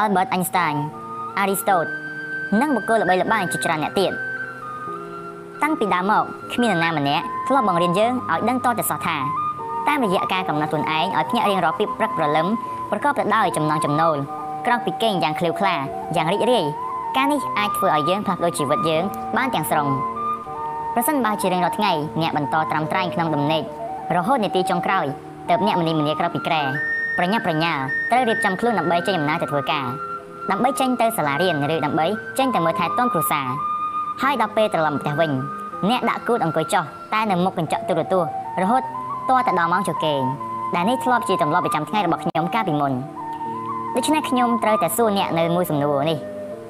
[0.00, 0.76] Albert Einstein,
[1.40, 1.90] Aristotle
[2.60, 4.12] និងបុគ្គលល្បីល្បាញជាច្រើនអ្នកទៀត
[5.62, 6.24] តាំងពីដើមមក
[6.54, 9.16] គ្មាននរណាម្នាក់ធ្លាប់បង្រៀនយើងឲ្យដឹងតទៅសោះថា
[9.88, 12.46] តាមរយៈការកំណត់ខ្លួនឯងឲ្យភ្ញាក់រៀងរាល់ពីព្រឹកព្រលឹម
[12.90, 14.16] ប្រកបទៅដោយចំណងចំណូល
[14.66, 15.76] ក្រោកពីគេងយ៉ាងឃ្លាវខ្លា
[16.16, 16.64] យ៉ាងរីករាយ
[17.16, 19.02] ការនេះអាចធ្វើឲ្យយើងផ្លាស់ប្ដូរជីវិតយើង
[19.36, 19.88] បានទាំងស្រុង
[20.94, 23.62] ប្រសិនបើជារៀងរាល់ថ្ងៃអ្នកបន្តត្រាំត្រែងក្នុងដំណេក
[24.16, 25.06] រហូតនាទីចុងក្រោយ
[25.48, 26.62] តើបអ្នកមនីមនីក្រោកពីក្រែ
[27.18, 29.86] ប្រញាប់ប្រញាល់ត្រូវរៀបចំខ្លួនដើម្បីចេញដំណើរទៅធ្វើការ
[30.50, 32.06] ដើម្បីចេញទៅសាលារៀនឬដើម្បី
[32.38, 33.48] ចេញទៅមើលថែទាំគ្រួសារ
[34.22, 35.30] ហើយដល់ពេលត្រឡប់ផ្ទះវិញ
[35.88, 38.30] អ្នកដាក់គូតអង្គុយចុះតែនៅមុខកញ្ចក់ទូរទស្សន៍
[38.62, 38.82] រហូត
[39.28, 40.22] តតែដល់ម៉ោងចូលគេង
[40.74, 42.92] ដែលនេះធ្លាប់ជាទម្លាប់ប្រចាំថ្ងៃរបស់ខ្ញុំកាលពីមុន
[43.94, 46.18] ដូច្នេះខ្ញុំត្រូវតែសួរអ្នកនៅមួយសំណួរនេះ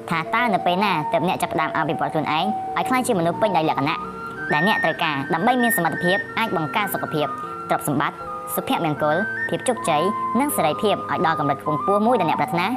[0.09, 2.45] ថាតើនៅពេលណាទើបអ្នកចាប់ផ្ដើមអភិវឌ្ឍខ្លួនឯង
[2.75, 4.14] ឲ្យក្លាយជាមនុស្សពេញដោយលក្ខណៈ
[4.53, 7.27] ដែលអ្នកត្រូវការដើម្បីមានសមត្ថភាពអាចបង្កើនសុខភាព
[7.69, 8.17] ទ្រព្យសម្បត្តិ
[8.55, 9.15] សុភមង្គល
[9.49, 10.03] ភាពជោគជ័យ
[10.39, 12.67] និងសេរីភាពឲ្យដល់កម្រិតខ្ពង់ខ្ពស់មួយដែលអ្នកប្រាថ្នា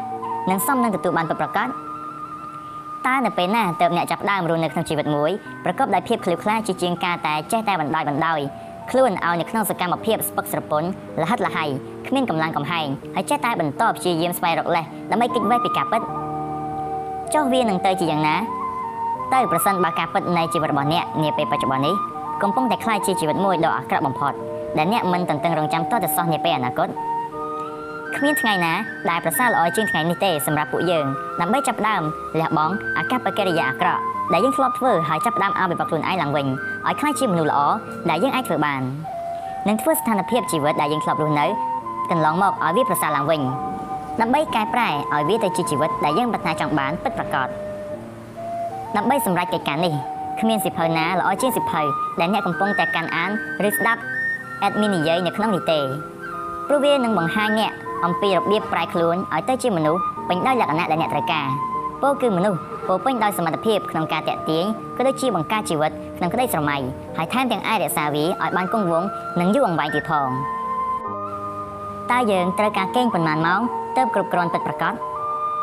[0.51, 1.69] និងសមនឹងទទួលបានពិតប្រាកដ
[3.07, 5.31] តើនៅពេលណាទើបអ្នកចាប់ផ្ដើមរស់នៅក្នុងជីវិតមួយ
[5.65, 8.41] ប្រកបដោយភាពឃ្លាវខ្លាជាជាងការតែចេះតែបណ្ដោយបណ្ដោយ
[8.91, 10.89] ខ្លួនឲ្យនៅក្នុងសកម្មភាពស្ពឹកស្រពន់
[11.21, 11.65] លហិតលហៃ
[12.09, 16.03] គ្មានកម្លាំងកំហែងហើយចេះតែបន្តព្យាយាមស្វែងរកលេសដើម្បីគេចវេសពីការពិត
[17.35, 18.58] ចុះវានឹងទៅជាយ៉ាងណា
[19.34, 21.96] ទៅប្រសិនបើការពិតនៃជីវិតរបស់អ្នកនាពេលបច្ចុប្បន្ននេះ
[22.42, 24.34] កំពុងតែคล้ายជាជីវិតមួយដ៏អាក្រក់បំផុត
[24.78, 26.90] ដែលអ្នកមិនតន្ទឹងរង់ចាំតទៅសោះនាពេលអនាគត
[28.16, 28.74] គ្មានថ្ងៃណា
[29.10, 31.06] ដែលប្រសើរល្អជាងថ្ងៃនេះទេសម្រាប់ពួកយើង
[31.42, 32.02] ដើម្បីចាប់ផ្ដើម
[32.40, 34.02] លះបង់អាកប្បកិរិយាអាក្រក់
[34.34, 36.48] ដែលយើងធ្លាប់ធ្វើហើយចាប់ផ្ដើមអភិវឌ្ឍខ្លួនឯងឡើងវិញ
[36.88, 37.60] ឲ្យក្លាយជាមនុស្សល្អ
[38.10, 38.82] ដែលយើងអាចធ្វើបាន
[39.68, 41.46] និងធ្វើស្ថានភាពជីវិតដែលយើងធ្លាប់រស់នៅ
[42.12, 43.42] កន្លងមកឲ្យវាប្រសើរឡើងវិញ
[44.22, 47.48] ដើម្បីកែប្រែឲ្យវាទៅជាជីវិតដែលយើងប្រាថ្នាចង់បានពិតប្រាកដ
[48.97, 49.95] ដើម្បីសម្រេចកិច្ចការនេះ
[50.41, 51.83] គ្មានសិភៅណាល្អជាងសិភៅ
[52.21, 53.31] ដែលអ្នកកំពុងតែកាន់អាន
[53.69, 54.01] ឬស្ដាប់
[54.67, 55.81] admin និយាយនៅក្នុងនេះទេ
[56.67, 57.73] ព្រោះវានឹងបង្ហាញអ្នក
[58.05, 61.49] អំពីរបៀបប្រែខ្លួនឲ្យទៅជាមនុស្សពេញដោយលក្ខណៈដែលអ្នកត្រូវការ
[62.03, 64.65] ពោលគឺមនុស្សពោពេញដោយសមត្ថភាពក្នុងការតាក់ទាញ
[64.97, 66.77] ក៏ដូចជាបង្កើតជីវិតក្នុងក្តីស្រមៃ
[67.17, 69.09] ហើយថែមទាំងអាចរក្សាវាឲ្យបានគង់វង្ស
[69.41, 70.29] និងយូរអង្វែងទៀតផង
[72.11, 73.61] តើយើងត្រូវការកេងប៉ុន្មានម៉ោង
[73.97, 74.93] ទើបគ្រប់គ្រាន់ពិតប្រាកដ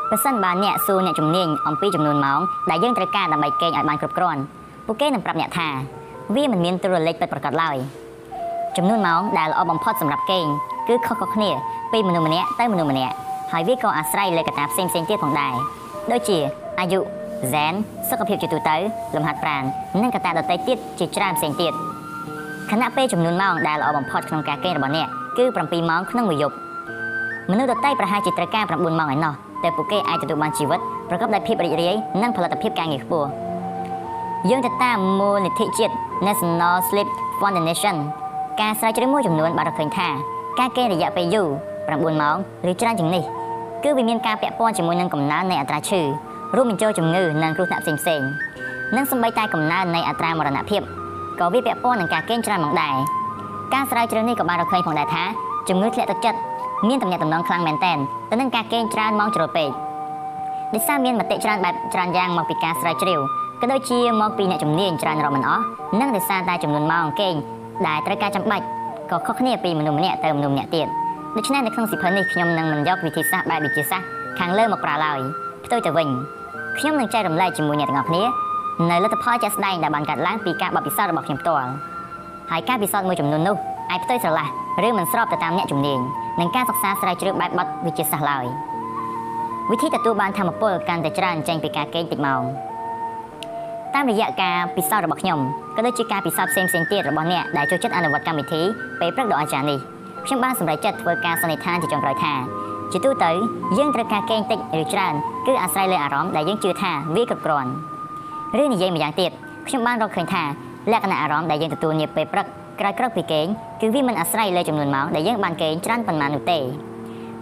[0.10, 4.41] ប្រសិនបើអ្នកសួរអ្នកជំនាញអំពីចំនួនម៉ោងដែលយើងត្រូវការដើម្បីកេងឲ្យបានគ្រប់គ្រាន់
[4.86, 5.69] ពួកគេនឹងប្រាប់អ្នកថា
[6.36, 7.77] វាមិនមានទូរលេខពិតប្រាកដឡើយ
[8.77, 10.45] ចំនួនម៉ោងដែលល្អបំផុតសម្រាប់កេង
[10.88, 11.49] គឺខុសៗគ្នា
[11.91, 13.15] ពីមនុស្សម្នាក់ទៅមនុស្សម្នាក់
[13.52, 15.53] ហើយវាក៏អាស្រ័យលើកត្តាផ្សេងៗទៀតផងដែរ
[16.11, 16.38] ដូចជា
[16.80, 17.73] អាយុហ្សែន
[18.10, 18.76] សុខភាពជាទូទៅ
[19.15, 19.64] លំហាត់ប្រាណ
[20.02, 21.73] និងកត្តាដទៃទៀតជាច្រើនផ្សេងទៀត
[22.72, 25.07] ខណៈពេលចំនួនម៉ោងដែលល្អបំផុតក្នុងការគេងរបស់អ្នក
[25.38, 26.56] គឺ7ម៉ោងក្នុងមួយយប់
[27.52, 29.34] មនុស្សដទៃប្រហែលជាត្រូវការ9ម៉ោងឯណោះ
[29.65, 30.79] តែពួកគេអាចទទួលបានជីវិត
[31.09, 33.27] ប្រកបដោយភាពរីករាយនិងផលិតភាពការងារខ្ពស់
[34.49, 35.93] យើងទៅតាមមូលនិធិជាតិ
[36.27, 37.07] National Sleep
[37.39, 37.95] Foundation
[38.61, 40.07] ការស្រាវជ្រាវមួយចំនួនបានរកឃើញថា
[40.59, 41.47] ការគេងរយៈពេលយូរ
[41.85, 42.37] 9ម៉ោង
[42.69, 43.23] ឬច្រើនជាងនេះ
[43.83, 46.01] គឺវាមានការពាក់ព័ន្ធជាមួយនឹងកំណើននៃអត្រាឈឺ
[46.55, 48.27] រួមបញ្ចូលជំងឺនិងគ្រោះថ្នាក់ផ្សេងៗ
[48.95, 50.81] និងសម្បីតែកំណើននៃអត្រាមរណភាព
[51.39, 52.95] ក៏វាពាក់ព័ន្ធនឹងការគេងច្រើនមកដែរ
[53.73, 55.23] ការស្រាវជ្រាវនេះក៏បានរកឃើញផងដែរថា
[55.67, 56.39] ជំងឺធ្លាក់ទឹកចិត្ត
[56.88, 57.97] មានទំនាក់ទំនងខ្លាំងមែនទែន
[58.30, 59.69] ទៅនឹងការគេងច្រើនម៉ោងជ្រុលពេក
[60.73, 63.19] ដោយសារមានមតិច្រើនបែបច្រើនយ៉ាងមកពីការស្រាវជ្រាវ
[63.61, 65.64] ក៏ដូចជាមកពីអ្នកជំនាញច្រើនរាប់មិនអស់
[65.99, 67.35] និងដោយសារតែចំនួនម៉ោងគេង
[67.88, 68.65] ដែលត្រូវការចាំបាច់
[69.11, 70.88] ក៏ខុសគ្នាពីមនុស្សម្នាក់ទៅមនុស្សម្នាក់ទៀត
[71.35, 74.07] ដូច្នេះនៅក្នុងសិភៅនេះខ្ញុំនឹងមិនយកវិធីសាស្ត្របែបវិទ្យាសាស្ត្រ
[74.39, 75.19] ខាងលើមកប្រើឡើយ
[75.65, 76.10] ផ្ទុយទៅវិញ
[76.77, 78.23] ខ្ញុំនឹងចែករំលែកជាមួយអ្នកទាំងអស់គ្នា
[78.89, 81.69] នៅលទ្ធផលជាក់ស្ដែងដែលបានកើតឡើងពីការបទពិសោធន៍របស់ខ្ញុំផ្ទាល់
[82.52, 83.56] ហើយការពិសោធន៍មួយចំនួននោះ
[83.91, 85.99] អាចផ្ទុយស្រឡះ ឬមិនស្របទៅតាមអ្នកជំនាញ
[86.39, 88.45] និងការសិក្សាស្រាវជ្រាវបែបបទវិទ្យាសាស្ត្រឡើយ
[89.72, 92.41] វិធីទទួលបានធម៌ពលកាន់តែច្រើនចេញពីការគេងតិចម៉ោង
[93.93, 95.39] តាមរយៈការពិសោធន៍របស់ខ្ញុំ
[95.76, 98.61] ក៏ដូចជាការពិសោធន៍ផ្សេងៗទៀតរបស់អ្នកដែលចូលចិត្តអនុវត្តកម្មវិធី
[98.99, 99.80] ពេលព្រឹកដ៏អស្ចារ្យនេះ
[100.26, 102.34] ខ្ញុំបានសម្រេចចិត្តធ្វើការសន្និដ្ឋានជាចុងក្រោយថា
[102.91, 103.31] ជាទូទៅ
[103.77, 105.14] យើងត្រូវការគេងតិចឬច្រើន
[105.47, 107.72] គឺអាស្រ័យលើអារម្មណ៍ដែលយើងជឿថាវាគ្រប់គ្រាន់
[108.61, 109.31] ឬនិយាយម្យ៉ាងទៀត
[109.68, 110.43] ខ្ញុំបានរកឃើញថា
[110.91, 112.45] លក្ខណៈអារម្មណ៍ដែលយើងទទួលនាពេលព្រឹក
[112.80, 113.47] ក្រោយក្រោកពីគេង
[113.81, 116.60] គឺវាមិនអាស្រ័យលើចំនួនម៉ោងដែលយើងបានគេងច្រើនប៉ុន្មាននោះទេ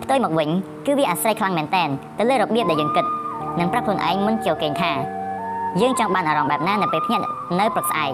[0.03, 0.49] ផ្ទុយមកវិញ
[0.85, 3.05] គឺវាអាស្រ័យខ្លាំងមែនទែនទៅលើរបៀបដែលយើងគិត
[3.59, 4.91] និងប្រាប់ខ្លួនឯងមុនចូលគេងថា
[5.81, 7.25] យើងចង់បានអារម្មណ៍បែបណានៅពេលភ្ញាក់
[7.59, 8.11] នៅព្រឹកស្អែក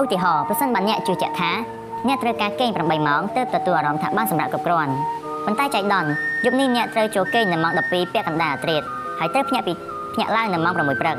[0.00, 1.50] ឧទាហរណ៍ប្រសិនបើអ្នកជឿជាក់ថា
[2.08, 4.92] អ្នកត្រូវការគេង8ម៉ោងទើបទទួលអារម្មណ៍ថាបានសម្រាប់គ្រប់គ្រាន់
[5.44, 6.10] ប៉ុន្តែចៃដន្យ
[6.44, 8.82] យប់នេះអ្នកត្រូវចូលគេងនៅម៉ោង12ពាក់កណ្ដាលអាត្រេត
[9.18, 9.72] ហើយត្រូវភ្ញាក់ពី
[10.14, 11.16] ភ្ញាក់ឡើងនៅម៉ោង6ព្រឹក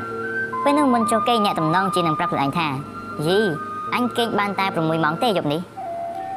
[0.64, 2.68] ពេលនោះមុនចូលគេងអ្នកតំណងជានឹងប្រាប់ខ្លួនឯងថា
[3.26, 3.40] យី
[3.94, 5.60] អញគេងបានតែ6ម៉ោងទេយប់នេះ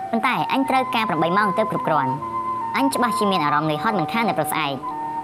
[0.10, 2.12] ប៉ុន្តែអញត្រូវការ8ម៉ោងទើបគ្រប់គ្រាន់
[2.78, 4.74] អញច្បាស់ជាមានអារម្មណ៍នឿយហត់មិនខាននៅព្រឹកស្អែក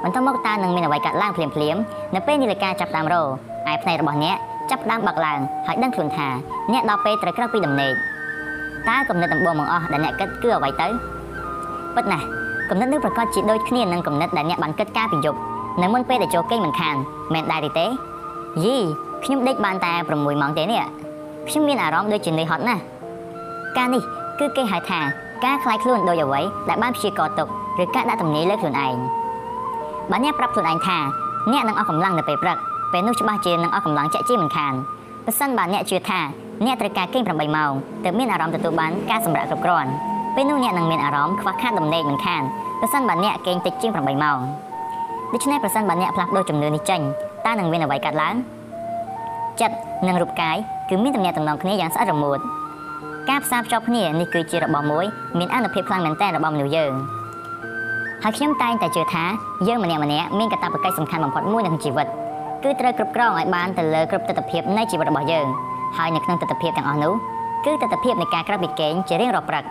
[0.04, 1.78] បន្ទាប់មកតើនឹងមានអ្វីកើតឡើងភ្លាមភ្លាម
[2.16, 3.26] នៅពេលនាឡិកាចាប់តាមរោឯ
[3.84, 4.38] ផ្នែករបស់អ្នក
[4.72, 6.28] ចាប់ដើមបាក់ឡើងហើយដឹងខ្លួនថា
[6.74, 7.94] អ្នកដល់ពេលត្រូវក្រោកពីដំណេក
[8.90, 10.88] តើគំនិតដំបូងបង្អស់ដែលអ្នកគិតគឺអ្វីទៅ
[11.96, 12.26] ពិតណាស់
[12.70, 15.40] គំនិតនេះប្រកាសជាដូចគ្នានឹងគំនិតដែលអ្នកបានគិតកាលពីយប់
[15.82, 16.96] នៅមុនពេលដែលចូលគេងមិនខាន
[17.34, 17.86] មែនដែរទេ
[18.64, 18.78] យី
[19.24, 20.84] ខ្ញុំដេកបានតែ6ម៉ោងទេនេះ
[21.50, 22.82] ខ្ញុំមានអារម្មណ៍ដូចជានឿយហត់ណាស់
[23.78, 24.02] ការនេះ
[24.40, 25.00] គឺគេហៅថា
[25.46, 27.48] ការខ្លាយខ្លួនដោយអ្វីដែលបានព្យាករទុក
[27.82, 28.96] ឬការដាក់ទំនាយលើខ្លួនឯង
[30.12, 30.98] បើអ្នកប្រាប់ខ្លួនឯងថា
[31.52, 32.58] អ្នកនឹងអស់កម្លាំងនៅពេលព្រឹក
[32.92, 34.74] ពេលនោះច្បាស់ជានឹងអស់កម្លាំងចាក់ជាមិនខាន
[35.26, 36.20] បើសិនបើអ្នកជឿថា
[36.66, 37.72] អ្នកត្រូវការគេង8ម៉ោង
[38.04, 39.92] ទើបមានអារម្មណ៍ទទួលបានការសម្រាកគ្រប់គ្រាន់
[40.36, 42.44] ពេលនោះអ្នកនឹងមានអារម្មណ៍ខ្វះខាតដំណេកមិនខាន
[42.82, 44.40] ប្រសិនបើអ្នកគេងតិចជាង8ម៉ោង
[45.34, 47.02] ដូច្នេះប្រសិនបើអ្នកផ្លាស់ប្ដូរជំនឿនេះចេញ
[47.46, 48.36] តើនឹងមានអ្វីកើតឡើង
[49.62, 49.76] ចិត្ត
[50.08, 50.58] និងរូបកាយ
[50.90, 52.40] គឺមានទំនាក់ទំនងគ្នាយ៉ាងស្អិតរមួត
[53.30, 55.06] ការផ្សារភ្ជាប់គ្នានេះគឺជារបស់មួយ
[55.40, 56.92] មានអនុភាពខ្លាំងមែនទែនរបស់មនុស្សយើង
[58.24, 59.24] ហើយខ្ញុំតែងតែជឿថា
[59.68, 62.08] យើងម្នាក់ម្នាក់មានកាតព្វកិច្ចសំខាន់បំផុតមួយក្នុងជីវិត
[62.64, 65.46] គឺត្រូវគ្រប់គ្រងឲ្យបានទៅលើគ្រប់ទស្សនវិជ្ជានៃជីវិតរបស់យើង
[65.98, 67.14] ហើយនៅក្នុងទស្សនវិជ្ជាទាំងអស់នោះ
[67.66, 69.64] គឺទស្សនវិជ្ជានៃការក្រៅពីគេងជារៀងរាល់ព្រឹក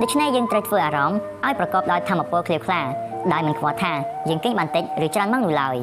[0.00, 2.80] ដូច្នេះយើងត្រូវធ្វើអារម្មណ៍ឲ្យប្រកបដោយធម៌ពលឃ្លាវខ្លា
[3.32, 3.92] ដោយមិនខ្វល់ថា
[4.28, 5.76] យើងគេងបានតិចឬច្រើនម៉ោងនោះឡើយ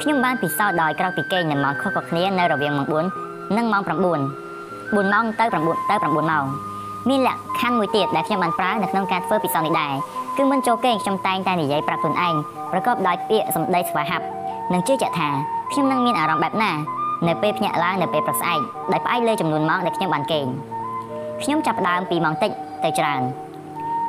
[0.00, 6.44] ខ្ញុំបានពិសោធន៍ដោយក្រៅពីគេងនៅម៉ោងខុសៗគ្នានៅរវាងម៉ោង4និងម៉ោង9 4ម៉ោងទៅ9ទៅ9ម៉ោង
[7.08, 9.94] មានលក្ខខណ្ឌមួយទៀតដែលខ្ញុំបានប្រើនៅក្នុងការធ្វើពិសោធន៍នេះដែរ
[10.36, 12.34] គឺមិនចូលគេងខ្ញុំតែងតែនិយាយប្រាប់ខ្លួនឯង
[12.72, 14.24] ប្រកបដោយពាក្យសម្ដីស្វាហាប់
[14.72, 15.28] និងជឿជាក់ថា
[15.72, 16.72] ខ្ញុំនឹងមានអារម្មណ៍បែបណា
[17.26, 18.60] នៅពេលភ្ញាក់ឡើងនៅពេលព្រឹកស្អែក
[18.92, 20.46] ដោយផ្អែកលើចំនួនម៉ោងដែលខ្ញុំបានគេង
[21.42, 22.50] ខ្ញុំចាប់ផ្ដើមពីម៉ោងតិច
[22.84, 23.22] ទៅច្រើន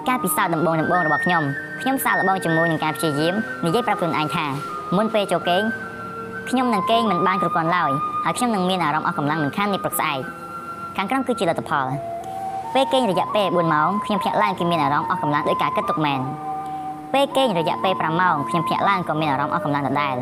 [0.07, 1.43] ការពិសោធន៍ដំបូងដំបូងរបស់ខ្ញុំ
[1.81, 3.35] ខ្ញុំសាកល្បងជាមួយនឹងការព្យាយាម
[3.65, 5.63] និយាយប្រាប់ខ្លួនឯងថា មុនពេលចូលគេង
[6.49, 7.91] ខ្ញុំនឹងគេងមិនបានគ្រប់គ្រាន់ឡើយ
[8.23, 10.19] ហើយខ្ញុំនឹងមានអារម្មណ៍អស់កម្លាំងមិនខាននេះព្រឹកស្អែក
[10.95, 11.87] ខាងក្រោមគឺជាលទ្ធផល
[12.73, 16.19] ពេលគេងរយៈពេល4ម៉ោងខ្ញុំភ្ញាក់ឡើងគឺមានអារម្មណ៍អស់កម្លាំងដោយការគិតទុកមែន
[17.13, 20.15] ពេលគេងរយៈពេល5ម៉ោងខ្ញុំភ្ញាក់ឡើងក៏មានអារម្មណ៍អស់កម្លាំងដដែល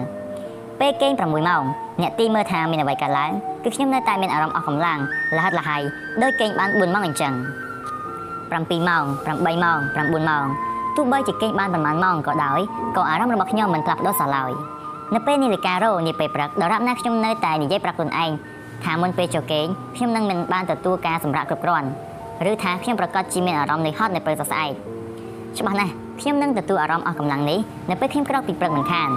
[0.79, 1.63] ពេលគេង6ម៉ោង
[2.01, 3.31] អ្នកទីមើលថាមានអ្វីកើតឡើង
[3.63, 4.99] គឺខ្ញុំនៅតែមានអារម្មណ៍អស់កម្លាំង
[5.35, 5.81] លះហិតលះហើយ
[6.21, 7.33] ដោយគេងបាន4ម៉ោងអញ្ចឹង
[8.51, 10.45] 7ម៉ោង8ម៉ោង9ម៉ោង
[10.95, 12.59] ទោះបីជាគេងបានប្រហែលម៉ោងក៏ដោយ
[12.97, 14.51] ក៏អារម្មណ៍របស់ខ្ញុំមិនផ្លាស់ប្ដូរសោះឡើយ
[15.13, 18.31] នៅពេលនាឡិការ៉ូនាពេលព្រឹកដរាបណាខ្ញុំនៅតែនិយាយប្រាប់ខ្លួនឯង
[18.83, 19.65] ថាមុនពេលចូលគេង
[19.95, 21.87] ខ្ញុំនឹងមិនបានទទួលការសម្រាប់គ្រប់គ្រាន់
[22.51, 24.71] ឬថាខ្ញុំប្រកាសជាមានអារម្មណ៍នឿយហត់នៅពេលសស្អែក
[25.57, 27.59] ច្បាស់ណាស់ខ្ញុំនឹងទទួលអារម្មណ៍អស់កម្លាំងនេះ
[27.89, 29.09] នៅពេលខ្ញុំក្រោកពីព្រឹកមិនខាន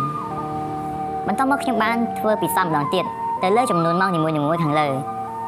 [1.26, 3.04] បន្តមកខ្ញុំបានធ្វើពិសោធន៍ម្ដងទៀត
[3.42, 4.88] ទៅលើចំនួនម៉ោងនីមួយៗខាងលើ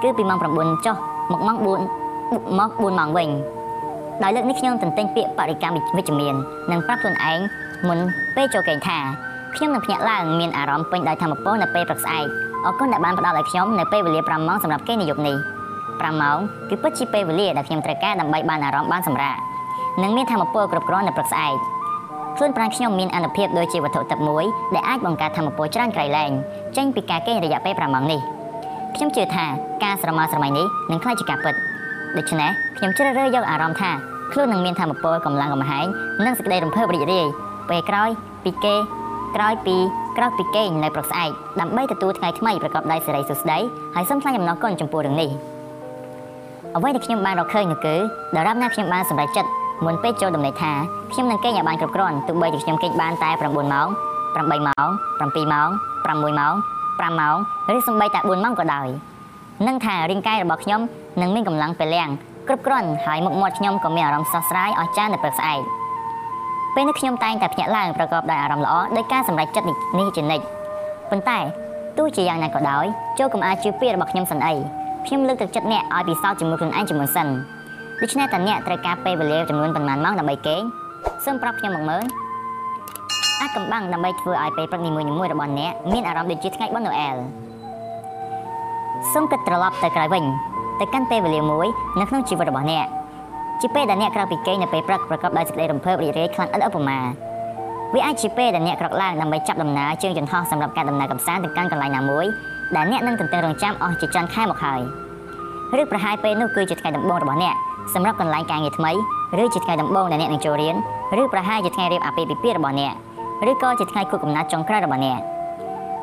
[0.03, 0.97] គឺពីម៉ោង9ចុះ
[1.33, 3.29] មកម៉ោង4មក4ម៉ោងវិញ
[4.23, 6.35] ដោយលើកនេះខ្ញុំទន្ទិញពាក្យបរិកម្មវិជ្ជមាន
[6.73, 7.41] និងប្រាប់ខ្លួនឯង
[7.89, 7.99] មុន
[8.37, 8.99] ពេលចូលគេងថា
[9.57, 12.27] ខ្ញុំនឹងភ្ញាក់ឡើងមានអារម្មណ៍ពេញដោយធម៌ពលនៅពេលព្រឹកស្អែក
[12.65, 15.37] អរគុណដែលបានផ្ដល់ឲ្យខ្ញុំនៅពេលវេលា5ម៉ោងសម្រាប់គេងនាយប់នេះ
[15.79, 16.39] 5ម៉ោង
[16.69, 19.37] គឺពិតជាពេលវេលាដែលខ្ញុំត្រូវការដើម្បីបានអារម្មណ៍បានសម្រាក
[20.03, 21.57] និងមានធម៌ពលគ្រប់គ្រាន់នៅព្រឹកស្អែក
[22.37, 26.31] ខ្លួនប្រាណខ្ញុំមានអនុភាពដូចជាវត្ថុទឹកមួយដែលអាចបង្កើតធម៌ពលច្រើនក្រៃលែង
[26.77, 28.21] ចេញពីការគេងរយៈពេល5ម៉ោងនេះ
[28.95, 29.47] ខ្ញុំជឿថា
[29.85, 31.55] ការស្រមើស្រមៃនេះនឹងក្លាយជាការពិត
[32.17, 33.91] ដូច្នេះខ្ញុំជ្រើសរើសយកអារម្មណ៍ថា
[34.33, 35.87] ខ្លួននឹងមានធម៌ពលកម្លាំងកំហែង
[36.25, 37.27] និងសេចក្តីរំភើបរីករាយ
[37.69, 38.11] ពេលក្រោយ
[38.45, 38.77] ពីគេ
[39.37, 39.77] ក្រោយពី
[40.17, 41.31] ក្រោយពីគេងនៅព្រឹកស្អែក
[41.61, 43.59] ដើម្បីទទួលថ្ងៃថ្មីប្រកបដោយសេរីសុខស្ដី
[43.95, 45.31] ហើយសូមថ្លែងអំណរគុណចំពោះរឿងនេះ
[46.77, 47.95] អ្វីដែលខ្ញុំបានរកឃើញនោះគឺ
[48.37, 49.51] ដរាបណាខ្ញុំបានសម្រេចចិត្ត
[49.85, 50.73] មុនពេលចូលដំណេកថា
[51.13, 54.89] ខ្ញុំនឹងគេងឲ្យបានគ្រប់គ្រាន់ទោះបីជាខ្ញុំគេងបានតែ9ម៉ោង8ម៉ោង7ម៉ោង
[55.27, 56.55] 6ម៉ោង
[56.99, 57.37] 5ម៉ោង
[57.75, 58.89] ឬសូម្បីតែ4ម៉ោងក៏ដោយ
[59.67, 60.81] នឹងថារាងកាយរបស់ខ្ញុំ
[61.21, 62.09] នឹងមានកម្លាំងពលំ
[62.49, 65.61] គ្រប់គ្រាន់ហើយមុខមាត់ខ្ញុំក៏មានអារម្មណ៍ស្រស់ស្រាយអស្ចារ្យនៅព្រឹកស្អែក
[66.75, 69.67] ពេលនេះខ្ញុំតែងតែភ្ញាក់ឡើងប្រកបដោយអារម្មណ៍ល្អដោយការសម្រេចចិត្ត
[69.99, 70.45] នេះជានិច្ច
[71.11, 71.39] ប៉ុន្តែ
[71.99, 72.85] ទោះជាយ៉ាងណាក៏ដោយ
[73.19, 74.55] ចូលកុំអាចជឿពាក្យរបស់ខ្ញុំសិនអី
[75.07, 77.27] ខ្ញុំលើកទឹកចិត្តអ្នកឲ្យពិសោធន៍ជាមួយខ្លួនឯងជាមុនសិន
[78.01, 80.63] ដូច្នេះតើអ្នកត្រូវការពេលវេលាចំនួនប៉ុន្មានម៉ោងដើម្បីគេង
[81.25, 82.05] សូមប្រាប់ខ្ញុំមកមើល
[83.41, 87.17] អាចកំបាំងដើម្បីធ្វើឲ្យពេលព្រឹកនីមួយៗរបស់អ្នកមានអារម្មណ៍ដូចជាថ្ងៃបុណ្យណូអែល
[89.13, 90.25] សូមគិតត្រឡប់ទៅក្រោយវិញ
[90.81, 91.67] ទៅកាន់ពេលវេលាមួយ
[91.99, 92.87] នៅក្នុងជីវិតរបស់អ្នក
[93.61, 96.99] ជាពេលដែលអ្នកក្រោកពីគេងនៅពេលព្រឹកប្រកបដោយសេចក្តីរំភើបរីករាយខ្លាំងឥតឧបមា
[97.95, 102.27] វាអាចជាពេលដែលអ្នកក្រោកឡើងដើម្បីចាប់ដំណើរជើងយន្តហោះសម្រាប់ការដំណើរកម្សាន្តទៅកាន់កន្លែងណាមួយ
[102.77, 104.81] ដែលអ្នកនឹងទន្ទឹងរង់ចាំអស់ជាច្រើនខែមកហើយ
[105.81, 107.55] ឬប្រហែលពេលនោះគឺជាថ្ងៃដំបូងរបស់អ្នក
[107.95, 108.93] សម្រាប់កន្លែងការងារថ្មី
[109.43, 110.77] ឬជាថ្ងៃដំបូងដែលអ្នកនឹងចូលរៀន
[111.23, 112.93] ឬប្រហែលជាថ្ងៃរៀបអាពាហ៍ពិពាហ៍របស់អ្នក
[113.51, 115.21] ឬក៏ជាថ្ងៃខួបកំណើតចុងក្រោយរបស់អ្នក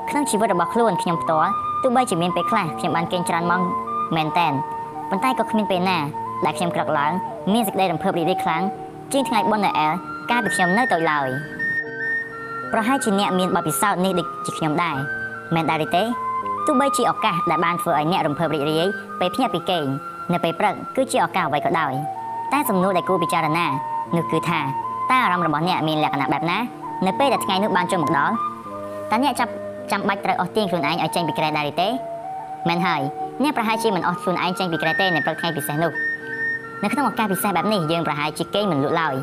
[0.10, 1.52] ក្នុងជីវិតរបស់ខ្លួនខ្ញុំផ្ទាល់
[1.88, 3.62] ទោះបីជាមានពេលខ្លះខ្ញុំបានគេងច្រើនម៉ោង
[4.16, 4.54] មែនតែន
[5.10, 5.98] ប៉ុន្តែក៏គ្មានពេលណា
[6.46, 7.12] ដែលខ្ញុំក្រឹកឡើង
[7.54, 8.64] មានសេចក្តីរំភើបរីករាយខ្លាំង
[9.14, 9.94] ជាងថ្ងៃបុណ្យណូអែល
[10.32, 11.28] កាលពីខ្ញុំនៅតូចឡើយ
[12.72, 14.96] ប្រហែលជាអ្នកមានបទពិសោធន៍នេះដូចជាខ្ញុំដែរ
[15.54, 16.04] មែនដែរទេ
[16.66, 18.86] ទោះបីជាឱកាសដែលបានធ្វើឲ្យអ្នករំភើបរីករាយ
[19.20, 19.86] ពេលភ្ញាក់ពីគេង
[20.32, 21.94] នៅពេលព្រឹកគឺជាឱកាសអ្វីក៏ដោយ
[22.54, 23.66] តែសំណួរដែលគួរពិចារណា
[24.16, 24.60] នោះគឺថា
[25.12, 26.58] តើអារម្មណ៍របស់អ្នកមានលក្ខណៈបែបណា
[27.06, 28.34] នៅពេលដែលថ្ងៃនោះបានចូលមកដល់
[29.12, 29.52] តើអ្នកចាប់
[29.92, 31.88] ចាំបាច់ត្រូវអស់ទាញខ្លួនឯងឲ្យចេញពីក្រែដែរទេ
[32.68, 33.02] មែនហើយ
[33.44, 35.92] អ្នកប្រហែលជាមិនអស់ខ្លួនឯងចេញពីក្រែទេនៅព្រឹកថ្ងៃពិសេសនោះ
[36.84, 39.16] នៅក្នុងឱកាសពិសេសបែបនេះយើងប្រហែលជាគេងមិនលក់ឡើយ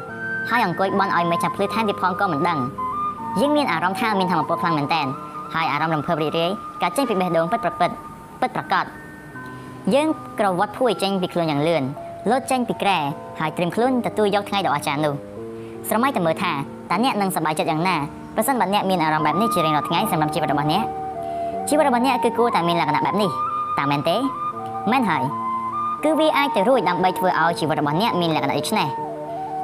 [0.51, 2.59] ហើយអង្គុយបន់ឲ្យមេចាប់ភ្លឺថែមទៀតផងក៏មិនដឹង
[3.41, 5.03] យើងមានអារម្មណ៍ថាមានធម៌ពលខ្លាំងមែនតើ
[5.55, 6.51] ហើយអារម្មណ៍រំភើបរីករាយ
[6.83, 7.91] កើតចេញពីបេះដូងពិតប្រពិត
[8.41, 8.85] ពិតប្រកប
[9.95, 10.09] យើង
[10.39, 11.83] ក្រវត្តភួយចេញពីខ្លួនយ៉ាងលឿន
[12.31, 12.99] លោតចេញពីក្រែ
[13.41, 15.15] ហើយត្រៀមខ្លួនទទួលយកថ្ងៃដ៏អស្ចារ្យនោះ
[15.89, 16.53] ស្រមៃតែមើលថា
[16.91, 17.97] តើអ្នកនឹងសប្បាយចិត្តយ៉ាងណា
[18.37, 20.85] ប្រសិនបើអ្នកមានអារម្មណ៍បែបនេះជារៀងរាល់ថ្ងៃសម្រាប់ជីវិតរបស់អ្នក
[21.69, 23.31] ជីវិតរបស់អ្នកគឺគួរតែមានលក្ខណៈបែបនេះ
[23.79, 24.17] តាមមែនទេ
[24.93, 25.25] មែនហើយ
[26.05, 28.89] គឺវាអាចទៅរួចដើម្បីធ្វើឲ្យជីវិតរបស់អ្នកមានលក្ខណៈដូចនេះ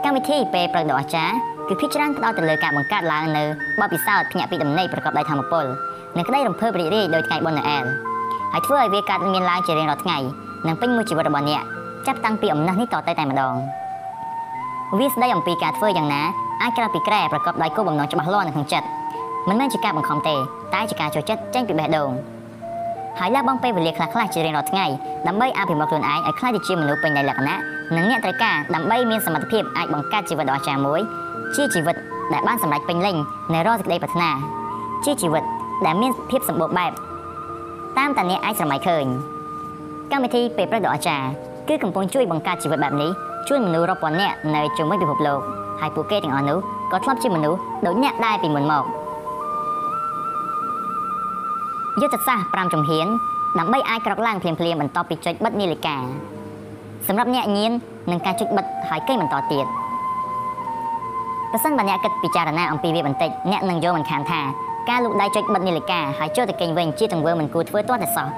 [0.05, 1.35] កម្មវិធីពេលព្រឹកដ៏អស្ចារ្យ
[1.69, 3.43] គឺភាគច្រើនផ្ដោតទៅលើការបង្កើតឡើងនៅ
[3.81, 5.65] បទពិសោធន៍ភ្ញាក់ពីដំណេកប្រកបដោយធម៌ពល
[6.17, 7.85] និងក្តីរំភើបរីករាយដោយថ្ងៃបុណ្យណូអែល
[8.53, 10.19] ហើយធ្វើឲ្យវាកើតមានឡើងជារៀងរាល់ថ្ងៃ
[10.67, 11.63] និងពេញមួយជីវិតរបស់អ្នក
[12.07, 13.55] ចាប់តាំងពីអំណះនេះតទៅតែម្ដង
[14.99, 16.23] វាស្ដីអំពីការធ្វើយ៉ាងណា
[16.63, 18.87] អាចក្រៅពីក្រែប្រកបដោយគោលបំណងច្បាស់លាស់នៅក្នុងចិត្ត
[19.49, 20.35] មិនមែនជាការបង្ខំទេ
[20.75, 22.11] តែជាការចូលចិត្តចេញពីបេះដូង
[23.19, 24.87] ហើយលះបង់ពេលវេលាខ្លះៗជារៀងរាល់ថ្ងៃ
[25.27, 27.59] ដើម្បីអភិវឌ្ឍខ្លួនឯងឲ្យក្លាយទៅជាមនុស្សពេញដោយលក្ខណៈ
[27.97, 31.01] និងអ្នកត្រូវការដើម្បីមានសមត្ថភាពអាចបង្កើតជីវិតដ៏អស្ចារ្យមួយ
[31.57, 31.97] ជាជីវិត
[32.33, 33.17] ដែលបានសម្រេចពេញលេញ
[33.53, 34.31] នៅរាល់សេចក្តីប្រាថ្នា
[35.05, 35.45] ជាជីវិត
[35.87, 36.93] ដែលមានភាពសម្បូរបែប
[37.99, 39.05] តាមតាអ្នកអាចស្រមៃឃើញ
[40.13, 41.29] កម្មវិធីពេលព្រឹកដ៏អស្ចារ្យ
[41.69, 43.11] គឺកំពុងជួយបង្កើតជីវិតបែបនេះ
[43.49, 45.41] ជួយមនុស្សរាប់ពាន់នាក់នៅជុំវិញពិភពលោក
[45.81, 46.59] ហើយពួកគេទាំងអស់នោះ
[46.93, 48.85] ក៏ធ្លាប់ជាមនុស្សដូចអ្នកដែរពីមុនមក
[52.01, 53.07] យុទ្ធសាស្ត្រ5ជំហាន
[53.59, 55.97] ដើម្បីអាចក្រោកឡើងភ្លាមៗបន្ទាប់ពីចុចបិទនាឡិកា
[57.07, 57.73] សម្រាប់អ្នកញៀន
[58.11, 59.67] នឹងការចុចបិទហើយគេបន្តទៀត
[61.53, 64.41] ប្រសិនបើអ្នកគិតពិចារណាអំពីវាបន្តិចអ្នកនឹងយល់មិនខានថា
[64.89, 68.29] ការលូកដៃចុចបិទនាឡិកាហើយចូលទៅគេងវិញជាទង្វើមិនគួរធ្វើទាល់តែសោះ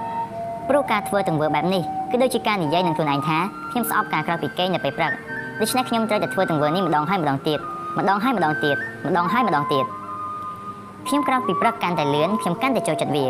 [0.69, 3.39] ព្រោះការធ្វើទង្វើបែបនេះគឺដូចជាការនិយាយនឹងខ្លួនឯងថា
[3.71, 5.13] ខ្ញុំស្អប់ការក្រោកពីគេងនៅពេលព្រឹក
[5.61, 7.59] ដូច្នេះខ្ញុំត្រូវតែធ្វើទង្វើនេះម្ដងហើយម្ដងទៀត
[7.99, 8.77] ម្ដងហើយម្ដងទៀត
[9.07, 9.85] ម្ដងហើយម្ដងទៀត
[11.07, 13.27] ខ្ញុំក្រោកពីព្រឹកកាន់តែលឿនខ្ញុំកាន់តែចូលចិត្តវា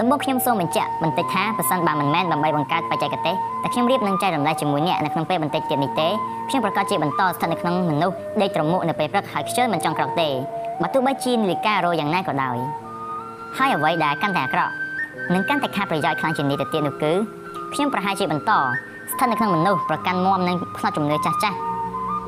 [0.00, 6.08] ដំបូងខ្ញុំសូមបញ្ជាក់បន្តិចថាប្រសិនបើមិនមែនដើម្បីបង្កើតបច្ចេកទេសតែខ្ញុំរៀបនឹងចែករំលែកជាមួយអ្នកនៅក្នុងពេលបន្តិចទៀតនេះទេ
[6.48, 10.28] ខ្ញុំប្រកាសជាបន្តស្ថិតនៅក្នុងមនុស្សដេកត្រមុកនៅពេលព្រឹកហើយខ្ជិលមិនចង់ក្រោកទេ
[10.82, 12.56] បើទោះបីជានាឡិការោយ៉ាងណាក៏ដោយ
[13.58, 14.72] ហើយអ្វីដែលកាន់តែអាក្រក់
[15.34, 17.12] និងកាន់តែខាតប្រយោជន៍ខ្លាំងជាងនេះទៅទៀតនោះគឺ
[17.74, 18.52] ខ្ញុំប្រហែលជាបន្ត
[19.18, 21.56] ស្ថិតនៅក្នុងមនុស្សប្រកាន់មុំនឹងផ្នែកជំនឿចាស់ចាស់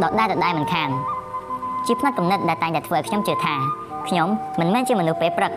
[0.02, 0.88] ដដែលដដែលមិនខាន
[1.86, 3.54] ជាផ្នែកកំណត់ដែលតែងតែធ្វើឲ្យខ្ញុំជឿថា
[4.08, 4.28] ខ្ញុំ
[4.60, 5.52] មិនមែនជាមនុស្សពេលព្រឹក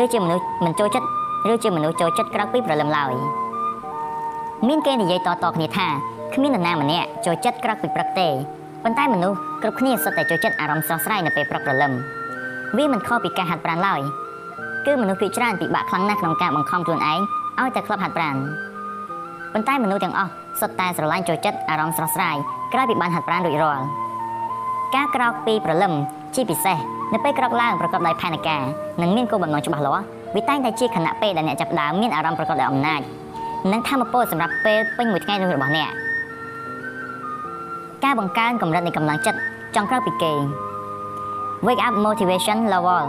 [0.00, 1.06] ឬជាមនុស្សមិនចូលចិត្ត
[1.52, 3.12] ឬជាមនុស្សចូលចិត្តក្រៅពីព្រលឹមឡើយ
[4.68, 5.86] មានគេនិយាយតៗគ្នាថា
[6.34, 8.28] គ្មាននរណាម្នាក់ចូលចិត្តក្រៅពីព្រឹកទេ
[8.82, 11.92] ប៉ុន្តែមនុស្សគ្រប់គ្នាសុទ្ធតែចូលចិត្តអារម្មណ៍ស្រស់ស្រាយនៅពេលព្រឹកព្រលឹម
[12.76, 14.00] វាមិនខុសពីការហាត់ប្រាណឡើយ
[14.86, 17.20] គឺមនុស្សភាគច្រើនពិបាកខ្លាំងណាស់ក្នុងការបង្ខំខ្លួនឯង
[17.60, 18.36] ឲ្យតែក្លឹបហាត់ប្រាណ
[19.52, 22.36] ប៉ុន្តែមនុស្សទាំងអស់ សុទ្ធតែស្រឡាញ់ចូលចិត្តអារម្មណ៍ស្រស់ស្រាយ
[22.72, 23.84] ក្រោយពីបានហាត់ប្រាណរួចរាល់
[24.94, 25.92] ការក្រោកពីព្រលឹម
[26.34, 26.78] ជាពិសេស
[27.12, 28.62] នៅពេលក្រោកឡើងប្រកបដោយផែនការ
[29.02, 30.04] និងមានគោលបំណងច្បាស់លាស់
[30.34, 33.00] វាតែងតែជាខណៈពេលដែលអ្នកចាប់ផ្ដើមមានអារម្មណ៍ប្រកបដោយអំណាច
[33.72, 35.90] និងធម៌ពលសម្រាប់ពេលពេញមួយថ្ងៃនោះរបស់អ្នក
[38.04, 39.38] ការបង្កើនកម្រិតនៃកម្លាំងចិត្ត
[39.76, 40.32] ចង់ក្រៅពីគេ
[41.66, 43.04] Wake up motivation level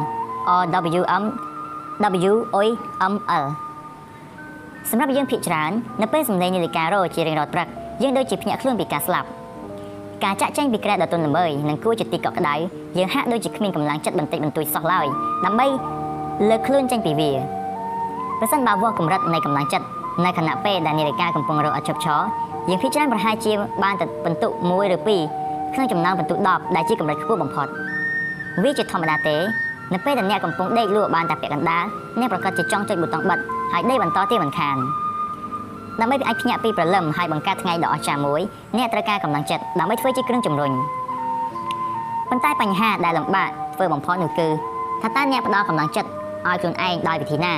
[0.52, 0.62] or
[0.96, 1.24] WM
[2.24, 3.46] WOML
[4.90, 5.72] សម្រាប់យើងភាគច្រើន
[6.02, 7.68] នៅពេលសម្លេងនាឡិការោជារៀងរាល់ព្រឹក
[8.02, 9.28] យើងដូចជាភ្ញាក់ខ្លួនពីការស្លាប់
[10.24, 12.56] ការចាក់ចែងពីក្រែដ៏ទន់ល្មើយនិងគួរជាទីកក់ក្ដៅ
[12.98, 15.06] យើងហាក់ដូចជាគ្មានកម្លាំងចិត្តបន្តិចបន្តួចសោះឡើយ
[15.46, 15.68] ដើម្បី
[16.50, 17.32] លើកខ្លួនចេញពីវា
[18.40, 19.86] ប្រសិនបើវាស់កម្រិតនៃកម្លាំងចិត្ត
[20.26, 22.22] នៅខណៈពេលដែលនាឡិកាកំពុងរកអត់ជប់ឈរ
[22.70, 23.52] យើងភាគច្រើនប្រហែលជា
[23.84, 27.68] បានតែបន្ទុក1ឬ2ក្នុងចំណោមបន្ទុក10ដែលជាកម្រិតខ្ពស់បំផុត
[28.64, 29.38] វាជាធម្មតាទេ
[29.94, 31.86] នៅពេលដែលអ្នកកំពុងដេកលក់បានតែពាក់កណ្ដាល
[32.20, 33.40] អ្នកប្រកាសជាចង់ចុចប៊ូតុងបិទ
[33.72, 34.78] ហើយដេកបន្តទៀតមិនខាន
[36.00, 38.42] ដើម្បីអាចភ្ញាក់ពីព្រលឹមហើយបង្កើតថ្ងៃដ៏អស្ចារ្យមួយ
[38.78, 40.72] អ្នកត្រូវការកម្លាំងចិត្តដើម្បីធ្វើជាគ្រឿងជំរុញ
[42.30, 44.48] ប៉ុន្តែបញ្ហាដែលលំបាកធ្វើបំផុតនោះគឺ
[45.02, 46.10] ថាតើអ្នកផ្ដល់កម្លាំងចិត្ត
[46.48, 47.54] ឲ្យខ្លួនឯងដោយវិធីណា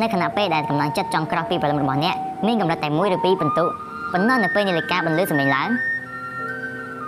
[0.00, 2.16] នៅខណៈពេលដែលកម្លាំងចិត្តចង់ក្រោះពីព្រលឹមរបស់អ្នក
[2.46, 3.64] មានកម្រិតតែ1ឬ2ពិន្ទុ
[4.12, 5.68] ប៉ុន្តែនៅពេលនាឡិកាបន្លឺសំឡេងឡើង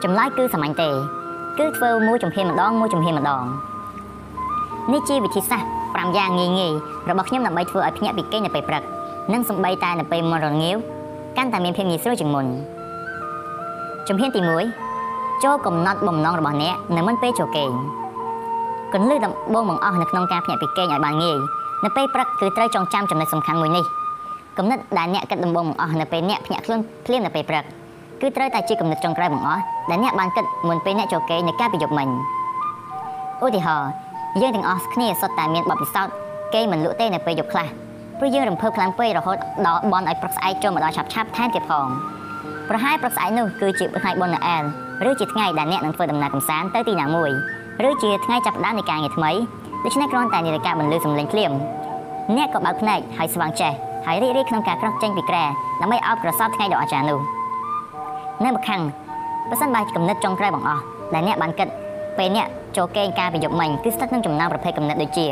[0.03, 0.89] ចម្លើយគឺសាមញ្ញទេ
[1.59, 3.45] គឺធ្វើមួយជំហានម្ដងមួយជំហានម្ដង
[4.93, 6.73] នេះជាវិធីសាស្ត្រ5យ៉ាងងាយងាយ
[7.09, 8.83] របស់ខ្ញុំដើម្បីធ្វើឲ្យភ្ញាក់ពីគេងនៅពេលព្រឹក
[9.33, 10.77] និងសំបីតែនៅពេលមុនរងាវ
[11.37, 12.47] កាន់តែមានភាពងាយស្រួលជាងមុន
[14.09, 14.41] ជំហានទី
[14.93, 17.71] 1ចូលកំណត់បំណងរបស់អ្នកនៅមុនពេលចូលគេង
[18.93, 21.39] គន្លឹះដំបូងបង្អស់នៅក្នុងការភ្ញាក់ពីគេងឲ្យបានងាយ
[21.85, 23.85] នៅពេលព្រឹកគឺត្រូវចងចាំចំណុចសំខាន់មួយនេះ
[24.59, 27.65] គំនិតដែលអ្នកគិតដំបូងបង្អស់នៅពេលអ្នកភ្ញាក់ខ្លួនភ្លាមនៅពេលព្រឹក
[28.21, 32.09] គឺត្រូវតែជាគំនិតចុងក្រោយបង្អស់ដែលអ្នកបានគិតមុនពេលអ្នកចូលគេងនៅកាលពីយប់មិញ
[33.45, 33.91] ឧទាហរណ៍
[34.41, 36.15] យើងទាំងអស់គ្នាសុទ្ធតែមានបទពិសោធន៍
[36.55, 37.69] គេមិនលក់ទេនៅពេលយប់ខ្លះ
[38.19, 39.37] ព្រោះយើងរំភើបខ្លាំងពេករហូត
[39.67, 41.87] ដល់បនឲ្យព្រឹកស្អែកចូលមកដល់ឆាប់ឆាប់ថែមទៀតផង
[42.69, 44.63] ប្រហែលព្រឹកស្អែកនោះគឺជាថ្ងៃបុណ្យណូអែល
[45.09, 47.31] ឬជាថ្ងៃដែលអ្នកនឹងធ្វើដំណើរកម្សាន្តទៅទីណាមួយ
[47.89, 49.31] ឬជាថ្ងៃចាប់ផ្ដើមនៃការងារថ្មី
[49.85, 51.53] ដូច្នេះគ្រាន់តែនាឡិកាបន្លឺសំឡេងភ្លាម
[52.37, 53.73] អ្នកក៏បើកភ្នែកហើយស្វាងចេះ
[54.07, 55.45] ហើយរីករាយក្នុងការក្រោះចេញពីក្រែ
[55.81, 57.19] ដើម្បីអោបក្រសោបថ្ងៃដ៏អស្ចារ្យនោះ
[58.45, 58.81] នៅម្ខាង
[59.49, 60.83] បើសិនបើគំនិតចុងក្រោយបង្អស់
[61.15, 61.69] ដែលអ្នកបានគិត
[62.19, 62.47] ពេលអ្នក
[62.77, 65.27] ចូលគេងការពីយប់មិញគឺស្ថិតក្នុងចំណោមប្រភេទគំនិតដូចជា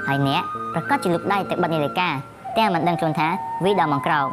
[0.07, 0.43] ហើយអ្នក
[0.73, 2.09] ប្រកាសជាលុបដៃទៅបិទនាឡិកា
[2.57, 3.27] ទាំងមិនដឹងខ្លួនថា
[3.63, 4.27] វាដល់មកក្រោក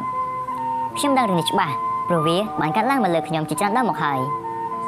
[0.97, 1.75] ខ្ញុំដឹងរឿងនេះច្បាស់
[2.09, 4.19] ព្រោះវាបានកាត់ឡើងមកលើខ្ញុំជាច្រើនដងមកហើយ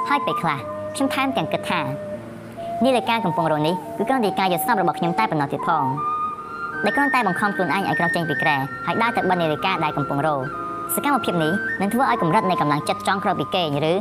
[0.09, 0.59] ហើយពេលខ្លះ
[0.95, 1.81] ខ្ញុំថែមទាំងគិតថា
[2.83, 5.85] នាឡិកាកំពុងរនេះគឺគ្រាន់តែការយល់ស្របរបស់ខ្ញុំតែប៉ុណ្ណោះទៀតផង
[6.83, 10.29] ដែលគ្រាន់តែបង្ខំខ្លួនឯងឲ្យក្រោកចេញពីគ្រែហើយដើរទៅបិទនាឡិកាដែលកំពុងរ
[10.93, 13.93] សកម្មភាពនេះនឹងធ្វើឲ្យកម្រិតនៃកម្លាំងចិត្តចង់ក្រោកពីគេងឬ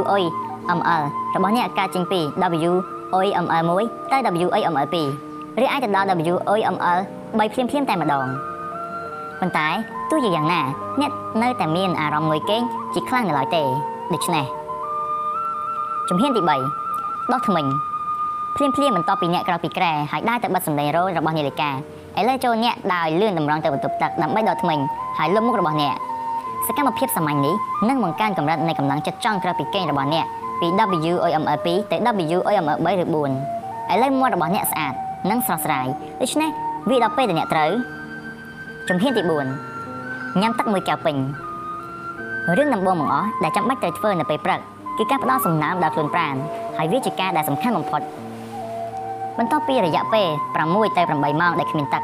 [0.00, 1.02] WOML
[1.34, 2.20] របស់អ្នកកើតចេញពី
[3.22, 6.98] WOML 1 ទៅ WOML 2 ឬអាចទៅដល់ WOML
[7.38, 8.26] 3ភ្លាមៗតែម្ដង
[9.40, 9.68] ប៉ុន្តែ
[10.10, 10.60] ទោះជាយ៉ាងណា
[11.00, 11.12] អ្នក
[11.42, 12.62] នៅតែមានអារម្មណ៍ងុយគេង
[12.94, 13.62] ជាខ្លាំងនៅឡើយទេ
[14.12, 14.44] ដូច្នេះ
[16.08, 17.66] ជំហានទី3ដោះថ្មិញ
[18.56, 21.70] ភ្លាមភ្លាមបន្ទាប់ពីអ្នកក្រោកពីក្រែហើយដើរទៅបិទសម្លេងរោរបស់នាឡិកា
[22.18, 24.78] ឥឡូវចូលអ្នកដើរលឿនតម្រង់ទៅបន្ទប់ទឹកដើម្បីដកថ្មិញ
[25.18, 25.94] ហើយលុបមុខរបស់អ្នក
[26.66, 27.54] សកម្មភាពសាមញ្ញនេះ
[27.88, 30.26] នឹងបង្កើនកម្រិតនៃកម្លាំងចិត្តចង់ក្រោកពីគេងរបស់អ្នក
[30.60, 30.66] ពី
[31.12, 31.96] WOML2 ទៅ
[32.36, 33.14] WOML3 ឬ4
[33.92, 34.94] ឥឡូវមាត់របស់អ្នកស្អាត
[35.30, 35.86] និងស្រស់ស្រាយ
[36.20, 36.50] ដូច្នេះ
[36.88, 37.70] វាដល់ពេលដែលអ្នកត្រូវ
[38.88, 41.16] ជំហានទី4ញ៉ាំទឹកមួយកែវពេញ
[42.56, 44.60] រឿងដំបូងបង្អស់ដែលចាំបាច់ត្រូវធ្វើនៅពេលព្រឹក
[44.98, 46.34] គឺការផ្ដល់សំណើមដល់ខ្លួនប្រាណ
[46.78, 48.00] ហើយវាជាការដែលសំខាន់បំផុត
[49.38, 50.26] បន្ទាប់ពីរយៈពេល
[50.62, 52.02] 6ទៅ8ម៉ោងដែលគ្មានទឹក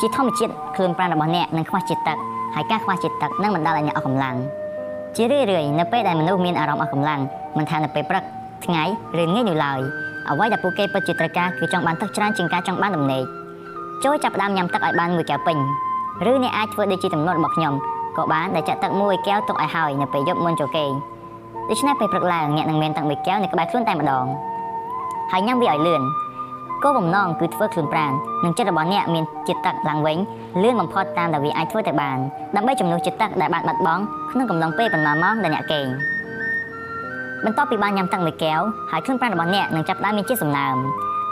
[0.00, 2.18] ជាធម្មជាតិខ្លួនប្រាណរបស់អ្នកនឹងខ្វះជាតិទឹក
[2.54, 4.36] ហើយការខ្វះជាតិទឹកនឹងបណ្ដាលឲ្យអ្នកអស់កម្លាំង
[5.16, 7.20] ជារឿយៗនៅពេលដែលមនុស្សមានអារម្មណ៍អស់កម្លាំង
[7.58, 8.24] មិនថានៅពេលព្រឹក
[8.64, 8.82] ថ្ងៃ
[9.20, 9.80] ឬងាយនោះឡើយ
[10.28, 13.24] អ្វីដែលពួកគេពិតជាត្រូវការគឺចង់បានទឹកច្រើនជាងការចង់បានដំណេក
[14.04, 15.56] ចូលចាប់ផ្ដើមញ៉ាំទឹកឲ្យបានមួយកែវពេញ
[16.30, 17.74] ឬអ្នកអាចធ្វើដូចជាទំនួលរបស់ខ្ញុំ
[18.16, 20.92] ក៏បានដែលចាក់ទឹកមួយកែវទុកឲ្យហើយនៅពេលយប់មុនចូលគេង
[21.68, 24.26] ដូច្នេះពេលព្រឹកឡើងអ្នកនឹងមានទឹកមួយកែវនៅក្បែរខ្លួនតែម្ដង
[25.32, 26.02] ហើយញ៉ាំវាឲ្យលឿន
[26.82, 28.12] គោលបំណងគឺធ្វើខ្លួនប្រាណ
[28.44, 30.18] និងចិត្តរបស់អ្នកមានជាតិទឹកឡើងវិញ
[30.62, 32.18] លឿនបំផុតតាមដែលវាអាចធ្វើទៅបាន
[32.56, 35.86] ដើម្បីជំនួសជាតិទឹកដែលបានបាត់បង់ក្នុងកំឡុងពេលប៉ុន្មានម៉ោងដែលអ្នកគេង
[37.44, 40.76] បន្ទាប់ពីបានញ៉ាំទឹកមួយកែវហើយខ្លួនប្រាណរបស់អ្នកនឹងចាប់ផ្ដើមមានជាតិសំណើម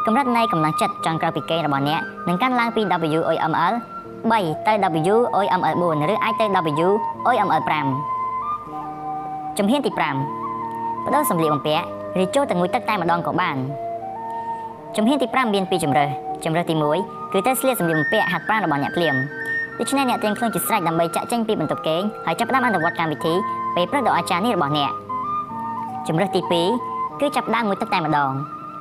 [0.06, 2.82] កម្រិតនៃកម្លាំងចិត្តចង់ក្រៅពីគេងរបស់អ្នកនឹងកាន់ឡើងពី
[3.18, 3.72] WOML
[4.24, 4.72] 3ទៅ
[5.16, 6.46] WOML 4ឬអាចទៅ
[7.26, 10.00] WOML 5ជំហានទី5
[11.04, 11.86] បដូរសម្លៀកបំពាក់
[12.22, 13.56] ឬចូលទៅងូយទឹកតែម្ដងក៏បាន
[15.00, 16.10] ជំហានទី5មានពីរជំរើស
[16.44, 19.16] ជំរើសទី1គឺទៅស្លៀកសម្លៀកបំពាក់ហាត់ប្រាណរបស់អ្នកភ្លាម
[19.78, 23.34] ដូច្នេះអ្នកត្រៀមខ្លួនជាស្រេចដើម្បីចាក់ចេញពីបន្ទប់គេងហើយចាប់ផ្ដើមអនុវត្តកម្មវិធី
[23.74, 24.90] ពេលព្រឹកដ៏អស្ចារ្យនេះរបស់អ្នក
[26.08, 26.40] ជំរើសទី
[26.80, 28.32] 2គឺចាប់ផ្ដើមងូយទឹកតែម្ដង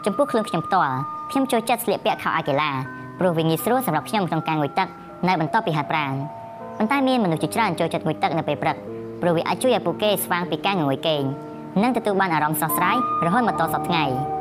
[0.06, 0.94] ចំពោះខ្លួនខ្ញុំផ្ទាល់
[1.31, 2.72] ខ្ញុំចូលចិត្តស្លៀកពាក់ខោអាកេឡា
[3.19, 4.88] ព្រោះវាងាយស្រួលសម្រាប់ខ្ញុំក្នុងការងូយទឹក
[5.27, 6.14] នៅបន្ទាប់ពីហាត់ប្រាណ
[6.77, 8.77] ប៉ុន្តែមានមនុស្សជាច្រើនចូលចិត្តងូយទឹកនៅពេលព្រឹក
[9.22, 11.22] ព្រោះវាអាចជួយឲ្យពួកគេស្វាងពីការងូយគេង
[11.81, 14.36] និងទទួលបានអារម្មណ៍ស្រស់ស្រាយរហូតមកដល់សប្តាហ៍ថ្ងៃ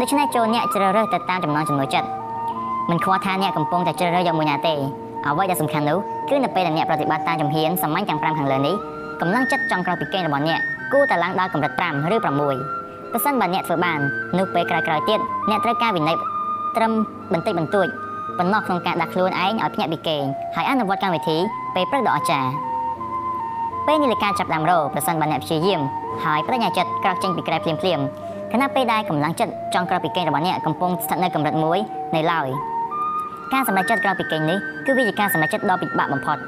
[0.00, 2.08] ដូច្នេះចូលអ្នកជ្រើសរើសទៅតាមចំណង់ចំណូលចិត្ត
[2.90, 4.74] មិនខ្វល់ថាអ្នកកំពុងតែជ្រើសរើសយកមួយណាទេ
[5.26, 5.98] អ្វីដែលសំខាន់នោះ
[6.28, 8.74] គឺនៅពេលដែលអ្នកប្រតិបត្តិតាមជំហានសាមញ្ញទាំង5ខាងលើនេះ
[9.20, 10.60] កម្លាំងចិត្តចង់ក្រោយពីគេងរបស់អ្នក
[10.92, 12.24] គួរតែឡើងដល់កម្រិត5ឬ6
[13.12, 13.98] ប្រសិនបើអ្នកធ្វើបាន
[14.38, 15.20] នោះពេលក្រោយៗទៀត
[15.50, 16.16] អ្នកត្រូវការវិន័យ
[16.76, 16.92] ត្រឹម
[17.32, 17.86] បន្តិចបន្តួច
[18.38, 20.24] ប៉ុណ្ណោះក្នុងការដាក់ខ្លួនឯងឲ្យភ្ញាក់ពីគេង
[20.54, 21.36] ហើយអនុវត្តកម្មវិធី
[21.74, 22.50] ពេលព្រឹកដ៏អស្ចារ្យ
[23.86, 25.80] ពេលនាឡិកាចាប់ដើមរោប្រសិនបើអ្នកព្យាយាម
[26.24, 28.00] ហើយបញ្ញាចិត្តក្រោកចេញពីក្រែភ្លាមភ្លាម
[28.52, 31.78] ខណៈពេលដែលកម្លាំងចិត្តចង់ក្រោកពីគេងរបស់អ្នកកំពុងស្ថិតនៅកម្រិតមួយ
[32.14, 32.48] នៅឡើយ
[33.52, 36.38] ការសម្រេចចិត្តក្រោកពីគេងនេះគឺវាជាការសម្រេចចិត្តដ៏ពិបាកបំផុត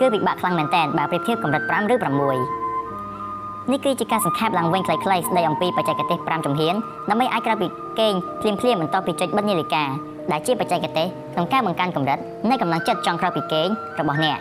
[0.00, 6.74] គឺពិបាកខ្លាំងមែនទែនបើប្រៀបធៀបកម្រិត5ឬ6នេះគឺជាការសង្ខេបឡើងវិញខ្លីៗស្ដីអំពីបច្ចេកទេស5ជំហាន
[7.10, 7.66] ដើម្បីអាចក្រោកពី
[7.98, 9.84] គេងភ្លាមភ្លាមបន្ទាប់ពីចុចបិទនាឡិកា
[10.32, 12.18] ដែលជាបច្ចេកទេសក្នុងការបង្កើនកម្រិត
[12.50, 13.68] នៃកម្លាំងចិត្តចង់ក្រោកពីគេង
[14.00, 14.38] របស់អ្នក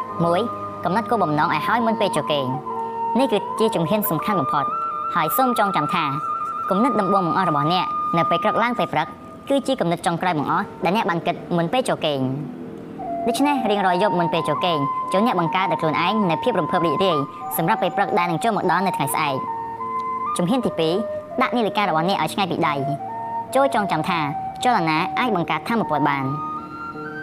[0.00, 2.46] 1កំណត់គោលបំណងឲ្យហើយមុនពេលចូលគេង
[3.18, 4.64] នេះគឺជាជំហានសំខាន់បំផុត
[5.14, 6.04] ហើយសូមចងចាំថា
[6.72, 7.86] គំនិតដំបូងបង្អស់របស់អ្នក
[8.16, 9.06] នៅពេលក្រឹកឡើងពេលព្រឹក
[9.48, 12.18] គឺជាគំនិតចុងក្រោយបង្អស់ដែលអ្នកបានគិតមុនពេលចូលគេង
[13.26, 14.78] ដូច្នេះរៀងរាល់យប់មុនពេលចូលគេង
[15.12, 17.16] ចូលអ្នកបង្កើតដោយខ្លួនឯងនូវភាពរំភើបរីករាយ
[17.56, 19.36] សម្រាប់ពេលព្រឹកដែលនឹងចូលមកដល់នៅថ្ងៃស្អែក
[20.36, 20.70] ជំហានទី
[21.06, 22.74] 2ដាក់នាឡិការបស់អ្នកឲ្យឆ្ងាយពីដៃ
[23.54, 24.20] ចូលចងចាំថា
[24.64, 26.24] ចលនាអាចបង្កើតធម៌ពលបាន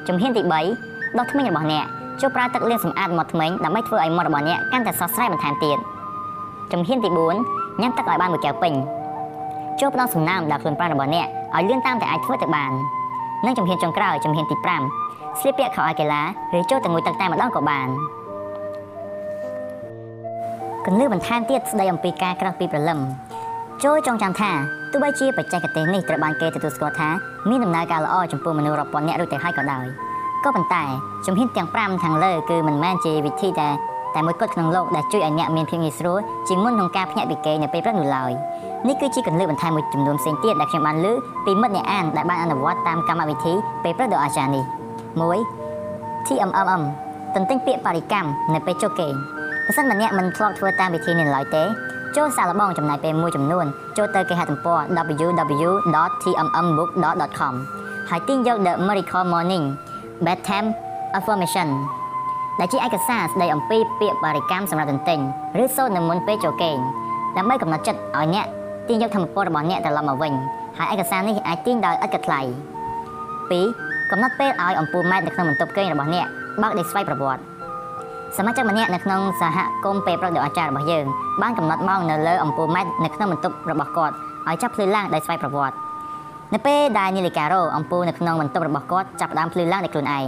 [0.08, 0.42] ជំហានទី
[0.80, 1.86] 3ដោះធ្មេញរបស់អ្នក
[2.22, 5.78] ចូលប្រើទឹកលាងសម្អាតមាត់ធ្មេញដើម្បីធ្វើឲ្យមាត់របស់អ្នកកាន់តែស្រស់ស្រាយបន្ថែមទៀត
[6.72, 7.10] ជំហានទី
[7.46, 8.74] 4ញ៉ាំទឹកឲ្យបានមួយកែវពេញ
[9.82, 12.72] ចូលផ្ដល់សំណើមដល់ខ្លួនប្រាណរបស់អ្នកឲ្យលឿនតាមដែលអាចធ្វើទៅបាន
[13.46, 16.22] និងជំហានចុងក្រោយជំហានទី5ស្លៀកពាក់ខោអាវកីឡា
[16.58, 17.88] ឬចូលទៅងូតទឹកតែម្ដងក៏បាន
[20.86, 23.00] គន្លឹះបន្ថែមទៀតស្ដីអំពីការក្រោកពីព្រលឹម
[23.84, 24.52] ចូលចងចាំថា
[24.92, 27.10] ទោះបីជាបច្ចេកទេសនេះត្រូវបានគេទទួលស្គាល់ថា
[27.50, 29.86] មានដំណើរការល្អចំពោះមនុស្សរាប់ពាន់អ្នករួចទៅហើយក៏ដោយ
[30.44, 30.84] ក៏ប៉ុន្តែ
[31.26, 33.70] ជំហានទាំង5ខាងលើគឺមិនមែនជាវិធីតែ
[34.16, 38.32] តែមួយគត់ក្នុងលោកដែលជួយឲ្យអ្នកមានភាពងាយស្រួលជាងមុនក្នុងការភ្ញាក់ពីគេនៅពេលព្រឹកនោះឡើយ
[38.88, 41.14] នេះគឺជាកន្លឹះបន្ថែមមួយចំនួនផ្សេងទៀតដែលខ្ញុំបានលើ
[41.46, 43.54] ពីមិត្តអ្នកអានដែលបានអនុវត្តតាមកម្មវិធី
[43.84, 44.64] ពេលព្រឹកដ៏អស្ចារ្យនេះ
[45.46, 46.84] 1 TMMM
[47.36, 49.14] ទន្ទិញពាក្យបរិកម្មនៅពេលចុះគេង
[49.66, 51.64] បើសិនបើអ្នកមិនធ្លាប់ធ្វើតាមវិធីនេះឡើយទេ
[52.18, 53.66] ចូលសាកល្បងចំណាយពេលមួយចំនួន
[53.98, 57.54] ចូលទៅគេហទំព័រ www.tmmbook.com
[58.10, 59.66] ហើយទាញយក The Miracle Morning
[60.26, 60.70] Bedtime
[61.18, 61.70] Affirmation
[62.60, 65.20] ដែលជាឯកសារស្ដីអំពីពាក្យបរិកម្មសម្រាប់ទន្ទិញ
[65.64, 66.78] ឬសូត្រនៅមុនពេលចូលគេង
[67.38, 68.46] ដើម្បីកំណត់ចិត្តឲ្យអ្នក
[68.90, 70.34] ទាញយកធម៌ពលរបស់អ្នកត្រឡប់មកវិញ
[70.78, 72.42] ហើយឯកសារនេះអាចទាញដោយឥតគិតថ្លៃ
[73.28, 76.26] 2កំណត់ពេលឲ្យអំពូលម៉ែត្រនៅក្នុងបន្ទប់គេងរបស់អ្នក
[76.62, 77.44] បើកដោយស្វ័យប្រវត្តិ
[78.38, 81.06] សមាជិកម្នាក់នៅក្នុងសហគមន៍ពេលព្រឹកដ៏អាចារ្យរបស់យើង
[81.42, 84.16] បានកំណត់ម៉ោងនៅលើអំពូលម៉ែត្រនៅក្នុងបន្ទប់របស់គាត់
[84.48, 85.76] ឲ្យចាប់ភ្លឺឡើងដោយស្វ័យប្រវត្តិ
[86.54, 90.28] នៅពេលដែលនាឡិការ៉ូអំពូលនៅក្នុងបន្ទប់របស់គាត់ចាប់ផ្ដើមភ្លឺឡើងដោយខ្លួនឯង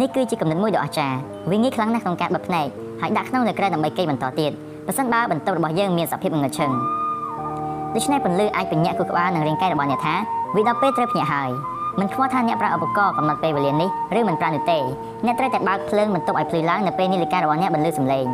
[0.00, 1.18] នេះគឺជាគំនិតមួយដ៏អស្ចារ្យ
[1.50, 2.66] វាងាយខ្លាំងណាស់ក្នុងការបិទភ្នែក
[3.00, 4.52] ហើយដាក់ក្នុងនៅក្រែដើម្បីគេងបន្តទៀត
[4.86, 6.72] ប្រសិនបើបន្ទប់របស់យើងមានសភាពងងឹតឈឹង
[7.94, 10.14] ដូច្នេះពន្លឺអាចបញ្ញាក់ខួរក្បាលនិងរាងកាយរបស់អ្នកថា
[10.56, 11.50] វាដល់ពេលត្រូវភ្ញាក់ហើយ
[12.00, 13.88] មិនខ្វល់ថាអ្នកប្រើឧបករណ៍កំណត់ពេលវេលានេះ
[14.18, 14.78] ឬមិនប្រើនោះទេ
[15.24, 18.26] អ្នកត្រូវតែបើកភ្លើងបន្ទប់ឲ្យភ្លឺឡើងនៅពេលនាឡិការបស់អ្នកបន្លឺសំឡេង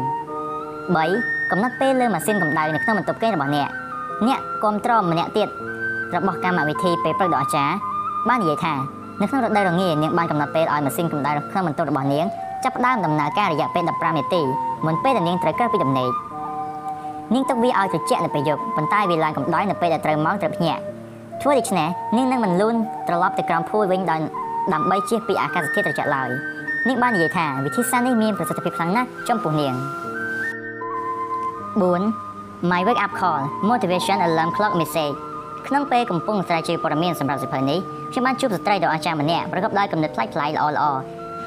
[0.71, 3.69] 3កំណត់ពេលលើម៉ាស៊ីនកម្ដៅនៅក្នុងបន្ទប់គេងរបស់អ្នក
[4.27, 5.49] អ្នកគ្រប់គ្រងម្នាក់ទៀត
[6.17, 7.75] របស់កម្មវិធីពេលព្រឹកដ៏អស្ចារ្យ
[8.29, 8.75] បាននិយាយថា
[9.21, 12.25] នៅក្នុងរដូវរងានាងបានកំណត់ពេលឲ្យម៉ាស៊ីនកម្ដៅក្នុងបន្ទប់របស់នាង
[12.65, 14.43] ចាប់ផ្ដើមដំណើរការរយៈពេល15នាទី
[14.87, 16.26] មុនពេលដែលនាងត្រូវក្រោកពីដំណេក
[17.35, 20.83] នាងទុកវាឲ្យត្រជាក់នៅពេលយប់ប៉ុន្តែវាឡើងកម្ដៅនៅពេលដែលត្រូវម៉ោងត្រូវភ្ញាក់
[21.43, 22.75] ធ្វើដូច្នេះនាងនឹងមិនលូន
[23.09, 24.21] ត្រឡប់ទៅក្រោមភួយវិញដោយ
[24.73, 26.31] ដើម្បីជៀសពីអាកាសធាតុត្រជាក់ឡើយ
[26.89, 29.75] នាងបាននិយាយថាវិធីសាស្ត្រនេះមានប្រសិទ្ធភាពខ្លាំងណាស់ចំពោះនាង
[32.21, 35.17] 4 My wake up call motivation alarm clock message
[35.67, 37.79] ក្នុងពេលកំពុងស្រាវជ្រាវព័ត៌មានសម្រាប់សិភៅនេះ
[38.13, 40.85] ខ្ញុំបានជួបស្ត្រីដ៏អស្ចារ្យម្នាក់ប្រកបដោយគំនិតប្លែកៗល្អល្អ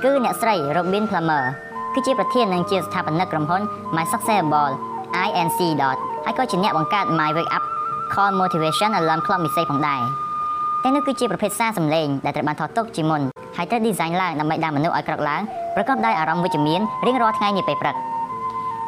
[0.03, 1.43] គឺអ្នកស្រី Robin Plummer
[1.93, 3.61] គឺជាប្រធាននិងជាស្ថាបនិកក្រុមហ៊ុន
[3.95, 4.73] My Successable
[5.41, 5.59] Inc.
[6.25, 7.63] ហើយក៏ជាអ្នកបង្កើត My Wake Up
[8.13, 10.01] Call Motivation Alarm Clock Message ផងដែរ
[10.83, 13.21] តែនោះគឺជាប្រភេទសារសំឡេងដែលត្រូវបានថតទុកជាមុន
[13.57, 15.41] ហើយត្រូវ design ឡើងដើម្បីដាក់មនុស្សឲ្យក្រកឡើង
[15.75, 17.95] ប្រកបដោយអារម្មណ៍វិជ្ជមានរៀងរាល់ថ្ងៃនាពេលព្រឹក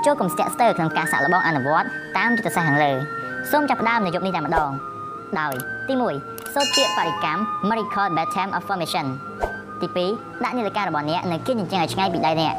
[0.06, 1.88] ចូលកុំស្ទាក់ស្ទើរក្នុងការសាក់លបងអនុវត្ត
[2.18, 2.92] តាមយុទ្ធសាស្ត្រខាងលើ
[3.52, 4.70] សូមចាប់ផ្ដើមនៅយប់នេះតែម្ដង
[5.40, 5.54] ដោយ
[5.88, 5.94] ទី
[6.24, 9.06] 1សូត្រពាក្យបរិកម្ម Miracle Bedtime Affirmation
[9.82, 9.88] ទី
[10.18, 12.54] 2ដាក់នាឡិការបស់អ្នកនៅគៀនជញ្ជាំងឲ្យឆ្ងាយពីដៃអ្នក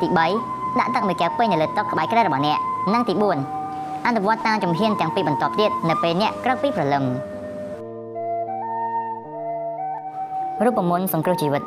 [0.00, 2.58] ទី3ដាក់ទឹកមួយកែវពេញនៅលើតុក្បែរក្រែរបស់អ្នក
[2.92, 7.04] និងទី4អនុវត្តតាមជំហានទាំងពីរបន្ទាប់ទៀតនៅពេលអ្នកក្រោកពីព្រលឹម
[10.64, 11.62] រូបមន្តសង្គ្រោះជីវិត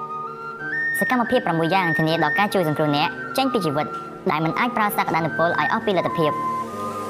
[0.99, 3.87] សកម្មភាព6យ៉ាងធានាដល់ការជួយសង្គ្រោះអ្នកចេញពីជីវិត
[4.31, 6.31] ដែលមិនអាចប្រើសក្តានុពលឲ្យអស់ពីលទ្ធភាព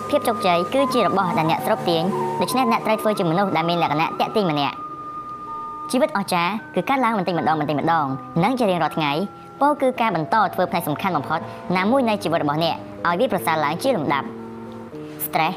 [0.10, 2.04] ភាពជោគជ័យគឺជារបស់ដែលអ្នកស្រូបទាញ
[2.42, 4.76] ដូច្នេះអ្នកត្រូវធ្វើជាមនុស្សដែលមានលក្ខណៈតាក់ទាញម្នាក់
[5.92, 8.06] ជីវិតអស្ចារ្យគឺការឡើងបន្តិចម្ដងបន្តិចម្ដង
[8.44, 9.12] និងជារៀងរាល់ថ្ងៃ
[9.62, 11.40] ពោលគឺការបន្តធ្វើផ្នែកសំខាន់បំផុត
[11.78, 12.76] ណាមួយនៃជីវិតរបស់អ្នក
[13.08, 14.28] ឲ្យវាប្រសើរឡើងជាលំដាប់
[15.26, 15.56] stress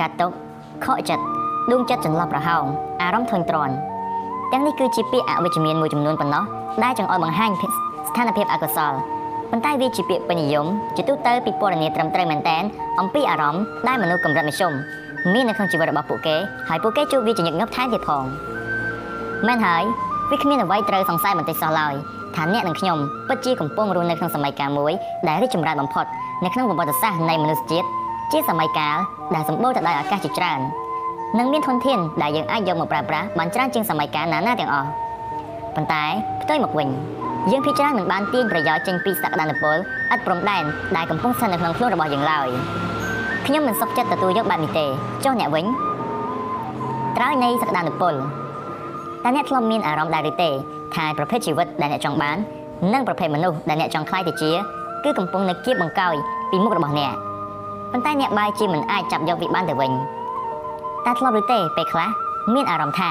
[0.00, 0.30] កាត់ទុក
[0.84, 1.24] ខកចិត្ត
[1.70, 2.64] ដួងចិត្តចន្លោះប្រហោង
[3.02, 3.74] អារម្មណ៍ធុញទ្រាន់
[4.52, 6.44] ទាំងនេះគឺជាពាក្យអវិជ្ជមានមួយចំនួនប៉ុណ្ណោះ
[6.84, 7.50] ដែលចង់ឲ្យបង្ហាញ
[8.08, 8.92] ស្ថានភាពអកុសល
[9.50, 12.62] ប៉ុន្តែវាជាពាក្យពេញនិយមជាទូទៅពិពណ៌នាត្រឹមត្រូវមែនតែន
[13.00, 14.72] អំពីអារម្មណ៍ដែលមនុស្សកម្រិតមធ្យម
[15.32, 16.36] មាននៅក្នុងជីវិតរបស់ពួកគេ
[16.68, 18.24] ហើយពួកគេជួបវាជាញឹកញាប់ថែមទៀតផង
[19.46, 19.82] មែនហើយ
[20.30, 21.94] វាគ្មានអ្វីត្រូវសង្ស័យបន្តិចសោះឡើយ
[22.36, 22.98] ថាអ្នកនិងខ្ញុំ
[23.28, 24.92] ពិតជាកំពុងរស់នៅក្នុងសម័យកាលមួយ
[25.28, 26.06] ដែលរីកចម្រើនបំផុត
[26.44, 27.86] នៅក្នុងប្រវត្តិសាស្ត្រនៃមនុស្សជាតិ
[28.32, 28.96] ជាសម័យកាល
[29.34, 30.60] ដែលសម្បូរទៅដោយឱកាសជាច្រើន
[31.38, 34.88] និងមានធនធានដែលយើងអាចយកមកប្រើប្រាស់បានច្រើនជាងសម័យកាលណាណាទាំងអស់
[35.74, 36.04] ប៉ុន្តែ
[36.42, 36.88] ផ្ទុយមកវិញ
[37.50, 39.78] យើងភាគច្រើនមិនបានទាញប្រយោជន៍ចេញពីសក្តានុពលឥ
[40.16, 40.62] តព្រំដែន
[40.96, 42.48] ដែលកំពុងស្ថិតនៅក្នុងខ្លួនរបស់យើងឡើយ
[43.46, 44.86] ខ្ញុំមិនសុខចិត្តទទួលយកបែបនេះទេ
[45.24, 45.66] ចុះអ្នកវិញ
[47.16, 48.14] ត្រើយនៃសក្តានុពល
[49.24, 50.50] តើអ្នកធ្លាប់មានអារម្មណ៍ដែរឬទេ
[50.94, 52.36] ថាប្រភេទជីវិតដែលអ្នកចង់បាន
[52.92, 54.52] និងប្រភេទមនុស្សដែលអ្នកចង់ខ្លាយទៅជា
[55.04, 56.14] គឺកំពុងនៅគៀបបង្កោយ
[56.50, 57.14] ពីមុខរបស់អ្នក
[57.92, 59.92] ប៉ុន្តែអ្នកបែរជាមិនអាចចាប់យកវាបានទៅវិញ
[61.06, 62.08] តើធ្លាប់ឬទេពេលខ្លះ
[62.54, 63.10] មានអារម្មណ៍ថា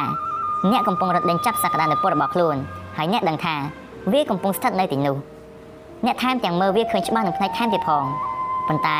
[0.72, 2.56] អ្នកកំពុងរត់ដេញចាប់សក្តានុពលរបស់ខ្លួន
[2.98, 3.56] ហើយអ្នកដឹងថា
[4.14, 5.16] វាកំពុងស្ថិតនៅទីនោះ
[6.06, 8.04] អ្នកថែមទាំងមើលវាឃើញច្បាស់នឹងផ្នែកថែមទៀតផង
[8.68, 9.00] ប៉ុន្តែ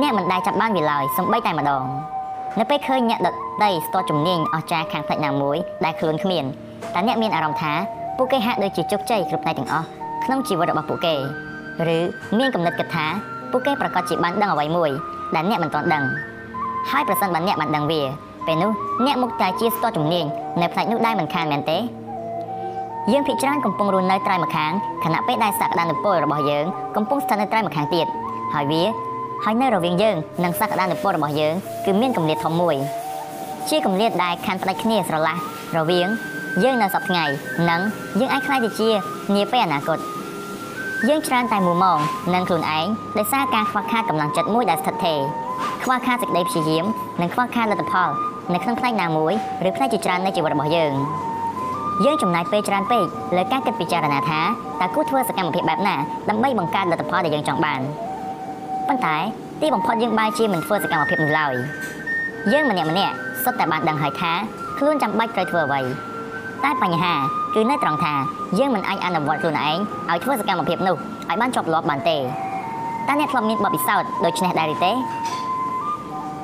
[0.00, 1.84] អ្នកមិនដែលចាប់បានវាឡើយសំបីតែម្ដង
[2.58, 3.28] នៅពេលឃើញអ្នកដ
[3.64, 6.44] តីស្ទាត់ជំនាញអស្ចារ្យខាងផ្នែកណាមួយដែលខ្លួនគ្មាន
[6.94, 7.72] តែអ្នកមានអារម្មណ៍ថា
[8.16, 9.86] ពួកគេហាក់ដូចជាជោគជ័យគ្រប់ផ្នែកទាំងអស់
[10.24, 11.14] ក្នុងជីវិតរបស់ពួកគេ
[11.96, 11.98] ឬ
[12.38, 13.06] មានគំនិតគិតថា
[13.50, 14.90] ពួកគេប្រកាសជាបានដឹងអ្វីមួយ
[15.34, 16.04] ដែលអ្នកមិនទាន់ដឹង
[16.90, 18.02] ហើយប្រសិនបើអ្នកបានដឹងវា
[18.46, 18.70] ពេលនោះ
[19.06, 20.24] អ្នកមុខតែជាស្ទាត់ជំនាញ
[20.60, 21.78] នៅផ្នែកនោះដែរមិនខានមែនទេ
[23.12, 24.72] យើងភិកច្រើនកំពុងរស់នៅត្រៃម្ខាង
[25.04, 26.64] ខណៈពេលដែលសក្តានុពលរបស់យើង
[26.96, 28.06] កំពុងស្ថិតនៅត្រៃម្ខាងទៀត
[28.54, 28.82] ហើយវា
[29.44, 31.54] ហើយនៅរវាងយើងនិងសក្តានុពលរបស់យើង
[31.86, 32.76] គឺមានកម្រិតធំមួយ
[33.68, 35.36] ជាកម្រិតដែលខានផ្ដាច់គ្នាស្រឡះ
[35.76, 36.08] រវាង
[36.62, 37.24] យើងនៅសប្តាហ៍ថ្ងៃ
[37.70, 37.80] និង
[38.20, 38.90] យើងអាចខ្លាយទៅជា
[39.34, 39.98] នាពេលអនាគត
[41.08, 41.98] យើងច្រើនតែមួម៉ង
[42.34, 42.86] នឹងខ្លួនឯង
[43.18, 45.20] ដោយសារការខ្វះខាតកម្លាំងចិត្តមួយដែលស្ថិតថេរ
[45.82, 46.84] ខ្វះខាតសេចក្តីព្យាយាម
[47.20, 48.10] និងខ្វះខាតលទ្ធផល
[48.52, 49.32] នៅក្នុងផ្នែកណាមួយ
[49.68, 50.92] ឬផ្នែកជាច្រើននៃជីវិតរបស់យើង
[52.04, 53.04] យើងចំណាយពេលច្រើនពេក
[53.36, 54.40] លើការគិតពិចារណាថា
[54.80, 55.96] តើគួរធ្វើសកម្មភាពបែបណា
[56.30, 57.80] ដើម្បីបង្កើតលទ្ធផលដែលយើងចង់បាន
[58.92, 59.18] ប៉ុន្តែ
[59.60, 61.54] ទីបំផុតយើងបែរជាមិនធ្វើសកម្មភាពនោះឡើយ
[62.52, 63.14] យើងម្នាក់ម្នាក់
[63.44, 64.32] សុទ្ធតែបានដឹងហើយថា
[64.78, 65.80] ខ្លួនចាំបាច់ត្រូវធ្វើអ្វី
[66.64, 67.14] តែបញ្ហា
[67.54, 68.14] គឺនៅត្រង់ថា
[68.58, 69.76] យើងមិនអាចអនុវត្តខ្លួនឯង
[70.10, 70.96] ឲ្យធ្វើសកម្មភាពនោះ
[71.28, 74.92] ឲ្យបានជាប់លាប់បានទេតើអ្នកធ្លាប់មានបទពិសោធន៍ដូចនេះដែរឬទេ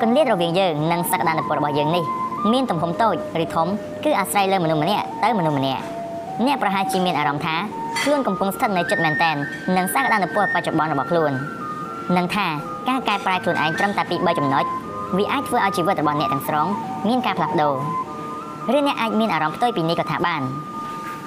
[0.00, 2.04] គន្លាតរវាងយើងនិងសក្តានុពលរបស់យើងនេះ
[2.52, 3.68] មានទំហំតូចឬធំ
[4.04, 5.82] គឺអាស្រ័យលើមនុស្សម្នាក់ទៅមនុស្សម្នាក់
[6.46, 7.56] អ្នកប្រហែលជាមានអារម្មណ៍ថា
[8.02, 9.36] ខ្លួនកំពុងស្ថិតនៅចិត្តមែនតែន
[9.76, 11.32] នឹងសក្តានុពលបច្ចុប្បន្នរបស់ខ្លួន
[12.16, 12.46] នឹងថា
[12.88, 14.64] ការកែប្រែខ្លួនឯងត្រឹមតែពី3ចំណុច
[15.16, 16.66] វាអាចធ្វើឲ្យជីវិតរបស់អ្នកទាំងស្រុង
[17.08, 17.74] មានការផ្លាស់ប្ដូរ
[18.76, 20.42] ឬអ្នកអាចមានអារម្មណ៍ផ្ទុយពីនេះក៏ថាបាន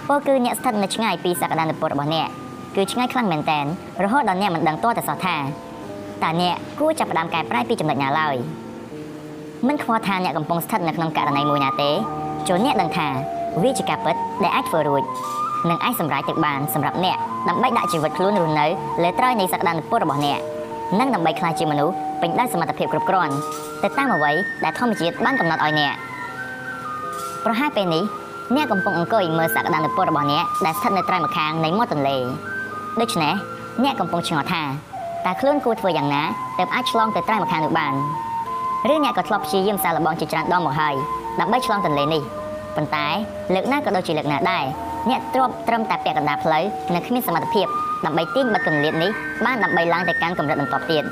[0.07, 2.27] ពោលគឺអ្នកស្ថិតនៅឆ្ងាយពីសក្តានុពលរបស់អ្នក
[2.75, 3.65] គឺឆ្ងាយខ្លាំងមែនតែន
[4.03, 5.35] រហូតដល់អ្នកមិនដឹងទាល់តែសោះថា
[6.23, 8.35] តើអ្នកគួរចាប់ផ្ដើមកែប្រែពីចំណុចណាឡើយ
[9.67, 11.89] មិនខ្វល់ថាអ្នកកំពុងស្ថិតនៅក្នុងករណីមួយណាទេ
[12.47, 13.07] ចូលអ្នកដឹងថា
[13.63, 15.03] វាជាការពិតដែលអាចធ្វើរួច
[15.69, 17.17] និងអាចសម្រេចទៅបានសម្រាប់អ្នក
[17.49, 18.65] ដើម្បីដាក់ជីវិតខ្លួនរស់នៅ
[19.03, 20.39] លើត្រើយនៃសក្តានុពលរបស់អ្នក
[20.99, 23.33] និងដើម្បីក្លាយជាមនុស្សពេញដោយសមត្ថភាពគ្រប់គ្រាន់
[23.83, 24.31] ទៅតាមអ្វី
[24.63, 25.93] ដែលធម្មជាតិបានកំណត់ឲ្យអ្នក
[27.45, 28.03] ប្រហែលពេលនេះ
[28.55, 32.17] អ្នកកំពុងអង្គុយមើលសក្តានុពលរបស់អ្នកដែលស្ថិតនៅត្រើយម្ខាងនៃមាត់ទន្លេ
[33.01, 33.33] ដូច្នេះ
[33.83, 34.63] អ្នកកំពុងឆ្ងល់ថា
[35.25, 36.23] តើខ្លួនគួរធ្វើយ៉ាងណា
[36.57, 37.93] ទើបអាចឆ្លងទៅត្រើយម្ខាងនោះបាន
[38.93, 40.95] ឬអ្នកក៏ធ្លាប់ព្យាយាមសាកល្បងជាច្រើនដងមកហើយ
[41.39, 42.21] ដើម្បីឆ្លងទន្លេនេះ
[42.75, 43.07] ប៉ុន្តែ
[43.53, 44.63] លើកណាក៏ដូចជាលើកណាដែរ
[45.09, 46.63] អ្នកទ្រាំត្រឹមតែពាក់កណ្ដាលផ្លូវ
[46.93, 47.67] និងគ្មានសមត្ថភាព
[48.05, 49.11] ដើម្បីទាញបិទគម្លាតនេះ
[49.45, 51.03] បានដើម្បីឡើងទៅកាន់កម្រិតបន្តទៀត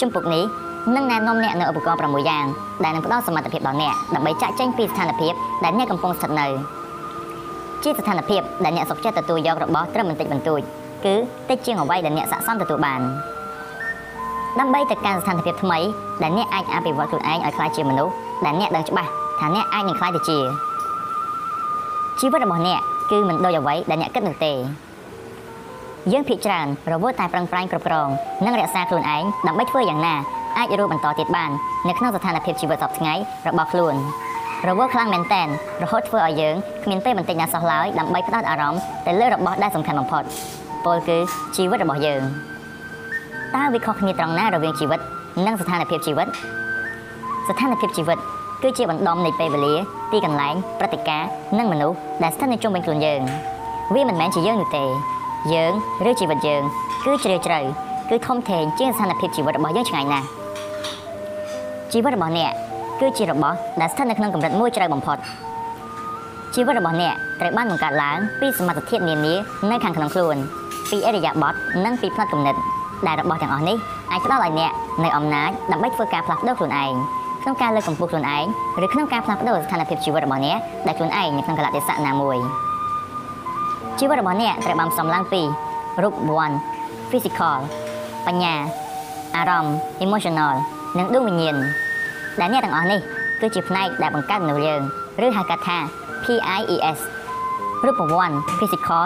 [0.00, 0.44] ជំពូកនេះ
[0.96, 2.44] នឹងណែនាំអ្នកនៅឧបករណ៍6យ៉ាង
[2.84, 5.32] ដែលនឹងផ្ដល់សមត្ថភាពដល់អ្នកដើម្បីចាក់ចេញពីស្ថានភាព
[5.64, 6.46] ដែលអ្នកកំពុងស្ថិតនៅ
[7.82, 10.60] ជាស្ថានភាពដែលអ្នកសុខចិត្តទទួលយករបស់ត្រឹមបន្តិចបន្តួច
[11.04, 11.14] គឺ
[11.48, 13.00] តិចជាងអ្វីដែលអ្នកស័ក្តិសមទទួលបាន
[14.60, 15.78] ដើម្បីទៅកាន់ស្ថានភាពថ្មី
[16.22, 18.12] ដែលអ្នកអាចអភិវឌ្ឍខ្លួនឯងឲ្យក្លាយជាមនុស្ស
[18.44, 19.10] ដែលអ្នកដឹងច្បាស់
[19.40, 20.38] ថាអ្នកអាចនឹងក្លាយទៅជា
[22.20, 24.52] ជីវិតរបស់អ្នកគឺមិនដូចអ្វីដែលអ្នកគិតនោះទេ
[26.12, 28.08] យើងភាគច្រើនរវល់តែប្រឹងប្រែងគ្រប់គ្រង
[28.44, 30.14] និងរក្សាខ្លួនឯងដើម្បីធ្វើយ៉ាងណា
[30.58, 31.50] អាចរស់បន្តទៀតបាន
[31.88, 33.14] នៅក្នុងស្ថានភាពជីវិតសពថ្ងៃ
[33.48, 33.94] របស់ខ្លួន
[34.68, 35.48] រវល់ខ្លាំងមែនតែន
[35.82, 36.54] រហូតធ្វើឲ្យយើង
[36.84, 40.22] គ្មានពេលបន្តិចណាសោះឡើយដើម្បីផ្ដោតអារម្មណ៍ទៅលើរបស់ដែលសំខាន់បំផុត
[40.84, 41.18] ពោលគឺ
[41.56, 42.22] ជីវិតរបស់យើង
[43.54, 45.00] តើវាខុសគ្នាត្រង់ណារវាងជីវិត
[45.46, 46.28] និងស្ថានភាពជីវិត
[47.48, 48.18] ស្ថានភាពជីវិត
[48.62, 49.74] គឺជាបណ្ដំនៃពេលវេលា
[50.12, 51.28] ទីកន្លែងព្រឹត្តិការណ៍
[51.58, 53.20] និងមនុស្សដែលស្ថិតនៅជុំវិញខ្លួនយើង
[53.94, 54.84] វាមិនមែនជាយើងនោះទេ
[55.52, 55.72] យើង
[56.08, 56.62] ឬជីវិតយើង
[57.04, 57.60] គឺជ្រាលជ្រៅ
[58.10, 60.26] គឺធំធេងជាងស្ថានភាពជីវិតរបស់យើងឆ្ងាយណាស់
[61.92, 62.52] ជីវិតរបស់អ្នក
[63.00, 65.18] គឺជារបស់ដែលស្ថិតនៅក្នុងកម្រិតមួយជ្រៅបំផុត
[66.54, 69.34] ជីវិតរបស់អ្នកត្រូវបានបង្កើតឡើងពីសមត្ថភាពនានា
[69.70, 70.36] នៅខាងក្នុងខ្លួន
[70.90, 72.54] ពីអរិយាប័ត្រនិងពីផ្នត់គំនិត
[73.06, 73.76] ដែលរបស់ទាំងអស់នេះ
[74.10, 74.72] អាចផ្ដល់ឲ្យអ្នក
[75.04, 76.92] នៅអំណាចដើម្បីធ្វើការផ្លាស់ប្ដូរខ្លួនឯង
[77.42, 78.44] ក្នុងការលើកកម្ពស់ខ្លួនឯង
[78.84, 82.38] ឬក្នុងការផ្លាស់ប្ដូរស្ថានភាពជីវិតរបស់អ្នកដែលខ្លួនឯងនៅក្នុងកលៈទេសៈណាមួយ
[83.98, 85.42] ជីវិតរបស់អ្នកត្រូវបានផ្សំឡើងពី
[86.02, 86.14] រូប
[86.62, 87.58] 1 physical
[88.26, 88.54] បញ្ញា
[89.36, 90.54] អារម្មណ៍ emotional
[90.98, 91.56] និងដួងវិញ្ញាណ
[92.40, 93.00] ដែលអ្នកទាំងអស់នេះ
[93.40, 94.80] គឺជាផ្នែកដែលបង្កើតមនុស្សយើង
[95.24, 95.78] ឬហៅកាត់ថា
[96.24, 96.98] PIES
[97.86, 99.04] រូបវ័ន្ត physical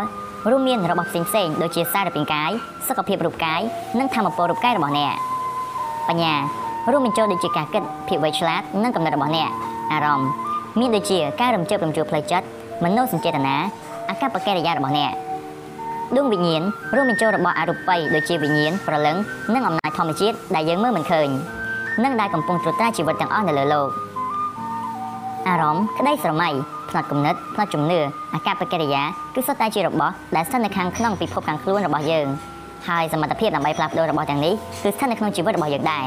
[0.50, 2.50] រួមមានរបស់ផ្សេងផ្សេងដូចជាសារពាង្គកាយ
[2.88, 3.60] សុខភាពរូបកាយ
[3.98, 5.14] និងធម៌ពលរូបកាយរបស់អ្នក
[6.08, 6.34] បញ្ញា
[6.92, 9.50] រួមបញ្ចូលដូចជាការគិតភាពវៃឆ្លាតនិងកំណត់របស់អ្នក
[9.92, 10.30] អារម្មណ៍
[10.78, 12.46] មានដូចជាការរំជើបរំជួលផ្លូវចិត្ត
[12.84, 13.56] មនោសញ្ចេតនា
[14.08, 15.12] អាកប្បកិរិយារបស់អ្នក
[16.16, 16.62] ដួងវិញ្ញាណ
[16.96, 19.16] រួមបញ្ចូលរបស់អរូបីដូចជាវិញ្ញាណប្រលឹង
[19.54, 21.28] និងអំណាចធម្មជាតិដែលយើងមើលមិនឃើញ
[22.04, 23.88] និងដែលកំពុងត្រួតត្រាជីវិតទាំងអស់នៅលើលោក
[25.48, 26.48] អារម្មណ៍ក្តីស្រមៃ
[26.90, 27.98] ផ្នត់គំនិតផ្នត់ជំនឿ
[28.34, 29.02] អាកប្បកិរិយា
[29.34, 32.26] គឺសុទ្ធតែជារបស់ដែលស្ថិតនៅខាងក្នុងពិភពខាងខ្លួនរបស់យើង
[32.88, 36.06] ហើយសមត្ថភាពដើម្បីផ្លាស់ប្ដូររបស់ទាំងនេះគឺស្ថិតនៅក្នុងជីវិតរបស់យើងដែរ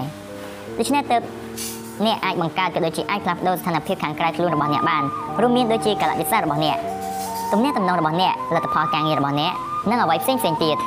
[0.78, 1.22] ដូច្នេះទើប
[2.06, 5.04] អ្នកអាចបង្កើតក៏ដូចជាអាចផ្លាស់ប្ដូរស្ថានភាពខាងក្រៅខ្លួនរបស់អ្នកបាន
[5.42, 6.78] រួមមានដូចជាកលៈទេសៈរបស់អ្នក
[7.52, 9.54] ទំនាក់ទំនងរបស់អ្នកលទ្ធផលការងាររបស់អ្នក
[9.90, 10.78] និងអ្វីផ្សេងផ្សេងទៀត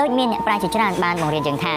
[0.00, 1.74] ដូចមានអ្នកប្រាជ្ញជាច្រើនបានបង្រៀនយើងថា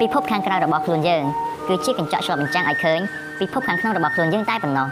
[0.00, 1.22] ពិភពខាងក្រៅរបស់ខ្លួនយើង
[1.68, 3.00] គឺជាកញ្ចក់ឆ្លុះបញ្ចាំងឲ្យឃើញ
[3.38, 4.86] ពិភពខាងក្នុងរបស់ខ្លួនយើងតែប៉ុណ្ណោះ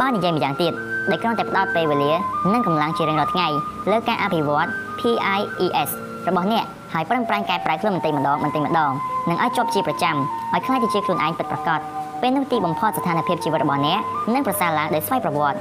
[0.00, 0.72] បើនិយាយម្យ៉ាងទៀត
[1.10, 2.12] ដែលគ្រាន់តែផ្ដោតពេលវេលា
[2.52, 3.48] និងកម្លាំងជារៀងរាល់ថ្ងៃ
[3.90, 4.66] លើការអភិវឌ្ឍ
[4.98, 5.90] PIES
[6.28, 8.92] របស់អ្នកហើយប្រឹងប្រែងកែប្រែខ្លួនបន្តិចម្ដងបន្តិចម្ដង
[9.28, 10.16] និងឲ្យជាប់ជាប្រចាំ
[10.52, 11.80] ឲ្យខ្លាចទៅជាខ្លួនឯងពិតប្រាកដ
[12.20, 14.00] ពេលនោះទីបំផុតស្ថានភាពជីវិតរបស់អ្នក
[14.34, 15.58] នឹងប្រសើរឡើងដោយស្វ័យប្រវត្តិ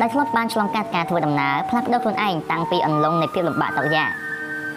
[0.00, 4.04] ដែលធ្លាប់បានឆ្លងកាត់ការធ្វើដំណើរផ្លាស់ប្ដូរខ្លួនឯងតាំងពីអន្លង់នៃភាពលំបាកតលយ៉ា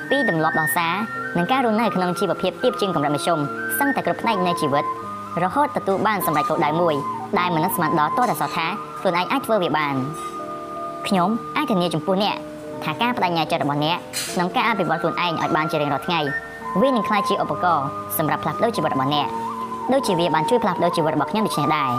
[0.10, 0.94] ពីទម្លាប់ដោះសារ
[1.38, 3.40] និងការរស់នៅក្នុងជីវភាពទាបជាងកម្រិតមធ្យម
[3.80, 4.84] សឹងតែគ្រប់ផ្នែកនៃជីវិត
[5.44, 6.96] រហូតទទួលបានសម្រេចគោលដៅមួយ
[7.40, 8.68] ដែលមនុស្សស្មានដល់ទាល់តែសោះថា
[9.00, 9.96] ខ្លួនឯងអាចធ្វើវាបាន
[11.08, 12.36] ខ្ញុំអាចធានាចំពោះអ្នក
[12.84, 13.98] ថាការបដិញ្ញាចិត្តរបស់អ្នក
[14.34, 16.20] ក្នុងការអភិវឌ្ឍខ្លួនឯងឲ្យបានជារៀងរាល់ថ្ងៃ
[16.82, 17.88] វានឹងក្លាយជាឧបករណ៍
[18.18, 19.28] សម្រាប់ផ្លាស់ប្ដូរជីវិតរបស់អ្នក
[19.94, 21.92] ដូចជាវាបានជួយផ្លាស់ប្ដូរជីវិតរបស់ខ្ញុំដូច្នេះដែរ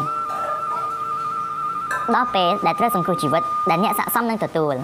[2.15, 4.75] ដល់ពេលដែលត្រូវសង្គ្រោះជីវិតដែលអ្នកស័ក្តិសមនឹងទទួល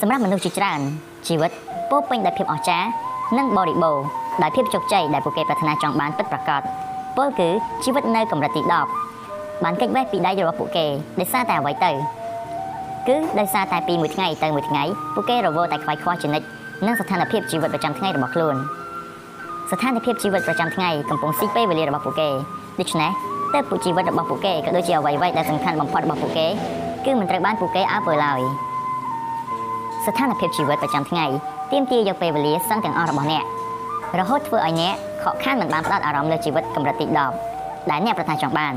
[0.00, 0.80] សម្រាប់មនុស្សជាច្រើន
[1.28, 1.50] ជីវិត
[1.90, 2.88] ពោពេញដោយភាពអស្ចារ្យ
[3.38, 4.04] និងបរិបូរណ៍
[4.42, 6.62] ដោយភាពជោគជ័យដែលពួកគេប្រាថ្នាចង់បានពិតប្រាកដ
[7.16, 7.48] ពលគឺ
[7.84, 8.62] ជីវិតនៅកម្រិតទី
[9.12, 10.86] 10បានកិច្ចវេះពីដៃរបស់ពួកគេ
[11.20, 11.90] ដោយសារតែអ្វីទៅ
[13.08, 14.82] គឺដោយសារតែពីមួយថ្ងៃទៅមួយថ្ងៃ
[15.14, 16.46] ពួកគេរវល់តែខ្វាយខ្វល់ជានិច្ច
[16.86, 18.56] នឹងស្ថានភាពជីវិតប្រចាំថ្ងៃរបស់ខ្លួន
[19.70, 22.28] ស្ថានភាពជីវិតប្រចាំថ្ងៃកំពុងស៊ីពេលវេលារបស់ពួកគេ
[22.80, 26.46] ដូច្នេះ ទើបពួកជីវិតរបស់ពួកគេក៏ដូចជាអ្វីៗដែលសំខាន់បំផុតរបស់ពួកគេ
[27.04, 28.40] គឺមិនត្រូវបានពួកគេអើពើឡើយ
[30.06, 31.26] ស្ថានភាពជីវិតប្រចាំថ្ងៃ
[31.72, 33.44] ទាមទារយកពេលវេលាសឹងទាំងអស់របស់អ្នក
[34.18, 37.06] រហូតធ្វើឲ្យអ្នកខកខានមិនបានផ្ដោតអារម្មណ៍លើជីវិតកម្រិតទី
[37.48, 38.74] 10ដែលអ្នកប្រាថ្នាចង់បាន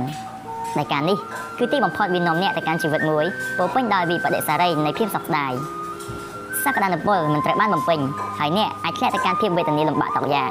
[0.77, 1.17] ដែលការនេះ
[1.57, 3.25] គឺទីបំផុតវានាំអ្នកទៅកាន់ជីវិតមួយ
[3.57, 5.51] ពោពេញដោយវិបដិសារីនៃភាពសោកស្ដាយ
[6.65, 7.99] សក្តានុពលមិនត្រូវបានបំពេញ
[8.39, 10.45] ហើយអ្នកអាចធ្លាក់ទៅកាន់ភាពវេទនាលំបាកតលយ៉ា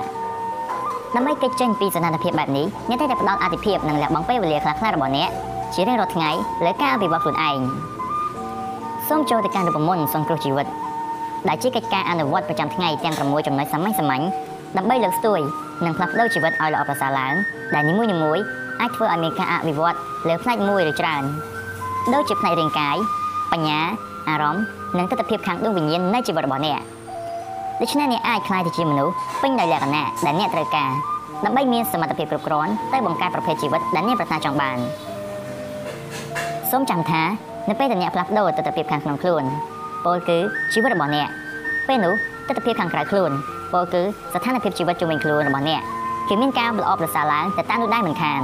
[1.16, 5.28] ដើម្បីគេចចេញពីស្ថានភាពបែបនេះអ្នកតែផ្ដោតអាទិភាពនិងលះបង់ពេលវេលាខ្លះៗរបស់អ្នក
[5.74, 6.30] ជារៀងរាល់ថ្ងៃ
[6.64, 7.59] លើការអភិវឌ្ឍខ្លួនឯង
[9.09, 10.66] សូមចូលទៅកាន់រូបមន្តសង្គ្រោះជីវិត
[11.48, 14.22] ដែលជាកិច្ចការអនុវត្តប្រចាំថ្ងៃទាំង6ចំណុចសាមញ្ញសាមញ្ញ
[14.76, 15.40] ដើម្បីលើកស្ទួយ
[15.84, 17.32] និងផ្លាស់ប្ដូរជីវិតឲ្យល្អប្រសើរឡើង
[17.74, 18.44] ដែលនីមួយៗ
[18.80, 19.97] អាចធ្វើឲ្យមានការអភិវឌ្ឍ
[20.28, 21.22] លើផ្នែកមួយឬច្រើន
[22.14, 22.97] ដូចជាផ្នែករាងកាយ
[23.52, 23.80] បញ្ញា
[24.28, 24.64] អារម្មណ៍
[24.98, 26.95] និងទស្សនវិជ្ជាខាងដួងវិញ្ញាណនៃជីវិតរបស់អ្នក
[27.81, 30.90] ដូច្នេះអ្នកអាចក្លាយទៅជាមនុស្សពេញដោយលក្ខណៈដែលអ្នកត្រូវការ
[31.44, 34.78] ដើម្បីមានសមត្ថភាពគ្រប់គ្រាន់ទៅបង្កើតប្រភេទជីវិតដែលអ្នកប្រាថ្នាចង់បាន
[36.70, 37.23] សូមចាំថា
[37.69, 39.44] នៅពេលដែលអ្នកផ្លាស់ប្ដូរទស្សនវិជ្ជាខាងក្នុងខ្លួន
[40.05, 40.39] ពោលគឺ
[40.73, 41.28] ជីវិតរបស់អ្នក
[41.89, 42.15] ពេលនោះ
[42.48, 43.31] ទស្សនវិជ្ជាខាងក្រៅខ្លួន
[43.73, 44.03] ពោលគឺ
[44.35, 45.82] ស្ថានភាពជីវិតជុំវិញខ្លួនរបស់អ្នក
[46.28, 48.43] គឺមានការល្អប្រសើរឡើងទៅតាមនោះដែរមិនខាន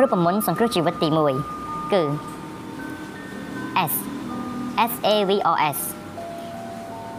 [0.00, 1.08] រូបមន្តសង្គ្រោះជីវិតទី
[1.50, 2.02] 1គឺ
[3.90, 3.94] S
[4.90, 5.78] S A V O S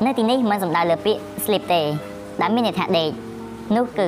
[0.04, 1.82] នៅទីនេះមិនសំដៅលើពាក្យ sleep ទេ
[2.42, 3.10] ដែលមានន័យថាដេក
[3.76, 4.08] នោះគឺ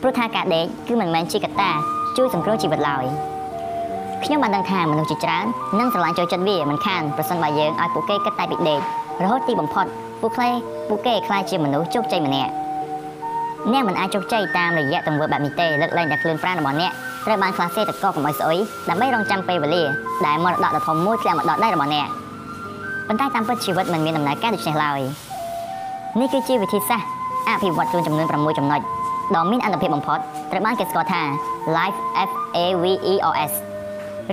[0.00, 1.70] ព្រោះថាការដេកគឺមិនមែនជាកត្តា
[2.16, 3.04] ជួយសង្គ្រោះជីវិតឡើយ
[4.24, 5.46] ខ្ញុំបានដឹងថាមនុស្សជាច្រើន
[5.78, 8.80] នឹងស្រឡាញ់ចូលចិត្តវាមិនខានប្រសិនបើយើងឲ្យពួកគេគិតតែពីដេក
[9.22, 9.86] រហូតទីបំផុត
[10.20, 10.52] ពួកខ្លះ
[10.88, 12.52] ពួកគេខ្លាចជាមនុស្សជោគជ័យម្នាក់
[13.72, 16.92] អ្នកមិនអាចជោគជ័យតាមរយៈទង្វើបែបនេះទេលើកលែងតែខ្លួនប្រាណរបស់អ្នក
[17.26, 18.58] ត្រូវបានខ្លះសេតកកុំឲ្យស្អុយ
[18.88, 19.82] ដើម្បីរងចាំពេលវេលា
[20.26, 22.08] ដែលមរតកដ៏ធំមួយធ្លាក់មកដល់ដៃរបស់អ្នក
[23.10, 25.00] ប៉ុន្តែតាមពិតជីវិតមិនមានដំណើរការដូចនេះឡើយ
[26.20, 27.08] នេះគឺជាវិធីសាស្ត្រ
[27.48, 28.80] អភិវឌ្ឍខ្លួនចំនួន6ចំណុច
[29.34, 30.18] ដ៏មានអត្ថប្រយោជន៍បំផុត
[30.50, 31.22] ត្រូវបានគេស្គាល់ថា
[31.76, 33.52] Life F A V E O S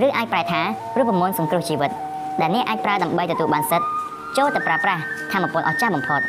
[0.06, 0.60] ឬអាចប្រែថា
[0.96, 1.90] រូបមន្តសង្គ្រោះជីវិត
[2.40, 3.86] ដែលអ្នកអាចប្រើដើម្បីទទួលបានសិទ្ធិ
[4.36, 5.02] ចូលទៅប្រើប្រាស់
[5.32, 6.20] ធម៌ពលអស្ចារ្យបំផុត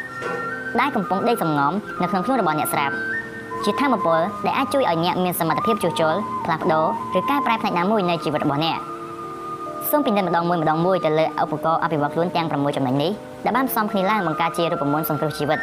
[0.79, 2.95] ដែលកំពុងដេកសំងំនៅក្នុងខ្លួនរបស់អ្នកស្រាប់
[3.65, 6.15] ជាធម៌ពលដែលអាចជួយឲ្យអ្នកមានសមត្ថភាពជួសជុល
[6.45, 6.85] ផ្លាស់ប្ដូរ
[7.19, 8.79] ឬកែប្រែផ្នែកណាមួយនៃជីវិតរបស់អ្នក
[9.91, 13.11] សូមពិនិត្យម្ដងមួយម្ដងមួយទៅលើឧបករណ៍អភិវឌ្ឍខ្លួនទាំង6ចំណុចនេះ
[13.45, 15.59] ដែលបានផ្សំគ្នាឡើងបង្កើតជារូបមន្តសង្គ្រោះជីវិត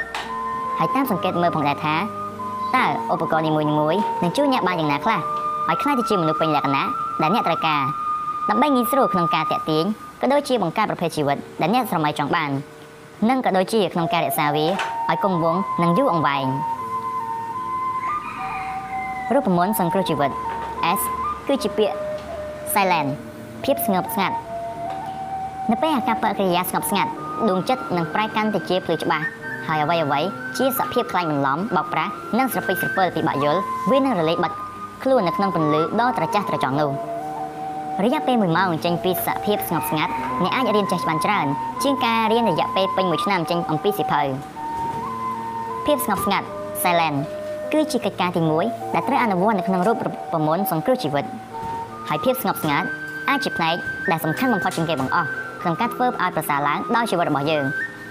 [0.78, 1.94] ហើយតាមសង្កេតមើលផងដែរថា
[2.77, 3.69] តើឧបករណ៍នីមួយៗ
[4.23, 5.19] នឹងជួយអ្នកបានយ៉ាងណាខ្លះ
[5.69, 6.85] ឲ្យក្លាយទៅជាមនុស្សពេញលក្ខណៈ
[7.23, 7.82] ដែលអ្នកត្រូវការ
[8.51, 9.85] ដើម្បីងាយស្រួលក្នុងការតាក់ទាញ
[10.20, 12.51] ក៏ដូចជាបង្កើតប្រភេទជីវិតដែលអ្នកស្រមៃចង់បាន
[13.28, 14.66] និងក៏ដូចជាក្នុងការរក្សាវា
[15.11, 16.47] ឲ្យគង់វង្សនិងយូរអង្វែង
[19.35, 20.31] រូបមន្តសង្គ្រោះជីវិត
[20.98, 21.01] S
[21.47, 21.97] គឺជាពាក្យ
[22.74, 23.11] silent
[23.64, 24.36] ភាពស្ងប់ស្ងាត់
[25.70, 27.10] នៅពេលអាកប្បកិរិយាស្ងប់ស្ងាត់
[27.48, 29.24] ដួងចិត្តនឹងប្រែកាន់ទៅជាភ្លឺច្បាស់
[29.66, 30.20] ហើយអ្វីអ្វី
[30.56, 33.60] ជាសភាពខ្លាញ់បន្លំបោកប្រាស់និងស្រពេចស្រពិលពិបាកយល់
[33.90, 34.56] វានឹងរលាយបាត់
[35.02, 36.90] ខ្លួននៅក្នុងពន្លឺដ៏ត្រចះត្រចង់នោះ
[38.04, 40.12] រយៈពេល1ម៉ោងចេញពីសភាពស្ងប់ស្ងាត់
[40.42, 41.46] អ្នកអាចរៀនចេះបានច្រើន
[41.82, 44.22] ជាងការរៀនរយៈពេលពេញមួយឆ្នាំចេញអំពីសិភៅ
[45.86, 46.46] ភាពស្ងប់ស្ងាត់
[46.82, 47.18] silent
[47.72, 49.96] គឺជាកិច្ចការទី1ដែលត្រូវអនុវត្តនៅក្នុងរូប
[50.32, 51.24] ប្រមូលសង្គ្រោះជីវិត
[52.08, 52.88] ហើយភាពស្ងប់ស្ងាត់
[53.28, 53.77] អាចជាផ្នែក
[54.11, 55.28] ដែលសំខាន់បំផុតជាងគេបង្អស់
[55.62, 57.65] ក្នុងការធ្វើឲ្យប្រសើរឡើងដោយជីវិតរបស់យើង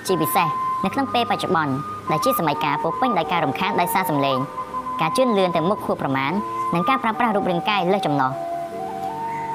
[0.08, 0.48] ជាពិសេស
[0.84, 1.74] នៅក្នុងពេលបច្ចុប្បន្ន
[2.12, 4.38] ដែលជាសម័យកាលពោពេញដោយការរំខានដោយសារសម្លេង
[5.02, 6.32] ការជឿនលឿនទៅមុខខួបប្រមាណ
[6.74, 8.32] និងការប្រើប្រាស់រូបរាងកាយលើសចំណោះ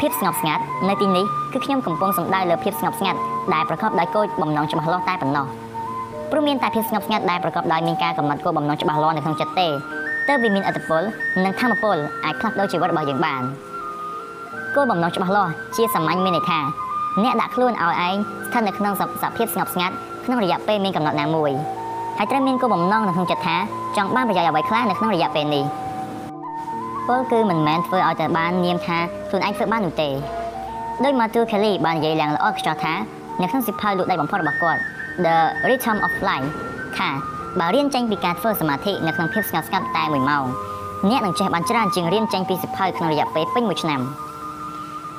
[0.01, 3.19] ភាពស្ងប់ស្ងាត់នៅទីនេះគឺខ្ញុំកំពុងសំដៅលើភាពស្ងប់ស្ងាត់
[3.55, 5.47] ដែលប្រកបដោយគោលបំណងច្បាស់លាស់តែប៉ុណ្ណោះ
[6.31, 9.69] ព្រោះមានតែភាពស្ងប់ស្ងាត់ដែលប្រកបដោយមានការកំណត់គោលបំណងច្បាស់លាស់នៅក្នុងចិត្តទេ
[10.29, 11.03] ទើបវាមានអត្តពល
[11.45, 13.43] និងធម៌ពលអាចផ្លាស់ប្ដូរជីវិតរបស់យើងបាន
[14.75, 16.61] គោលបំណងច្បាស់លាស់ជាសាមញ្ញមានន័យថា
[17.23, 18.17] អ្នកដាក់ខ្លួនឲ្យឯង
[18.47, 18.93] ស្ថិតនៅក្នុង
[19.23, 19.95] សភាពស្ងប់ស្ងាត់
[20.25, 21.51] ក្នុងរយៈពេលមានកំណត់ណាមួយ
[22.19, 23.57] ហើយត្រូវមានគោលបំណងនៅក្នុងចិត្តថា
[23.97, 25.65] ចង់បានប្រយោជន៍អ្វីខ្លះនៅក្នុងរយៈពេលនេះ
[27.09, 28.99] ពលគឺមិនមែនធ្វើឲ្យតែបាននាមថា
[29.29, 30.09] ខ្លួនឯងធ្វើបាននោះទេ
[31.05, 32.95] ដោយ Matthew Kelly បាននិយាយឡើងល្អខ្ចោះថា
[33.41, 34.81] នៅក្នុងសិភៅលោកដៃបំផុតរបស់គាត់
[35.25, 35.37] The
[35.69, 36.49] Rhythm of Life
[36.99, 37.09] ថា
[37.59, 40.45] បើរៀនចេញពីការធ្វើសមាធិនៅក្នុងភាពស្ងប់ស្ងាត់តែ1ម៉ោង
[41.09, 44.01] អ្នកនឹងចេះបានច្រើនជាងរៀនចេញពីសិភៅក្នុងរយៈពេលពេញមួយឆ្នាំ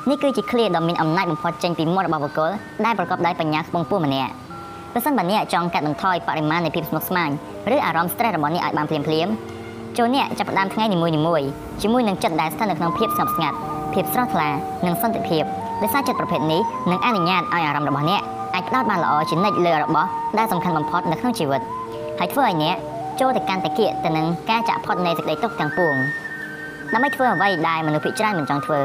[0.09, 2.51] នេះគឺជាឃ្លាដ៏មានអំណាចបំផុតចេញពីមាត់របស់បុគ្គល
[2.85, 4.31] ដែលប្រកបដោយបញ្ញាខ្ពង់ខ្ពស់ម្នាក់
[4.93, 7.29] ប្រសិនបើអ្នកចង់កាត់បន្ថយបរិមាណនៃភាពស្មុគស្មាញ
[7.73, 9.27] ឬអារម្មណ៍ stress របស់អ្នកឲ្យបានភ្លាមភ្លាម
[9.97, 11.07] ចូលអ្នកចាប់ផ្ដើមថ្ងៃនីមួ
[11.39, 11.47] យៗ
[11.81, 13.57] ជាមួយនឹងចិត្តដែលស្ថិតនៅក្នុងភាពស្ងប់ស្ងាត់
[13.93, 14.49] ភាពស្រស់ថ្លា
[14.85, 15.43] និងសន្តិភាព
[15.81, 18.21] ដោយសារចិត្តប្រភេទនេះនឹងអនុញ្ញាតឲ្យអារម្មណ៍របស់អ្នក
[18.53, 20.07] អាចផ្ដោតបានល្អជានិច្ចលើរបស់
[20.37, 21.61] ដែលសំខាន់បំផុតនៅក្នុងជីវិត
[22.19, 22.75] ហើយធ្វើឲ្យអ្នក
[23.19, 25.95] ចូលទៅកាន់តាគៀកទៅនឹងការចាក់ផុតនៃសេចក្តីទុក្ខទាំងពួង
[26.93, 28.81] ដើម្បីធ្វើអ្វីដែលមនុស្សភាគច្រើនមិនចង់ធ្វើ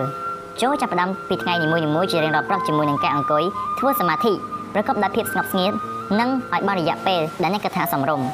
[0.63, 3.45] ចូលចាប់ផ្ដើមពីថ្ងៃនីមួយៗជារៀងរាល់ព្រឹកជាមួយនឹងការអង្គុយ
[3.79, 4.33] ធ្វើសមាធិ
[4.75, 5.77] ប្រកបដោយភាពស្ងប់ស្ងាត់
[6.21, 8.27] និងឲ្យបានរយៈពេលដែលអ្នកគិតថាសមរម្យ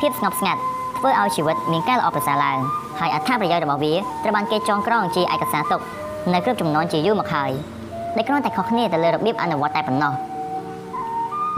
[0.00, 0.60] ភាពស្ងប់ស្ងាត់
[0.98, 2.58] ធ្វើឲ្យជីវិតមានការល្អប្រសើរឡើង
[3.00, 5.80] ហើយអត្ថប្រយោជន៍របស់វាត្រូវបានគេចងក្រងជាឯកសារទុក
[6.32, 7.50] នៅគ្រប់ចំនួនជាយូរមកហើយ
[8.16, 10.12] ដែលគ្រាន់តែខុសគ្នាទៅលើរបៀបអនុវត្តតែប៉ុណ្ណោះ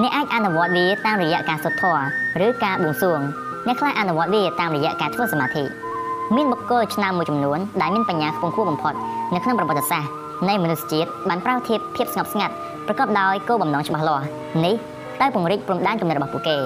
[0.02, 2.02] អ្នកអាចអនុវត្តវាតាមរយៈការសុទ្ធធម៌
[2.46, 3.20] ឬការបួងសួង
[3.66, 5.83] អ្នកខ្លះអនុវត្តវាតាមរយៈការធ្វើសមាធិ
[6.32, 8.94] មានបុគ្គលឆ្នាំមួយចំនួនដែលមានបញ្ញាខ្ពង់ខ្ពស់បំផុត
[9.34, 10.10] នៅក្នុងប្រវត្តិសាស្ត្រ
[10.48, 12.54] នៃមនុស្សជាតិបានប្រោសធៀបភាពស្ងប់ស្ងាត់
[12.86, 14.24] ប្រកបដោយគោលបំណងច្បាស់លាស់
[14.64, 14.74] នេះ
[15.20, 16.56] តែពង្រីកព្រំដែនគំនិតរបស់ពួកគេ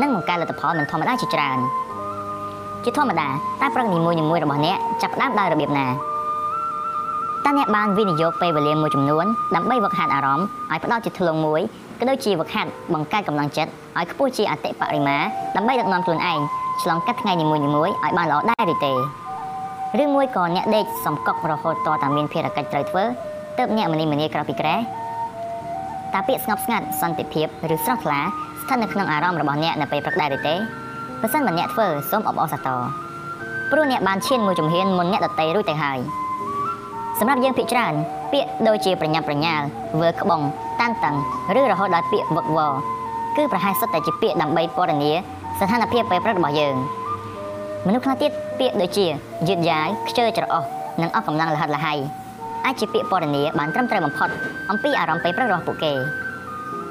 [0.00, 1.58] និងបង្កើតលទ្ធផលមិនធម្មតាជាច្រើន
[2.84, 3.28] ជាធម្មតា
[3.60, 5.86] តែប្រឹកនីមួយៗរបស់អ្នកចាប់ផ្ដើមដោយរបៀបណា
[7.44, 11.60] តើអ្នកបានវិនិយោគពេលវេលាមួយចំនួនដើម្បីវឹកហាត់អារម្មណ៍ឲ្យផ្ដោតជាធ្លុងមួយ
[12.00, 15.16] ក៏ដូចជាវឹកហាត់បង្កើតកម្លាំងចិត្តឲ្យខ្ពស់ជាអតិបរិមា
[15.56, 16.40] ដើម្បីដឹកនាំខ្លួនឯង
[16.82, 18.92] ឆ្លងកាត់ថ្ងៃនីមួយៗឲ្យបានល្អដែរឬទេ
[20.02, 23.04] ឬមួយក៏អ្នកដេកសំកក់រហូតតតែមានភារកិច្ចត្រូវធ្វើ
[23.58, 24.76] ទើបអ្នកមនីមនីក្រៅពីក្រែ
[26.14, 28.20] តើពាក្យស្ងប់ស្ងាត់សន្តិភាពឬស្រស់ថ្លា
[28.60, 30.54] ស្ថិតនៅក្នុងអារម្មណ៍របស់អ្នកនៅពេលព្រឹកដែរឬទេ
[31.20, 32.80] បើសិនបើអ្នកធ្វើសូមអបអរសាទរ
[33.70, 35.98] ព្រោះអ្នកបានឈានមួយជំហានមុនអ្នកដតីរួចទៅហើយ
[37.18, 37.94] សម្រាប់យើងភាគច្រើន
[38.32, 39.64] ពាក្យដូចជាប្រញាប់ប្រញាល់
[40.00, 40.40] វើក្បង
[40.80, 41.14] តានតឹង
[41.58, 42.72] ឬរហូតដល់ពាក្យវឹកវរ
[43.36, 45.12] គឺប្រហែលសុទ្ធតែជាពាក្យដើម្បីពណ៌នា
[45.58, 46.74] ស្ថានភាពពេលព្រឹករបស់យើង
[47.86, 49.06] មនុស្សខ្លះទៀតពាក្យដូចជា
[49.48, 50.64] យឺតយ៉ាវខ្ជិលច្រអូស
[51.02, 51.94] និងអស់កម្លាំងលហិតលហៃ
[52.64, 54.28] អាចជាពាក្យពណ៌នាបានត្រឹមត្រូវបំផុត
[54.70, 55.92] អំពីអារម្មណ៍ពេលព្រឹករបស់ពួកគេ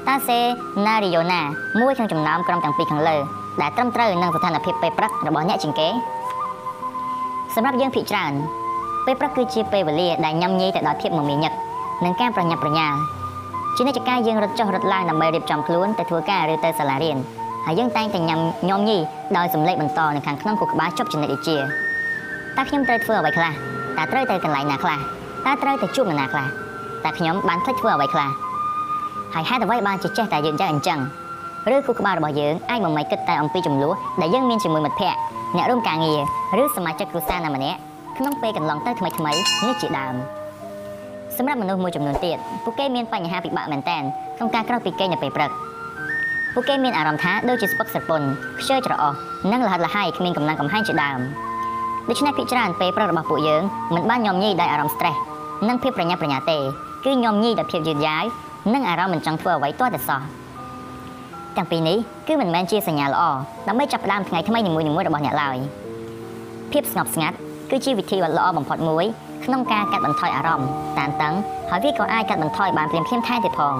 [0.08, 0.38] តាសេ
[0.86, 1.40] ណារីយ៉ូណា
[1.80, 3.16] មួយក្នុងចំណោមក្រុមទាំងពីរខាងលើ
[3.60, 5.88] ដែលត្រឹមត្រូវនឹងស្ថានភាពពេលព្រឹករបស់អ្នកជាងគេ
[7.54, 8.32] សម្រាប់យើងភាគច្រើន
[9.06, 11.52] ពេលព្រឹកគឺជាពេលវេលាដែលញ៉ាំញីទៅដល់ភាពមមាញឹក
[12.04, 12.98] និងការប្រញាប់ប្រញាល់
[13.76, 17.16] ជានិច្ចកាលយើងរត់ចុះរត់ឡើងដើម្បីរៀបចំខ្លួនទៅធ្វើការឬទៅសាលារៀន
[17.66, 18.98] ហើយយើងតែងតែញ៉ាំញោមញី
[19.36, 23.52] ដោយសំឡេងបន្តនៅខាងក្នុងខួរក្បាលជប់ចំណិតដូចជាតើខ្ញុំត្រូវធ្វើអ្វីខ្លះ
[23.96, 24.98] តើត្រូវទៅកន្លែងណាខ្លះ
[25.46, 26.46] តើត្រូវទៅជួបនរណាខ្លះ
[27.04, 28.30] តើខ្ញុំបានភ្លេចធ្វើអ្វីខ្លះ
[29.34, 31.00] ហើយហេតុអ្វីបានជាចេះតែយើងយ៉ាងអញ្ចឹង
[31.74, 35.18] ឬគូក្បាលរបស់យើងអាចមមាញគិតតែអំពីចំនួនដែលយើងមានជាមួយមិត្តភ័ក្តិ
[35.56, 37.78] អ្នករួមការងារឬសមាជិកគ្រួសារណាម្នាក់
[38.18, 39.32] ក្នុងពេលកន្លងទៅថ្មីថ្មី
[39.66, 40.14] នេះជាដើម
[41.36, 44.02] សម្រាប់មនុស្សមួយចំនួនទៀតពួកគេមានបញ្ហាពិបាកមែនទែន
[44.36, 45.50] ក្នុងការក្រោកពីគេងនៅពេលព្រឹក
[46.54, 48.26] ពួកគេមានអារម្មណ៍ថាដូចជាស្ពឹកស្រពន់
[48.60, 49.14] ខ្ជិលច្រអូស
[49.52, 51.20] និងលហិតលហៃគ្មានកម្លាំងកំហែងជាដើម
[52.08, 53.62] ដូច្នេះភាគច្រើនពេលព្រឹករបស់ពួកយើង
[53.94, 55.18] មិនបានញោមញីដោយអារម្មណ៍ stress
[55.68, 56.58] និងភាពប្រញាប់ប្រញាល់ទេ
[57.04, 58.24] គឺញោមញីដោយភាពយឺតយ៉ាវ
[58.74, 60.20] និងអារម្មណ៍មិនចង់ធ្វើអ្វីទាល់តែសោះ
[61.56, 61.96] ទាំងពីរនេះ
[62.28, 63.22] គឺមិនមែនជាសញ្ញាល្អ
[63.68, 65.56] ដើម្បីចាប់ផ្ដើមថ្ងៃថ្មីនីមួយៗរបស់អ្នកឡើយ
[66.72, 67.36] ភាពស្ងប់ស្ងាត់
[67.70, 69.04] គឺជាវិធីដ៏ល្អបំផុតមួយ
[69.44, 71.34] ក្នុងការកាត់បន្ថយអារម្មណ៍តានតឹង
[71.70, 73.76] ហើយវាក៏អាចកាត់បន្ថយបានភ្លាមៗថែមទៀតផង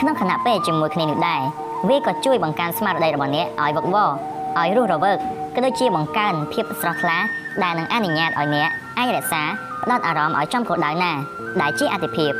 [0.00, 1.40] ក្នុងខណៈពេលជាមួយគ្នានោះដែរ
[1.88, 4.10] វាក៏ជួយបង្កើនស្មារតីរបស់អ្នកឲ្យវឹកវរ
[4.58, 5.18] ឲ្យរស់រវើក
[5.54, 7.18] ក៏ដូចជាបង្កើនភាពស្រស់ថ្លា
[7.62, 9.42] ដែលនឹងអនុញ្ញាតឲ្យអ្នកអាចរក្សា
[9.82, 11.12] ផ្ដោតអារម្មណ៍ឲ្យចំគោលដៅណា
[11.60, 12.32] ដែលជាអតិភិប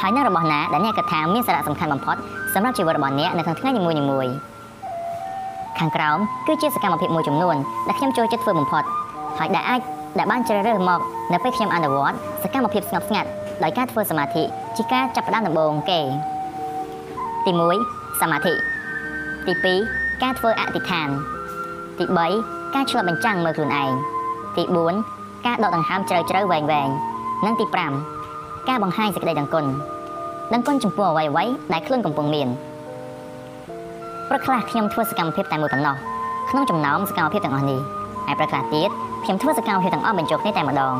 [0.00, 2.16] ហើយនឹងរបស់ណាដែលអ្នកគិតថាមានសារៈសំខាន់បំផុត
[2.54, 4.32] សម្រាប់ជីវិតរបស់អ្នកនៅក្នុងថ្ងៃនីមួយៗ
[5.78, 7.56] ខាងក្រោមគឺជាសកម្មភាពមួយចំនួន
[7.88, 8.84] ដែលខ្ញុំចូលចិត្តធ្វើបំផុត
[9.38, 9.80] ហើយដែលអាច
[10.18, 11.00] ដែលបានជ្រើសរើសមក
[11.32, 13.28] នៅពេលខ្ញុំអនុវត្តសកម្មភាពស្ងប់ស្ងាត់
[13.62, 14.42] ដោយការធ្វើសមាធិ
[14.76, 16.00] ជាការចាប់ផ្ដើមដំបូងគេ
[17.46, 17.52] ទី
[17.86, 18.54] 1សមាធិ
[19.46, 19.52] ទី
[19.92, 21.08] 2ការធ្វើអធិដ្ឋាន
[21.98, 22.04] ទី
[22.40, 23.90] 3ការឆ្លុះបញ្ចាំងមើលខ្លួនឯង
[24.56, 24.64] ទី
[25.04, 26.88] 4ការដកដង្ហើមជ្រៅជ្រៅវែងវែង
[27.44, 27.64] និងទី
[28.12, 29.64] 5ការបង្ហាញសេចក្តីដឹងគុណ
[30.52, 32.48] ដឹងគុណចំពោះអ្វីអ្វីដែលខ្លួនកំពុងមាន
[34.28, 35.96] ព្រឹកខ្លះខ្ញុំធ្វើសកម្មភាពតែមួយប៉ុណ្ណោះ
[36.50, 37.80] ក្នុងចំណោមសកម្មភាពទាំងអស់នេះ
[38.26, 38.90] ហើយព្រឹកខ្លះទៀត
[39.24, 40.94] ខ្ញុំធ្វើសកម្មភាពទាំងអស់បញ្ចូលគ្នាតែម្ដង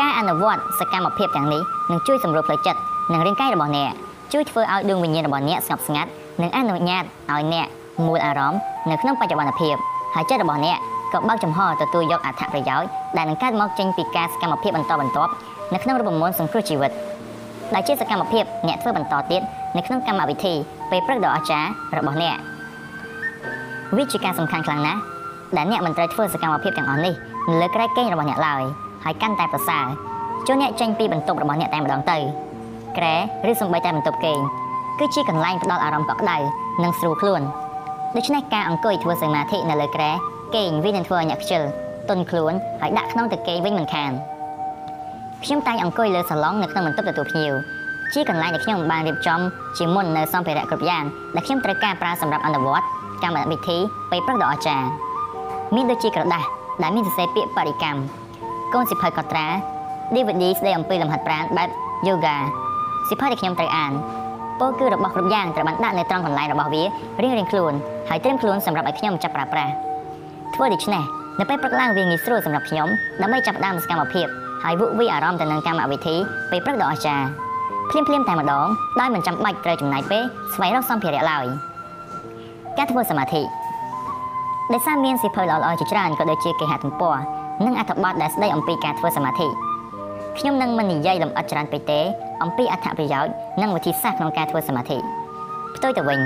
[0.00, 2.80] ការអនុវត្តសកម្មភាពទាំងនេះនឹងជួយសម្រួលផ្លូវចិត្ត
[3.12, 3.92] និងរាងកាយរបស់អ្នក
[4.32, 6.10] ជួយធ្វើឲ្យដួងវិញ្ញាណរបស់អ្នកស្ងប់ស្ងាត់
[6.42, 7.66] និងអនុញ្ញាតឲ្យអ្នក
[8.06, 9.74] មូលអារម្មណ៍នៅក្នុងបច្ចុប្បន្នភាព
[10.14, 10.78] ហើយចិត្តរបស់អ្នក
[11.12, 15.32] ក៏បើកចំហទទួលយកអត្ថប្រយោជន៍ដែលនឹងកើតមកចេញពីការសកម្មភាពបន្តបន្ទាប់
[15.74, 16.90] នៅក្នុងរូបមន្តសង្គ្រោះជីវិត
[17.74, 19.42] ដែលជាសកម្មភាពអ្នកធ្វើបន្តទៀត
[19.76, 20.54] នៅក្នុងកម្មវិធី
[20.90, 22.36] ពេលព្រឹកដ៏អស្ចារ្យរបស់អ្នក
[23.96, 25.00] វាជាការសំខាន់ខ្លាំងណាស់
[25.56, 27.14] ដែលអ្នកមិនត្រូវធ្វើសកម្មភាពទាំងអស់នេះ
[27.48, 28.62] នៅលើក្រែកគេងរបស់អ្នកឡើយ
[29.04, 29.86] ហើយកាន់តែប្រសើរ
[30.46, 32.18] ចូលអ្នកចេញពីបន្ទប់របស់អ្នកតែម្ដងទៅ
[32.98, 33.14] ក្រែ
[33.50, 34.38] ឬសំបីតែបន្ទប់គេង
[34.98, 36.36] គឺជាកន្លែងផ្ដល់អារម្មណ៍កក់ក្ដៅ
[36.82, 37.42] និងស្រួលខ្លួន
[38.16, 40.10] ដូច្នេះការអង្គុយធ្វើសមាធិនៅលើក្រែ
[40.54, 41.62] គេងវានឹងធ្វើឲ្យអ្នកខ្ជិល
[42.08, 44.12] ទន់ខ្លួនហើយដាក់ក្នុងទៅគេងវិញមិនខាន
[45.44, 47.52] ខ្ញុំតែងអង្គុយលើសាឡុងនៅក្នុងបន្ទប់ទទួលភ្ញៀវ
[48.14, 49.40] ជាកន្លែងដែលខ្ញុំបានរៀបចំ
[49.78, 51.04] ជាមុននៅសម្ភារៈគ្រប់យ៉ាង
[51.34, 52.86] ដែលខ្ញុំត្រូវការប្រើសម្រាប់អនុវត្ត
[53.22, 53.78] កម្មវិធី
[54.10, 54.86] ពេលព្រឹកដ៏អស្ចារ្យ
[55.74, 56.46] មានដូចជាក្រដាស់
[56.82, 58.00] ដែលមានសរសេរពាក្យបរិកម្ម
[58.74, 59.46] កូនសិភៅកត់ត្រា
[60.14, 61.68] DVD ស្ដីអំពីលំហាត់ប្រាណបែប
[62.08, 62.36] Yoga
[63.10, 63.92] សិភៅដែលខ្ញុំត្រូវអាន
[64.60, 66.82] ពោលគឺរបស់គ្រប់យ៉ាងត្រូវបានដាក់នៅត្រង់កន្លែងរបស់វា
[67.22, 67.72] រៀងៗខ្លួន
[68.08, 69.72] ហើយត្រៀមខ្លួនសម្រាប់ឲ្យខ្ញុំចាប់ប្រើប្រាស់
[70.54, 71.02] ធ្វើដូច្នេះ
[71.38, 72.88] នៅពេលព្រឹកឡើងវាងាយស្រួលសម្រាប់ខ្ញុំ
[73.22, 74.26] ដើម្បីចាប់ផ្ដើមសកម្មភាព
[74.62, 76.16] ហើយវឹកវីអារម្មណ៍ទៅនឹងកម្មវិធី
[76.50, 77.26] ពេលព្រឹកដ៏អស្ចារ្យ
[77.90, 78.66] ភ្លាមភ្លាមតែម្ដង
[79.00, 80.22] ដោយមិនចាំបាច់ត្រូវចំណាយពេល
[80.54, 81.46] ស្វែងរកសម្ភារៈឡើយ
[82.78, 83.42] ការធ្វើសមាធិ
[84.72, 87.16] ដោយសារមានសិភៅល្អៗជាច្រើនក៏ដូចជាគេហទំព័រ
[87.64, 89.67] និងអត្ថបទដែលស្ដីអំពីការធ្វើសមាធិ
[90.40, 92.00] ខ្ញុំនឹងមិននិយាយលម្អិតច្រើនពេកទេ
[92.42, 94.96] អំពីអត្ថប្រយោជន៍និងវិធីសាស្ត្រក្នុងការធ្វើសមាធិ
[95.76, 96.20] ផ្ទុយទៅវិញ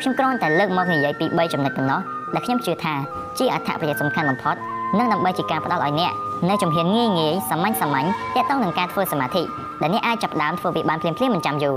[0.00, 2.00] ខ្ញុំគ្រាន់តែលើកមកនិយាយពី3ចំណុចប៉ុណ្ណោះ
[2.34, 2.94] ដែលខ្ញុំជឿថា
[3.38, 4.56] ជាអត្ថប្រយោជន៍សំខាន់បំផុត
[4.98, 6.12] និងដើម្បីជាការផ្ដល់ឲ្យអ្នក
[6.48, 9.42] នៅជំហានងាយងាយសាមញ្ញសាមញ្ញទាក់ទងនឹងការធ្វើសមាធិ
[9.80, 11.76] ដែលអ្នកអាចចាប់ផ្ដើមធ្វើវាបានភ្លាមៗមិនចាំយូរ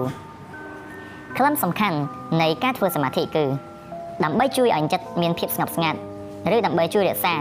[1.38, 1.98] ខ្លឹមសំខាន់
[2.42, 3.46] នៃការធ្វើសមាធិគឺ
[4.24, 5.98] ដើម្បីជួយឲ្យចិត្តមានភាពស្ងប់ស្ងាត់
[6.56, 7.36] ឬដើម្បីជួយរក្សា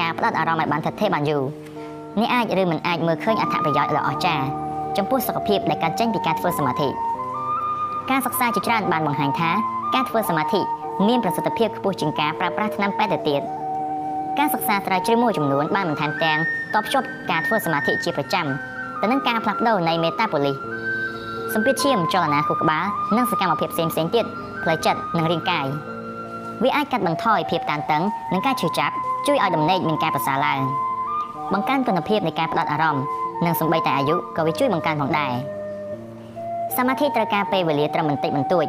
[0.00, 1.42] ការផ្ដោតអារម្មណ៍ឲ្យបានថិតថេរបានយូរ
[2.20, 4.46] អ្នកអាចឬមិនអាចមើលឃើញអត្ថប្រយោជន៍ដ៏អស្ចារ្យ
[4.96, 6.88] ចំពោះសុខភាពដែលកើតចេញពីការធ្វើសមាធិ
[8.10, 9.50] ការសិក្សាជាច្រើនបានបង្ហាញថា
[9.94, 10.60] ការធ្វើសមាធិ
[11.08, 13.42] មានប្រសិទ្ធភាពខ្ពស់ជាងការប្រើប្រាស់ថ្នាំពេទ្យទៅទៀត
[14.38, 16.38] ការសិក្សាស្រាវជ្រាវមួយចំនួនបានបន្ថែមទាំង
[16.74, 18.46] តបភ្ជាប់ការធ្វើសមាធិជាប្រចាំ
[19.00, 20.56] ទៅនឹងការផ្លាស់ប្ដូរនៃមេតាបូលីស
[21.54, 22.84] សម្ពាធឈាមចលនាខួរក្បាល
[23.16, 24.24] និងសកម្មភាពផ្សេងៗទៀត
[24.62, 25.66] ផ្លូវចិត្តនិងរាងកាយ
[26.62, 28.94] វាអាចកាត់បន្ថយភាពតានតឹងនិងការឈឺចាប់
[29.26, 30.60] ជួយឲ្យដំណេកមានការប្រសើរឡើង
[31.52, 33.04] បង្កើនគុណភាពនៃការផ្ដោតអារម្មណ៍
[33.44, 35.32] និងសម្បីតែអាយុក៏វាជួយបង្កើនផងដែរ
[36.76, 38.66] សមាធិត្រូវការពេលវេលាត្រឹមបន្តិចបន្តួច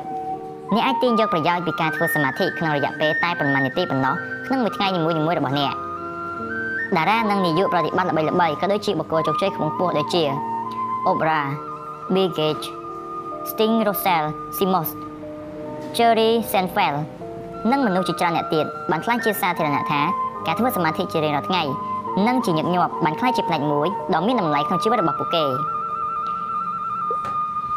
[0.76, 5.74] អ្នកអាចទាញយកប្រយោជន៍ពីការធ្វើសមាធិក្នុងរយៈពេលតែប៉ុន្មាននាទីប៉ុណ្ណោះក្នុងមួយថ្ងៃនីមួយៗរបស់អ្នក
[6.98, 10.24] តារានិងនាយកប្រតិបត្តិល្បីៗក៏ដូចជាបុគ្គលជោគជ័យខ្ពង់ខ្ពស់ដូចជា
[11.08, 11.48] Oprah,
[12.14, 12.68] Bill Gates,
[13.50, 14.26] Sting Russell,
[14.58, 14.90] Simos,
[15.98, 16.98] Jerry Seinfeld
[17.72, 20.02] និងមនុស្សជាច្រើនអ្នកទៀតបានខ្លាចជាសាធារណៈថា
[20.46, 21.64] ការធ្វើសមាធិជារៀងរាល់ថ្ងៃ
[22.28, 25.46] និងជាញឹកញាប់បានខ្លាចជាផ្នែកមួយដ៏មានតម្លៃក្នុងជីវិតរបស់ពួកគេ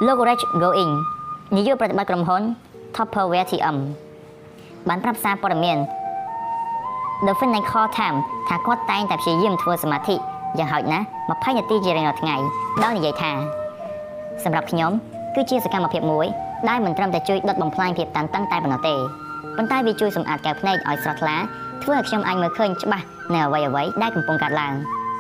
[0.07, 0.93] លោក Rich Going
[1.57, 2.43] នាយកប្រតិបត្តិក្រុមហ៊ុន
[2.95, 3.77] Tupperware TM
[4.89, 5.79] បានប្រាប់សារព័ត៌មាន
[7.27, 10.17] The Financial Times ថាគាត់តែងតែព្យាយាមធ្វើសមាធិ
[10.59, 12.37] យ៉ាងហោចណាស់20នាទីជារៀងរាល់ថ្ងៃ
[12.83, 13.33] ដោយនិយាយថា
[14.45, 14.93] សម្រាប់ខ្ញុំ
[15.35, 16.27] គឺជាសកម្មភាពមួយ
[16.69, 18.95] ដែលមិនត្រឹមតែជួយដុតបំផ្លាញភាពតានតឹងតែប៉ុណ្ណោះទេ
[19.57, 21.37] ប៉ុន្តែវាជួយសម្អាតកែវភ្នែកឲ្យស្រស់ថ្លា
[21.83, 24.73] ធ្វើឲ្យខ្ញុំអាចមើលឃើញច្បាស់ នៅអ្វីអ្វីដែលកំពុងកើតឡើង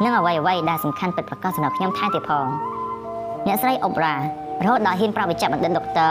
[0.04, 2.46] និងអ្វីអ្វីដែលសំខាន់ពិតប្រាកដសម្រាប់ខ្ញុំថែទៀតផង
[3.46, 4.18] អ្នកស្រីអុបរ៉ារ
[4.68, 6.10] ហូតដល់ហ៊ានប្រាប់វិជ្ជបណ្ឌិតដុកទ័រ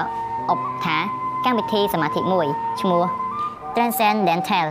[0.50, 0.98] អុបថា
[1.46, 2.48] កម្មវិធីសមាធិមួយ
[2.82, 3.04] ឈ្មោះ
[3.76, 4.68] Transcendental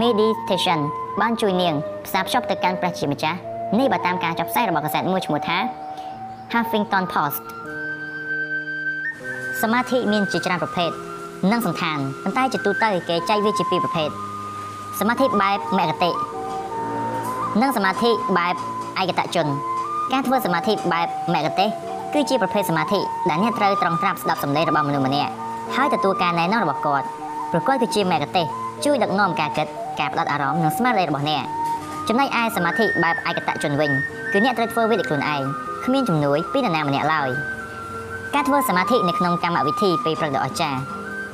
[0.00, 0.80] Meditation
[1.20, 1.74] បានជួយនាង
[2.06, 3.38] ផ្សារភ្ជាប់ទៅកាន់ព្រះជាម្ចាស់
[3.78, 5.58] នេះបើតាមការចាប់ផ្សាយរបស់កាសែតមួយឈ្មោះថា
[6.52, 7.42] Huffington Post
[9.62, 10.90] សមាធិមានជាច្រើនប្រភេទ
[11.50, 14.08] និងសន្តានប៉ុន្តែជាទូទៅគេចែកវាជាពីរប្រភេទ
[14.98, 16.10] សមាធិបែបមគ្គតិ
[17.58, 18.54] និងសមាធិបែប
[19.00, 19.46] ឯកតជន
[20.12, 21.68] ការធ្វើសមាធិបែបមគ្គទេស
[22.14, 25.32] គឺជាប្រភេទសមាធិដែលអ្នកត្រូវត្រង់ត្រាប់ស្ដាប់សម្លេងរបស់មនុស្សម្នាក់
[25.76, 27.06] ហើយទទួលការណែនាំរបស់គាត់
[27.52, 28.46] ប្រកបគឺជាមគ្គទេស
[28.84, 29.66] ជួយដឹកនាំការគិត
[30.00, 31.44] ការផ្ដោតអារម្មណ៍និងស្មារតីរបស់អ្នក
[32.08, 33.90] ចំណែកឯសមាធិបែបឯកតជនវិញ
[34.32, 35.42] គឺអ្នកត្រូវធ្វើវាដោយខ្លួនឯង
[35.84, 37.28] គ្មានជំនួយពីនរណាម្នាក់ឡើយ
[38.34, 40.80] ការធ្វើសមាធិនៅក្នុងកម្មវិធីពេលព្រឹកដ៏អស្ចារ្យ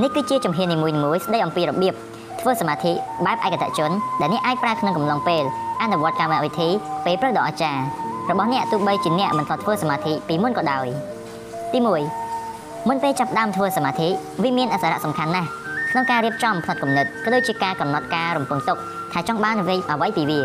[0.03, 1.95] នេះគឺជាជំហាននីមួយៗស្ដីអំពីរបៀប
[2.41, 2.93] ធ្វើសមាធិ
[3.27, 5.45] បែបឯកតជនដែលអ្នកអាចប្រើក្នុងកំឡុងពេល
[5.83, 6.69] អនុវត្តកម្មវិធី
[7.05, 7.83] ពេលព្រឹកដ៏អស្ចារ្យ
[8.31, 10.87] របស់អ្នកទោះបីជាអ្នកមិនធ្លាប់ធ្វើសមាធិពីមុនក៏ដោយ
[11.73, 14.09] ទី1មុនពេលចាប់ផ្ដើមធ្វើសមាធិ
[14.43, 15.49] វាមានអសរៈសំខាន់ណាស់
[15.91, 18.79] ក្នុងការរៀបចំផ្នត់គំនិតក៏ដូចជាការកំណត់ការរំពឹងទុក
[19.13, 20.41] ថាចង់បានអ្វីអ្វីពីវា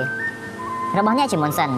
[0.97, 1.69] របស់អ្នកជាមុនសិន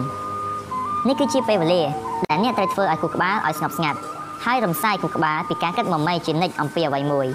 [1.08, 1.82] នេះគឺជាពេលវេលា
[2.30, 3.98] ដែលអ្នកត្រូវធ្វើឲ្យគូក្បាលឲ្យស្ងប់ស្ងាត់
[4.44, 7.26] ហើយរំសាយគូក្បាលពីការគិតមមីជានិច្ចអំពីអ្វីមួយ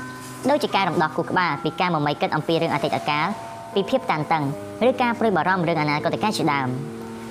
[0.50, 3.28] ដូចជាការរំដោះគូក្បាលពីការមមីគិតអំពីរឿងអតីតកាល
[3.74, 4.44] ពីភាពតានតឹង
[4.88, 6.68] ឬការព្រួយបារម្ភរឿងអនាគតកាលជាដើម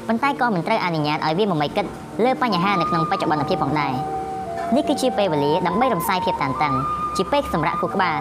[0.08, 1.84] ប៉ុន្តែក៏មិនត្រូវអនុញ្ញាតឲ្យវាមមីគិត
[2.25, 3.92] លើបញ្ហានៅក្នុងបច្ចុប្បន្នភាពផងដែរ
[4.76, 6.75] នេះគឺជាពេលវេលាដើម្បីរំសាយភាពតានតឹង
[7.17, 8.18] ជាពេលសម្រាប់គូក្បាល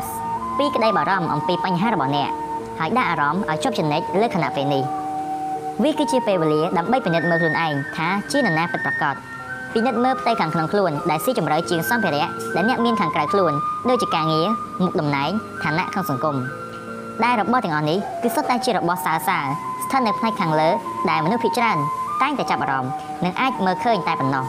[0.57, 2.29] ពីក្តីបារម្ភអំពីបញ្ហារបស់អ្នក
[2.79, 4.83] ហើយដាក់អារម្មណ៍ឲ្យជាប់ចំណិចលើខណៈពេលនេះ
[5.83, 9.15] វាគឺជាពេលវេលាដើម្បីពិនិត្យមើលខ្លួនឯងថាជានរណាពិតប្រាកដ
[9.73, 13.53] ពិនិត្យមើលផ្ទៃខាងក្នុងខ្លួនដែលស៊ីជម្រៅជាងសម្ភារៈដែលអ្នកមានខាងក្រៅខ្លួន
[13.89, 14.47] ដូចជាការងារ
[14.83, 15.29] មុខតំណែង
[15.63, 16.35] ឋានៈក្នុងសង្គម
[17.23, 20.69] ដែលរបស់ទាំងអស់នេះគឺសុទ្ធតែជារបស់សើសើស្ថិតនៅផ្នែកខាងលើ
[21.09, 21.77] ដែលមនុស្សភាគច្រើន
[22.21, 22.91] តែងតែចាប់អារម្មណ៍
[23.23, 24.45] និងអាចមើលឃើញតែប៉ុណ្ណោះ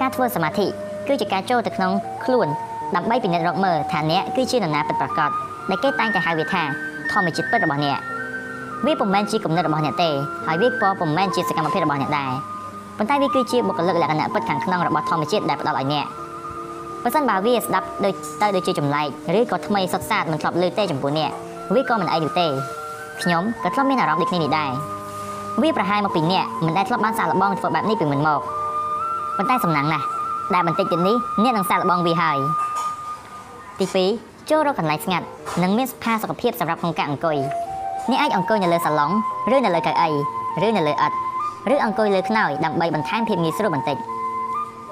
[0.00, 0.66] ការធ្វើសមាធិ
[1.08, 1.92] គឺជាការចូលទៅក្នុង
[2.24, 2.48] ខ្លួន
[2.96, 5.30] ដើម្បីពិនិត្យរកមើលថាអ្នកគឺជានរណាពិតប្រាកដ
[5.70, 6.62] ដែលគេតែងតែហៅវាថា
[7.12, 7.98] ធម្មជាតិពិតរបស់អ្នក
[8.86, 10.10] វាពុំមែនជាគំនិតរបស់អ្នកទេ
[10.46, 12.32] ហើយវាក៏ពុំមែនជាសកម្មភាពរបស់អ្នកដែរ
[12.98, 16.06] ប៉ុន្តែវាគឺជាបុគ្គលិកលក្ខណៈពិតខាងក្នុងរបស់ធម្មជាតិដែលផ្ដល់ឲ្យអ្នក
[17.02, 21.30] បើសិនបើវាស្ដាប់ដូចទៅដូចជាចម្លែកឬក៏ថ្មីសុទ្ធសាធមិនធ្លាប់ឮទេចំពោះអ្នក
[21.74, 22.46] វាក៏មិនអីនោះទេ
[23.22, 24.70] ខ្ញុំក៏ធ្លាប់មានអារម្មណ៍ដូចគ្នានេះដែរ
[25.62, 28.40] វាប្រហែលមកពីអ្នកមិនដែលធ្លាប់បានសាកល្បងធ្វើបែបនេះពីមុនមក
[29.36, 30.06] ប៉ុន្តែសំណាងណាស់
[30.54, 32.38] ដែលបន្តិចទៀតនេះអ្នកនឹងសាកល្បងវាហើយ
[33.78, 33.86] ទី
[34.18, 35.26] 2ចូលរកកន្លែងស្ងាត់
[35.62, 37.36] និងមានផាសុខភាពសម្រាប់ក្នុងការអង្គុយ
[38.10, 39.10] អ្នកអាចអង្គុយនៅលើសាឡុង
[39.54, 40.10] ឬនៅលើកៅអី
[40.66, 43.96] ឬនៅលើឥដ្ឋឬអង្គុយលើខ្នើយដើម្បីបន្ថែមភាពងាយស្រួលបន្តិច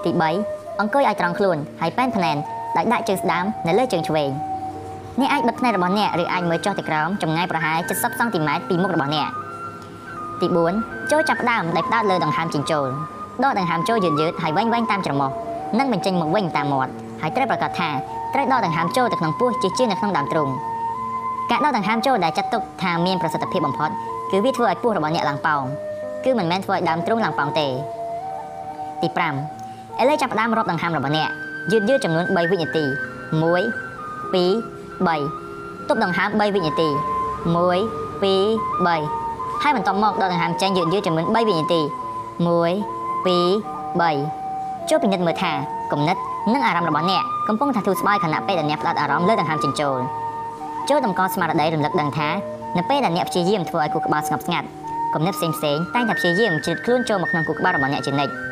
[0.04, 2.36] ទី3 អង្គុយឲ្យត្រង់ខ្លួនហើយប៉ែនភ្នែន
[2.76, 4.30] ដោយដាក់ជើងស្ដាំនៅលើជើងឆ្វេង
[5.20, 9.28] អ្នកអាចបិទភ្នែករបស់អ្នកឬអាចមើលចុះទៅក្រោមចម្ងាយប្រហែល70សង់ទីម៉ែត្រពីមុខរបស់អ្នក
[10.40, 10.46] ទី
[10.78, 12.88] 4ចូលចាប់ផ្ដើមដោយផ្ដោតលើដង្ហើមចិញ្ចូល
[13.44, 15.30] ដកដង្ហើមចូលយឺតយឺតហើយវែងវែងតាមច្រមុះ
[15.78, 16.92] និងបញ្ចេញមកវិញតាមមាត់
[17.22, 17.90] ហើយត្រូវប្រកាសថា
[18.34, 20.48] ត្រូវដកដង្ហើមចូលទៅក្នុងពោះជាជាងនៅក្នុងដើមទ្រូង
[21.50, 23.90] ការដកដង្ហើមចូលដែលចាត់ទុកថាមានប្រសិទ្ធភាពបំផុត
[24.30, 25.62] គឺវាធ្វើឲ្យពោះរបស់អ្នកឡើងប៉ោង
[26.24, 27.66] គឺមិនមែនធ្វើឲ្យដើមទ្រូងឡើងប៉ោងទេ
[29.02, 29.57] ទី5
[30.00, 31.28] ឥឡូវចាប់ផ្ដើមរាប់ដង្ហើមរបស់អ្នក
[31.72, 33.38] យឺតយឺតចំនួន3វិនាទី1
[34.34, 34.38] 2
[35.06, 36.94] 3ទប់ដង្ហើម3វិនាទី1
[38.22, 38.26] 2
[38.86, 41.86] 3ហើយបន្ទាប់មកដកដង្ហើមចេញយឺតយឺតចំនួន3វិនាទី1
[42.46, 42.48] 2
[44.00, 45.52] 3ចូលពិនិត្យមើលថា
[45.92, 46.16] គំនិត
[46.54, 49.98] និងអារម្មណ៍របស់អ្នកកំពុងថាធូរស្បើយខណៈពេលដែលអ្នកផ្ដោតអារម្មណ៍លើដង្ហើមចិញ្ចូល
[50.88, 52.28] ចូលតម្កល់ស្មារតីរំលឹកដឹងថា
[52.76, 54.66] នៅពេលដែលអ្នកព្យាយាមធ្វើឲ្យគូក្បាលស្ងប់ស្ងាត់
[55.14, 58.47] គំនិតផ្សេងផ្សេងតែងតែព្យាយាមជ្រៀតខ្លួនចូលមកក្នុងគូក្បាលរបស់អ្នកជានិច្ច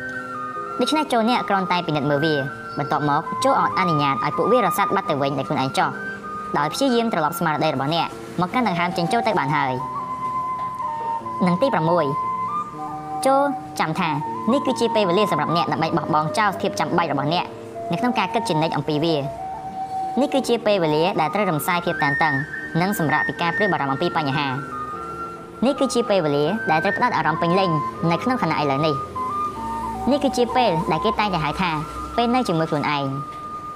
[0.81, 2.35] ដូច្នេះចូលអ្នកគ្រាន់តែពិនិត្យមើលវា
[2.77, 5.89] បន្ទាប់មកចូលអត់អនុញ្ញាតឲ្យពួកវារសាត់បាត់ទៅវិញដោយខ្លួនឯងចោះ
[6.57, 8.07] ដោយព្យាយាមត្រឡប់ស្មារតីរបស់អ្នក
[8.41, 9.73] មកកាន់ដង្ហើមចេញចូលទៅបានហើយ
[11.45, 11.67] និងទី
[12.47, 13.41] 6ចូល
[13.79, 14.09] ចាំថា
[14.53, 17.45] នេះគឺជាពេលវេលាសម្រាប់អ្នកដើម្បីបោះបង់ចោលភាពចាំបាច់របស់អ្នក
[17.91, 19.15] នៅក្នុងការគិតជានិច្ចអំពីវា
[20.19, 22.33] នេះគឺជាពេលវេលាដែលត្រូវរំសាយភាពតានតឹង
[22.81, 24.47] និងសម្រាប់ពីការព្រួយបារម្ភអំពីបញ្ហា
[25.65, 27.69] នេះគឺជាពេលវេលាដែលត្រូវផ្ដោតអារម្មណ៍ពេញលេញ
[28.11, 28.95] នៅក្នុងខណៈឥឡូវនេះ
[30.11, 31.71] នេះគឺជាពេលដែលគេតែងតែហៅថា
[32.17, 33.03] ពេលនៅជាមួយខ្លួនឯង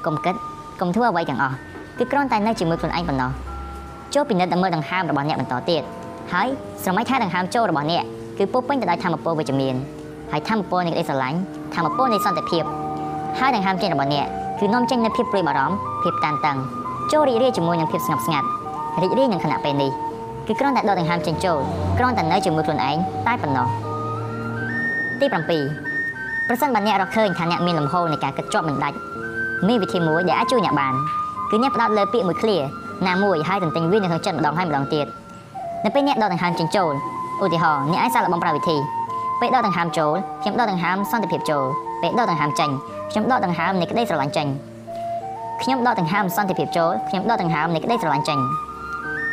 [0.05, 0.35] កុំគិត
[0.79, 1.55] កុំធ្វើអ្វីទាំងអស់
[1.97, 3.31] គឺគ្រាន់តែនៅជាមួយខ្លួនឯងប៉ុណ្ណោះ
[4.13, 5.81] ចូលពិនិត្យមើលដង្ហើមរបស់អ្នកបន្តទៀត
[6.33, 6.47] ហើយ
[6.83, 8.03] ស្រមៃថាដង្ហើមចូលរបស់អ្នក
[8.37, 9.75] គឺពោពេញទៅដោយធម៌ពលវិជ្ជមាន
[10.31, 11.37] ហើយធម៌ពលនៃក្តីស្រឡាញ់
[11.75, 12.63] ធម៌ពលនៃសន្តិភាព
[13.39, 14.25] ហើយដង្ហើមចេញរបស់អ្នក
[14.59, 16.57] គឺនាំចេញនូវភាពព្រួយបារម្ភភាពតានតឹង
[17.11, 18.47] ចូលរីករាយជាមួយនឹងភាពស្ងប់ស្ងាត់
[19.01, 19.91] រីករាយនឹងខណៈពេលនេះ
[20.47, 21.57] គឺគ្រាន់តែដកដង្ហើមចេញចូល
[21.97, 23.67] គ្រាន់តែនៅជាមួយខ្លួនឯងតែប៉ុណ្ណោះ
[25.19, 25.90] ទី7
[26.47, 28.97] ប្រសិនបើអ្នករកឃើញថាអ្នកមានលំហនៃការគិតជាប់មិនដាច់
[29.67, 30.93] មានវិធីមួយដែលអាចជួយអ្នកបាន
[31.49, 32.57] គឺអ្នកផ្ដោតលើពាក្យមួយឃ្លា
[33.07, 35.05] ណាមួយហើយទន្ទិញវានៅក្នុងចិត្តម្ដងហើយម្ដងទៀត
[35.85, 36.93] នៅពេលអ្នកដកដង្ហើមចេញចូល
[37.43, 38.77] ឧទាហរណ៍អ្នកអាចសាកល្បងប្រើវិធី
[39.39, 40.11] ពេលដកដង្ហើមចូល
[40.41, 41.63] ខ្ញុំដកដង្ហើមសន្តិភាពចូល
[42.01, 42.69] ពេលដកដង្ហើមចេញ
[43.11, 44.47] ខ្ញុំដកដង្ហើមនៃក្តីស្រឡាញ់ចេញ
[45.63, 48.39] ខ្ញុំដកដង្ហើមសន្តិភាពចូលខ្ញុំដកដង្ហើមនៃក្តីស្រឡាញ់ចេញ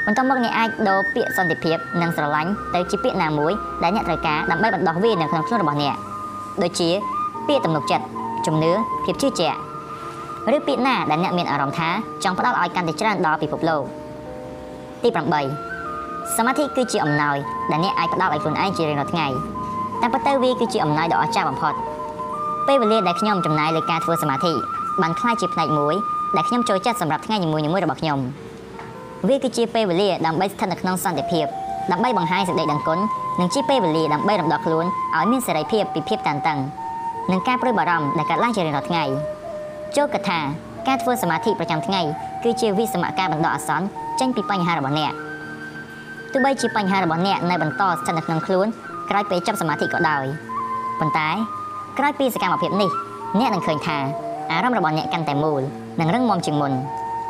[0.06, 6.07] បន្ទាប់មកអ្នកអាចដូរពាក្យសន្តិភាពនិងស្រឡាញ់ទៅជាពាក្យណាមួយដែលអ្នកត្រូវការដើម្បីបណ្ដោះវានៅក្នុងខ្លួនរបស់អ្នក
[6.62, 6.88] ដូចជា
[7.46, 8.04] ពាក្យទំនុកចិត្ត
[8.46, 8.72] ជំនឿ
[9.04, 9.58] ភាពជឿជាក់
[10.56, 11.88] ឬពាក្យណាដែលអ្នកមានអារម្មណ៍ថា
[12.24, 13.82] ចង់ផ្ដល់ឲ្យកាន់តែច្រើនដល់ពិភពលោក
[15.02, 15.08] ទី
[15.72, 17.36] 8សមាធិគឺជាអំណោយ
[17.70, 19.26] ដែលអ្នកអាចផ្ដល់ឲ្យខ្លួនឯងជារៀងរាល់ថ្ងៃ
[20.00, 21.74] តែប៉ុន្តែវាគឺជាអំណោយដ៏អស្ចារ្យបំផុត
[22.66, 24.52] ពេលវេលាដែលខ្ញុំចំណាយលើការធ្វើសមាធិ
[25.02, 25.94] បានក្លាយជាផ្នែកមួយ
[26.36, 28.18] ដែលខ្ញុំចូលចិត្តសម្រាប់ថ្ងៃនីមួយៗរបស់ខ្ញុំ
[29.28, 31.46] វាគឺជាពេលវេលាដើម្បីស្ថិតនៅក្នុងសន្តិភាព
[31.92, 32.98] ដើម្បីបង្ហាញសេចក្តីដឹងគុណ
[33.40, 34.86] និងជាពេលវេលាដើម្បីរំដោះខ្លួន
[35.16, 36.58] ឲ្យមានសេរីភាពពីភាពតានតឹង
[37.32, 39.04] និងការព្រួយបារម្ភដែលកើតឡើងជារៀងរាល់ថ្ងៃ
[39.96, 40.38] ចូលកថា
[40.88, 42.00] ការធ្វើសមាធិប្រចាំថ្ងៃ
[42.44, 43.86] គឺជាវិសមការបណ្ដោះអាសន្ន
[44.20, 45.12] ចេញពីបញ្ហារបស់អ្នក
[46.32, 48.66] ទោះបីជាបញ្ហារបស់អ្នកនៅបន្តស្ថិតនៅក្នុងខ្លួន
[49.10, 50.24] ក្រោយពេលចប់សមាធិក៏ដោយ
[51.00, 51.28] ប៉ុន្តែ
[51.98, 52.90] ក្រោយពីសកម្មភាពនេះ
[53.38, 53.98] អ្នកនឹងឃើញថា
[54.50, 55.62] អារម្មណ៍របស់អ្នកកាន់តែមូល
[56.00, 56.72] និងរឹងមាំជាងមុន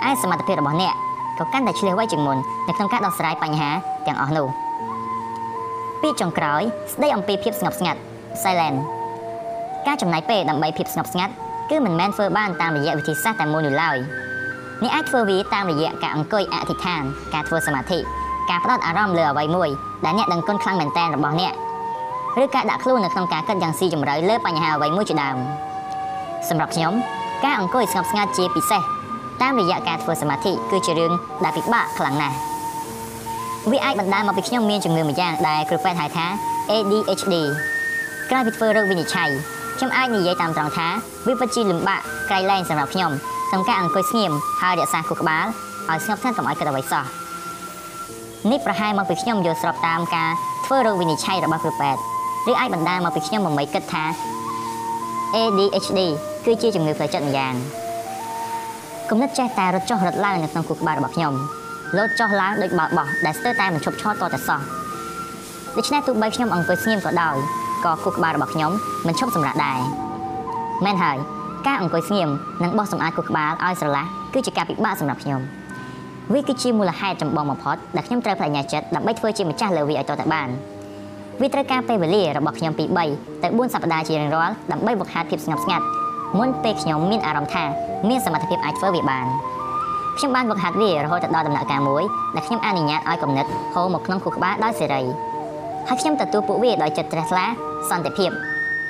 [0.09, 0.95] ឯសមត្ថភាពរបស់អ្នក
[1.39, 2.39] ក៏កាន់តែឆ្លៀសវៃជាងមុន
[2.69, 3.70] នៅក្នុងការដោះស្រាយបញ្ហា
[4.07, 4.68] ទាំងអស់នោះ
[6.02, 6.62] ពីចុងក្រោយ
[6.93, 8.01] ស្ដីអំពីភាពស្ងប់ស្ងាត់
[8.43, 8.78] silent
[9.86, 11.33] ការចំណាយពេលដើម្បីភាពស្ងប់ស្ងាត់
[11.70, 13.97] គឺមិនមែនធ្វើបានតាមរយៈវិធីសាស្ត្រតែមួយនោះឡើយ
[14.83, 17.02] អ្នកអាចធ្វើវាតាមរយៈការអង្គុយអធិដ្ឋាន
[17.35, 17.99] ការធ្វើសមាធិ
[18.51, 19.68] ការផ្ដោតអារម្មណ៍លើអ្វីមួយ
[20.05, 21.55] ដែលអ្នកដឹងគុណខ្លាំងមែនទែនរបស់អ្នក
[22.43, 25.36] ឬការដាក់ខ្លួននៅក្នុងការគិតយ៉ាងស៊ីជម្រៅលើបញ្ហាអ្វីមួយជាដើម
[26.49, 26.93] សម្រាប់ខ្ញុំ
[27.44, 28.83] ការអង្គុយស្ងប់ស្ងាត់ជាពិសេស
[29.43, 31.12] តាមរយៈការធ្វើសមាធិគឺជារឿង
[31.44, 32.36] ដែលពិបាកខ្លាំងណាស់
[33.73, 36.27] វាអាចបណ្ដាលមកពីខ្ញុំមានជំងឺមួយយ៉ាងដែលគ្រូពេទ្យហៅថា
[36.71, 37.35] ADHD
[38.31, 39.31] ក្រោយពីធ្វើរោគវិនិច្ឆ័យ
[39.77, 40.89] ខ្ញុំអាចនិយាយតាមត្រង់ថា
[41.27, 43.11] វាពិតជាលំបាកក្រៃលែងសម្រាប់ខ្ញុំ
[43.51, 45.47] ក្នុងការអង្គុយស្ងៀមហើយរក្សាខួរក្បាល
[45.89, 47.05] ឲ្យស្ងប់ស្ងាត់កុំឲ្យគិតអ្វីសោះ
[48.51, 50.31] នេះប្រហែលមកពីខ្ញុំយល់ស្របតាមការ
[50.67, 52.01] ធ្វើរោគវិនិច្ឆ័យរបស់គ្រូពេទ្យ
[52.51, 54.05] ឬអាចបណ្ដាលមកពីខ្ញុំមមីគិតថា
[55.35, 56.01] ADHD
[56.45, 57.55] គឺជាជំងឺផ្លូវចិត្តម្យ៉ាង
[59.11, 61.35] គំនិតចេះតែរត់ចុះរត់ឡើងនៅក្នុងខួរក្បាលរបស់ខ្ញុំ
[61.97, 64.60] លោតចុះឡើងដូចបាល់បោះដែលស្ទើរតែមិនឈប់ឈរតតែសោះ
[65.76, 67.36] ដូច្នេះទោះបីខ្ញុំអង្គុយស្ងៀមក៏ដោយ
[67.84, 68.73] ក៏ខួរក្បាលរបស់ខ្ញុំ
[69.07, 69.78] មិនឈប់សម្រាកដែរ
[70.84, 71.17] មែនហើយ
[71.67, 72.28] ការអង្គុយស្ងៀម
[72.62, 75.41] និងបោះសម្អាតខួរក្បាលឲ្យស្រឡះគឺជាការពិបាកសម្រាប់ខ្ញុំ
[76.33, 80.49] វាគឺជាមូលហេតុចម្បងបំផុតដែលខ្ញុំត្រូវបញ្ញាចិត្តដើម្បីធ្វើជាម្ចាស់លើវាឲ្យតទៅបាន
[81.41, 82.84] វាត្រូវការពេលវេលារបស់ខ្ញុំពី
[83.15, 85.84] 3ទៅ4សប្តាហ៍ជារៀងរាល់ដើម្បីបង្ហាត់ភាពស្ងប់ស្ងាត់
[86.39, 87.65] មុនពេលខ្ញុំមានអារម្មណ៍ថា
[88.08, 89.26] មានសមត្ថភាពអាចធ្វើវាបាន
[90.19, 95.03] ខ្ញុំបានវឹកហាត់វារហូតដល់ដំណាក់កាលមួយដែលខ្ញុំអនុញ្ញាតឲ្យគំនិតហូរមកក្នុងខួរក្បាលដោយសេរី
[95.89, 97.47] ហើយខ្ញុំទទួលពួកវាដោយចិត្តជ្រះថ្លា
[97.91, 98.31] សន្តិភាព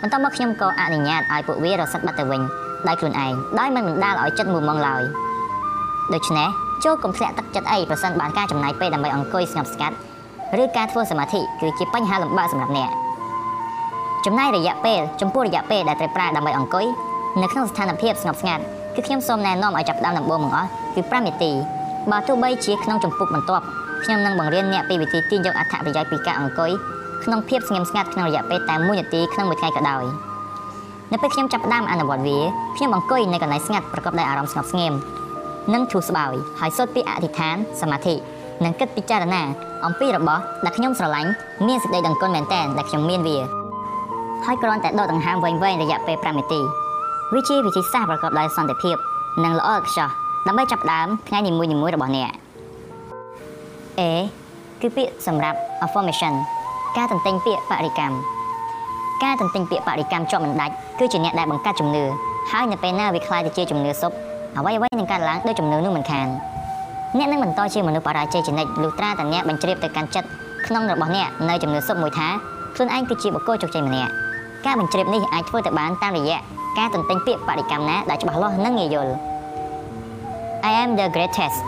[0.00, 2.42] បន្ទាប់មកខ្ញុំក៏អនុញ្ញាតឲ្យពួកវារសិតបាត់ទៅវិញ
[2.89, 5.02] ដោយខ្លួនឯងដោយមិនបណ្ដាលឲ្យចិត្តមូមងឡើយ
[6.15, 6.48] ដូច្នេះ
[6.84, 9.97] ចូលកុំធ្លាក់ទឹកចិត្តអីប្រសិនបានការចំណាយពេលដើម្បីអង្គុយស្ងប់ស្ងាត់
[10.62, 12.90] ឬការធ្វើសមាធិគឺជាបញ្ហាលំបាកសម្រាប់អ្នក
[14.26, 16.86] ចំណាយរយៈពេលចំពោះរយៈពេលដែលត្រូវប្រើដើម្បីអង្គុយ
[17.42, 18.62] នៅក្នុងស្ថានភាពស្ងប់ស្ងាត់
[18.98, 21.52] គឺខ្ញុំសូមណែនាំឲ្យចាប់ផ្ដើមដំបូងបង្អស់គឺ5នាទី
[22.10, 23.64] បើទោះបីជាក្នុងចម្ពោះបន្ទាប់
[24.04, 26.70] ខ្ញុំនឹងបង្រៀនអ្នកពីវិធីទាញយកអត្ថប្រយោជន៍ពីការអង្គុយ
[27.24, 30.04] ក្នុងភាពស្ងៀមស្ងាត់ក្នុងរយៈពេលតែ1នាទីក្នុងមួយថ្ងៃក៏ដោយ
[31.12, 32.38] នៅពេលខ្ញុំចាប់ផ្ដើមអនុវត្តវា
[32.76, 34.92] ខ្ញុំអង្គុយនៅកន្លែងស្ងាត់ប្រកបដោយអារម្មណ៍ស្ងប់ស្ងៀម
[35.74, 38.14] និងធូរស្បើយហើយសូត្រពីអធិដ្ឋានសមាធិ
[38.64, 39.42] និងគិតពិចារណា
[39.86, 41.30] អំពីរបស់ដែលខ្ញុំស្រឡាញ់
[41.66, 43.38] មានសេចក្តីដឹងគុណមែនទែនដែលខ្ញុំមានវា
[44.44, 46.62] ហើយគ្រាន់តែដកដង្ហើមវែងៗរយៈពេល5នាទី
[47.33, 48.95] វាជាវិធីសាស្ត្រប្រកបដោយសន្តិភាព
[49.43, 50.09] និងល្អឥតខ្ចោះ
[50.47, 52.31] ដើម្បីចាប់ផ្ដើមថ្ងៃនីមួយៗរបស់អ្នក
[53.99, 54.01] A
[54.81, 56.33] គឺពាក្យសម្រាប់ affirmation
[56.97, 58.15] ការទន្ទិញពាក្យបរិកម្ម
[59.23, 62.03] ការទន្ទិញពាក្យបរិកម្មជាប់មិនដាច់គឺជាអ្នកដែលបង្កើតជំនឿ
[62.51, 64.11] ហើយនៅពេលណាវាคล้ายទៅជាជំនឿសុប
[64.57, 66.27] អ្វីអ្វីនឹងកើតឡើងដោយជំនឿនោះមិនខាន
[67.17, 70.27] អ្នកនឹងបន្តជាមនុស្សបរាជ័យជានិច្ចលុះត្រាតែអ្នកបញ្ជ្រាបទៅកាន់ចិត្ត
[70.67, 72.27] ក្នុងរបស់អ្នកនៅជំនឿសុបមួយថា
[72.75, 74.11] ខ្លួនឯងគឺជាបុគ្គលជោគជ័យម្នាក់
[74.66, 76.38] ការបញ្ជ្រាបនេះអាចធ្វើទៅបានតាមរយៈ
[76.78, 79.12] ការទន្ទិញពាក្យបរិកម្មណាដែលច្បាស់លាស់និងងាយយល់
[80.70, 81.58] I am the greatest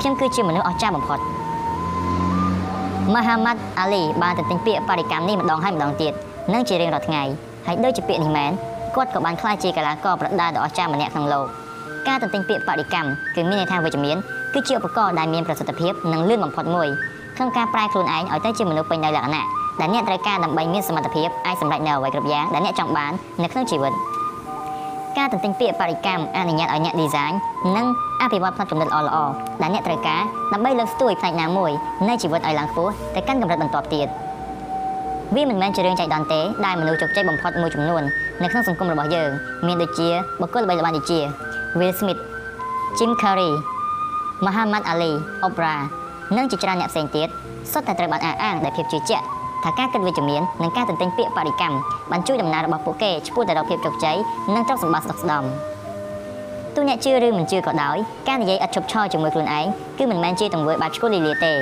[0.00, 1.18] ខ្ញុំគឺជាមនុស្សអស្ចារ្យបំផុត
[3.14, 6.12] Muhammad Ali បានទន្ទិញពាក្យបរិកម្មនេះម្ដងហើយម្ដងទៀត
[6.52, 7.22] និងជារៀងរាល់ថ្ងៃ
[7.66, 8.50] ហើយដូចជាពាក្យនេះមែន
[8.94, 11.46] គាត់ក៏បានក្លាយជាកីឡាករប្រដាល់ដ៏អស្ចារ្យម្នាក់ក្នុងលោក
[12.08, 14.16] ការទន្ទិញពាក្យបរិកម្មគឺមានន័យថាវិជ្ជមាន
[14.54, 16.88] គឺជាឧបករណ៍ដែលមានប្រសិទ្ធភាពនិងលឿនបំផុតមួយ
[17.36, 23.94] ក្នុងការប្រែខ្លួនឯងឲ្យទៅជាមនុស្សពេញដោយលក្ខណៈ ដែលអ្នកត្រូវការដើម្បីមានសមត្ថភាពអាចសម្រេចនូវអ្វីគ្រប់យ៉ាងដែលអ្នកចង់បាននៅក្នុងជីវិត។
[25.18, 27.34] ការទន្ទិញពាក្យបរិកម្មអនុញ្ញាតឲ្យអ្នក design
[27.76, 27.86] និង
[28.22, 31.70] អភិវឌ្ឍផ្នត់គំនិតល្អៗដែលអ្នកត្រូវការដើម្បីលើកស្ទួយផ្នែកណាមួយ
[32.08, 34.06] នៃជីវិតឲ្យឡើងខ្ពស់ទៅកាន់កម្រិតបន្ទាប់ទៀត
[35.34, 38.02] វាមិនមែនជារឿងចៃដន្យទេដែលមនុស្សជោគជ័យបំផុតមួយចំនួន
[38.42, 39.30] នៅក្នុងសង្គមរបស់យើង
[39.66, 40.08] មានដូចជា
[40.40, 41.20] បុគ្គលល្បីល្បាញដូចជា
[41.78, 42.20] Will Smith,
[42.98, 43.52] Jim Carrey,
[44.46, 45.12] Muhammad Ali,
[45.46, 45.80] Oprah
[46.36, 47.28] និងជាច្រើនអ្នកផ្សេងទៀត
[47.72, 49.26] សុទ្ធតែត្រូវបានអះអាងដោយភាពជឿជាក់
[49.64, 51.76] ថាការគិតវិជ្ជមាននិងការទន្ទិញពាក្យបរិកម្ម
[52.10, 54.16] បានជួយដំណើររបស់ពួកគេឆ្ពោះទៅរកភាពជោគជ័យ
[54.54, 55.50] និងទ្រព្យសម្បត្តិស្ដុកស្ដម្ភ
[56.74, 57.96] ទោះអ្នកជឿឬមិនជឿក៏ដោយ
[58.28, 59.66] ការនិយាយឥតឈប់ឈរជាមួយខ្លួនឯង
[59.98, 61.52] គឺមិនមែនជាទង្វើបែបឆ្កួតលីលាទេ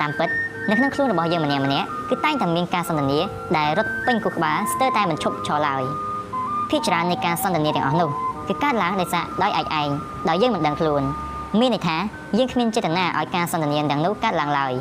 [0.00, 0.28] តាមពិត
[0.70, 3.18] នៅក្នុងខ្លួនរបស់យើងម្នាក់ម្នាក់គឺតែងតែមានការសន្ទនា
[3.56, 5.82] ដែលរត់ពេញគូក្បាលស្ទើរតែមិនឈប់ឈរឡើយ
[6.70, 8.10] ភាគច្រើននៃការសន្ទនាទាំងអស់នោះ
[8.48, 9.88] គឺកើតឡើងដោយសារដោយឯកឯង
[10.28, 11.02] ដោយយើងមិនដឹងខ្លួន
[11.60, 11.96] មានន័យថា
[12.38, 14.72] យើងគ្មានចេតនាឲ្យការសន្ទនាទាំងនោះកើតឡើងឡើយ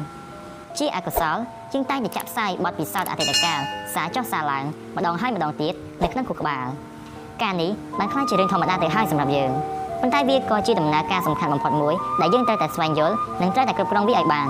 [0.77, 1.37] ជាអកុសល
[1.73, 3.59] ជាងតែងតែចាក់ផ្សាយបទពិសោធន៍អតីតកាល
[3.93, 4.63] សារចុះសារឡើង
[4.95, 6.65] ម្ដងហើយម្ដងទៀតនៅក្នុងខួរក្បាល
[7.43, 9.51] ការនេះបានខ្លាចជារឿងធម្មតាទៅហើយសម្រាប់យើង
[10.01, 14.49] ប៉ុន្តែវាក៏ជាដំណើរការសំខាន់បំផុតមួយដែលយើងត្រូវតែស្វែងយល់និងត្រូវតែគ្រប់គ្រងវាឲ្យបាន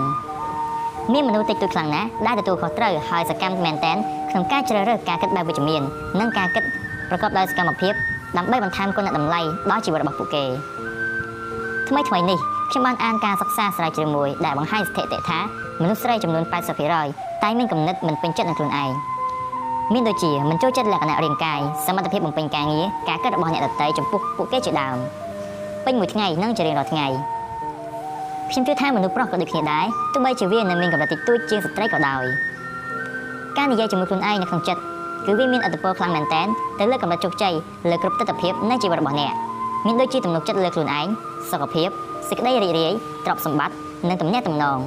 [1.14, 3.98] មានមនុស្សតិចតួចខ្លាំងណាស់ដែលទទួលខុសត្រូវហើយសកម្មមែនទែន
[4.32, 5.82] ក្នុងការជ្រើសរើសការគិតបែបវិជ្ជមាន
[6.20, 6.64] និងការគិត
[7.10, 7.94] ប្រកបដោយសកម្មភាព
[8.38, 10.44] ដើម្បីបន្ថែមគុណតម្លៃដល់ជីវិតរបស់ពួកគេ
[11.90, 12.40] ថ្មីថ្មីនេះ
[12.72, 15.40] ខ្ញុំបានអានការសិក្សាស្រាវជ្រាវមួយដែលបង្ហាញស្ថិតិថា
[15.82, 16.44] មនុស្សស្រីចំនួន
[16.94, 18.92] 80%តែមានគំនិតមិនពេញចិត្តនឹងខ្លួនឯង
[19.94, 24.98] មានដូចជាមិនចូលចិត្តលក្ខណៈរាងកាយសមត្ថភាពបំពេញការងារការគិតរបស់អ្នកដទៃចំពោះពួកគេជាដើម
[25.86, 27.08] ពេញមួយថ្ងៃនិងជារៀងរាល់ថ្ងៃ
[28.52, 32.24] ខ្ញុំជឿថាមនុស្សប្រុសក៏ដូចគ្នាដែរទោះបីជាវានៅមានកម្រិតតិចតួចជាងស្ត្រីក៏ដោយ
[33.58, 34.82] ការនិយាយជាមួយខ្លួនឯងនៅក្នុងចិត្ត
[35.26, 36.48] គឺវាមានឥទ្ធិពលខ្លាំងមែនទែន
[36.80, 37.54] ទៅលើកម្រិតជោគជ័យ
[37.90, 39.34] លើគ្រប់ទិដ្ឋភាពនៃជីវិតរបស់អ្នក
[39.86, 41.08] មានដូចជាទំនុកចិត្តលើខ្លួនឯង
[41.52, 41.90] សុខភាព
[42.30, 42.94] សេចក្តីរីករាយ
[43.26, 43.76] ទ្រព្យសម្បត្តិ
[44.10, 44.80] និងទំនាក់ទំនង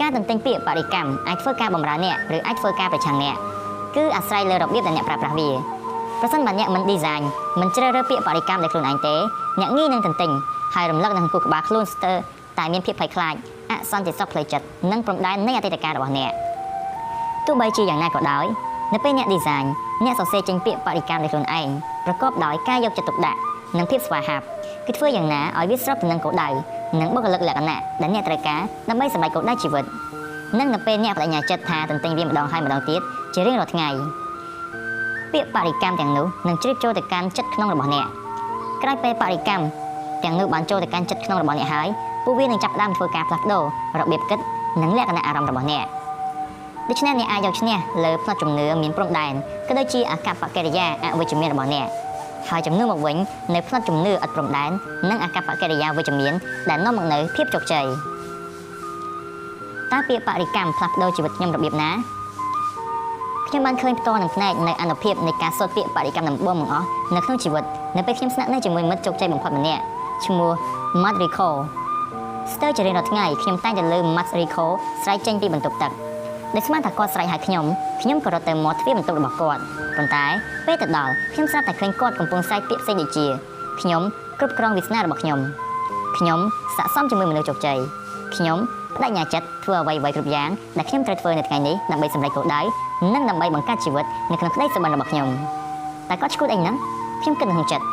[0.00, 3.36] ការទន្ទឹងពាក្យបរិកម្មអាចធ្វើការបម្រើអ្នកឬអាចធ្វើការប្រឆាំងអ្នក
[3.96, 5.48] គឺអាស្រ័យលើរបៀបដែលអ្នកប្រើប្រាស់វា
[6.20, 7.22] ប្រសិនបើអ្នកមិន design
[7.60, 9.14] មិនជ្រើសរើសពាក្យបរិកម្មដោយខ្លួនឯងទេ
[9.60, 10.32] អ្នកងាយនឹងទន្ទឹង
[10.74, 12.16] ហើយរំលឹកនឹងគូក្បាលខ្លួនស្ទើរ
[12.58, 13.34] តែមានភាពភ័យខ្លាច
[13.70, 16.32] អសន្តិសុខផ្លូវចិត្តនិងព្រំដែននៃអតីតកាលរបស់អ្នក
[17.46, 18.46] ទោះបីជាយ៉ាងណាក៏ដោយ
[18.92, 19.66] នៅពេលអ្នក design
[20.04, 21.68] អ្នកសរសេរចេញពាក្យបរិកម្មដោយខ្លួនឯង
[22.06, 23.38] ប្រកបដោយការយកចិត្តទុកដាក់
[23.76, 24.44] និងភាពស្វាហាប់
[24.86, 26.48] គឺធ្វើយ៉ាងណាឲ្យវាស្របទៅនឹងគោលដៅ
[27.00, 29.84] និងបុគ្គលិកលក្ខណៈដែលអ្នកត្រូវការដើម្បីសម្រេចគោលដៅជីវិត
[30.58, 33.00] និងនៅពេលអ្នកបដិញ្ញាចិត្តថាទន្ទិញវាម្ដងហើយម្ដងទៀត
[33.34, 33.88] ជារៀងរាល់ថ្ងៃ
[35.32, 38.06] ពាក្យបរិកម្មទាំងនោះនឹងជ្រាបចូលទៅកាន់ចិត្តក្នុងរបស់អ្នក
[38.82, 39.64] ក្រោយពេលបរិកម្ម
[40.24, 41.88] ទាំងនោះបានចូលទៅកាន់ចិត្តក្នុងរបស់អ្នកហើយ
[42.24, 43.64] ពួកវានឹងចាប់ផ្ដើមធ្វើការផ្លាស់ប្ដូរ
[44.00, 44.38] របៀបគិត
[44.82, 45.86] និងលក្ខណៈអារម្មណ៍របស់អ្នក
[46.88, 49.32] ដូច្នេះអ្នកអាចយកឈ្នះលើផ្នត់ជំនឿមានព្រំដែន
[49.68, 51.86] ក៏ដូចជាអកប្បកិរិយាអវិជ្ជមានរបស់អ្នក
[52.48, 53.16] ហើយចំនួនមកវិញ
[53.54, 54.70] នៅផ្នត់ជំនឿឥតព្រំដែន
[55.10, 56.32] និងអកប្បកិរិយាវិជ្ជមាន
[56.68, 57.86] ដែលនាំមកនូវភាពជោគជ័យ
[59.92, 61.90] តើពាក្យបរិកម្មផ្លាស់ប្ដូរជីវិតខ្ញុំរបៀបណា
[63.48, 67.64] ខ្ញុំបានឃើញផ្ទាល់នឹងផ្នែកនៃអនុភាពនៃការសូត្រពាក្យបរិកម្មដំបូងបង្អស់នៅក្នុងជីវិត
[67.96, 69.82] នៅពេលខ្ញុំស្នាក់នៅជាមួយមិត្តជោគជ័យបំផុតម្នាក់
[70.26, 70.50] ឈ្មោះ
[71.02, 71.48] Matt Rico
[72.52, 74.66] ស្ទើរជារៀងរាល់ថ្ងៃខ្ញុំតែងតែលើ Matt Rico
[75.02, 75.92] ស្រែកចេញពីបន្ទប់ទឹក
[76.54, 77.64] ដែលស្មានថាគាត់ស្រែកហៅខ្ញុំ
[78.02, 79.62] ខ្ញុំក៏រត់ទៅមាត់ទ្វារបន្ទប់របស់គាត់
[79.96, 80.24] ប៉ុន្តែ
[80.66, 83.26] ពេលទៅដល់ខ្ញុំស្រាប់តែឃើញគាត់កំពុងស្រែកពាក្យផ្សេងដូចជា
[83.80, 84.02] ខ្ញុំ
[84.38, 85.38] គ្រប់គ្រងវាសនារបស់ខ្ញុំ
[86.18, 86.38] ខ្ញុំ
[86.76, 87.78] ស័ក្តិសមជាមួយមនុស្សជោគជ័យ
[88.36, 88.58] ខ្ញុំ
[88.96, 92.60] បដិញ្ញាចិត្តធ្វើអ្វីៗគ្រប់យ៉ាងដែលខ្ញុំត្រូវធ្វើនៅថ្ងៃនេះដើម្បីសម្រេចគោលដៅ
[93.14, 95.28] និងដើម្បីបង្កើតជីវិតនៅក្នុងក្តីសុបិនរបស់ខ្ញុំ
[96.08, 96.76] តែគាត់ឈួតអីហ្នឹង
[97.22, 97.84] ខ្ញុំគិតនៅក្នុងចិត្ត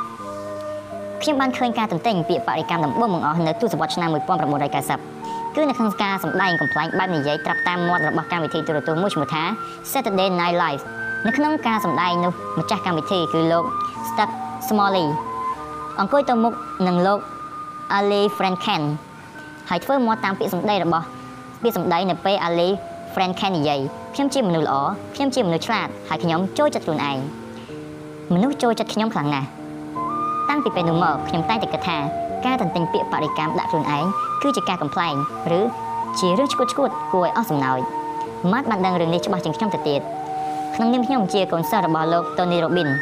[1.21, 5.20] ខ្ញុំបានឃើញការទន្ទិញពាក្យបរិកម្មដំបូងបង្អស់នៅទសវត្សរ៍ឆ្នាំ1990
[5.55, 9.43] គឺនៅក្នុងការសម្ដែងកំ pl ែងបែបនិយាយត្រាប់តាមមាត់របស់កម្មវិធីទូរទស្សន៍មួយឈ្មោះថា
[9.91, 10.83] Saturday Night Live
[11.25, 13.65] នៅក្នុងការសម្ដែងនោះម្ចាស់កម្មវិធីគឺលោក
[14.09, 14.31] Stuck
[14.67, 15.07] Smalley
[15.99, 16.53] អង្គុយទៅមុខ
[16.87, 17.19] នឹងលោក
[17.97, 18.81] Ali Franken
[19.69, 21.05] ហើយធ្វើមាត់តាមពាក្យសម្ដីរបស់
[21.61, 22.69] ពាក្យសម្ដីនៅពេល Ali
[23.13, 23.79] Franken និយាយ
[24.15, 24.77] ខ្ញុំជាមនុស្សល្អ
[25.15, 27.17] ខ្ញុំជាមនុស្សឆ្លាតហើយខ្ញុំចូលចិត្តខ្លួនឯង
[28.33, 29.47] មនុស្សចូលចិត្តខ្ញុំខ្លាំងណាស់
[30.49, 31.97] តាំងពីពេលនោះមកខ្ញុំតែងតែគិតថា
[32.45, 34.05] ការទន្ទិញពាក្យបរិកម្មដាក់ខ្លួនឯង
[34.41, 35.15] គឺជាការកំ pl ែង
[35.59, 35.61] ឬ
[36.19, 37.79] ជារឿងឈួតឈួតគួរឲ្យអស់សំណោច
[38.51, 40.01] ម៉ាត់បានដឹងរឿងនេះច្បាស់ជាងខ្ញុំទៅទៀត
[40.75, 42.93] ក្នុងនាមខ្ញុំជាកូនសិស្សរបស់លោក Tony Robbins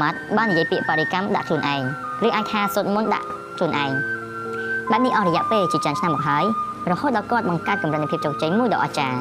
[0.00, 1.82] ម៉ាត់បាននិយាយពាក្យបរិកម្មដាក់ខ្លួនឯង
[2.26, 3.90] ឬអាចថាសូត្រមន្តដាក់ខ្លួនឯង
[4.90, 6.44] បែបនេះអស់រយៈពេលជាច្រើនឆ្នាំមកហើយ
[6.90, 9.18] រហូតដល់គាត់បង្កើតកម្រិតនៃភាពជោគជ័យមួយដ៏អស្ចារ្យ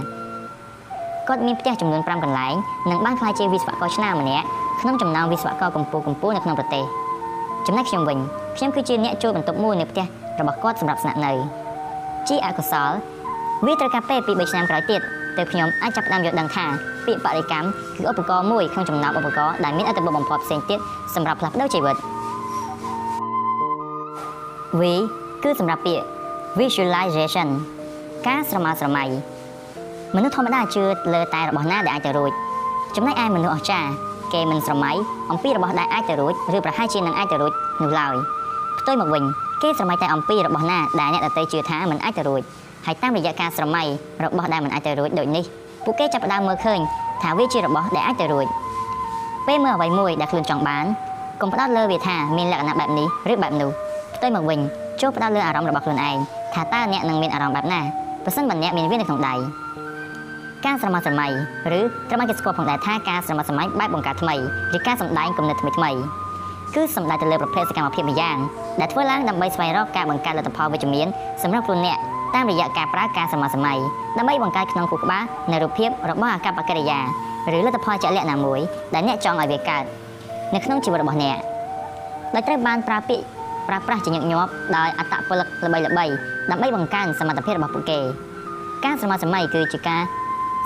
[1.27, 2.53] គាត់មានផ្ទះចំនួន5កន្លែង
[2.89, 4.45] និងបានក្លាយជាវិស្វករឆ្នើមម្នាក់
[4.81, 6.83] ក្នុងចំណោមវិស្វករកម្ពុជាកម្ពុជានៅក្នុងប្រទេស
[7.67, 8.17] ចំណែកខ្ញុំវិញ
[8.57, 10.05] ខ្ញុំគឺជាអ្នកជួលបន្ទប់មួយនៅផ្ទះ
[10.39, 11.31] របស់គាត់សម្រាប់ស្នាក់នៅ
[12.29, 12.91] ជាអកុសល
[13.65, 15.01] វាត្រូវការពេលពី3ឆ្នាំក្រោយទៀត
[15.37, 16.65] ទើបខ្ញុំអាចចាប់ផ្ដើមយល់ដឹងថា
[17.05, 20.79] ពាក្យបរិកម្មគឺឧបករណ៍មួយក្នុងចំណោមឧបករណ៍ដែលមានអត្ថប្រយោជន៍បំផុតផ្សេងទៀត
[21.15, 21.95] សម្រាប់ផ្លាស់ប្ដូរជីវិត
[24.79, 24.81] V
[25.43, 26.05] គឺសម្រាប់ពាក្យ
[26.59, 27.47] visualization
[28.27, 29.03] ការស្រមើស្រមៃ
[30.15, 32.31] មនុស្សធម្មតាជឿលើតែរបស់ណាដែលអាចទៅរួច
[32.95, 33.91] ចំណែកឯមនុស្សអស្ចារ្យ
[34.33, 34.91] គេមិនស្រមៃ
[35.31, 38.15] អំពីរបស់ដែលអាចទៅរួចឬប្រហែលជានឹងអាចទៅរួចនោះឡើយ
[38.79, 39.23] ផ្ទុយមកវិញ
[39.61, 42.41] គេស្រមៃតែអំពីរបស់ណាដែលអ្នកដទៃជឿថាមិនអាចទៅរួច
[42.85, 43.83] ហើយតាមរយៈការស្រមៃ
[44.23, 45.43] របស់ដែលមិនអាចទៅរួចដូចនេះ
[45.85, 46.79] ពួកគេចាប់ផ្ដើមមើលឃើញ
[47.21, 48.47] ថាវាជារបស់ដែលអាចទៅរួច
[49.47, 50.85] ពេលមើលអ្វីមួយដែលខ្លួនចង់បាន
[51.41, 53.69] កុំផ្ដោតលើវាថាមានលក្ខណៈបែបនេះឬបែបនោះ
[54.15, 54.59] ផ្ទុយមកវិញ
[55.01, 56.17] ចូលផ្ដោតលើអារម្មណ៍របស់ខ្លួនឯង
[56.53, 57.81] ថាតើអ្នកនឹងមានអារម្មណ៍បែបណា
[58.25, 59.35] ប្រសិនបើអ្នកមានវានៅក្នុងដៃ
[60.65, 61.27] ការស្រមោលស្រមៃ
[61.77, 64.35] ឬត្រូវបានគេស្គាល់ផងដែរថាការស្រមោលស្រមៃបែបបង្កើតថ្មី
[64.75, 65.91] ឬការសម្ដែងគំនិតថ្មីថ្មី
[66.75, 68.37] គឺសំដៅទៅលើប្រភេទសកម្មភាពមួយយ៉ាង
[68.79, 71.07] ដែលធ្វើឡើងដើម្បីស្វែងរកការបង្កើតលទ្ធផលវិជ្ជមាន
[71.43, 71.97] សម្រាប់ខ្លួនអ្នក
[72.35, 73.73] តាមរយៈការប្រើការស្រមោលស្រមៃ
[74.17, 76.99] ដើម្បីបង្កើតក្នុងខួរក្បាលនៅរូបភាពរបស់អាកប្បកិរិយា
[77.53, 78.59] ឬលទ្ធផលជាក់លាក់ណាមួយ
[78.93, 79.83] ដែលអ្នកចង់ឲ្យវាកើត
[80.53, 81.37] នៅក្នុងជីវិតរបស់អ្នក
[82.35, 83.25] ដោយត្រូវបានប្រើពាក្យ
[83.67, 87.99] ប្រើប្រាស់ជាញឹកញាប់ដោយអត្តពលិកល្បីៗដើម្បីបង្កើនសមត្ថភាពរបស់ពួកគេ
[88.85, 90.01] ការស្រមោលស្រមៃគឺជាការ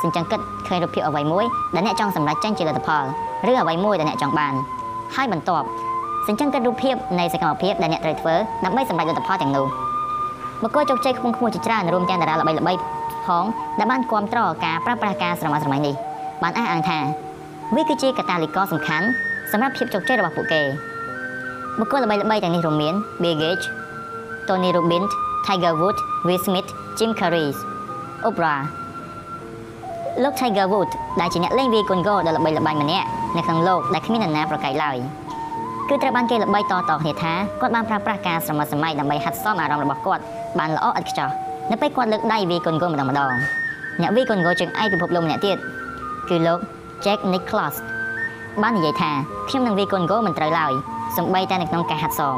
[0.02, 3.04] សញ្ចឹងគិតឃើញរូបភាពអ្វីមួយដែលអ្នកចង់សម្រេចចេញជាលទ្ធផល
[3.50, 4.54] ឬអ្វីមួយដែលអ្នកចង់បាន
[5.16, 5.68] ហើយបន្ទាប់
[6.28, 9.66] សញ្ជឹងគិតរូបភាពនៃសកម្មភាពដែលអ្នកត្រូវធ្វើដើម្បីសម្រេចលទ្ធផលទាំងនោះ
[10.64, 12.80] បុគ្គលជោគជ័យខ្ពង់ខ្ពស់ជាច្រើនរួមទាំងតារាល្បីៗ
[13.26, 13.44] ផង
[13.80, 15.94] ដែលបានគ្រប់គ្រងការប្រើប្រាស់ការស្រមៃស្រមៃនេះ
[16.44, 17.00] បានអះអាងថា
[17.76, 19.08] វាគឺជាកត្តាលីករសំខាន់
[19.52, 20.62] សម្រាប់ភាពជោគជ័យរបស់ពួកគេ
[21.80, 23.66] បុគ្គលល្បីៗទាំងនេះរួមមាន Bill Gates
[24.48, 25.12] Tony Robbins
[25.46, 27.48] Tiger Woods Will Smith Jim Carrey
[28.28, 28.62] Oprah
[30.24, 34.98] លោក Tiger Woods ដែលជាអ្នកលេងវាយកូនហ្គោដ៏ល្បីល្បាញម្នាក់នៅក្នុងលោកដែលគ្មាននរណាប្រកែកឡើយ។
[35.90, 36.68] គឺត្រូវបានគេល្បីតៗ
[37.04, 40.24] គ្នាថាគាត់បានប្រើប្រាស់ការស្រមោលស្រមៃដើម្បីហាត់សមអារម្មណ៍របស់គាត់
[40.60, 41.30] បានល្អឥតខ្ចោះ
[41.72, 43.34] នៅពេលគាត់លើកដៃវាយកូនហ្គោម្ដងម្ដង
[44.02, 45.58] អ្នកវាយកូនហ្គោជើងឯកពិភពលោកម្នាក់ទៀត
[46.30, 46.60] គឺលោក
[47.06, 47.76] Jack Nicklaus
[48.62, 49.12] បាននិយាយថា
[49.50, 50.72] ខ្ញុំនឹងវាយកូនហ្គោមិនត្រូវឡើយ
[51.18, 52.38] សម្បីតែនៅក្នុងការហាត់សម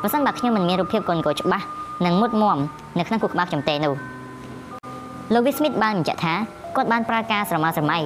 [0.00, 1.64] ប្រសិនបើខ្ញុំមិនមានរូបភាពកូនហ្គោច្បាស់
[2.04, 2.58] និងមុតមម
[2.98, 3.94] នៅក្នុងខួរក្បាលខ្ញុំទេនោះ
[5.32, 6.34] លោក Will Smith បានបញ្ជាក់ថា
[6.76, 7.98] គាត់បានប្រើការស្រមោលស្រមៃ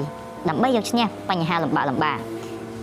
[0.49, 2.19] ដើម្បីយកឈ្នះបញ្ហាលំបាកលំបាក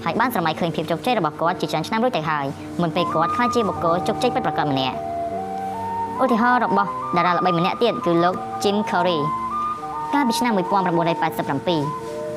[0.06, 2.46] ហើយបានស្រមៃឃើញភាពជោគជ័យរបស់គាត់ជាច្រើនឆ្នាំរួចទៅហើយ
[2.82, 4.96] មុនពេលគាត់ក្លាយជាបុគ្គលជោគជ័យពិតប្រាកដម្នាក់
[6.22, 9.22] ឧទាហរណ៍របស់តារាល្បីម្នាក់ទៀតគឺលោក Jim Carrey
[10.14, 10.72] កាលពីឆ្នាំ1987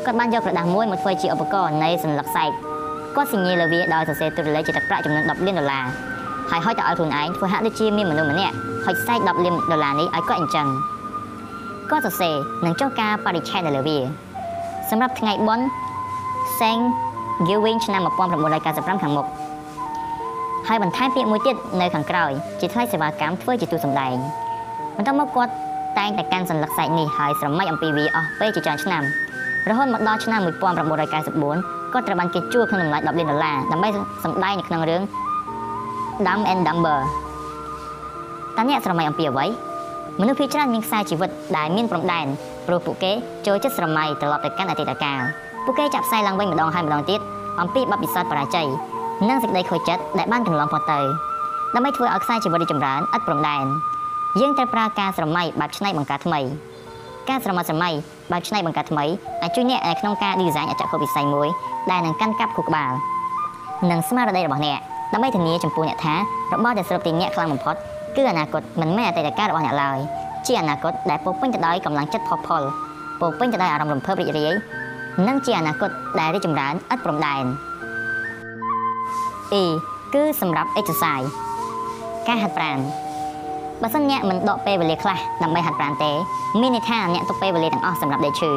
[0.04, 2.50] គាត់បានយកក្រដាសមួយមកធ្វើជាឧបករណ៍នៃសញ្ញាសែក
[3.14, 5.84] គាត់សញ្ញាលើវាដោយសរសេរទូរលេខជាទឹកប្រាក់ចំនួន10លានដុល្លារ
[6.50, 10.66] ហើយហុចទៅឲ្យខ្លួនឯងធ្វើហាក់ដូចជាមានមនុស្សម្នាក់ហុចសែក10លានដុល្លារនេះឲ្យគាត់អញ្ចឹង
[11.90, 12.34] គាត់សរសេរ
[12.64, 13.98] និងចុះការបរិច្ឆេទនៅលើវា
[14.90, 15.66] សម្រាប់ថ្ងៃបុណ្យ
[16.58, 16.84] Saint
[17.48, 18.02] Giving ឆ្នាំ
[18.52, 19.26] 1995ខាងមុខ
[20.68, 22.30] ហើយបន្ថែមពាក្យមួយទៀតនៅខាងក្រោយ
[22.60, 24.16] ជាថ្លៃសេវាកម្មធ្វើជាទូសម្ដែង
[24.96, 25.52] បន្ទាប់មកគាត់
[25.98, 29.02] តែងតែកាន់សញ្ញាសែកនេះហើយស្រមៃអំពីវាអស់ពេលជាច្រើនឆ្នាំ
[29.68, 33.88] រហូតមកដល់ឆ្នាំ1994គាត់ត្រូវបានគេជួលក្នុងតម្លៃ10លានដុល្លារដើម្បី
[34.24, 35.02] សម្ដែងនៅក្នុងរឿង
[36.26, 37.00] Dumb and Dumber
[38.56, 39.46] តើអ្នកស្រមៃអំពីអ្វី
[40.20, 42.26] មនុស្សភាគច្រើនមានខ្សែជីវិតដែលមានព្រំដែន
[42.66, 43.12] ព្រោះពួកគេ
[43.46, 45.20] ចូលចិត្តស្រមៃត្រឡប់ទៅកាន់អតីតកាល
[45.64, 47.20] ពួកគេចាប់ផ្សាយឡើងវិញម្ដងហើយម្ដងទៀត
[47.60, 48.66] អំពីបទពិសោធន៍បរាជ័យ
[49.28, 50.98] និងសេចក្តីខូចចិត្តដែលបានកន្លងផុតទៅ
[51.74, 53.64] ដើម្បីធ្វើឲ្យខ្សែជីវិតរីចម្រើនឥតព្រំដែន
[54.40, 56.40] យើងត្រូវប្រើការស្រមៃបែបច្នៃបង្កើតថ្មី
[57.28, 57.90] ការស្រមៃស្រមៃ
[58.32, 59.04] បែបច្នៃបង្កើតថ្មី
[59.42, 61.48] អាចជួយអ្នកនៅក្នុងការ design អចក្ខុវិស័យមួយ
[61.90, 62.92] ដែលនឹងកាន់កាប់ខួរក្បាល
[63.90, 64.78] និងស្មារតីរបស់អ្នក
[65.12, 66.14] ដើម្បីធានាចំពោះអ្នកថា
[66.52, 67.74] របស់ដែលស្រូបទីអ្នកខ្លាំងបំផុត
[68.16, 69.98] គឺអនាគតមិនមែនអតីតកាលរបស់អ្នកឡើយ
[70.46, 72.62] ជាអនាគតដែលពោពេញទៅដោយកម្លាំងចិត្តផុសផុល
[73.20, 74.52] ពោពេញទៅដោយអារម្មណ៍រំភើបរីករាយ
[75.28, 77.44] និងជាអនាគតដែលរីកចម្រើនឥតព្រំដែន
[79.60, 79.62] E
[80.14, 81.28] គឺសម្រាប់ exercise
[82.28, 82.78] ការហាត់ប្រាណ
[83.82, 86.12] បើសិនអ្នកមិនដកពេលវេលាខ្លះដើម្បីហាត់ប្រាណទេ
[86.60, 88.50] មានន័យថាអ្នកទុកពេលវេលាទាំងអស់សម្រាប់ដេកឈឺ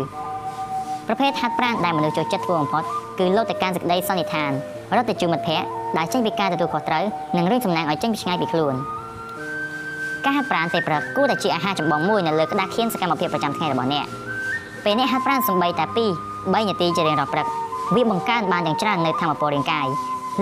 [1.08, 2.84] ប្រភេទហាត់ប្រាណដែលមនុស្សចូលចិត្តធ្វើបំផុត
[3.20, 4.52] គឺលោតទៅកាន់សេចក្តីសន្និដ្ឋាន
[4.96, 7.04] រត់ទៅជួបមិត្តភ័ក្តិដែលចេញពីការទទួលខុសត្រូវ
[7.38, 8.76] និងរឿងសំណាងឲ្យចេញពីឆ្ងាយពីខ្លួន
[10.26, 14.06] ការហាត់ប្រាណពេលព្រឹកគួរតែជាអាហារចម្បងមួយនៅលើក្តារខៀនសកម្មភាពប្រចាំថ្ងៃរបស់អ្នក
[14.84, 17.48] ពេលអ្នកហាត់ប្រាណសម្បីតែ2 3នាទីជារៀងរាល់ព្រឹក
[17.96, 19.88] វាបង្កើនបានយ៉ាងច្រើននៅធម៌ពលរាងកាយ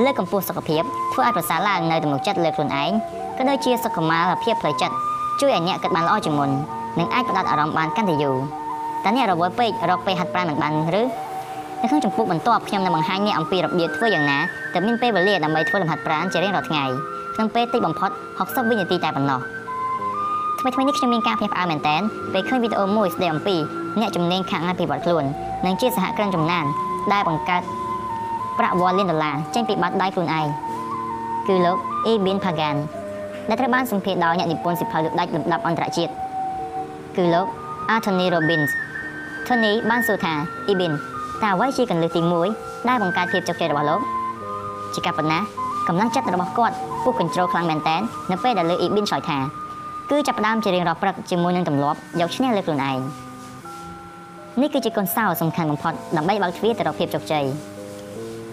[0.04, 0.82] លើកកម្ពស់សុខភាព
[1.14, 2.92] ធ្វើឲ្យប្រសើរឡើងនៅទំនុកចិត្តលើខ្លួនឯង
[3.38, 4.96] ក៏ដូចជាសុខុមាលភាពផ្លូវចិត្ត
[5.40, 6.50] ជួយឲ្យអ្នកគិតបានល្អជាងមុន
[7.00, 8.36] និងអាចផ្ដោតអារម្មណ៍បានកាន់តែយូរ
[9.04, 11.04] តើអ្នករវល់ពេករកពេលហាត់ប្រាណមិនបានឬ
[11.82, 14.38] នៅក្នុងចម្ពោះបន្ទាប់ខ្ញុំនឹងបង្ហាញអ្នកអំពីរបៀបធ្វើយ៉ាងណា
[14.74, 16.84] ទើបមានពេលវេលាដើម្បីធ្វើលំហាត់ប្រាណជារៀងរាល់ថ្ងៃ
[17.36, 18.10] ក្នុងពេលតិចបំផុត
[18.40, 19.40] 60វិនាទីតែប៉ុណ្ណោះ
[20.60, 21.96] ថ្មីថ្មីនេះខ្ញុំមានការភ្ញាក់ផ្អើលមែនតើ
[22.34, 23.56] ពេលឃើញវីដេអូមួយស្ដីអំពី
[24.00, 25.24] អ្នកជំនាញខាងអភិវឌ្ឍខ្លួន
[25.66, 26.66] និងជាសហគ្រិនចំណាន
[27.14, 27.62] ដែលបង្កើត
[28.58, 30.48] ប្រាក់វ៉ាលានដុល្លារចេញពីបាត់ដៃខ្លួនឯង
[31.48, 31.78] គឺលោក
[32.12, 32.78] Ibn Pagan
[33.50, 36.12] ដែលត្រូវបានសម្ភាសដោយអ្នកនិពន្ធសិភៅលើកដាច់លំដាប់អន្តរជាតិ
[37.18, 37.48] គឺលោក
[37.96, 38.72] Anthony Robbins
[39.48, 40.34] Tony បានសួរថា
[40.72, 40.94] Ibn
[41.44, 42.22] តើអ្វីជាកន្លឹះទី
[42.56, 44.02] 1ដែលបង្កើតភាពជោគជ័យរបស់លោក
[44.94, 45.40] ជាការប៉ុណ្ណា
[45.88, 49.38] កម្លាំងចិត្តរបស់គាត់ពុះកញ្ជ្រោលខ្លាំងមែនទែននៅពេលដែលលើ Ibn ឆ្លើយថា
[50.12, 53.00] គឺចាប់ផ្ដើមជារៀងរាល់ព្រឹកជាមួយនឹងទម្លាប់យកឈ្នះលើខ្លួនឯង
[54.62, 57.46] នេះគឺជាកុនសោសំខាន់បំផុតដើម្បីបើកទ្វារទៅរកភាពជោគជ័យ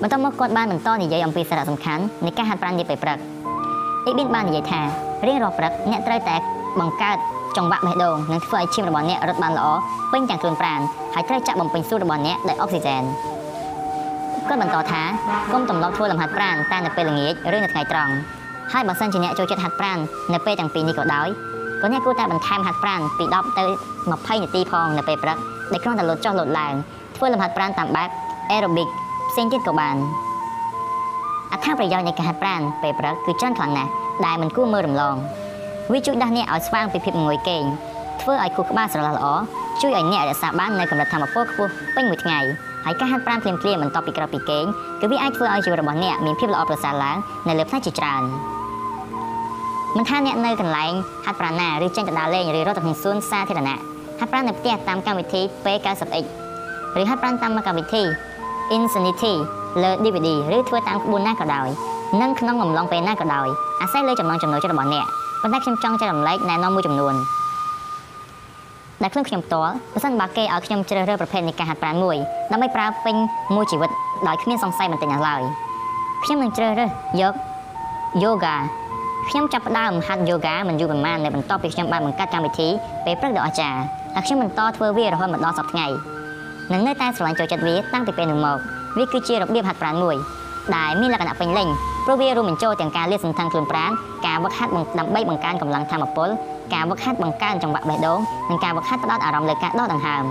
[0.03, 3.19] បន្ទាប់មកគាត់បានបន្តនិយាយអំពីសារៈសំខាន់នៃការហាត់ប្រាណនាពេលព្រឹក
[4.05, 4.81] អ៊ីប៊ីនបាននិយាយថា
[5.27, 6.37] រៀងរាល់ព្រឹកអ្នកត្រូវតែ
[6.81, 7.17] បង្កើត
[7.57, 9.67] ចង្វាក់បេះដូងនិងធ្វើឲ្យឈាមរបស់អ្នករត់បានល្អ
[10.13, 10.81] ពេញទាំងខ្លួនប្រាណ
[11.15, 13.03] ហើយត្រូវចាក់បំពេញសួតរបស់អ្នកដោយអុកស៊ីហ្សែន
[14.49, 15.03] គាត់បន្តថា
[15.53, 18.13] គុំទម្លាប់ធ្វើលំហាត់ប្រាណតែនៅពេលល្ងាចឬនៅថ្ងៃត្រង់
[18.73, 19.99] ហើយបើសិនជាអ្នកចូលចិត្តហាត់ប្រាណ
[20.33, 21.29] នៅពេលទាំងពីរនេះក៏ដោយ
[21.83, 23.65] ក៏អ្នកគួរតែបន្ថែមហាត់ប្រាណពី10ទៅ
[24.03, 25.39] 20នាទីផងនៅពេលព្រឹក
[25.71, 26.75] ដែលគ្រាន់តែលោតចុះលោតឡើង
[27.17, 28.09] ធ្វើលំហាត់ប្រាណតាមបែប
[28.51, 28.89] aerobic
[29.31, 29.97] ផ្សេងទៀតក៏បាន
[31.53, 33.91] អត្ថប្រយោជន៍នៃការហាត់ប្រាណពេលព្រឹកគឺច្រើនខ្លាំងណាស់
[34.27, 35.17] ដែលមិនគួរមើលរំលង
[35.93, 37.65] វាជួយដាស់អ្នកឲ្យស្វាងពីភាពងុយគេង
[38.21, 39.27] ធ្វើឲ្យខួរក្បាលស្រឡះល្អ
[39.81, 42.41] ជួយឲ្យអ្នករក្សាបាននូវកម្រិតធម៌ពលខ្ពស់ពេញមួយថ្ងៃ
[42.85, 44.65] ហើយការហាត់ប្រាណភ្លាមៗបន្ទាប់ពីក្រោកពីគេង
[45.01, 47.17] គឺវាអាចធ្វើឲ្យជីវិតរបស់អ្នកមានភាពល្អប្រសើរឡើង
[47.49, 48.23] នៅលើផ្នែកជាច្រើន
[49.97, 50.93] មិនថាអ្នកនៅកន្លែង
[51.25, 53.92] ហាត់ប្រាណណាឬចេញទៅដើរលេងឬរត់ទៅក្នុងសួនសាធារណៈ
[54.23, 56.25] ហហាត់ប្រាណនៅផ្ទះតាមកម្មវិធី P90X
[57.01, 58.02] ឬហាត់ប្រាណតាមកម្មវិធី
[58.76, 59.33] Insanity
[59.83, 61.68] លើ DVD ឬធ្វើតាមក្បួនណាក៏ដោយ
[62.20, 63.49] និងក្នុងអំឡុងពេលណាក៏ដោយ
[63.81, 65.07] អាស្រ័យលើចំណង់ចំណូលចិត្តរបស់អ្នក
[65.42, 67.15] ប៉ុន្តែខ្ញុំចង់ចែករំលែកណែនាំមួយចំនួន
[69.02, 72.17] ដែលខ្លួនខ្ញុំផ្ទាល់បើសិនបើគេឲ្យខ្ញុំជ្រើសរើសប្រភេទនៃការហាត់ប្រាណមួយ
[72.52, 73.17] ដើម្បីប្រើពេញ
[73.55, 73.91] មួយជីវិត
[74.28, 75.42] ដោយគ្មានសង្ស័យបន្តិចឡើយ
[76.25, 77.34] ខ្ញុំនឹងជ្រើសរើសយក
[78.23, 78.57] yoga
[79.28, 82.68] ខ្ញុំចាប់ផ្ដើមហាត់ yoga មិនយូរប៉ុន្មាននៅបន្ទាប់ពីខ្ញុំបានបង្កើតកម្មវិធី
[83.05, 85.87] ពេលព្រឹកដ៏អស្ចារ្យ ហើយខ្ញុំបន្តធ្វើវារហូតមកដល់សប្តាហ៍ថ្ងៃ
[86.73, 88.59] និងនៅតែស្រឡាញ់ចូលចិត្តវាតាំងពីពេលនោះមក
[88.99, 90.17] វាគឺជារបៀបហាត់ប្រាណមួយ
[90.77, 91.69] ដែលមានលក្ខណៈពេញលេញ
[92.05, 93.91] ព្រោះវារួមបញ្ចូលទាំងការលាតសន្ធឹងខ្លួនប្រាណ
[94.27, 96.29] ការវឹកហាត់ដើម្បីបង្កើនកម្លាំងធម៌ពល
[96.75, 98.19] ការវឹកហាត់បង្កើនចង្វាក់បេះដូង
[98.51, 100.25] និងការវឹកហាត់ផ្ដោតអារម្មណ៍លើការដកដង្ហើម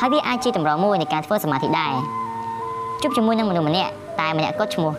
[0.00, 1.92] ហើយវាអាចជាតម្រងមួយនៃការធ្វើសមាធិដែរ
[3.02, 4.92] ជួបជាមួយនឹងមនុស្សម្នាក់តែម្នាក់គាត់ឈ្មោះ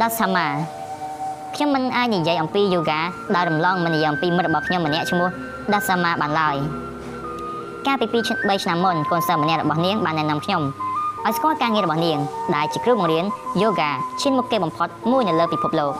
[0.00, 0.46] Dasama
[1.54, 3.00] ខ្ញុំមិនអាចនិយាយអំពី yoga
[3.34, 5.28] ដោយរំលងមិននិយាយអំពីមិត្តរបស់ខ្ញុំម្នាក់ឈ្មោះ
[5.72, 6.56] Dasama បានឡើយ
[7.86, 8.16] កាលពី2
[8.48, 10.62] 3ឆ្នាំមុនកូនសិស្សម្នាក់របស់នាងបានណែនាំខ្ញុំ
[11.24, 12.18] ឲ្យស្គាល់ការងាររបស់នាង
[12.54, 13.24] ដែលជាគ្រូបង្រៀន
[13.62, 15.92] yoga ឈានមុខគេបំផុតមួយនៅលើពិភពលោក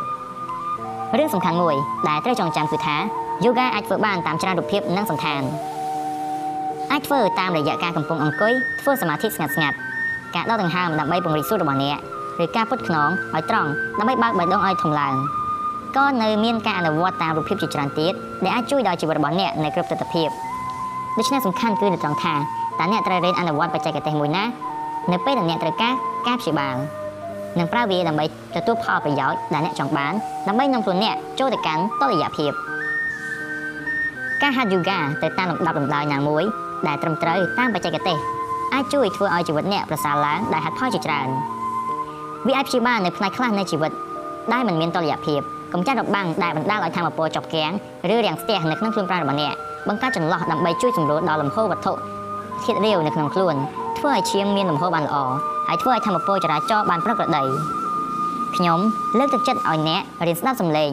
[1.18, 1.76] រឿងសំខាន់មួយ
[2.08, 2.96] ដែលត្រូវចងចាំគឺថា
[3.42, 5.42] Yoga អាចធ្វើបានតាមច្រើនរូបភាពនិងសន្តាន
[6.92, 9.76] អាចធ្វើតាមរយៈការកំពុងអង្គុយធ្វើសមាធិស្ងាត់ស្ងាត់
[10.34, 11.98] ការដកដង្ហើមដើម្បីពង្រីកសួតរបស់អ្នក
[12.44, 15.14] ឬការពុតខ្នងឲ្យត្រង់ដើម្បីបើកបេះដូងឲ្យធំឡើង
[15.96, 18.12] ក៏នៅមានការអនុវត្តតាមរូបភាពជាច្រើនទៀត
[18.44, 20.28] ដែលអាចជួយដល់ជីវិតរបស់អ្នកនៅគ្រប់ទិដ្ឋភាព
[21.18, 24.44] ដូច្នេះសំខាន់គឺនៅត្រង់ថាតើអ្នកត្រូវរៀនអនុវត្តបច្ចេកទេសមួយណា
[25.12, 25.94] នៅពេលដែលអ្នកត្រូវការ
[26.26, 26.76] ការព្យាបាល
[27.58, 30.12] និងប្រើវាដើម្បីទទួលផលប្រយោជន៍ដែលអ្នកចង់បាន
[30.48, 32.52] ដើម្បីនាំខ្លួនអ្នកចូលទៅកាន់តុល្យភាព
[34.44, 36.44] ការហាត់ yoga ទៅតាមលំដាប់លំដោយណាមួយ
[36.86, 38.18] ដែលត្រឹមត្រូវតាមបច្ចេកទេស
[38.74, 41.28] អាចជួយធ្វើឲ្យជីវិតអ្នកប្រសើរឡើងដោយហេតុផលជាច្រើន
[42.46, 43.92] វាអាចព្យាបាលនៅផ្នែកខ្លះនៃជីវិត
[44.52, 45.40] ដែលមិនមានតុល្យភាព
[45.72, 47.72] កម្ចាត់របាំងដែលបណ្ដាលឲ្យធម៌ពលចប់គាំង
[48.12, 49.54] ឬរាំងស្ទះនៅក្នុងខ្លួនប្រាណរបស់អ្នក
[49.88, 51.92] បង្កើតចន្លោះដើម្បីជួយសម្រួលដល់លំហូរវត្ថុ
[52.64, 53.54] ធាតុរាវនៅក្នុងខ្លួន
[53.98, 55.16] ធ្វើឲ្យឈាមមានលំហូរបានល្អ
[55.68, 57.42] ហើយធ្វើឲ្យធម៌ពលចរាចរណ៍បានប្រក្រតី
[58.56, 58.78] ខ្ញុំ
[59.18, 60.90] លើកទឹកចិត្តឲ្យអ្នករៀនស្ដាប់សំឡេង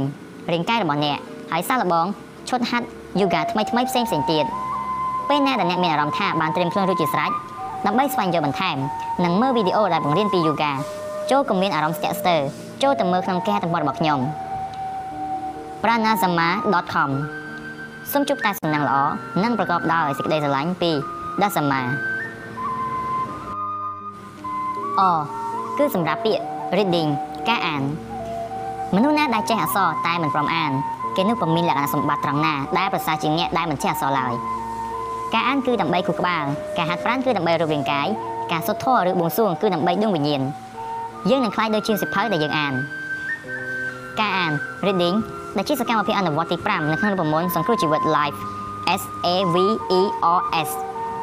[0.52, 1.18] រាងកាយរបស់អ្នក
[1.52, 2.06] ហើយសាកល្បង
[2.50, 2.88] ឈុតហាត់
[3.20, 4.46] យូហ្គាថ្មីថ្មីផ្សេងផ្សេងទៀត
[5.30, 7.32] ពេលណាដែលអ្នកមានអារម្មណ៍ថាបានត្រៀមខ្លួនរួចជាស្រេច
[7.86, 8.78] ដើម្បីស្វែងយល់បន្ថែម
[9.26, 10.74] និងមើលវីដេអូដែលបង្រៀនពីយូហ្គា
[11.32, 12.42] ចូលកុំមានអារម្មណ៍ស្ទាក់ស្ទើរ
[12.84, 14.20] ចូលទៅមើលក្នុងគេហទំព័ររបស់ខ្ញុំ
[15.84, 17.10] pranasama.com
[18.12, 18.98] សូមជួបតែសំណាងល្អ
[19.44, 20.92] និងប្រកបដោយសេចក្តីស្រឡាញ់ពី
[21.42, 21.82] Dasama
[25.00, 25.02] អ
[25.78, 26.44] គឺសម្រាប់ពាក្យ
[26.78, 27.10] reading
[27.48, 27.84] ការអាន
[28.96, 30.72] មនុស្សណាដែលចេះអក្សរតែមិនព្រមអាន
[31.16, 34.34] គេនោះពុំមានលក្ខណៈសម្បត្តិត្រង់ណាដែលប្រសើរជាងអ្នកដែលមិនចេះអក្សរឡើយ
[35.34, 36.44] ការអានគឺដើម្បីខួរក្បាល
[36.78, 38.08] ការហាត់ប្រាណគឺដើម្បីរូបរាងកាយ
[38.52, 40.42] ការសុទ្ធធម៌ឬបួងសួងគឺដើម្បីដួងវិញ្ញាណ
[41.30, 42.74] យើងនឹងខ្លាយដូចជាសិភៅដែលយើងអាន
[44.20, 44.52] ការអាន
[44.86, 45.16] reading
[45.58, 48.40] ដែលជាសកម្មភាពអនុវត្តទី5នៅក្នុងប្រព័ន្ធសង្គ្រោះជីវិត Life
[49.00, 49.56] S A V
[50.00, 50.02] E
[50.38, 50.70] R S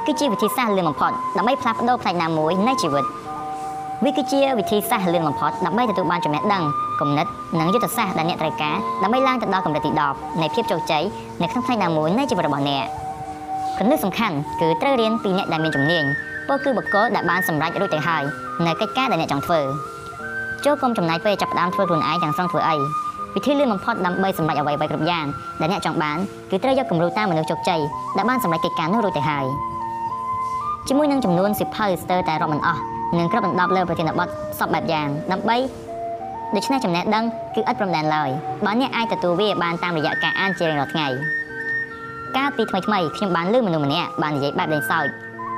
[0.06, 3.04] គឺជាវិធីសាស្ត្រលឿនបំផុតដើម្បីផ្លាស់ប្ដូរផ្នែកណាមួយនៃជីវិត
[4.04, 6.64] វាគឺជាវិធីសាស្ត្រលឿនបំផុតដើម្បីទទួលបានចំណេះដឹង
[7.00, 7.26] គំនិត
[7.60, 11.04] និងយុទ្ធសាស្ត្រដែលអ្នកត្រូវការដើម្បីឡើងទៅដល់កម្រិតទី10នៃភាពជោគជ័យ
[11.42, 12.84] នៅក្នុងផ្នែកណាមួយនៃជីវិតរបស់អ្នក
[13.78, 16.04] គន្លឹះសំខាន់គឺត្រូវរៀនពីអ្នកដែលមានជំនាញ
[16.48, 18.22] ពោលគឺបុគ្គលដែលបានសម្រេចរួចទៅហើយ
[18.66, 19.60] នៅកិច្ចការដែលអ្នកចង់ធ្វើ
[20.64, 22.76] ចូលគុំចំណាយពេលចាប់ផ្ដើមធ្វើខ្លួនឯងទាំងស្រុងធ្វើអី
[23.34, 25.26] វិធីលឿនបំផុតដើម្បីសម្រេចអ្វីៗគ្រប់យ៉ាង
[25.60, 26.18] ដែលអ្នកចង់បាន
[26.50, 27.80] គឺត្រូវយកគំរូតាមមនុស្សជោគជ័យ
[28.16, 29.44] ដែលបានសម្រេចកិច្ចការនោះរួចទៅហើយ
[30.88, 32.80] ជាមួយនឹងចំនួនសិភៅស្ទើរតែរាប់មិនអស់
[33.18, 34.28] និងគ្របដណ្ដប់លើប្រធានបទ
[34.58, 35.56] សពបែបយ៉ាងដើម្បី
[36.54, 38.30] ដូច្នេះចំណេះដឹងគឺឥតព្រំដែនឡើយ
[38.64, 41.08] បើអ្នកអាចទទួលវាបានតាមរយៈការអានជារៀងរាល់ថ្ងៃ
[42.36, 45.06] កាលពីថ្មីថ្មីខ្ញុំបានលើមនុស្សម្នាក់បាននិយាយបែបលេងសើច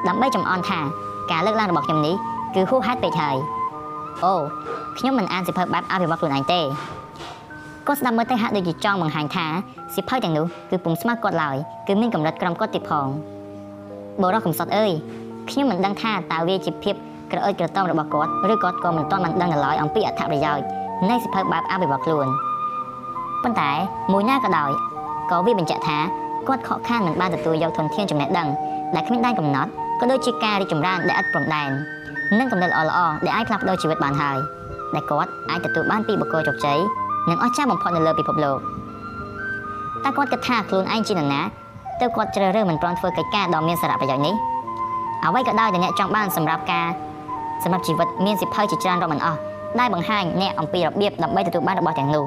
[0.09, 0.81] ដើម្បីចំអន់ថា
[1.31, 2.15] ការលើកឡើងរបស់ខ្ញុំនេះ
[2.55, 3.37] គឺហួសហេតុពេកហើយ
[4.25, 4.35] អូ
[4.99, 6.65] ខ្ញុំមិនអានសិភៅបែបអភិវឌ្ឍខ្លួនឯងទេក
[7.87, 9.47] គាត់ស្ដាប់មើលទៅហាក់ដូចជាចង់បង្ហាញថា
[9.95, 13.09] សិភៅទាំងនោះគឺពុំស្មើគាត់ឡើយគឺមានកម្រិតក្រំគាត់ទៀតផង
[14.23, 14.93] បរោះកំសត់អើយ
[15.51, 16.95] ខ្ញុំមិនដឹងថាតើវាជាភាព
[17.33, 22.27] ក្រអើតក្រតំរបស់គាត់ឬគាត់ក៏មិនទាន់បានដឹងនៅឡើយអំពីអត្ថប្រយោជន៍ នៃសិភៅបែបអភិវឌ្ឍខ្លួន
[23.43, 23.71] ប៉ុន្តែ
[24.13, 24.71] មួយណាក៏ដោយ
[25.31, 25.99] ក៏វាបញ្ជាក់ថា
[26.47, 28.49] គាត់ខកខានមិនបានទទួលយកធនធានចំណេះដឹង
[28.95, 29.71] ដែលគ្មានដែនកំណត់
[30.01, 31.71] ក៏ដូចជាការរីកចម្រើនដែលឥតព្រំដែន
[32.39, 34.37] និងកំណត់ល្អៗដែលអាចផ្លាស់ប្ដូរជីវិតបានហើយ
[34.95, 36.79] ដែលគាត់អាចទទួលបានពីបុគ្គលជោគជ័យ
[37.31, 38.59] និងអស្ចារ្យបំផុតនៅលើពិភពលោក
[40.05, 41.41] តើគាត់គិតថាខ្លួនឯងជានរណា
[42.01, 44.35] ទើបគាត់ជ្រើសរើសមិនព្រមធ្វើកិច្ចការដ៏មានសារៈប្រយោជន៍នេះ
[45.25, 46.89] អ្វីក៏ដោយដែលអ្នកចង់បានសម្រាប់ការ
[47.63, 49.41] សម្រាប់ជីវិតមានសិភៅជាច្រើនរាប់មិនអស់
[49.79, 52.25] ដែលបង្ហាញអ្នកអំពីរបៀបដើម្បីទទួលបានរបស់ទាំងនោះ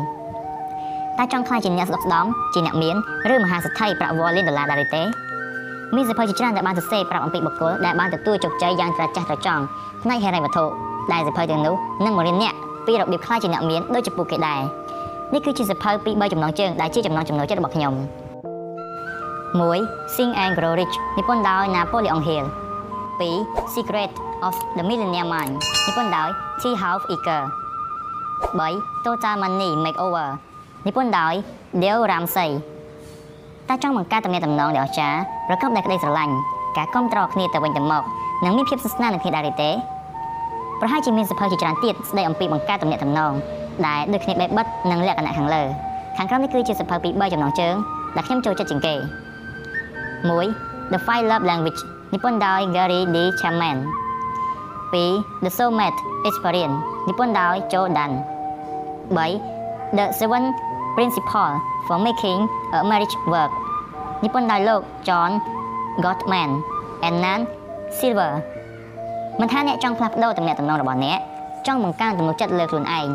[1.18, 2.96] តើចង់ខ្លាចជាអ្នកស្ដុកស្ដំជាអ្នកមាន
[3.34, 5.04] ឬមហាសេដ្ឋីប្រាក់វ៉លានដុល្លារដែរឬទេ
[5.96, 9.64] មានសិភៅជាច្រើនដែលបានសរសេរប្រាប់អំពីបុគ្គលដែលបានទទួលជោគជ័យយ៉ាងត្រចះត្រចង់
[10.04, 10.66] ផ្នែកហិរញ្ញវត្ថុ
[11.14, 12.54] ដែលសិភៅទាំងនោះនឹងបង្រៀនអ្នក
[12.88, 14.62] ពីរបៀបខ្លាចជាអ្នកមានដូចជាពួកគេដែរ
[15.34, 17.94] នេះគឺជាសិភៅពី3ចំណងជើងដែលជាចំណងចំណូលចិត្តរបស់ខ្ញុំ
[19.62, 22.46] 1 Sing and Grow Rich និពន្ធដោយ Napoleon Hill
[23.20, 24.12] 2 Secret
[24.48, 25.54] of the Millionaire Mind
[25.86, 26.30] និពន្ធដោយ
[26.62, 26.64] T.
[26.82, 27.44] Half Eker
[28.58, 30.30] 3 Total Money Makeover
[30.86, 31.34] និពន្ធដោយ
[31.82, 32.52] Dale Ramsey
[33.70, 36.36] តើចង់បង្កើតទំនាក់ទំនងដ៏អស្ចារ្យប្រកបដោយក្តីស្រឡាញ់
[36.78, 38.04] ការគ្រប់គ្រងគ្នាទៅវិញទៅមក
[38.44, 39.72] និងមានភាពស្និទ្ធស្នាលនឹងគ្នាដែរទេ
[40.80, 43.34] ប្រហែលជាមានសភៅជាច្រើនទៀតស្ដីអំពីបង្កើតទំនាក់ទំនង
[43.88, 45.64] ដែលដូចគ្នាបែបបិទនិងលក្ខណៈខាងលើ
[46.18, 47.76] ខាងក្រោមនេះគឺជាសភៅពី3ចំណងជើង
[48.16, 48.96] ដែលខ្ញុំចូលចិត្តជាងគេ
[50.14, 51.82] 1 The Five Love Language
[52.14, 53.18] និពន្ធដោយ Gary D.
[53.40, 53.78] Chapman
[54.94, 56.78] 2 The Soulmate Experience
[57.08, 58.12] និពន្ធដោយ Joe Dunn
[59.16, 60.44] 3 The Seven
[60.96, 62.40] Principles for Making
[62.76, 63.52] a Marriage Work
[64.24, 65.32] និពន្ធដោយលោក John
[66.04, 66.50] Gottman
[67.08, 67.40] and Nan
[67.98, 68.34] Silver
[69.40, 71.20] មិនថាអ្នកចង់ផ្លាស់ប្ដូរទំនាក់ទំនងរបស់អ្នក
[71.68, 73.08] ចង់បង្កើនទំនុកចិត្តលើខ្លួនឯង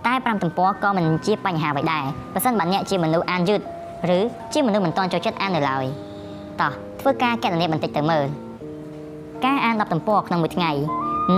[0.07, 3.61] តែ5ទំព័រក៏មិនជាបញ្ហាអ្វីដែរប្រសិនបើអ្នកជាមនុស្សអានយឺត
[4.17, 4.19] ឬ
[4.53, 5.85] ជាមនុស្សមិនទាន់ចូលចិត្តអាននៅឡើយ
[6.63, 8.27] តោះធ្វើការកណនាបន្តិចទៅមើល
[9.45, 10.71] ការអាន10ទំព័រក្នុងមួយថ្ងៃ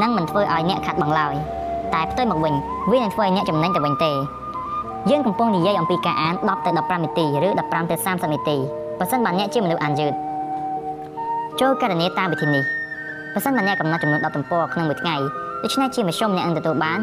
[0.02, 1.34] នឹងមិនធ្វើឲ្យអ្នកខាត់បងឡើយ
[1.94, 2.54] តែផ្ទុយមកវិញ
[2.90, 4.12] វានឹងធ្វើឲ្យអ្នកចំណេញទៅវិញទេ
[5.10, 8.56] យើងកំពុងនិយាយអំពីការអាន10ទៅ15នាទីឬ15ទៅ30នាទី
[8.98, 10.12] បើសិនបើអ្នកជាមនុស្សអានយឺត
[11.60, 12.64] ចូលករណីតាមវិធីនេះ
[13.34, 15.16] បើសិនបើអ្នកកំណត់ចំនួន10ទំព័រក្នុងមួយថ្ងៃ
[15.62, 16.98] ដូច្នេះជាមធ្យមអ្នកនឹងទទួលបាន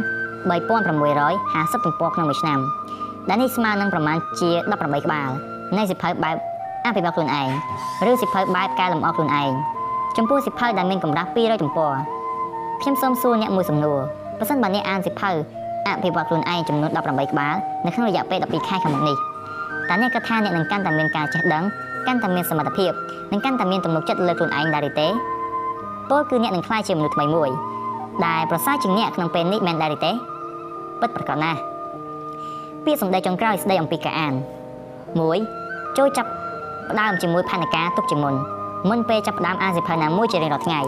[0.49, 2.59] 3650ទំព័រក្នុងមួយឆ្នាំ
[3.29, 4.49] ដែលនេះស្មើនឹងប្រមាណជា
[4.79, 5.29] 18ក្បាល
[5.77, 6.35] នៃសិភៅបែប
[6.85, 7.49] អភិវឌ្ឍខ្លួនឯង
[8.09, 9.51] ឬសិភៅបែបកែលម្អខ្លួនឯង
[10.17, 11.93] ចំពោះសិភៅដែលមានកម្រាស់200ទំព័រ
[12.81, 13.99] ខ្ញុំសូមសួរអ្នកមួយសំណួរ
[14.39, 15.31] ប្រសិនបើអ្នកអានសិភៅ
[15.87, 19.17] អភិវឌ្ឍខ្លួនឯងចំនួន18ក្បាលនៅក្នុងរយៈពេល12ខែខាងមុខនេះ
[19.89, 21.63] តើអ្នកគិតថាអ្នកនឹងកាន់តែមានការចេះដឹង
[22.07, 22.91] កាន់តែមានសមត្ថភាព
[23.31, 25.07] និងកាន់តែមានទំនុកចិត្តលើខ្លួនឯងដែរឬទេ
[26.09, 27.49] ពលគឺអ្នកនឹងក្លាយជាមនុស្សថ្មីមួយ
[28.25, 30.11] ដែលប្រសើរជាងអ្នកក្នុងពេលនេះមែនដែរឬទេ
[31.01, 31.59] ពិតប្រាកដណាស់
[32.85, 34.33] ពាក្យសម្ដីចុងក្រោយស្ដីអំពីការអាន
[35.15, 36.29] 1ចូលចាប់
[36.91, 38.35] ផ្ដើមជាមួយផែនការទុកជាមុន
[38.89, 40.79] មុនពេលចាប់ផ្ដើមអានសៀវភៅណាមួយជារៀងរាល់ថ្ងៃ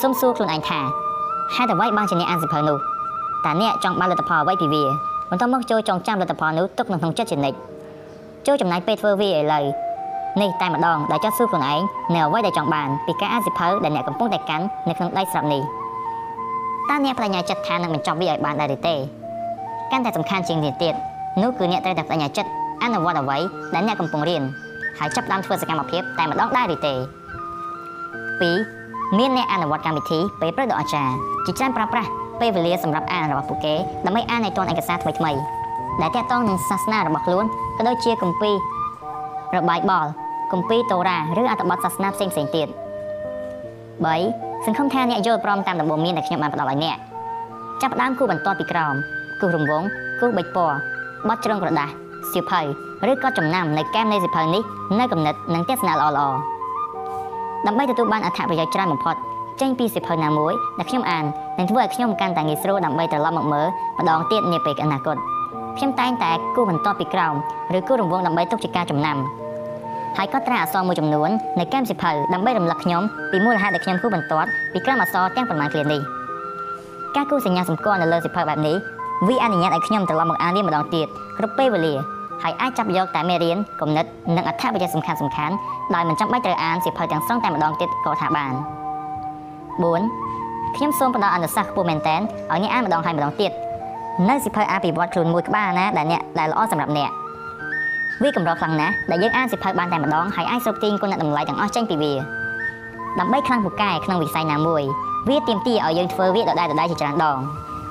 [0.00, 0.80] សូមសួរខ្លួនឯងថា
[1.54, 2.78] ហេតុអ្វីបានជាអ្នកអានសៀវភៅនោះ
[3.44, 4.84] តើអ្នកចង់បានលទ្ធផលអ្វីពីវា
[5.30, 7.58] បន្ទាប់មកចូលចងចាំលទ្ធផលនោះទុកនៅក្នុងចិត្តជានិច្ច
[8.46, 9.64] ចូលចំណាយពេលធ្វើវាឥឡូវ
[10.42, 11.80] នេះតែម្ដងដែលចាត់សួរខ្លួនឯង
[12.14, 15.62] នៅអ្វីដែលចង់បានពីការអានសៀវភៅដែលអ្នកកំពុងតែកាន់នៅក្នុងដៃស្រាប់នេះ
[16.88, 18.94] តើអ្នកបញ្ញាចិត្តថានឹងបញ្ចប់វាឲ្យបានដែរឬទេ
[19.90, 20.94] កាន់តែសំខាន់ជាងនេះទៀត
[21.42, 22.50] នោះគឺអ្នកត្រូវតែបញ្ញាចិត្ត
[22.82, 23.38] អនុវត្តអ្វី
[23.74, 24.42] ដែលអ្នកកំពុងរៀន
[24.98, 27.02] ហើយចាប់ផ្ដើមធ្វើសកម្មភាពតែម្ដងដែរឬទេ2
[29.18, 31.14] មានអ្នកអនុវត្តកម្មវិធីពេលព្រឹកដ៏អស្ចារ្យ
[31.46, 33.74] ជាច្រើនប្រើប្រាស់ពេលវេលាសម្រាប់អានរបស់ពួកគេ
[34.06, 35.38] ដើម្បីអានឲ្យទាន់ឯកសារថ្មីៗ
[36.00, 37.44] ដែលទាក់ទងនឹងសាសនារបស់ខ្លួន
[37.76, 38.54] ក៏ដូចជាគម្ពីរ
[39.56, 40.06] របាយបល
[40.52, 42.76] គម្ពីរតូរ៉ាឬអត្ថបទសាសនាផ្សេងៗទៀត3
[44.64, 46.96] សង្ឃឹមថាអ្នកយល់ព្រមតាមដំបូន្មានដែលខ្ញុំបានផ្ដល់ឲ្យអ្នក
[47.82, 48.94] ចាប់ផ្ដើមគូបន្ទាត់ពីក្រោម
[49.40, 49.82] គូរំវង
[50.20, 50.76] គូបិចពណ៌
[51.28, 51.90] បត់ជ្រុងក្រដាស
[52.32, 52.60] សៀវភៅ
[53.10, 54.62] ឬក៏ចំណាំនៅកែមនៃសៀវភៅនេះ
[54.98, 56.12] នៅកំណត់និងទស្សនៈល្អៗ
[57.66, 59.16] ដើម្បីទទួលបានអត្ថប្រយោជន៍ច្រើនបំផុត
[59.60, 61.24] ចេញពីសៀវភៅណាមួយដែលខ្ញុំអាន
[61.58, 63.66] នឹងធ្វើឲ្យខ្ញុំកាន់តែងាយស្រួលដើម្បីត្រឡប់មកមើល
[63.98, 65.16] ម្ដងទៀតនាពេលអនាគត
[65.76, 67.34] ខ្ញុំតែងតែគូបន្ទាត់ពីក្រោម
[67.76, 69.16] ឬគូរង្វង់ដើម្បីទុកជាការចំណាំ
[70.16, 76.00] ហើយក៏ត្រាអក្សរមួយចំនួននៅកែមសៀវភៅដើម្បីរំលឹកខ្ញុំពីមូលហេតុដែលខ្ញុំគូបន្ទាត់ពីក្រោមអក្សរទាំងប៉ុន្មានឃ្លានេះ
[77.16, 78.76] ការគូសញ្ញាសម្គាល់នៅលើសៀវភៅបែបនេះ
[79.28, 81.06] វាអនុញ្ញាតឲ្យខ្ញុំត្រឡប់មកអានវាម្ដងទៀត
[81.38, 81.94] គ្រប់ពេលវេលា
[82.46, 84.04] ហើយអាចចាប់យកតែមេរៀនគំនិត
[84.36, 85.54] និងអត្ថប្រយោជន៍សំខាន់សំខាន់
[85.94, 88.54] ដោយមិនចាំបាច់ត្រូវអានសៀវភៅទាំងស្រុងតែម្ដងទៀតក៏ថាបាន
[89.84, 92.22] 4ខ្ញុំសូមផ្ដល់អនុសាសន៍ខ្ពស់មែនតើឲ្យ
[92.62, 93.52] អ្នកអានម្ដងហើយម្ដងទៀត
[94.28, 97.10] នៅសៀវភៅអភិវឌ្ឍខ្លួនមួយក្បាលណាដែលអ្នកដែលល្អសម្រាប់អ្នក
[98.22, 102.12] វាកម្រខ្លាំងណាស់ដែលយើងអានសៀវភៅបានតែម្ដងហើយអាចស្រូបទាញគុណតម្លៃទាំងអស់ចេញពីវា
[103.20, 104.82] ដើម្បីខ្លាំងពូកែក្នុងវិស័យណាមួយ
[105.28, 107.38] វាទាមទារឲ្យយើងធ្វើវាដដែលៗជាច្រើនដង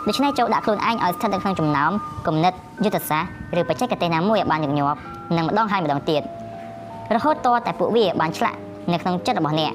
[0.07, 1.91] ដូច្នេះចូលដាក់ខ្លួនឯងឲ្យស្ថិតនៅក្នុងចំណោម
[2.27, 4.99] គំនិតយុទ្ធសាស្ត្រឬបច្ចេកទេសណាមួយឲ្យបានញឹកញាប់
[5.37, 6.21] និងម្ដងហើយម្ដងទៀត
[7.15, 8.57] រហូតតតែពួកវាបានឆ្លាក់
[8.91, 9.73] នៅក្នុងចិត្តរបស់អ្នក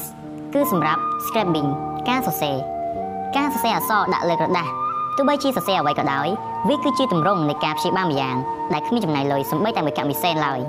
[0.00, 0.02] S
[0.52, 1.70] គឺសម្រាប់ scribbling
[2.08, 2.56] ការសរសេរ
[3.36, 4.68] ការសរសេរអក្សរដាក់លើក្រដាស
[5.16, 6.26] ទោះបីជាសរសេរអ្វីក៏ដោយ
[6.68, 8.36] វាគឺជាទម្រង់នៃការព្យាបាលម្យ៉ាង
[8.72, 10.60] ដែលគ្មានចំណាយលុយសូម្បីតែមួយកាក់មីសែនឡើយ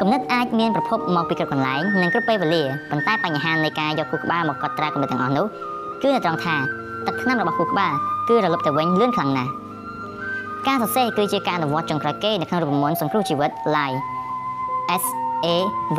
[0.00, 5.46] គំនិតអាចមានប្រភពមកពីគ្រប់កន្លែងនិងគ្រប់ពេលវេលាប៉ុន្តែបញ្ហានៃការយកគូក្បាលមកកត់ត្រាគំនិតទាំងអស់នោះ
[6.02, 6.56] គឺនៅត្រង់ថា
[7.06, 7.92] ទឹកថ្នាំរបស់គូក្បាល
[8.28, 9.50] គឺរលត់ទៅវិញលឿនខ្លាំងណាស់
[10.68, 14.00] ការសរសេរគឺជាការអនុវត្តចុងក្រោយគេនៅក្នុងរូបមន្តសង្គ្រោះជីវិត Live
[15.02, 15.04] S
[15.44, 15.48] A
[15.96, 15.98] V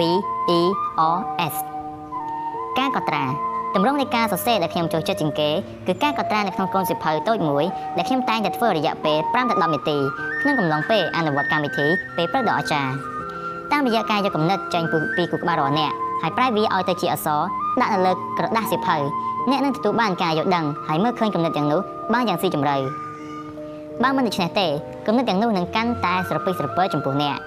[0.58, 0.62] E
[1.16, 1.18] R
[1.54, 1.56] S
[2.80, 3.26] ការកត់ត្រា
[3.76, 5.50] តម្រង់នៃការសរសេរដែលខ្ញុំចូលចិត្តជាងគេ
[5.88, 7.64] គឺការកត់ត្រានៅក្នុងកូនសៀវភៅតូចមួយ
[7.98, 9.98] ដែលខ្ញុំតែងតែធ្វើរយៈពេល5ទៅ10នាទី
[10.42, 13.15] ក្នុងកំឡុងពេលអនុវត្តកម្មវិធីពេលព្រឹកដ៏អស្ចារ្យ
[13.72, 14.84] តាមរយៈការយកគំនិតចេញ
[15.16, 17.42] ពីគូក្បាលរបស់អ្នកហើយប្រែវាឲ្យទៅជាអក្សរ
[17.82, 18.98] ដាក់នៅលើក្រដាសសៀវភៅ
[19.50, 21.82] អ្នកនឹងទទួលបានការយល់ដឹងហើយមើលឃើញគំនិតទាំងនោះ
[22.14, 22.78] បានយ៉ាងស៊ីជម្រៅ
[24.04, 24.68] បើមិនដូច្នេះទេ
[25.06, 27.38] គំនិតទាំងនោះនឹងកាន់តែស្រពិចស្រពិលចំពោះអ្នក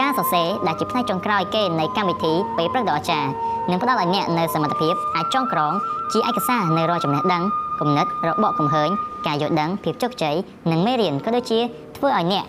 [0.00, 3.30] ការសរសេរដែលជាផ្នែកចុងក្រោយគេនៃកម្មវិធីពេលព្រឹកដ៏អស្ចារ្យ
[3.70, 5.72] នឹងផ្ដល់ឲ្យអ្នកនៅសមត្ថភាពអាចចងក្រង
[6.12, 7.42] ជាឯកសារនៅរាល់ចំណេះដឹង
[7.80, 8.88] គំនិតរបបកំហើញ
[9.26, 10.34] ការយល់ដឹងភាពជោគជ័យ
[10.70, 11.60] និងមេរៀនក៏ដូចជា
[11.96, 12.44] ធ្វើឲ្យអ្នក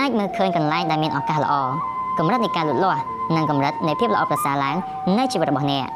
[0.00, 1.54] អាចមើលឃើញកន្លែងដែលមានឱកាសល្អ
[2.20, 3.02] កម្រិតនៃការលូតលាស់
[3.36, 4.76] និងកម្រិតនៃភាពល្អប្រសើរឡើង
[5.18, 5.86] នៃជីវិតរបស់អ្នក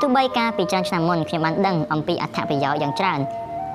[0.00, 3.20] ទោះបីកាលពីច្រើនឆ្នាំមុនខ្ញុំបានដឹងអំពីអត្ថប្រយោជន៍យ៉ាងច្រើន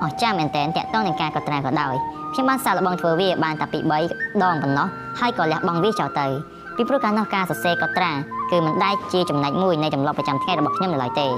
[0.02, 1.94] អស្ចារ្យមែនទែនតាក់ទងនឹងការកត់ត្រាក៏ដោយ
[2.32, 4.88] ខ្ញុំបានសាកល្បងធ្វើវាបានតែពី3ដងប៉ុណ្ណោះ
[5.20, 6.26] ហើយក៏លះបង់វាចោលទៅ
[6.76, 8.12] ពីព្រោះកាលនោះការសរសេរកត់ត្រា
[8.50, 11.28] គឺមិនដែលជាចំណែកមួយនៃទម្លាប់ប្រចាំថ្ងៃរបស់ខ្ញុំនៅឡើយទេ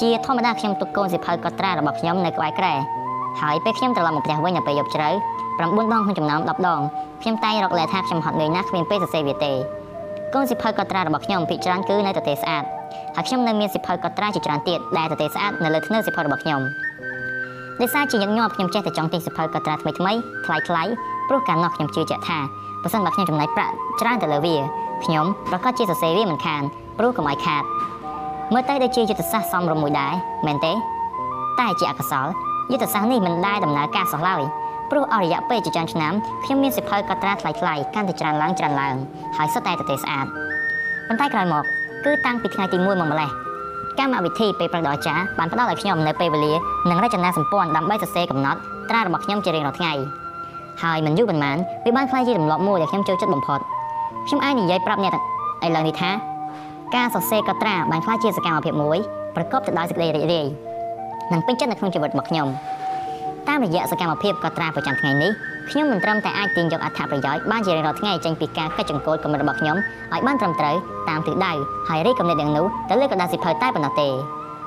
[0.00, 2.74] ជាធម្មតាខ្ញុំទុកកូនសៀវភៅកត់ត្រារបស់ខ្ញុំនៅក្បែរក្រែ
[3.40, 5.08] ហើយពេលខ្ញុំត្រឡប់មកផ្ទះវិញនៅពេលយប់ជ្រៅ
[5.38, 5.60] 9
[5.92, 6.80] ដងក្នុងចំណោម10ដង
[7.22, 9.52] ខ្ញុំតែងរកលែថាខ្ញុំហត់នឿយណាស់គ្មានពេលសរសេរវាទេ
[10.34, 12.64] កូនសៀវភៅកត់ត្រារបស់ខ្ញុំភាគច្រើនគឺនៅទទេស្អាត
[13.16, 16.60] ហើយខ្ញុំនៅមានសៀវភៅកត់ត្រាជាច្រើនទៀតដែលទទេស្អាតនៅលើធ្នើសៀវភៅរបស់ខ្ញុំ
[17.80, 20.12] ដោយសារជាញឹកញាប់ខ្ញុំចេះតែចង់ទិញសៀវភៅកត់ត្រាថ្មីថ្មី
[20.46, 20.82] ថ្លៃថ្លៃ
[21.28, 22.38] ព្រោះកាលនោះខ្ញុំជឿជាក់ថា
[22.82, 24.56] បើសិនបើខ្ញុំចំណាយប្រាក់ច្រើនទៅលើវា
[25.04, 26.62] ខ្ញុំប្រកាសជាសរសេរវាមិនខាន
[26.98, 27.62] ព្រោះកុំឲ្យខាត
[28.52, 30.12] មើលទៅដូចជាយុទ្ធសាស្ត្រសមរម្យមួយដែរ
[30.46, 30.72] មែនទេ
[31.60, 32.26] តែជាអកុសល
[32.72, 34.42] យុទ្ធសាស្ត្រនេះមិនដែលដំណើរការសោះឡើយ
[34.90, 36.12] ព្រោះអរិយៈពេលជាច្រើនឆ្នាំ
[36.44, 38.94] ខ្ញុំមានសិភៅកត់ត្រាថ្លៃថ្លៃកាន់តែច្រើនឡើងច្រើនឡើង
[39.36, 40.26] ហើយសុទ្ធតែទទេស្អាត
[41.08, 41.64] ប៉ុន្តែក្រោយមក
[42.04, 43.30] គឺតាំងពីថ្ងៃទី1មកម្លេះ
[43.98, 46.52] កម្មវិធីពេលប្រដៅចាបានផ្ដល់ឲ្យខ្ញុំនៅពេលវេលា
[46.90, 48.58] និងរចនាសម្ព័ន្ធដើម្បីសរសេរកំណត់
[48.90, 49.92] ត្រារបស់ខ្ញុំជារៀងរាល់ថ្ងៃ
[50.82, 53.60] ហើយមិនយូរប៉ុន្មានវាបានក្លាយជាទម្លាប់មួយដែលខ្ញុំចូលចិត្តបំផុត
[54.26, 55.12] ខ្ញុំអាចនិយាយប្រាប់អ្នក
[55.66, 56.10] ឥឡូវនេះថា
[56.96, 58.98] ការសរសេរកត់ត្រាបានក្លាយជាសកម្មភាពមួយ
[59.36, 60.46] ប្រកបទៅដោយសេចក្តីរីករាយ
[61.32, 62.48] និងពេញចិត្តនៅក្នុងជីវិតរបស់ខ្ញុំ
[63.48, 65.32] តាមរយៈសកម្មភាពកត់ត្រាប្រចាំថ្ងៃនេះ
[65.70, 69.76] ខ្ញុំមិនត្រឹមតែអាចទាញយកអត្ថប្រយោជន៍បានជារៀងរាល់ថ្ងៃចេញពីការកិច្ចចង្កូតកម្រិតរបស់ខ្ញុំ
[70.12, 70.76] ឲ្យបានត្រឹមត្រូវ
[71.08, 71.52] តាមទិសដៅ
[71.88, 74.08] ហើយរីកកំណត់ទាំងនោះទៅលើកណ្ដាលសិភៅតែប៉ុណ្ណោះទេ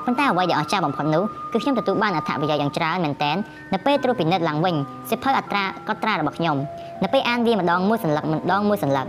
[0.04, 1.22] ប៉ុន្តែអ្វីដែលអស្ចារ្យបំផុតនោះ
[1.52, 3.36] គឺខ្ញុំទទួលបានអត្ថប្រយោជន៍យ៉ាងច្រើនមែនទែន
[3.72, 4.74] នៅពេលត្រួតពិនិត្យឡើងវិញ
[5.10, 6.56] សិភៅអត្រាកត់ត្រារបស់ខ្ញុំ
[7.02, 9.06] នៅពេលអានវាម្ដងមួយសន្លឹកម្ដងមួយសន្លឹក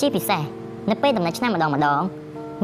[0.00, 0.42] ជាពិសេស
[0.90, 2.00] នៅពេលដំណើរឆ្នាំម្ដងម្ដង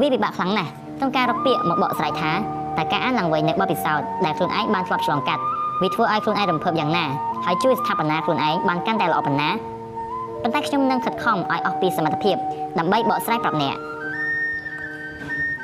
[0.00, 2.32] វាពិបាកខ្លាំងណាស់ក្នុងការរកពាក្យមកបកស្រាយថា
[2.78, 5.42] តើការអានឡើងវិញនៅបទពិសោធន៍ដែលខ្លួនឯងបានធ្លាប់ឆ្លងកាត់
[5.82, 7.05] វាធ្វើឲ្យខ្លួនឯងរំភើបយ៉ាងណា
[7.44, 9.50] ហើយជួយស្ថាបនាខ្លួនឯងបានកាន់តែល្អប៉ុណ្ណា
[10.42, 12.36] ប៉ុន្តែខ្ញុំនឹងខិតខំឲ្យអស់ពីសមត្ថភាព
[12.78, 13.76] ដើម្បីបកស្រាយប្រាប់អ្នក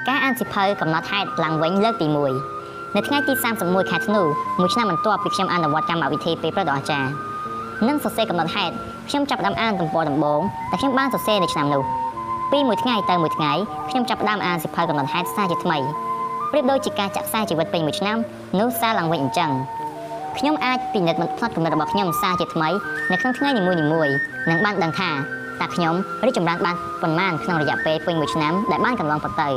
[0.08, 4.22] ការអានសិភៅកំណត់ហេតុឡើងវិញលើកទី1នៅថ្ងៃទី31ខែធ្នូ
[4.60, 7.08] មួយឆ្នាំបន្ទាប់ពីខ្ញុំអនុវត្តកម្មវិធីពេលព្រឹកដ៏អស្ចារ្យ
[7.88, 8.74] និងសរសេរកំណត់ហេតុ
[9.08, 11.82] ខ្ញុំចាប់ផ្ដើមអានទំព័រដំបូងដែលខ្ញុំបានសរសេរនៅឆ្នាំនោះ
[12.52, 13.52] ពីមួយថ្ងៃទៅមួយថ្ងៃ
[13.90, 15.78] ខ្ញុំចាប់ផ្ដើមអានសិភៅកំណត់ហេតុសារជាថ្មី
[16.50, 18.16] ប្រៀបដូចជាការចាក់សារជីវិតពេញមួយឆ្នាំ
[18.58, 19.50] នោះសារឡើងវិញអញ្ចឹង
[20.38, 22.68] ខ្ញុំអាចពិនិត្យបន្ថត់កម្រិតរបស់ខ្ញុំសារជាថ្មី
[23.10, 23.72] នៅក្នុងថ្ងៃនីមួ
[24.06, 24.14] យៗ
[24.50, 25.10] និងបានដឹងថា
[25.60, 29.48] តើខ្ញុំរីកចម្រើនបានប៉ុន្មានក្នុងរយៈពេលពេញមួយឆ្នាំដែលបានកន្លងផុតទៅ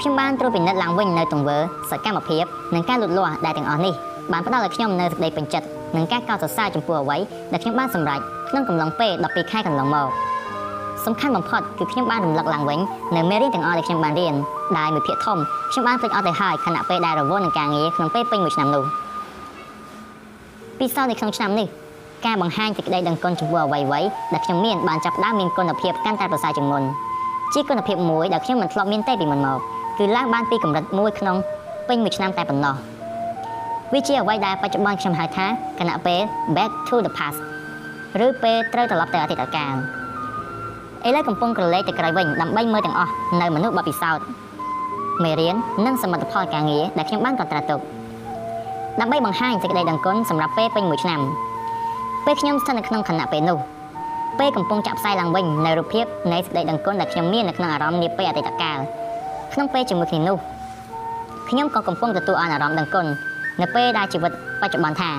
[0.00, 1.56] ខ្ញុំបានត្រួតពិនិត្យឡើងវិញនៅទង្វើ
[1.90, 3.94] សកម្មភាពនិងការលូតលាស់ដែលទាំងអស់នេះ
[4.32, 5.66] បានផ្ដល់ឲ្យខ្ញុំនូវសេចក្តីពេញចិត្ត
[5.96, 7.16] និងការកោតសរសើរចំពោះអ្វី
[7.52, 10.08] ដែលខ្ញុំបានសម្រេចក្នុងកំឡុងពេល12ខែកន្លងមក
[11.06, 12.80] សំខាន់បំផុតគឺខ្ញុំបានរំលឹកឡើងវិញ
[13.16, 14.34] នៅមេរៀនទាំងអស់ដែលខ្ញុំបានរៀន
[14.78, 15.38] ដែលមួយភាគធំ
[15.70, 18.84] ខ្ញុំបានភ្លេចអស់ទៅហើយខណៈពេលដែលរវល់នឹងការងារក្នុងពេលពេញមួយឆ្នាំនោះ
[20.78, 21.68] ពិសោធន៍នៅក្នុងឆ្នាំនេះ
[22.26, 26.82] ការបង្ហាញសេចក្តីដឹងគុណចំពោះអ្វីៗដែលខ្ញុំមានបានចាប់ផ្ដើមមានគុណភាពកាន់តែប្រសើរជាងមុន
[27.54, 29.58] ជាគុណភាពមួយដែលខ្ញុំមិនធ្លាប់មានទេពីមុនមក
[29.98, 31.36] គឺឡើងបានពីកម្រិតមួយក្នុង
[31.88, 32.74] ពេញមួយឆ្នាំតែប៉ុណ្ណោះ
[33.92, 35.46] វាជាអ្វីដែលបច្ចុប្បន្នខ្ញុំហៅថា
[35.78, 36.20] គណៈពេល
[36.56, 37.38] back to the past
[38.24, 39.74] ឬពេលត្រូវត្រឡប់ទៅអតីតកាល
[41.06, 44.24] ឥឡូវកំពុងក្រឡេកទៅក្រោយវិញដើម្បីមើលទាំងអស់នៅមនុស្សបបពិសោធន៍
[45.22, 45.54] មេរៀន
[45.86, 47.80] និងសមិទ្ធផលការងារដែលខ្ញុំបានកត់ត្រាទុក
[49.00, 51.20] ដើម្បីបង្ហាញសេចក្តីដឹងគុណសម្រាប់ពេលពេញមួយឆ្នាំ
[52.24, 53.58] ពេលខ្ញុំស្ថិតនៅក្នុងខណៈពេលនោះ
[54.38, 58.78] ពេលកំពុងចាក់ផ្សាយឡើងវិញនៅរូបភាពនៃសេចក្តីដឹងគុណដែលខ្ញុំមាននៅក្នុងអារម្មណ៍នាពេលអតីតកាល
[59.52, 60.36] ក្នុងពេលជាមួយគ្នានោះ
[61.48, 63.06] ខ្ញុំក៏កំពុងទទួលអារម្មណ៍ដឹងគុណ
[63.60, 65.10] នៅពេលដែលជីវិតបច្ចុប្បន្នថា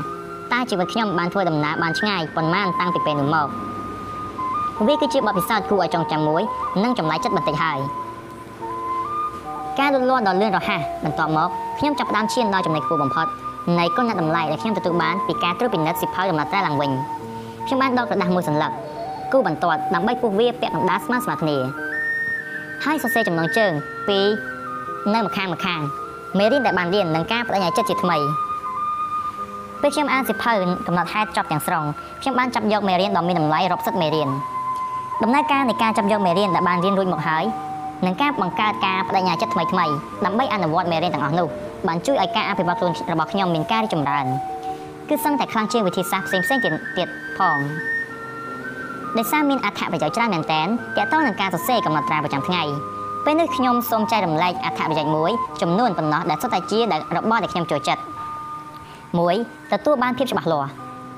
[0.54, 3.48] តើជីវិតខ្ញុំបានធ្វើដំណើរបានឆ្ងាយប៉ុន្មានតាំងពីពេលនោះមក
[4.88, 6.42] វាគឺជាបទពិសោធន៍គួរឲ្យចងចាំមួយ
[6.84, 7.80] និងចម្លែកចិត្តបន្តិចហើយ
[9.80, 13.28] ការលូតលាស់ដ៏លឿនរហ័សបន្ទាប់មកខ្ញុំចាប់ផ្ដើមឈានដល់ចំណុចខ្ពស់បំផុត
[13.80, 16.92] នៃគុណតម្លៃដែលខ្ញុំទទួលបានពីការត្រួតពិនិត្យសិភៅដំណើរត្រែឡើងវិញ
[17.66, 18.72] ខ្ញុំបានដកក្រដាស់មួយសន្លឹក
[19.32, 21.58] គូបន្ទាត់ដើម្បីពុះវាពាក់កណ្ដាលស្មើស្មើគ្នា
[22.86, 23.72] ហើយសរសេរចំណងជើង
[24.08, 24.20] ពី
[25.14, 25.82] នៅម្ខាងម្ខាង
[26.38, 28.18] មេរៀនដែលបានរៀននិងការបដិញ្ញាចិត្តជាថ្មី
[29.82, 30.52] ពេលខ្ញុំអានសិភៅ
[30.88, 31.84] កំណត់ហេតុចប់ទាំងស្រុង
[32.22, 34.30] ខ្ញុំបានចាប់យកមេរៀនដ៏មានតម្លៃរាប់សិបមេរៀន
[35.24, 37.44] ដំណើរការនៃការចាប់យកមេរៀនដែលបានរៀនរួចមកហើយ
[38.06, 39.86] និងការបង្កើតការបដិញ្ញាចិត្តថ្មីថ្មី
[40.26, 41.48] ដើម្បីអនុវត្តមេរៀនទាំងអស់នោះ
[41.88, 44.26] បានជួយឲ្យការអភិវឌ្ឍខ្លួនរបស់ខ្ញុំមានការរីកចម្រើន
[45.10, 47.60] គឺសឹងតែខ្លាំងជាងវិធីសាស្ត្រផ្សេងផ្សេងទៀតទៀតផង
[49.18, 52.64] ដោយសារមានអត្ថប្រយោជន៍ច្រើនមែនទែនទាក់ទងនឹងការសរសេរកំណត់ត្រាប្រចាំថ្ងៃ
[53.26, 55.32] ពេលនេះខ្ញុំសូមចែករំលែកអត្ថប្រយោជន៍មួយ
[55.62, 56.84] ចំនួនប៉ុណ្ណោះដែលសុទ្ធតែជារ
[57.30, 58.02] បស់ដែលខ្ញុំចូលចិត្ត
[58.92, 60.70] 1ទទួលបានភាពច្បាស់លាស់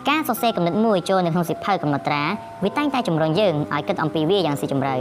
[0.10, 2.24] ការសរសេរកំណត់មួយចូលនៅក្នុងសិភៅកំណត់ត្រា
[2.64, 4.96] វាតែងតែជំរុញយើងឲ្យគិតអំពីវាយ៉ាងស៊ីជម្រៅ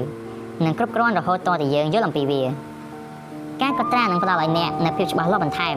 [0.64, 2.42] និងគ្រប់គ្រាន់រហូតតតែយើងយល់អំពីវា
[3.62, 5.76] ការកត់ត្រានឹងផ្ដល់ឲ្យអ្នកនូវភាពច្បាស់លាស់បន្ថែម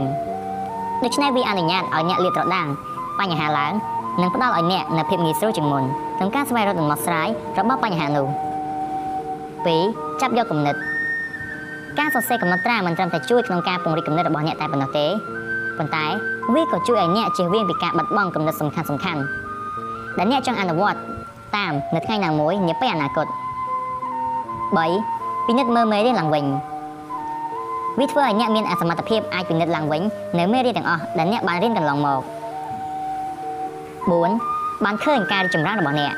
[1.04, 2.68] ដូច្នេះវាអនុញ្ញាតឲ្យអ្នកលាតត្រដាង
[3.20, 3.74] បញ្ហាឡើង
[4.22, 5.84] និងផ្ដល់ឲ្យអ្នកនូវភាពងាយស្រួលជាងមុន
[6.18, 7.28] ក្នុងការស្វែងរកដំណោះស្រាយ
[7.60, 8.28] របស់បញ្ហានោះ
[9.44, 10.76] 2ចាប់យកគំនិត
[12.00, 15.06] ការសរសេរកំណត់ត្រាមិនត្រឹមតែជួយក្នុងការពង្រីកគំនិតរបស់អ្នកតែប៉ុណ្ណោះទេ
[15.78, 16.06] ប៉ុន្តែ
[16.54, 19.22] វាក៏ជួយឲ្យអ្នកជៀសវាងពីការបាត់បង់គំនិតសំខាន់សំខាន់
[20.18, 21.00] ដែលអ្នកចង់អនុវត្ត
[21.56, 23.34] តាមនៅថ្ងៃណាមួយនាពេលអនាគត3
[25.48, 26.46] ពិនិត្យមើលមេរៀនឡើងវិញ
[28.00, 30.02] វាធ្វើឲ្យអ្នកមានអសមត្ថភាពអាចពិនិត្យឡើងវិញ
[30.40, 32.22] នៅមេរៀនទាំងអស់ដែលអ្នកបានរៀនកន្លងមក
[34.18, 36.14] 4បានឃើញការរីកចម្រើនរបស់អ្នក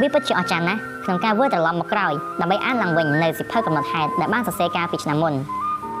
[0.00, 5.34] វាពិតជាអស្ចារ្យណាស់ក្នុងការវិលត្រឡប់មកក្រោយដើម្បីអានឡើងវិញនៅសិភៅកំណត់ហេតុដែលបានសរសេរកាលពីឆ្នាំមុន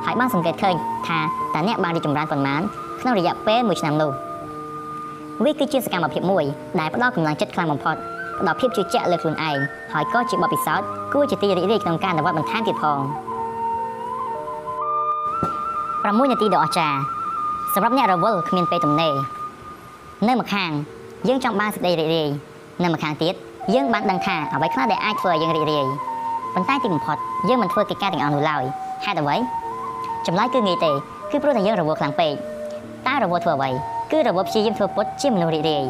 [0.04, 0.74] ហើយបានសង្កេតឃើញ
[1.06, 1.18] ថា
[1.54, 2.60] តើអ្នកបានរីកចម្រើនប៉ុន្មាន
[3.00, 4.10] ក្នុងរយៈពេល1ឆ្នាំនោះ
[5.44, 6.44] វាគឺជាសកម្មភាពមួយ
[6.80, 7.96] ដែលផ្ដល់កម្លាំងចិត្តខ្លាំងបំផុត
[8.40, 9.58] ផ្ដល់ភាពជឿជាក់លើខ្លួនឯង
[9.92, 12.98] ហើយក៏ជាបទពិសោធន៍គួរជាទីរីករាយក្នុងការអនុវត្តបន្ថែមទៀតផង
[16.02, 16.98] 6នាទីដ៏អស្ចារ្យ
[17.74, 19.14] សម្រាប់អ្នករវល់គ្មានពេលទំនេរ
[20.28, 20.70] នៅម្ខាង
[21.28, 22.28] យើងចង់បានសេចក្តីរីករាយ
[22.82, 23.34] នៅម្ខាងទៀត
[23.74, 25.86] យើងបានដឹងថាអ្វីខ្លះដែលអាចធ្វើឲ្យយើងរីករាយ
[26.54, 27.16] ប៉ុន្តែទីបំផុត
[27.48, 28.62] យើងមិនធ្វើកិច្ចការទាំងអស់នោះឡើយ
[29.04, 29.36] ហេតុអ្វី
[30.26, 30.90] ចម្លើយគឺងាយទេ
[31.30, 32.32] គឺព្រោះតែយើងរវល់ខ្លាំងពេក
[33.06, 33.70] តើរវល់ធ្វើអ្វី
[34.12, 35.84] គឺរវល់ព្យាយាមធ្វើពុតជាមនុស្សរីករាយ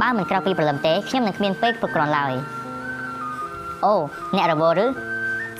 [0.00, 2.32] បើមិនក្រៅពីព្រលឹមទេខ្ញុំនឹងគ្មានពេកប្រក្រនឡើយ
[3.84, 3.94] អូ
[4.36, 4.86] អ្នករវល់ឬ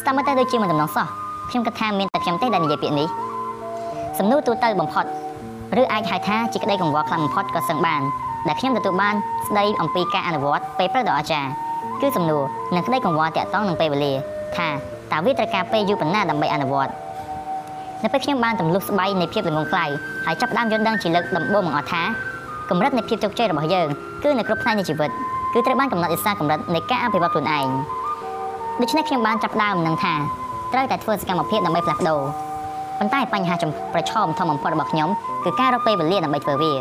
[0.01, 1.22] ស្ដាប់មើលទៅដូចជាមិនដំណងសោះ
[1.53, 3.09] ខ្ញុំគិតថាមានតែខ្ញុំទេដែលនិយាយពាក្យនេះ
[4.19, 5.05] សំណួរទូទៅបំផុត
[5.81, 8.03] ឬអាចហៅថាជាក្តីកង្វល់ខ្លាំងបំផុតក៏សឹងបាន
[8.49, 9.15] ដែលខ្ញុំទទួលបាន
[9.49, 11.51] ស្ដីអំពីការអនុវត្តពេលព្រឹកដ៏អស្ចារ្យ
[12.01, 12.43] គឺសំណួរ
[12.75, 14.13] និងក្តីកង្វល់តាក់ទងនឹងពេលវេលា
[14.57, 14.69] ថា
[15.13, 16.93] តើវាត្រូវការពេលយូរប៉ុណ្ណាដើម្បីអនុវត្ត
[18.03, 19.85] នៅពេលខ្ញុំបានទម្លុះស្បៃនៃភាពល្ងងខ្លៅ
[20.27, 22.03] ហើយចាប់ផ្ដើមយល់ដឹងជាលើកដំបូងបង្អស់ថា
[22.71, 23.87] កម្រិតនៃភាពជោគជ័យរបស់យើង
[24.23, 25.11] គឺនៅគ្រប់ផ្នែកនៃជីវិត
[25.53, 27.69] គឺត្រូវបានកំណត់ដោយសារកម្រិតនៃការអភិវឌ្ឍខ្លួនឯង
[28.81, 30.15] ដូច្នេះខ្ញុំបានចាប់ផ្ដើមនឹងថា
[30.73, 32.21] ត្រូវតែធ្វើសកម្មភាពដើម្បីផ្លាស់ប្ដូរ
[32.99, 33.55] ប៉ុន្តែបញ្ហា
[33.95, 35.09] ប្រឈមធំបំផុតរបស់ខ្ញុំ
[35.45, 36.73] គឺការរកពេលវេលាដើម្បីធ្វើវា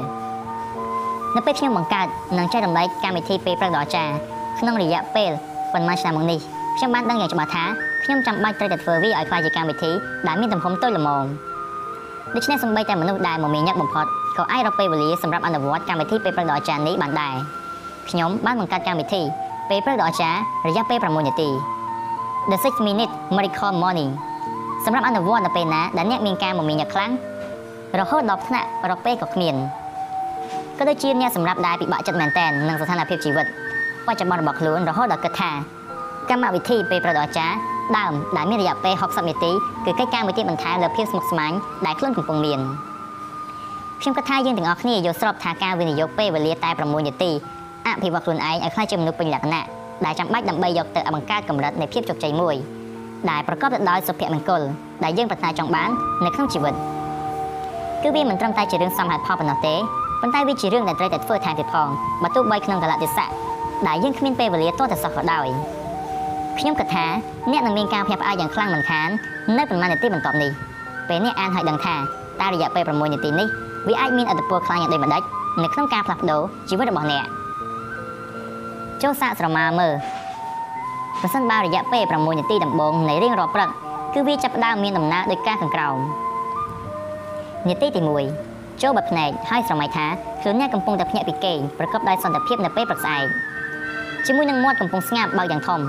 [1.35, 4.13] នៅពេលខ្ញុំបង្កើតនិងចែករំលែកកម្មវិធីពេលព្រឹកដ៏អស្ចារ្យ
[4.59, 5.31] ក្នុងរយៈពេល
[5.73, 6.39] ប៉ុន្មានឆ្នាំមកនេះ
[6.77, 7.63] ខ្ញុំបានដឹងយ៉ាងច្បាស់ថា
[8.03, 9.91] ខ្ញុំចាំបាច់ត្រូវតែធ្វើវាឲ្យខ្លាយជាកម្មវិធី
[10.27, 11.25] ដែលមានទំហំតូចល្មម
[12.35, 14.05] ដូច្នេះសម្បីតែមនុស្សដែលមមាញឹកបំផុត
[14.37, 17.35] ក៏អាចរកពេលវេលាសម្រាប់អនុវត្តកម្មវិធីពេលព្រឹកដ៏អស្ចារ្យនេះបានដែរ
[18.09, 19.21] ខ្ញុំបានបង្កើតកម្មវិធី
[19.69, 21.49] ពេលព្រឹកដ៏អស្ចារ្យរយៈពេល6នាទី
[22.49, 24.11] The 6 minute miracle morning
[24.85, 27.11] សម្រាប់អនុវត្តនៅពេលណាដែលអ្នកមានការមមាញឹកខ្លាំង
[27.99, 29.55] រហូតដល់ថ្នាក់រកពេលក៏គ្មាន
[30.77, 33.45] ក៏ដូចជាអ្នកសម្រាប់ដែលពិបាកចិត្តមែនតែននឹងស្ថានភាពជីវិត
[34.07, 35.51] បច្ចុប្បន្នរបស់ខ្លួនរហូតដល់គិតថា
[36.29, 37.55] កម្មវិធីពេលប្រដអាចារ្យ
[37.97, 39.51] ដើមដែលមានរយៈពេល60នាទី
[39.85, 41.51] គឺកិច្ចការមួយទៀតបន្ថែមលើភាពស្មុគស្មាញ
[41.85, 42.59] ដែលខ្លួនកំពុងមាន
[44.01, 47.31] ខ្ញុំគិតថាយើងទាំងអស់គ្នាយល់ស្របថាការវិនិយោគពេលវេលាតែ6នាទី
[47.87, 52.55] អភិវឌ្ឍខ្លួនឯងឲ្យក្លាយជាមនុស្សពេញលក្ខណៈ ដែលចាំបាច់ដើម្បីយកទៅបង្កើតកម្រិតនៃភាពជោគជ័យមួយ
[53.29, 54.61] ដែលប្រកបទៅដោយសុភមង្គល
[55.03, 55.89] ដែលយើងប្រាថ្នាចង់បាន
[56.25, 56.73] នៅក្នុងជីវិត
[58.03, 59.75] គឺវាមិនត្រឹមតែជារឿងសមហេតុផលប៉ុណ្ណោះទេ
[60.21, 61.87] ប៉ុន្តែវាជារឿងដែលត្រូវតែធ្វើថែមទៀតផង
[62.23, 63.29] បើទោះបីក្នុងកលៈទេសៈ
[63.87, 65.47] ដែលយើងគ្មានពេលវេលាទាល់តែសោះក៏ដោយ
[66.59, 67.05] ខ្ញុំគិតថា
[67.51, 69.09] អ្នកនឹងមានការភ្ញាក់ផ្អើលយ៉ាងខ្លាំងមិនខាន
[69.57, 70.51] នៅប្រហែលនាទីបន្ទាប់នេះ
[71.09, 71.95] ពេលអ្នកអានហើយដឹងថា
[72.41, 73.47] តែរយៈពេល6នាទីនេះ
[73.87, 75.21] វាអាចមានឥទ្ធិពលខ្លាំងយ៉ាងដូចម្ដេច
[75.63, 77.25] នៅក្នុងការផ្លាស់ប្ដូរជីវិតរបស់អ្នក
[79.01, 79.93] ចូលសាកស្រមាមើល
[81.21, 83.69] ប្រសិនបើរយៈពេល6នាទីដំបូងនៃរៀងរាល់ព្រឹក
[84.13, 85.97] គឺវាចាប់ផ្ដើមមានដំណើរដោយការខាងក្រោម
[87.69, 88.01] នាទីទី
[88.41, 90.05] 1ចូលបិទភ្នែកហើយស្រមៃថា
[90.41, 93.25] ខ្លួនអ្នកកំពុងតែភ្ញាក់ពីគេងប្រកបដោយសន្តិភាពនៅពេលព្រឹកស្អែក
[94.25, 95.81] ជាមួយនឹងមាត់កំពុងស្ងាត់បើកយ៉ាងធំ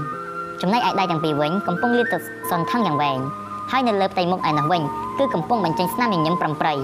[0.60, 2.18] ចំណែកឯដៃទាំងពីរវិញកំពុងលាតទៅ
[2.50, 3.18] សន្ធឹងយ៉ាងវែង
[3.70, 4.82] ហើយនៅលើផ្ទៃមុខឯនោះវិញ
[5.18, 6.74] គឺកំពុងបញ្ចេញស្នាមញញឹមប្រំប្រៃ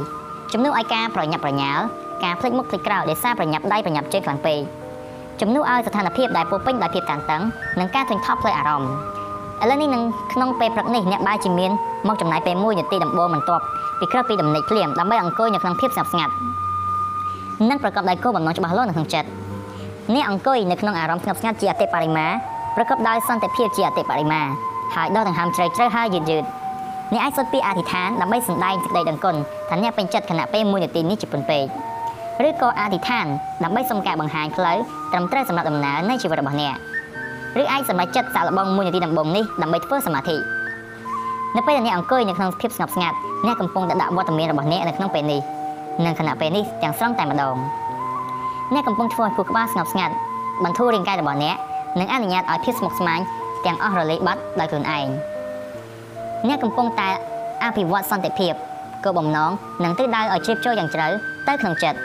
[0.52, 1.82] ជំនួសឲ្យការប្រញាប់ប្រញាល់
[2.24, 4.60] ការភ្លេចមុខភ្លេចក្រោយដោយសារប្រញាប់ដៃប្រញាប់ជើងខ្លាំងពេក
[5.40, 7.42] ជំនួសឲ្យស្ថានភាពដែលពោពេញដោយភាពតានតឹង
[7.80, 8.92] និងការធុញថប់ផ្លូវអារម្មណ៍
[9.62, 10.02] ឥឡូវនេះនឹង
[10.32, 11.70] ក្នុងពេលព្រឹកនេះអ្នកបែរជាមាន
[12.08, 13.62] មកចំណាយពេល1នាទីដំបូងបន្ទាប់
[13.98, 16.32] ពីក្រោយពីដំណេកភ្លាមដើម្បីអង្គុយនៅក្នុងភាពស្ងប់ស្ងាត់
[17.68, 19.28] និងប្រកបដោយគោលបំណងច្បាស់លាស់នៅក្នុងចិត្ត
[20.14, 22.26] អ្នកអង្គុយនៅក្នុងអារម្មណ៍ស្ងប់ស្ងាត់ជាអតិបរិមា
[22.76, 24.40] ប្រកបដោយសន្តិភាពជាអតិបរិមា
[24.94, 26.44] ហើយដកដង្ហើមជ្រៅជ្រៅហើយយឺតយឺត
[27.12, 29.36] អ្នកអាចសុទ្ធពីអធិដ្ឋានដើម្បីសម្ដែងសេចក្តីដឹងគុណ
[29.68, 31.64] ថាអ្នកពេញចិត្តខណៈពេល1នាទីនេះជាពុនពេក
[32.46, 33.26] ឬក៏អធិដ្ឋាន
[33.62, 34.78] ដើម្បីសុំការបង្ហាញផ្លូវ
[35.12, 36.74] ត្រឹមត្រូវសម្រាប់ដំណើរនៃជីវិតរបស់អ្នក
[37.60, 40.36] ឬអាចសម្រេចចិត្តសាកល្បង1នាទីដំបូងនេះដើម្បីធ្វើសមាធិ
[41.56, 45.40] នៅពេលដែលអ្នកអង្គុយនៅក្នុងភាពស្ងប់ស្ងាត់អ្នកកំពុងតែដាក់វត្តមានរបស់អ្នកនៅក្នុងពេលនេះ
[46.04, 47.56] និងខណៈពេលនេះទាំងស្រុងតែម្ដង
[48.74, 50.14] អ្នកកំពុងធ្វើឲ្យខួរក្បាលស្ងប់ស្ងាត់
[50.64, 51.56] បន្ធូររាងកាយរបស់អ្នក
[52.00, 53.20] និងអនុញ្ញាតឲ្យភាពស្មុគស្មាញ
[53.64, 55.06] ទាំងអស់រលាយបាត់ដោយខ្លួនឯង
[56.48, 57.08] អ្នកកំពុងតែ
[57.64, 58.54] អភិវឌ្ឍសន្តិភាព
[59.04, 59.50] គោលបំណង
[59.84, 61.08] និងទិសដៅឲ្យជ្រាបចូលយ៉ាងជ្រៅ
[61.48, 61.98] ទៅក្នុងចិត្ត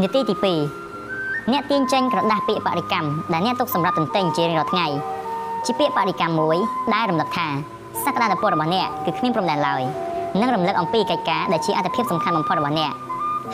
[0.00, 0.34] នីតិទី
[1.02, 4.86] 2អ្នកទាញចេញក្រដាស់ពាក្យបរិកម្មដែលអ្នកទុកសម្រាប់ទន្ទិញជារៀងរាល់ថ្ងៃ
[5.66, 6.56] ជាពាក្យបរិកម្មមួយ
[6.94, 7.46] ដែលរំលឹកថា
[8.04, 9.82] សក្តានុពលរបស់អ្នកគឺគ្មានព្រំដែនឡើយ
[10.40, 12.92] និងរំលឹកអំពីកិច្ចការដែលជាអត្ថប្រយោជន៍សំខាន់បំផុតរបស់អ្នក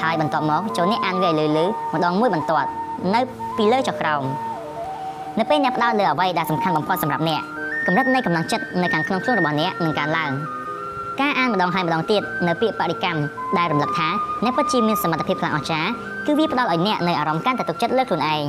[0.03, 2.69] ហើយបន្ទាប់មកចូលអ្នកអានវាឲ្យលឺៗម្ដងមួយបន្ទាត់
[3.15, 3.21] នៅ
[3.57, 4.23] ពីលើចុះក្រោម
[5.39, 7.43] នៅពេលអ្នកផ្ដោតលើអ្វីដែលសំខាន់បំផុតសម្រាប់អ្នក
[7.87, 10.31] កម្រិតនៃកម្លាំងចិត្តនៅខាងក្នុងខ្លួនរបស់អ្នកនឹងកើនឡើង
[11.21, 13.21] ការអានម្ដងហើយម្ដងទៀតនៅពាក្យបរិកម្ម
[13.59, 14.09] ដែលរំលឹកថា
[14.45, 15.91] អ្នកពិតជាមានសមត្ថភាពខ្លាំងអស្ចារ្យ
[16.27, 18.45] គឺវាផ្ដល់ឲ្យអ្នកនៅអារម្មណ៍កាន់តែទុកចិត្តលើខ្លួនឯង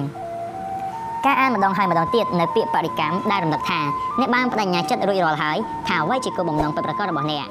[1.26, 3.80] ការអានម្ដងហើយម្ដងទៀតនៅពាក្យបរិកម្មដែលរំលឹកថា
[4.20, 7.46] អ្នកបានបដិញ្ញាចិត្តរួចរាល់ហើយថាអ្វីជាគោលបំណងពិតប្រាកដរបស់អ្នក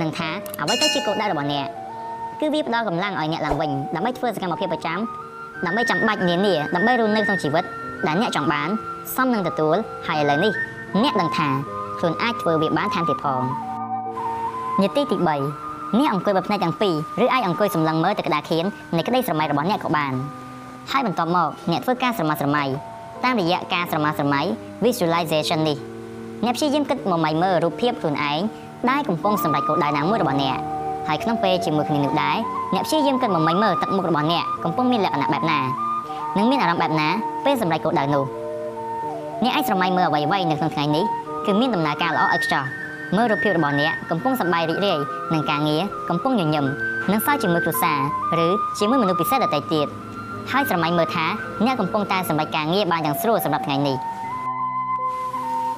[0.00, 0.28] និងថា
[0.60, 1.66] អ្វីទៅជាគោលដៅរបស់អ្នក
[2.40, 4.98] គឺវាផ្ដល់កម្លាំងឲ្យអ្នកឡើងវិញដើម្បីធ្វើសកម្មភាពប្រចាំ
[5.66, 7.64] ដើម្បីចាំបាច់នានាដើម្បីរស់នៅក្នុងជីវិត
[8.06, 8.68] ដែលអ្នកចង់បាន
[9.16, 9.76] សមនឹងទទួល
[10.06, 10.52] ហើយឥឡូវនេះ
[11.02, 11.48] អ្នកដឹងថា
[11.98, 13.42] ខ្លួនអាចធ្វើវាបានថែមទៀតផង
[14.80, 18.64] នីតិទី3អ្នកអង្គុយបើផ្នែកទាំងពីរឬអាចអង្គុយសម្លឹងមើលទៅក្តារខៀន
[18.96, 20.12] នៃក្តីស្រមៃរបស់អ្នកក៏បាន
[20.90, 22.64] ហើយបន្ទាប់មកអ្នកធ្វើការស្រមើស្រមៃ
[23.24, 24.40] តាមរយៈការស្រមើស្រមៃ
[24.84, 25.76] visualization នេះ
[26.44, 28.40] អ្នកព្យាយាមគិតមកម៉ៃមើលរូបភាពខ្លួនឯង
[28.90, 30.56] ដែលកំពុងសម្រេចគោលដៅណាមួយរបស់អ្នក
[31.08, 32.36] ហើយក្នុងពេលជាមួយគ្នានោះដែរ
[32.74, 35.60] អ្នកព្យាយាមគិតមកមិញមើលទឹកមុខរបស់អ្នកកំពុងមានលក្ខណៈបែបណា
[36.36, 37.08] និងមានអារម្មណ៍បែបណា
[37.44, 38.24] ពេលសម្រេចគោលដៅនោះ
[39.44, 41.04] អ្នកអាចស្រមៃមើលអ្វីៗនៅក្នុងថ្ងៃនេះ
[41.46, 42.64] គឺមានដំណើរការល្អឥតខ្ចោះ
[43.16, 44.98] មើលរូបភាពរបស់អ្នកកំពុងសប្បាយរីករាយ
[45.32, 46.64] នឹងការងារកំពុងញញឹម
[47.12, 47.92] និងសើចជាមួយគ្រួសា
[48.38, 49.86] រឬជាមួយមនុស្សពិសេសដទៃទៀត
[50.52, 51.26] ហើយស្រមៃមើលថា
[51.64, 53.96] អ្នកកំពុងតែសម្រេចការងារបានយ៉ាងស្រួលសម្រាប់ថ្ងៃនេះ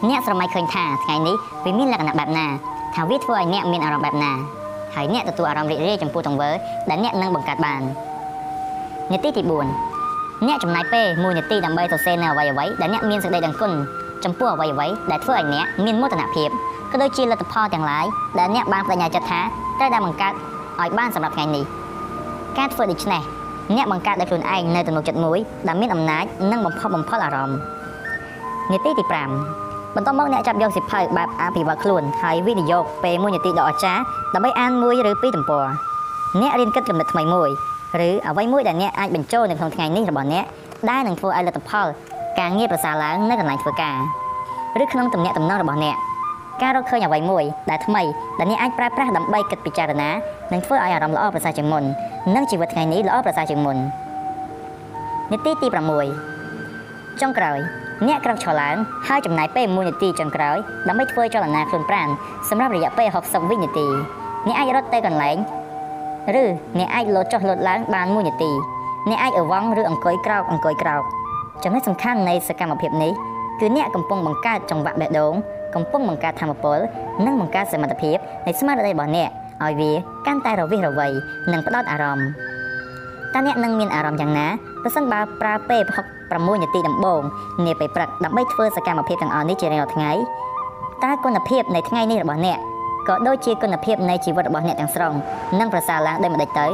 [0.09, 2.47] អ្នកស្រមៃឃើញថាថ្ងៃនេះវាមានលក្ខណៈបែបណា
[2.95, 4.33] ថាវាធ្វើឲ្យអ្នកមានអារម្មណ៍បែបណា
[4.95, 6.51] ហើយអ្នកទទួលអារម្មណ៍រីករាយចំពោះទង្វើ
[6.89, 7.83] ដែលអ្នកនឹងបង្កើតបាន
[9.13, 13.73] នាទីទី4អ្នកចំណាយពេល1នាទីដើម្បីសរសេរនៅអ្វីអ្វីដែលអ្នកមានសេចក្តីដឹងគុណ
[14.25, 16.51] ចំពោះអ្វីអ្វីដែលធ្វើឲ្យអ្នកមានមោទនភាព
[16.95, 18.07] ក៏ដូចជាលទ្ធផលទាំងឡាយ
[18.39, 19.41] ដែលអ្នកបានបដិញ្ញាចិត្តថា
[19.79, 20.33] ត្រូវតែបង្កើត
[20.81, 21.65] ឲ្យបានសម្រាប់ថ្ងៃនេះ
[22.59, 23.23] ការធ្វើដូច្នេះ
[23.77, 27.59] អ្នកបង្កើតដោយខ្លួនឯងនៅទំនុកចិត្តមួយដែលមានអំណាចនិងបំផុសបំផុលអារម្មណ៍
[28.73, 29.05] នាទីទី
[29.51, 34.03] 5បន្ទាប់មកអ្នកចាប់យកសិភៅបែបអភិវឌ្ឍខ្លួនហើយវិនិយោគពេល1នាទីដ៏អស្ចារ្យ
[34.35, 35.65] ដើម្បីអានមួយឬពីរទំព័រ
[36.41, 37.51] អ្នករៀនគិតកំណត់ថ្មីមួយ
[38.07, 40.45] ឬអ្វីមួយដែលអ្នកអាចបញ្ចូលនៅក្នុងថ្ងៃនេះរបស់អ្នក
[40.91, 41.87] ដែលនឹងធ្វើឲ្យលទ្ធផល
[42.39, 43.99] ការងារប្រសើរឡើងនៅកន្លែងធ្វើការ
[44.83, 45.97] ឬក្នុងទំនាក់ទំនងរបស់អ្នក
[46.63, 48.03] ការរកឃើញអ្វីមួយដែលថ្មី
[48.39, 50.11] ដែលអ្នកអាចប្រើប្រាស់ដើម្បីគិតពិចារណា
[50.53, 51.85] និងធ្វើឲ្យអារម្មណ៍ល្អប្រសើរជាងមុន
[52.35, 53.77] និងជីវិតថ្ងៃនេះល្អប្រសើរជាងមុន
[55.33, 55.67] នីតិទី
[56.43, 57.59] 6ចុងក្រោយ
[58.07, 58.77] អ្នកក្រោកឈរឡើង
[59.09, 60.57] ហើយចំណាយពេល1នាទីចុងក្រោយ
[60.89, 62.09] ដើម្បីធ្វើចលនាខ្លួនប្រាណ
[62.49, 63.87] សម្រាប់រយៈពេល60វិនាទី
[64.47, 65.37] អ្នកអាចរត់ទៅកន្លែង
[66.43, 66.45] ឬ
[66.79, 68.51] អ្នកអាចលោតចុះលោតឡើងបាន1នាទី
[69.11, 71.03] អ្នកអាចអវង់ឬអង្គុយក្រោកអង្គុយក្រោក
[71.65, 73.13] ចំណុចសំខាន់នៃសកម្មភាពនេះ
[73.61, 75.35] គឺអ្នកកំពុងបង្កើតចង្វាក់បេះដូង
[75.75, 76.79] កំពុងបង្កើតធម៌ពល
[77.27, 79.31] និងបង្កើតសមត្ថភាពនៃស្មារតីរបស់អ្នក
[79.65, 79.93] ឲ្យវា
[80.27, 81.09] កាន់តែរវិះរវៃ
[81.53, 82.29] និងផ្ដោតអារម្មណ៍
[83.35, 84.47] តើអ្នកនឹងមានអារម្មណ៍យ៉ាងណា
[84.83, 85.83] ប្រសិនបើប្រើពេល
[86.23, 87.23] 6នាទីដំបូង
[87.67, 90.11] នាពេលព្រឹកដើម្បីធ្វើសកម្មភាពទាំងអស់នេះជារៀងរាល់ថ្ងៃ
[91.05, 92.59] តើគុណភាពនៃថ្ងៃនេះរបស់អ្នក
[93.09, 95.15] ក៏ដូចជាគុណភាពនៃជីវិតរបស់អ្នកទាំងស្រុង
[95.59, 96.67] នឹងប្រសើរឡើងដោយម្ដេចទៅ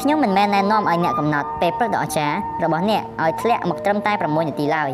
[0.00, 4.90] ខ្ញុំមិនមែនណែនាំឲ្យអ្នកកំណត់ពេលព្រឹកដ៏អស្ចារ្យរបស់អ្នកឲ្យធ្លាក់មកត្រឹមតែ6នាទីឡើយ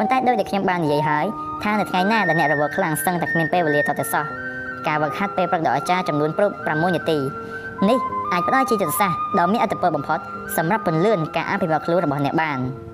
[0.00, 1.26] ប៉ុន្តែដោយដែលខ្ញុំបាននិយាយហើយ
[1.62, 4.24] ថានៅថ្ងៃណាដែលអ្នករវល់ខ្លាំងសឹងតែគ្មានពេលវេលាថតទៅសោះ
[4.86, 6.30] ការវឹកហាត់ពេលព្រឹកដ៏អស្ចារ្យចំនួន
[6.62, 7.18] 6នាទី
[7.88, 7.98] នេះ
[8.32, 10.18] អាចផ្ដល់ជាយុទ្ធសាស្ត្រដ៏មានអត្ថប្រយោជន៍បំផុត
[10.56, 12.58] សម្រាប់ពន្លឿនការអភិវឌ្ឍខ្លួនរបស់អ្នកបាន។